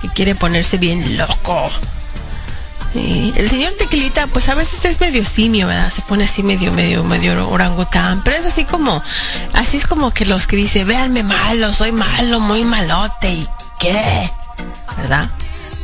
que 0.01 0.09
quiere 0.09 0.35
ponerse 0.35 0.77
bien 0.77 1.17
loco. 1.17 1.69
el 2.95 3.49
señor 3.49 3.73
Tequilita, 3.77 4.27
pues 4.27 4.49
a 4.49 4.55
veces 4.55 4.83
es 4.85 4.99
medio 4.99 5.23
simio, 5.23 5.67
¿verdad? 5.67 5.91
Se 5.91 6.01
pone 6.01 6.23
así 6.23 6.41
medio, 6.41 6.71
medio, 6.71 7.03
medio 7.03 7.47
orangután. 7.47 8.23
Pero 8.23 8.37
es 8.37 8.45
así 8.45 8.65
como, 8.65 9.01
así 9.53 9.77
es 9.77 9.85
como 9.85 10.11
que 10.11 10.25
los 10.25 10.47
que 10.47 10.55
dice, 10.55 10.83
véanme 10.83 11.23
malo, 11.23 11.71
soy 11.71 11.91
malo, 11.91 12.39
muy 12.39 12.63
malote. 12.63 13.29
¿Y 13.31 13.47
qué? 13.79 14.31
¿Verdad? 14.97 15.29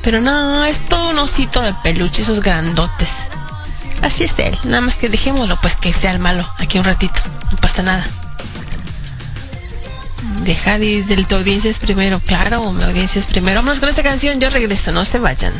Pero 0.01 0.21
no, 0.21 0.65
es 0.65 0.79
todo 0.85 1.09
un 1.09 1.19
osito 1.19 1.61
de 1.61 1.73
peluche, 1.83 2.23
esos 2.23 2.41
grandotes. 2.41 3.09
Así 4.01 4.23
es 4.23 4.37
él. 4.39 4.57
Nada 4.63 4.81
más 4.81 4.95
que 4.95 5.09
dejémoslo, 5.09 5.57
pues 5.61 5.75
que 5.75 5.93
sea 5.93 6.11
el 6.11 6.19
malo. 6.19 6.47
Aquí 6.57 6.77
un 6.77 6.83
ratito. 6.83 7.19
No 7.51 7.57
pasa 7.57 7.83
nada. 7.83 8.05
Deja 10.43 10.77
de, 10.79 11.25
tu 11.27 11.35
audiencia 11.35 11.69
es 11.69 11.79
primero. 11.79 12.19
Claro, 12.25 12.71
mi 12.71 12.83
audiencia 12.83 13.19
es 13.19 13.27
primero. 13.27 13.59
Vámonos 13.59 13.79
con 13.79 13.89
esta 13.89 14.03
canción. 14.03 14.39
Yo 14.39 14.49
regreso. 14.49 14.91
No 14.91 15.05
se 15.05 15.19
vayan. 15.19 15.53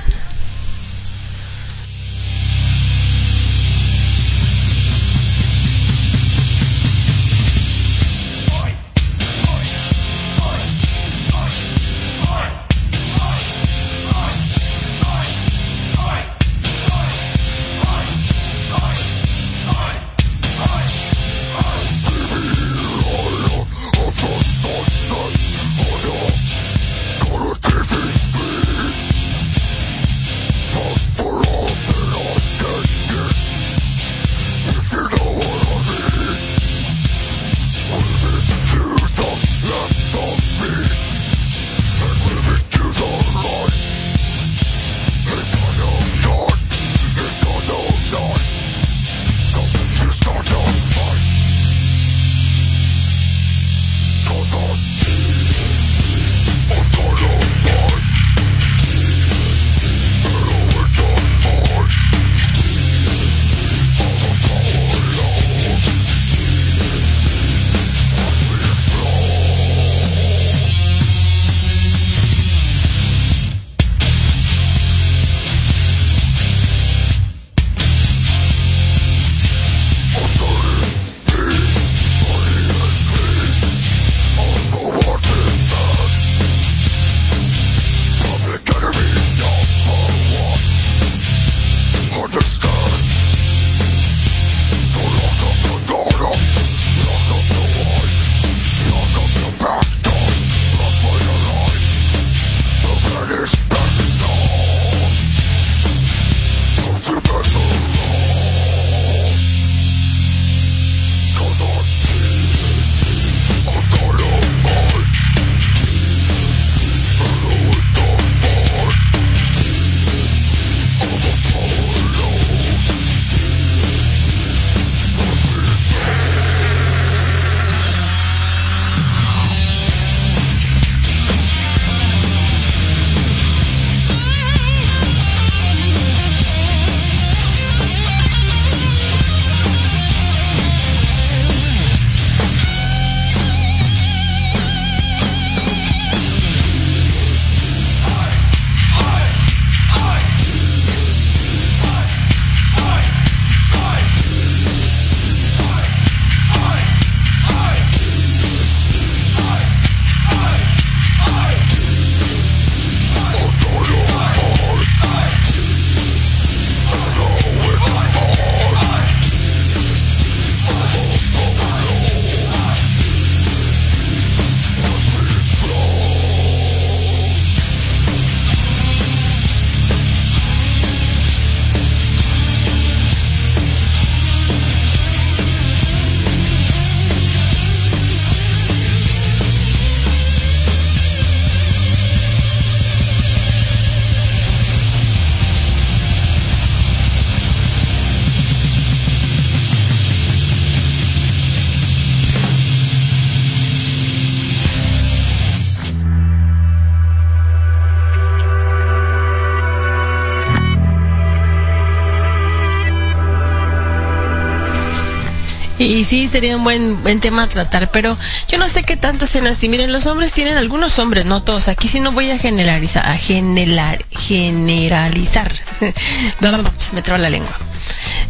Y 215.87 216.03
sí, 216.03 216.27
sería 216.27 216.57
un 216.57 216.65
buen, 216.65 217.01
buen 217.01 217.21
tema 217.21 217.43
a 217.43 217.47
tratar, 217.47 217.89
pero 217.91 218.17
yo 218.49 218.57
no 218.57 218.67
sé 218.67 218.83
qué 218.83 218.97
tanto 218.97 219.25
sean 219.25 219.47
así. 219.47 219.69
Miren, 219.69 219.93
los 219.93 220.05
hombres 220.05 220.33
tienen, 220.33 220.57
algunos 220.57 220.99
hombres, 220.99 221.23
no 221.23 221.41
todos. 221.41 221.69
Aquí 221.69 221.87
sí 221.87 222.01
no 222.01 222.11
voy 222.11 222.29
a 222.29 222.37
generalizar, 222.37 223.07
a 223.07 223.17
generar, 223.17 224.03
generalizar. 224.11 225.49
me 226.91 227.01
traba 227.01 227.19
la 227.19 227.29
lengua. 227.29 227.55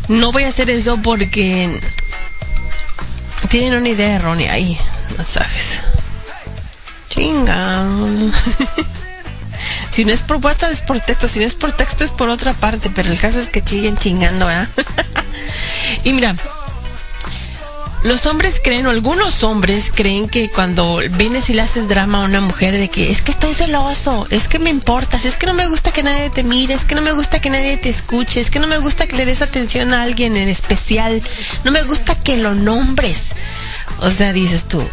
No 0.07 0.31
voy 0.31 0.43
a 0.43 0.49
hacer 0.49 0.69
eso 0.69 0.99
porque 1.01 1.81
tienen 3.49 3.73
una 3.73 3.89
idea 3.89 4.17
errónea 4.17 4.53
ahí. 4.53 4.77
Masajes. 5.17 5.79
Chinga. 7.09 7.87
si 9.89 10.05
no 10.05 10.13
es 10.13 10.21
propuesta 10.21 10.69
es 10.69 10.81
por 10.81 10.99
texto, 10.99 11.27
si 11.27 11.39
no 11.39 11.45
es 11.47 11.55
por 11.55 11.71
texto 11.71 12.03
es 12.03 12.11
por 12.11 12.29
otra 12.29 12.53
parte, 12.53 12.91
pero 12.93 13.11
el 13.11 13.19
caso 13.19 13.39
es 13.39 13.47
que 13.47 13.63
chinguen 13.63 13.97
chingando, 13.97 14.47
¿eh? 14.47 14.67
y 16.03 16.13
mira, 16.13 16.35
los 18.03 18.25
hombres 18.25 18.61
creen, 18.63 18.85
o 18.85 18.89
algunos 18.89 19.43
hombres 19.43 19.91
creen 19.93 20.29
que 20.29 20.49
cuando 20.49 20.99
vienes 21.17 21.49
y 21.49 21.53
le 21.53 21.61
haces 21.61 21.87
drama 21.87 22.21
a 22.21 22.25
una 22.25 22.41
mujer 22.41 22.77
de 22.77 22.89
que 22.89 23.11
es 23.11 23.21
que 23.21 23.31
estoy 23.31 23.53
celoso, 23.53 24.27
es 24.29 24.47
que 24.47 24.59
me 24.59 24.69
importas, 24.69 25.25
es 25.25 25.35
que 25.35 25.47
no 25.47 25.53
me 25.53 25.67
gusta 25.67 25.91
que 25.91 26.03
nadie 26.03 26.29
te 26.29 26.43
mire, 26.43 26.73
es 26.73 26.85
que 26.85 26.95
no 26.95 27.01
me 27.01 27.11
gusta 27.11 27.39
que 27.39 27.49
nadie 27.49 27.77
te 27.77 27.89
escuche, 27.89 28.39
es 28.39 28.49
que 28.49 28.59
no 28.59 28.67
me 28.67 28.77
gusta 28.77 29.07
que 29.07 29.15
le 29.15 29.25
des 29.25 29.41
atención 29.41 29.93
a 29.93 30.03
alguien 30.03 30.37
en 30.37 30.47
especial, 30.47 31.21
no 31.63 31.71
me 31.71 31.83
gusta 31.83 32.15
que 32.15 32.37
lo 32.37 32.55
nombres. 32.55 33.33
O 33.99 34.09
sea, 34.09 34.31
dices 34.31 34.65
tú, 34.67 34.83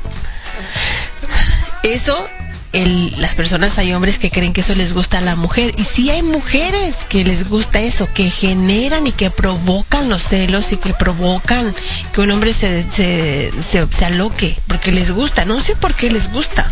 eso 1.82 2.28
las 2.74 3.36
personas, 3.36 3.78
hay 3.78 3.94
hombres 3.94 4.18
que 4.18 4.30
creen 4.30 4.52
que 4.52 4.62
eso 4.62 4.74
les 4.74 4.92
gusta 4.92 5.18
a 5.18 5.20
la 5.20 5.36
mujer. 5.36 5.72
Y 5.76 5.84
sí 5.84 6.10
hay 6.10 6.22
mujeres 6.22 6.98
que 7.08 7.24
les 7.24 7.48
gusta 7.48 7.80
eso, 7.80 8.08
que 8.12 8.30
generan 8.30 9.06
y 9.06 9.12
que 9.12 9.30
provocan 9.30 10.08
los 10.08 10.24
celos 10.24 10.72
y 10.72 10.76
que 10.76 10.92
provocan 10.92 11.72
que 12.12 12.20
un 12.20 12.30
hombre 12.32 12.52
se, 12.52 12.82
se, 12.90 13.52
se, 13.62 14.04
aloque, 14.04 14.58
porque 14.66 14.90
les 14.90 15.12
gusta. 15.12 15.44
No 15.44 15.60
sé 15.60 15.76
por 15.76 15.94
qué 15.94 16.10
les 16.10 16.32
gusta. 16.32 16.70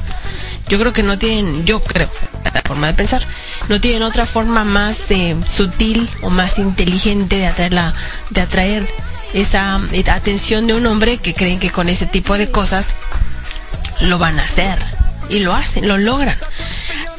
Yo 0.68 0.78
creo 0.78 0.92
que 0.92 1.02
no 1.02 1.18
tienen, 1.18 1.64
yo 1.66 1.80
creo, 1.80 2.08
la 2.52 2.62
forma 2.62 2.88
de 2.88 2.94
pensar, 2.94 3.22
no 3.68 3.80
tienen 3.80 4.02
otra 4.02 4.26
forma 4.26 4.64
más 4.64 5.10
eh, 5.10 5.36
sutil 5.48 6.08
o 6.22 6.30
más 6.30 6.58
inteligente 6.58 7.36
de 7.36 7.46
atraer, 7.46 7.74
la, 7.74 7.94
de 8.30 8.40
atraer 8.40 8.86
esa 9.34 9.80
atención 10.12 10.66
de 10.66 10.74
un 10.74 10.86
hombre 10.86 11.18
que 11.18 11.34
creen 11.34 11.58
que 11.58 11.70
con 11.70 11.88
ese 11.88 12.06
tipo 12.06 12.38
de 12.38 12.50
cosas 12.50 12.88
lo 14.00 14.18
van 14.18 14.38
a 14.40 14.44
hacer 14.44 14.78
y 15.28 15.40
lo 15.40 15.52
hacen, 15.52 15.88
lo 15.88 15.98
logran. 15.98 16.36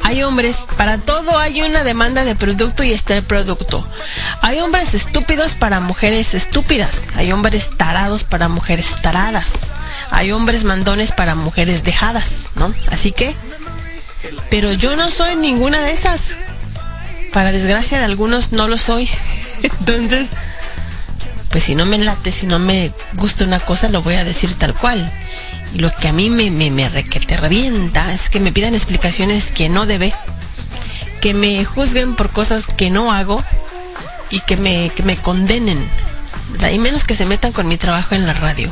Hay 0.04 0.22
hombres, 0.22 0.66
para 0.76 0.98
todo 0.98 1.38
hay 1.38 1.62
una 1.62 1.82
demanda 1.82 2.24
de 2.24 2.34
producto 2.34 2.82
y 2.82 2.92
está 2.92 3.16
el 3.16 3.22
producto. 3.22 3.86
Hay 4.42 4.60
hombres 4.60 4.92
estúpidos 4.92 5.54
para 5.54 5.80
mujeres 5.80 6.34
estúpidas. 6.34 7.04
Hay 7.14 7.32
hombres 7.32 7.70
tarados 7.78 8.22
para 8.22 8.48
mujeres 8.48 8.96
taradas. 9.00 9.68
Hay 10.10 10.30
hombres 10.32 10.64
mandones 10.64 11.12
para 11.12 11.34
mujeres 11.34 11.84
dejadas, 11.84 12.50
¿no? 12.56 12.74
Así 12.90 13.12
que, 13.12 13.34
pero 14.50 14.72
yo 14.74 14.94
no 14.94 15.10
soy 15.10 15.36
ninguna 15.36 15.80
de 15.80 15.92
esas. 15.92 16.28
Para 17.32 17.50
desgracia 17.50 17.98
de 17.98 18.04
algunos 18.04 18.52
no 18.52 18.68
lo 18.68 18.76
soy. 18.76 19.08
Entonces, 19.62 20.28
pues 21.50 21.64
si 21.64 21.74
no 21.74 21.86
me 21.86 21.98
late, 21.98 22.30
si 22.30 22.46
no 22.46 22.58
me 22.58 22.92
gusta 23.14 23.44
una 23.44 23.60
cosa, 23.60 23.88
lo 23.88 24.02
voy 24.02 24.16
a 24.16 24.24
decir 24.24 24.54
tal 24.54 24.74
cual. 24.74 25.10
Lo 25.74 25.94
que 25.94 26.08
a 26.08 26.12
mí 26.12 26.30
me, 26.30 26.50
me, 26.50 26.70
me 26.70 26.88
requete 26.88 27.36
revienta 27.36 28.12
es 28.14 28.30
que 28.30 28.40
me 28.40 28.52
pidan 28.52 28.74
explicaciones 28.74 29.50
que 29.50 29.68
no 29.68 29.86
debe, 29.86 30.14
que 31.20 31.34
me 31.34 31.64
juzguen 31.64 32.14
por 32.14 32.30
cosas 32.30 32.66
que 32.66 32.90
no 32.90 33.12
hago 33.12 33.42
y 34.30 34.40
que 34.40 34.56
me, 34.56 34.90
que 34.94 35.02
me 35.02 35.16
condenen. 35.16 35.78
Y 36.72 36.78
menos 36.78 37.04
que 37.04 37.14
se 37.14 37.26
metan 37.26 37.52
con 37.52 37.68
mi 37.68 37.76
trabajo 37.76 38.14
en 38.14 38.26
la 38.26 38.32
radio. 38.32 38.70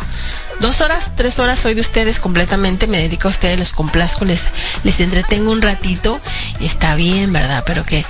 Dos 0.61 0.81
horas, 0.81 1.13
tres 1.17 1.39
horas 1.39 1.59
soy 1.59 1.75
de 1.75 1.81
ustedes 1.81 2.21
completamente, 2.21 2.87
me 2.87 2.99
dedico 2.99 3.29
a 3.29 3.31
ustedes, 3.33 3.59
los 3.59 3.73
complazco, 3.73 4.25
les, 4.25 4.45
les 4.85 5.01
entretengo 5.01 5.51
un 5.51 5.61
ratito 5.61 6.21
y 6.61 6.67
está 6.67 6.95
bien, 6.95 7.33
¿verdad? 7.33 7.65
Pero 7.67 7.85
que 7.85 8.05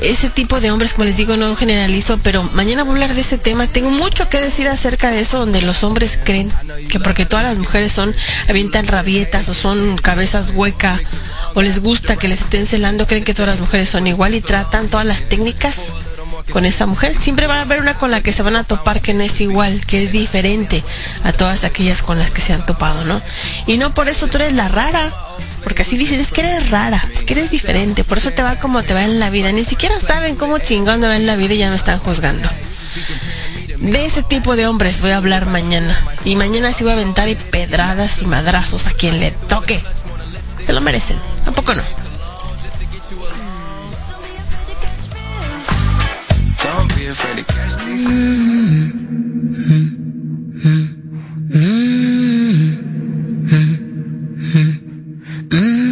ese 0.00 0.28
tipo 0.30 0.60
de 0.60 0.70
hombres, 0.70 0.92
como 0.92 1.04
les 1.04 1.16
digo, 1.16 1.36
no 1.36 1.56
generalizo, 1.56 2.18
pero 2.22 2.42
mañana 2.54 2.82
voy 2.82 2.92
a 2.92 2.94
hablar 2.94 3.14
de 3.14 3.22
ese 3.22 3.38
tema. 3.38 3.66
Tengo 3.66 3.90
mucho 3.90 4.28
que 4.28 4.40
decir 4.40 4.68
acerca 4.68 5.10
de 5.10 5.20
eso, 5.20 5.38
donde 5.38 5.62
los 5.62 5.82
hombres 5.84 6.18
creen 6.22 6.52
que 6.90 7.00
porque 7.00 7.24
todas 7.24 7.44
las 7.44 7.56
mujeres 7.56 7.92
son, 7.92 8.14
avientan 8.48 8.86
rabietas 8.86 9.48
o 9.48 9.54
son 9.54 9.96
cabezas 9.96 10.52
hueca 10.54 11.00
o 11.54 11.62
les 11.62 11.80
gusta 11.80 12.16
que 12.16 12.28
les 12.28 12.42
estén 12.42 12.66
celando, 12.66 13.06
creen 13.06 13.24
que 13.24 13.34
todas 13.34 13.52
las 13.52 13.60
mujeres 13.60 13.88
son 13.88 14.06
igual 14.06 14.34
y 14.34 14.40
tratan 14.40 14.88
todas 14.88 15.06
las 15.06 15.22
técnicas 15.22 15.92
con 16.52 16.64
esa 16.64 16.86
mujer. 16.86 17.16
Siempre 17.16 17.46
va 17.46 17.56
a 17.56 17.62
haber 17.62 17.80
una 17.80 17.96
con 17.96 18.10
la 18.10 18.22
que 18.22 18.32
se 18.32 18.42
van 18.42 18.56
a 18.56 18.64
topar 18.64 19.00
que 19.00 19.14
no 19.14 19.22
es 19.22 19.40
igual, 19.40 19.84
que 19.86 20.02
es 20.02 20.12
diferente 20.12 20.84
a 21.24 21.32
todas 21.32 21.64
aquellas 21.64 22.02
con 22.02 22.18
las 22.18 22.30
que 22.30 22.42
se 22.42 22.52
han 22.52 22.66
topado, 22.66 23.04
¿no? 23.04 23.20
Y 23.66 23.78
no 23.78 23.94
por 23.94 24.08
eso 24.08 24.26
tú 24.26 24.36
eres 24.36 24.52
la 24.52 24.68
rara 24.68 25.12
porque 25.66 25.82
así 25.82 25.96
dicen, 25.96 26.20
es 26.20 26.30
que 26.30 26.42
eres 26.42 26.70
rara, 26.70 27.02
es 27.10 27.24
que 27.24 27.32
eres 27.32 27.50
diferente, 27.50 28.04
por 28.04 28.18
eso 28.18 28.30
te 28.30 28.40
va 28.40 28.54
como 28.54 28.84
te 28.84 28.94
va 28.94 29.02
en 29.02 29.18
la 29.18 29.30
vida. 29.30 29.50
Ni 29.50 29.64
siquiera 29.64 29.98
saben 29.98 30.36
cómo 30.36 30.58
chingón 30.58 31.00
me 31.00 31.08
va 31.08 31.16
en 31.16 31.26
la 31.26 31.34
vida 31.34 31.54
y 31.54 31.58
ya 31.58 31.70
me 31.70 31.74
están 31.74 31.98
juzgando. 31.98 32.48
De 33.80 34.06
ese 34.06 34.22
tipo 34.22 34.54
de 34.54 34.68
hombres 34.68 35.00
voy 35.00 35.10
a 35.10 35.16
hablar 35.16 35.46
mañana. 35.46 35.92
Y 36.24 36.36
mañana 36.36 36.72
sí 36.72 36.84
voy 36.84 36.92
a 36.92 36.94
aventar 36.94 37.28
y 37.28 37.34
pedradas 37.34 38.22
y 38.22 38.26
madrazos 38.26 38.86
a 38.86 38.92
quien 38.92 39.18
le 39.18 39.32
toque. 39.32 39.82
Se 40.64 40.72
lo 40.72 40.80
merecen, 40.82 41.18
tampoco 41.44 41.74
no. 41.74 41.82
Mm 47.88 48.92
-hmm. 49.66 49.86
Mm 50.62 50.92
-hmm. 51.50 52.25
mm-hmm. 55.48 55.76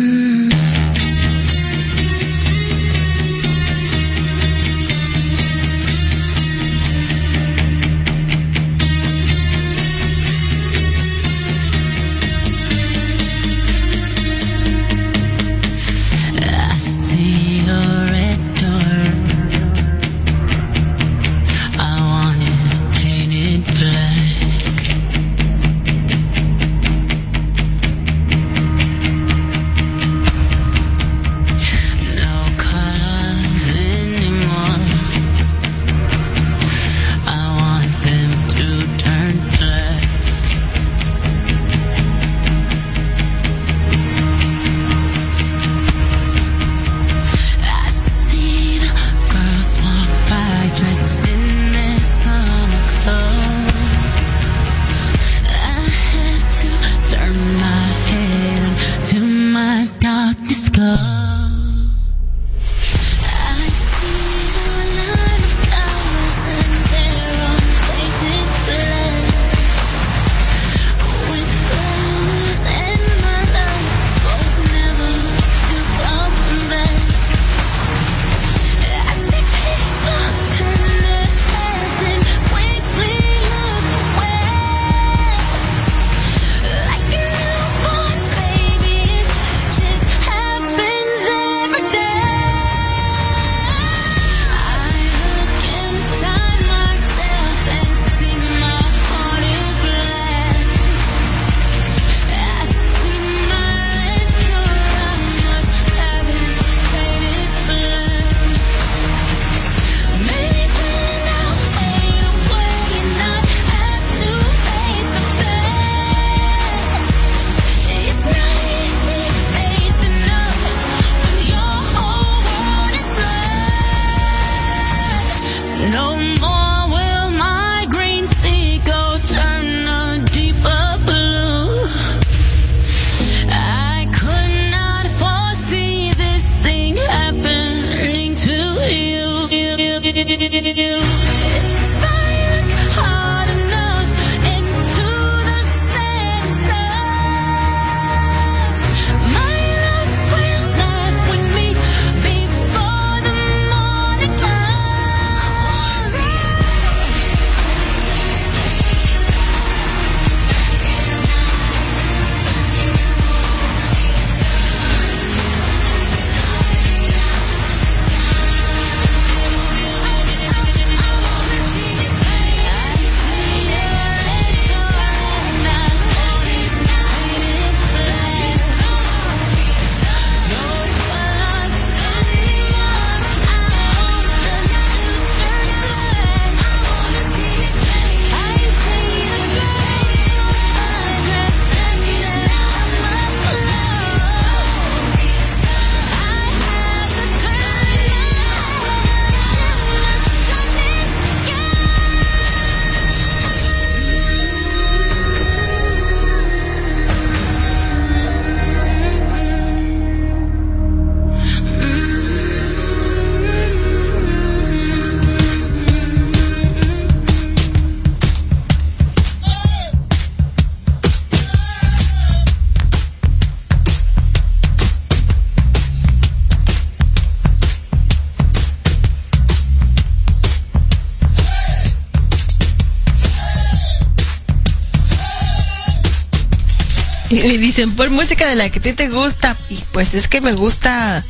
dicen, 237.74 237.96
por 237.96 238.08
música 238.10 238.46
de 238.46 238.54
la 238.54 238.70
que 238.70 238.78
a 238.78 238.82
ti 238.82 238.92
te 238.92 239.08
gusta. 239.08 239.58
Y 239.68 239.82
pues 239.92 240.14
es 240.14 240.28
que 240.28 240.40
me 240.40 240.52
gusta 240.52 241.24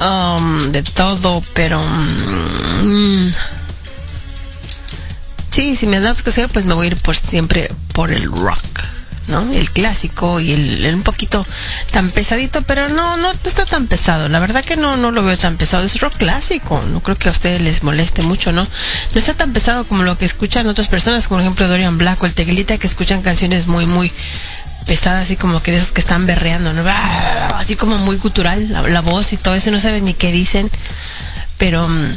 um, 0.00 0.70
de 0.70 0.82
todo, 0.82 1.42
pero... 1.52 1.82
mm, 1.82 3.32
sí, 5.50 5.74
si 5.74 5.86
me 5.88 5.98
da 5.98 6.14
ser, 6.14 6.48
pues 6.48 6.64
me 6.64 6.74
voy 6.74 6.86
a 6.86 6.90
ir 6.90 6.96
por 6.96 7.16
siempre 7.16 7.74
por 7.92 8.12
el 8.12 8.22
rock, 8.22 8.84
¿no? 9.26 9.52
El 9.52 9.72
clásico 9.72 10.38
y 10.38 10.52
el, 10.52 10.94
un 10.94 11.02
poquito 11.02 11.44
tan 11.90 12.08
pesadito, 12.12 12.62
pero 12.62 12.88
no, 12.88 13.16
no, 13.16 13.32
está 13.32 13.64
tan 13.64 13.88
pesado. 13.88 14.28
La 14.28 14.38
verdad 14.38 14.64
que 14.64 14.76
no, 14.76 14.96
no 14.96 15.10
lo 15.10 15.24
veo 15.24 15.36
tan 15.36 15.56
pesado. 15.56 15.82
Es 15.82 15.98
rock 15.98 16.18
clásico. 16.18 16.80
No 16.92 17.02
creo 17.02 17.16
que 17.16 17.28
a 17.28 17.32
ustedes 17.32 17.60
les 17.62 17.82
moleste 17.82 18.22
mucho, 18.22 18.52
¿no? 18.52 18.62
No 18.62 19.18
está 19.18 19.34
tan 19.34 19.52
pesado 19.52 19.84
como 19.88 20.04
lo 20.04 20.16
que 20.16 20.24
escuchan 20.24 20.68
otras 20.68 20.86
personas, 20.86 21.26
como 21.26 21.38
por 21.38 21.42
ejemplo 21.42 21.66
Dorian 21.66 21.98
Black 21.98 22.22
o 22.22 22.26
el 22.26 22.34
Teguilita, 22.34 22.78
que 22.78 22.86
escuchan 22.86 23.22
canciones 23.22 23.66
muy, 23.66 23.86
muy 23.86 24.12
pesadas, 24.90 25.22
así 25.22 25.36
como 25.36 25.62
que 25.62 25.70
de 25.70 25.76
esos 25.76 25.92
que 25.92 26.00
están 26.00 26.26
berreando, 26.26 26.72
¿no? 26.72 26.82
Así 27.54 27.76
como 27.76 27.96
muy 27.98 28.16
cultural, 28.16 28.72
la, 28.92 29.00
voz 29.02 29.32
y 29.32 29.36
todo 29.36 29.54
eso, 29.54 29.70
no 29.70 29.78
sabes 29.78 30.02
ni 30.02 30.14
qué 30.14 30.32
dicen. 30.32 30.68
Pero 31.58 31.86
mm, 31.86 32.16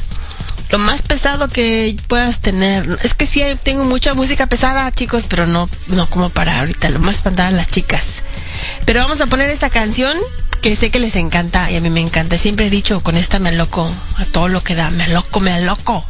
lo 0.69 0.79
más 0.79 1.03
pesado 1.03 1.47
que 1.49 1.95
puedas 2.07 2.39
tener, 2.39 2.97
es 3.03 3.13
que 3.13 3.27
sí 3.27 3.43
tengo 3.61 3.83
mucha 3.83 4.15
música 4.15 4.47
pesada, 4.47 4.91
chicos, 4.91 5.25
pero 5.29 5.45
no, 5.45 5.69
no 5.89 6.09
como 6.09 6.31
para 6.31 6.61
ahorita, 6.61 6.89
lo 6.89 6.97
más 6.97 7.17
espantar 7.17 7.45
a 7.45 7.51
las 7.51 7.67
chicas. 7.67 8.23
Pero 8.85 9.01
vamos 9.01 9.21
a 9.21 9.27
poner 9.27 9.49
esta 9.49 9.69
canción 9.69 10.17
que 10.63 10.75
sé 10.75 10.89
que 10.89 10.97
les 10.97 11.15
encanta 11.15 11.69
y 11.69 11.75
a 11.75 11.81
mí 11.81 11.91
me 11.91 12.01
encanta. 12.01 12.39
Siempre 12.39 12.65
he 12.65 12.69
dicho, 12.71 13.03
con 13.03 13.17
esta 13.17 13.37
me 13.37 13.51
loco 13.51 13.87
a 14.17 14.25
todo 14.25 14.47
lo 14.47 14.63
que 14.63 14.73
da, 14.73 14.89
me 14.89 15.07
loco, 15.09 15.41
me 15.41 15.61
loco. 15.61 16.03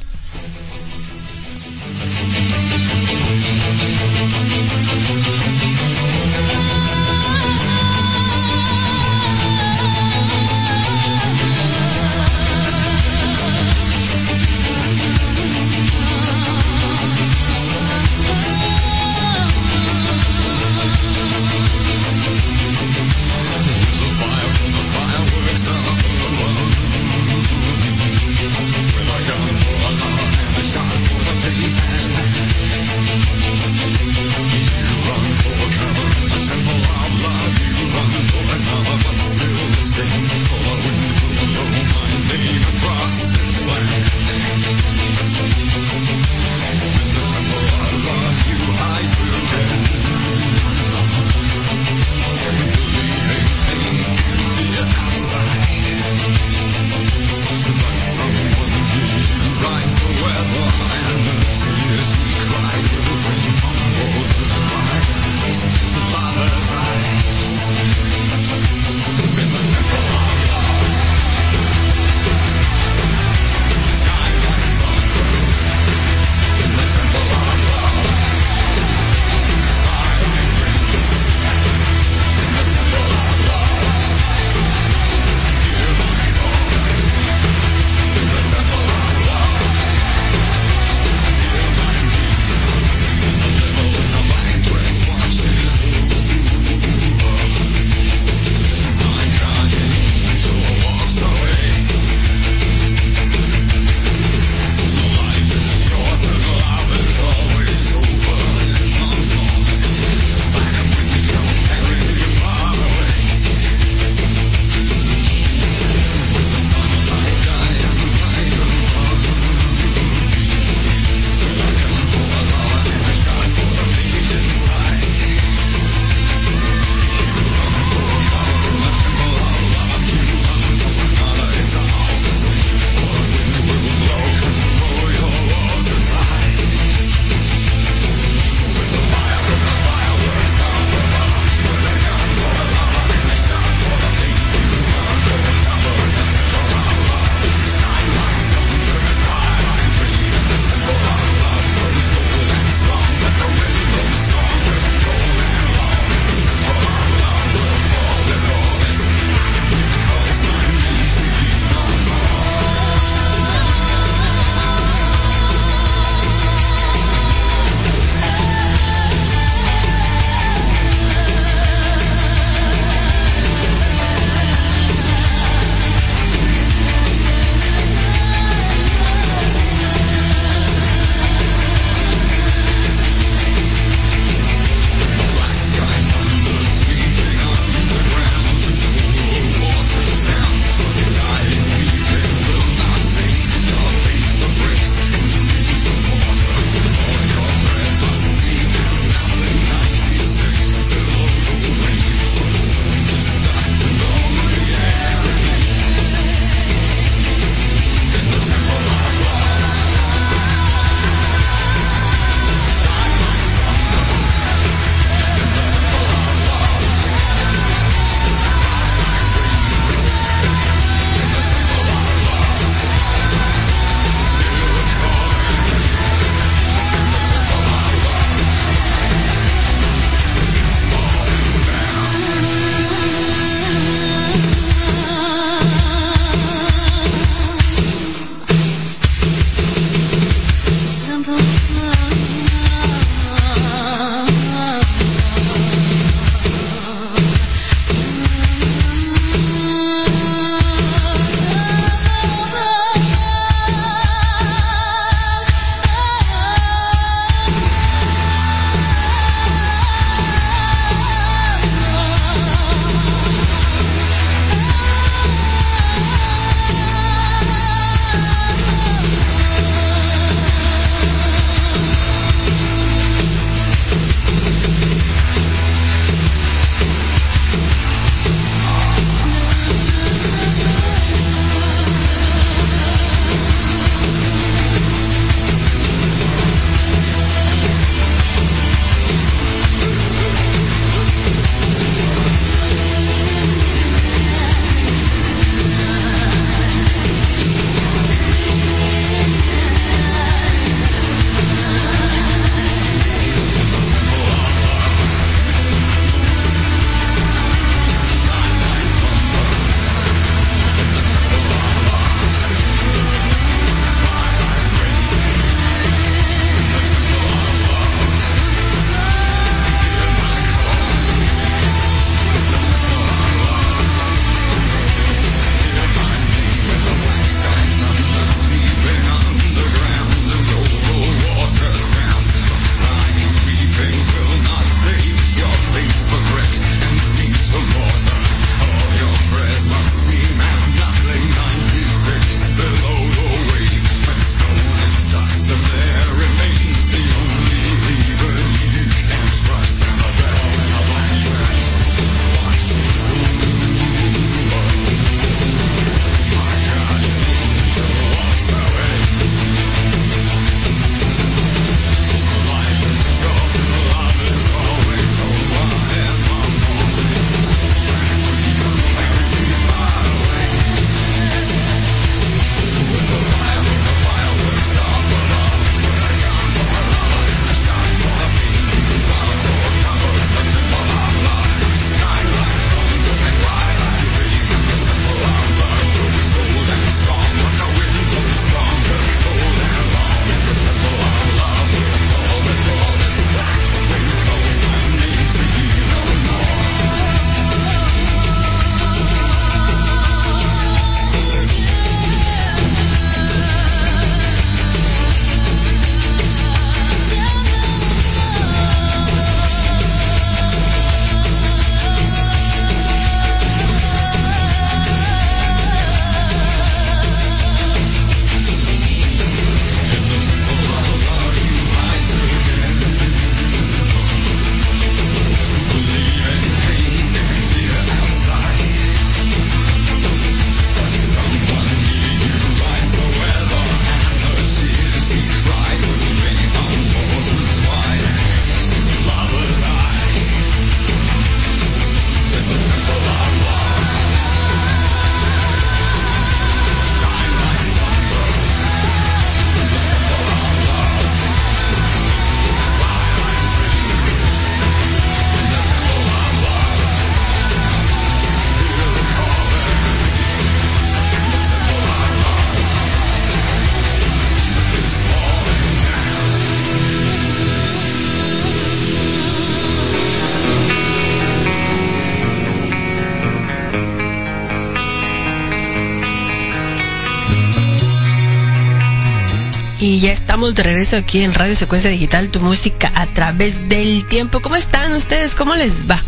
Estamos 480.44 480.56
de 480.56 480.64
regreso 480.64 480.98
aquí 480.98 481.24
en 481.24 481.34
Radio 481.34 481.56
Secuencia 481.56 481.90
Digital, 481.90 482.28
tu 482.28 482.42
música 482.42 482.92
a 482.96 483.06
través 483.06 483.70
del 483.70 484.06
tiempo. 484.08 484.42
¿Cómo 484.42 484.58
están 484.58 484.92
ustedes? 484.92 485.36
¿Cómo 485.36 485.56
les 485.56 485.90
va? 485.90 486.04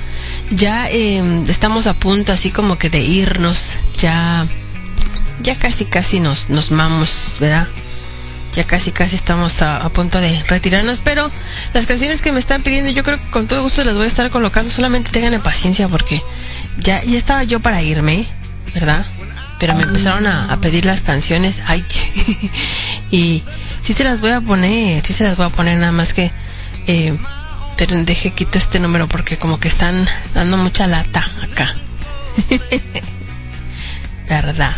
Ya 0.50 0.90
eh, 0.90 1.46
estamos 1.48 1.88
a 1.88 1.94
punto 1.94 2.34
así 2.34 2.52
como 2.52 2.78
que 2.78 2.90
de 2.90 3.00
irnos. 3.00 3.76
Ya, 4.02 4.46
ya 5.42 5.56
casi 5.56 5.86
casi 5.86 6.20
nos, 6.20 6.50
nos 6.50 6.70
vamos, 6.70 7.38
¿verdad? 7.40 7.66
Ya 8.54 8.66
casi 8.66 8.92
casi 8.92 9.16
estamos 9.16 9.62
a, 9.62 9.78
a 9.78 9.88
punto 9.88 10.20
de 10.20 10.44
retirarnos, 10.50 11.00
pero 11.02 11.32
las 11.74 11.86
canciones 11.86 12.22
que 12.22 12.34
me 12.34 12.40
están 12.40 12.62
pidiendo 12.62 12.92
yo 12.92 13.06
creo 13.06 13.18
que 13.18 13.30
con 13.30 13.48
todo 13.48 13.64
gusto 13.64 13.86
las 13.86 13.96
voy 13.96 14.04
a 14.04 14.08
estar 14.10 14.30
colocando. 14.32 14.70
Solamente 14.70 15.12
tengan 15.12 15.42
paciencia 15.42 15.88
porque 15.88 16.22
ya, 16.80 17.02
ya 17.06 17.18
estaba 17.18 17.46
yo 17.46 17.62
para 17.62 17.82
irme, 17.82 18.28
¿verdad? 18.74 19.06
Pero 19.62 19.76
me 19.76 19.84
empezaron 19.84 20.28
a, 20.28 20.52
a 20.52 20.60
pedir 20.60 20.84
las 20.84 21.00
canciones. 21.00 21.62
Ay, 21.68 21.86
y 23.12 23.42
sí 23.86 23.94
se 23.94 24.04
las 24.04 24.20
voy 24.20 24.32
a 24.32 24.42
poner, 24.42 25.06
sí 25.06 25.14
se 25.14 25.24
las 25.24 25.38
voy 25.38 25.46
a 25.46 25.50
poner, 25.50 25.78
nada 25.78 25.92
más 25.92 26.12
que, 26.12 26.32
eh, 26.88 27.16
pero 27.78 27.96
deje 28.04 28.32
quito 28.32 28.58
este 28.58 28.80
número 28.80 29.08
porque 29.08 29.38
como 29.38 29.60
que 29.60 29.68
están 29.68 30.08
dando 30.34 30.58
mucha 30.58 30.88
lata 30.88 31.24
acá. 31.44 31.76
¿Verdad? 34.28 34.76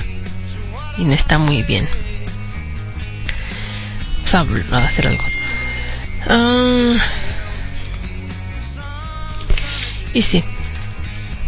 Y 0.97 1.05
no 1.05 1.13
está 1.13 1.37
muy 1.37 1.63
bien. 1.63 1.87
Vamos 4.33 4.61
a, 4.73 4.75
a 4.77 4.85
hacer 4.85 5.07
algo. 5.07 5.23
Ah, 6.29 6.95
y 10.13 10.21
sí. 10.21 10.43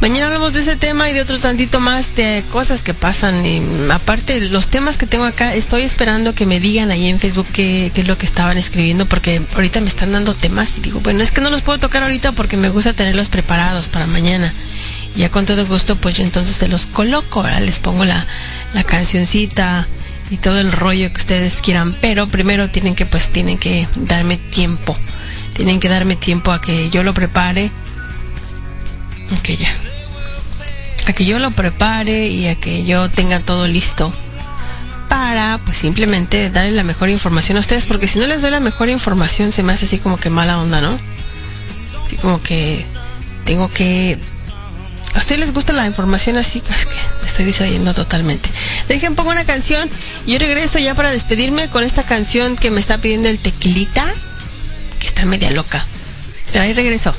Mañana 0.01 0.27
hablamos 0.27 0.53
de 0.53 0.61
ese 0.61 0.77
tema 0.77 1.09
y 1.09 1.13
de 1.13 1.19
otro 1.19 1.37
tantito 1.39 1.81
más 1.81 2.15
de 2.15 2.45
cosas 2.53 2.81
que 2.81 2.93
pasan. 2.93 3.45
Y 3.45 3.59
mm, 3.59 3.91
aparte, 3.91 4.39
los 4.39 4.67
temas 4.67 4.97
que 4.97 5.05
tengo 5.05 5.25
acá, 5.25 5.53
estoy 5.53 5.81
esperando 5.81 6.33
que 6.33 6.45
me 6.45 6.61
digan 6.61 6.89
ahí 6.89 7.07
en 7.09 7.19
Facebook 7.19 7.47
qué, 7.51 7.91
es 7.93 8.07
lo 8.07 8.17
que 8.17 8.25
estaban 8.25 8.57
escribiendo, 8.57 9.05
porque 9.07 9.41
ahorita 9.55 9.81
me 9.81 9.89
están 9.89 10.13
dando 10.13 10.33
temas 10.33 10.77
y 10.77 10.81
digo, 10.81 11.01
bueno, 11.01 11.21
es 11.21 11.31
que 11.31 11.41
no 11.41 11.49
los 11.49 11.63
puedo 11.63 11.79
tocar 11.79 12.03
ahorita 12.03 12.31
porque 12.31 12.55
me 12.55 12.69
gusta 12.69 12.93
tenerlos 12.93 13.27
preparados 13.27 13.89
para 13.89 14.07
mañana. 14.07 14.53
Ya 15.17 15.29
con 15.29 15.45
todo 15.45 15.65
gusto, 15.65 15.97
pues 15.97 16.15
yo 16.15 16.23
entonces 16.23 16.55
se 16.55 16.69
los 16.69 16.85
coloco, 16.85 17.43
¿verdad? 17.43 17.59
les 17.59 17.79
pongo 17.79 18.05
la, 18.05 18.25
la 18.73 18.85
cancioncita 18.85 19.85
y 20.29 20.37
todo 20.37 20.61
el 20.61 20.71
rollo 20.71 21.11
que 21.11 21.19
ustedes 21.19 21.55
quieran, 21.55 21.93
pero 21.99 22.27
primero 22.27 22.69
tienen 22.69 22.95
que, 22.95 23.05
pues, 23.05 23.29
tienen 23.29 23.57
que 23.57 23.85
darme 23.97 24.37
tiempo. 24.37 24.95
Tienen 25.55 25.81
que 25.81 25.89
darme 25.89 26.15
tiempo 26.15 26.53
a 26.53 26.61
que 26.61 26.89
yo 26.89 27.03
lo 27.03 27.13
prepare. 27.13 27.69
Ok, 29.31 29.49
ya 29.59 29.88
a 31.09 31.13
que 31.13 31.25
yo 31.25 31.39
lo 31.39 31.51
prepare 31.51 32.27
y 32.27 32.47
a 32.47 32.55
que 32.55 32.85
yo 32.85 33.09
tenga 33.09 33.39
todo 33.39 33.67
listo 33.67 34.13
para 35.09 35.59
pues 35.65 35.77
simplemente 35.77 36.49
darle 36.51 36.71
la 36.71 36.83
mejor 36.83 37.09
información 37.09 37.57
a 37.57 37.61
ustedes 37.61 37.87
porque 37.87 38.07
si 38.07 38.19
no 38.19 38.27
les 38.27 38.41
doy 38.41 38.51
la 38.51 38.59
mejor 38.59 38.89
información 38.89 39.51
se 39.51 39.63
me 39.63 39.73
hace 39.73 39.85
así 39.85 39.97
como 39.97 40.17
que 40.17 40.29
mala 40.29 40.59
onda, 40.59 40.81
¿no? 40.81 40.99
Así 42.05 42.15
como 42.17 42.41
que 42.43 42.85
tengo 43.43 43.71
que 43.73 44.19
a 45.15 45.17
ustedes 45.17 45.41
les 45.41 45.53
gusta 45.53 45.73
la 45.73 45.87
información 45.87 46.37
así, 46.37 46.61
es 46.75 46.85
que 46.85 46.95
me 47.21 47.27
estoy 47.27 47.45
distrayendo 47.45 47.95
totalmente. 47.95 48.47
Dejen 48.87 49.15
pongo 49.15 49.31
una 49.31 49.45
canción 49.45 49.89
y 50.27 50.33
yo 50.33 50.39
regreso 50.39 50.77
ya 50.77 50.93
para 50.93 51.11
despedirme 51.11 51.67
con 51.69 51.83
esta 51.83 52.03
canción 52.03 52.55
que 52.55 52.69
me 52.69 52.79
está 52.79 52.99
pidiendo 52.99 53.27
el 53.27 53.39
tequilita, 53.39 54.05
que 54.99 55.07
está 55.07 55.25
media 55.25 55.49
loca. 55.49 55.83
Pero 56.51 56.63
ahí 56.63 56.73
regreso. 56.73 57.15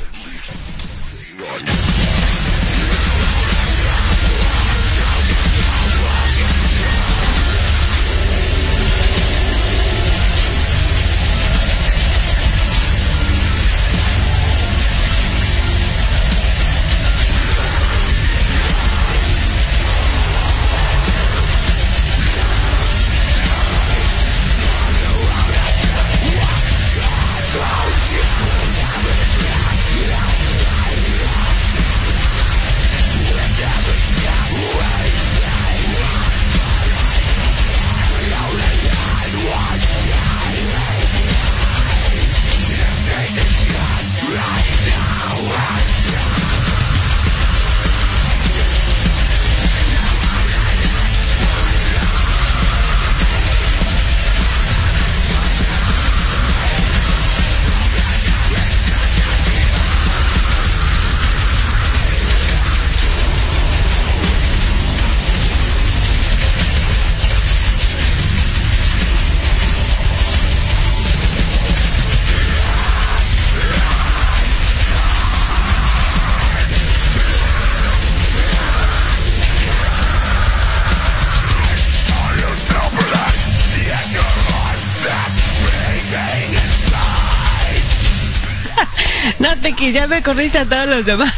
Corriste 90.23 90.59
a 90.59 90.65
todos 90.65 90.87
los 90.87 91.05
demás. 91.05 91.33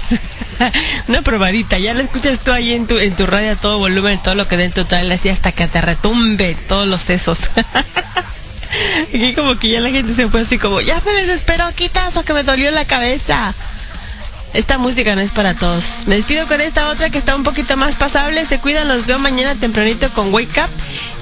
Una 1.08 1.22
probadita, 1.22 1.78
ya 1.78 1.94
la 1.94 2.02
escuchas 2.02 2.40
tú 2.40 2.52
ahí 2.52 2.72
en 2.72 2.86
tu, 2.86 2.98
en 2.98 3.14
tu 3.16 3.26
radio 3.26 3.52
a 3.52 3.56
todo 3.56 3.78
volumen, 3.78 4.22
todo 4.22 4.34
lo 4.34 4.48
que 4.48 4.56
dentro 4.56 4.84
trae 4.84 5.10
así 5.12 5.28
hasta 5.28 5.52
que 5.52 5.66
te 5.66 5.80
retumbe 5.80 6.56
todos 6.68 6.86
los 6.86 7.02
sesos. 7.02 7.40
Aquí 9.14 9.34
como 9.34 9.58
que 9.58 9.68
ya 9.68 9.80
la 9.80 9.90
gente 9.90 10.14
se 10.14 10.28
fue 10.28 10.40
así 10.40 10.58
como, 10.58 10.80
ya 10.80 11.00
me 11.04 11.12
desesperó, 11.12 11.64
quitazo 11.74 12.24
que 12.24 12.32
me 12.32 12.42
dolió 12.42 12.70
la 12.70 12.86
cabeza. 12.86 13.54
Esta 14.54 14.76
música 14.76 15.14
no 15.14 15.22
es 15.22 15.30
para 15.30 15.54
todos. 15.54 16.06
Me 16.06 16.16
despido 16.16 16.46
con 16.46 16.60
esta 16.60 16.88
otra 16.88 17.08
que 17.08 17.16
está 17.16 17.34
un 17.34 17.42
poquito 17.42 17.76
más 17.78 17.94
pasable. 17.94 18.44
Se 18.44 18.58
cuidan, 18.58 18.86
los 18.86 19.06
veo 19.06 19.18
mañana 19.18 19.54
tempranito 19.54 20.10
con 20.10 20.32
Wake 20.32 20.60
Up 20.60 20.70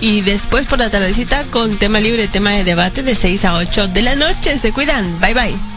y 0.01 0.23
después 0.23 0.67
por 0.67 0.81
la 0.81 0.91
tardecita 0.91 1.45
con 1.45 1.79
tema 1.79 2.01
libre, 2.01 2.27
tema 2.27 2.51
de 2.51 2.65
debate 2.65 3.05
de 3.05 3.15
6 3.15 3.45
a 3.45 3.55
8 3.55 3.89
de 3.89 4.03
la 4.03 4.17
noche. 4.17 4.59
Se 4.59 4.73
cuidan. 4.73 5.21
Bye 5.21 5.35
bye. 5.35 5.70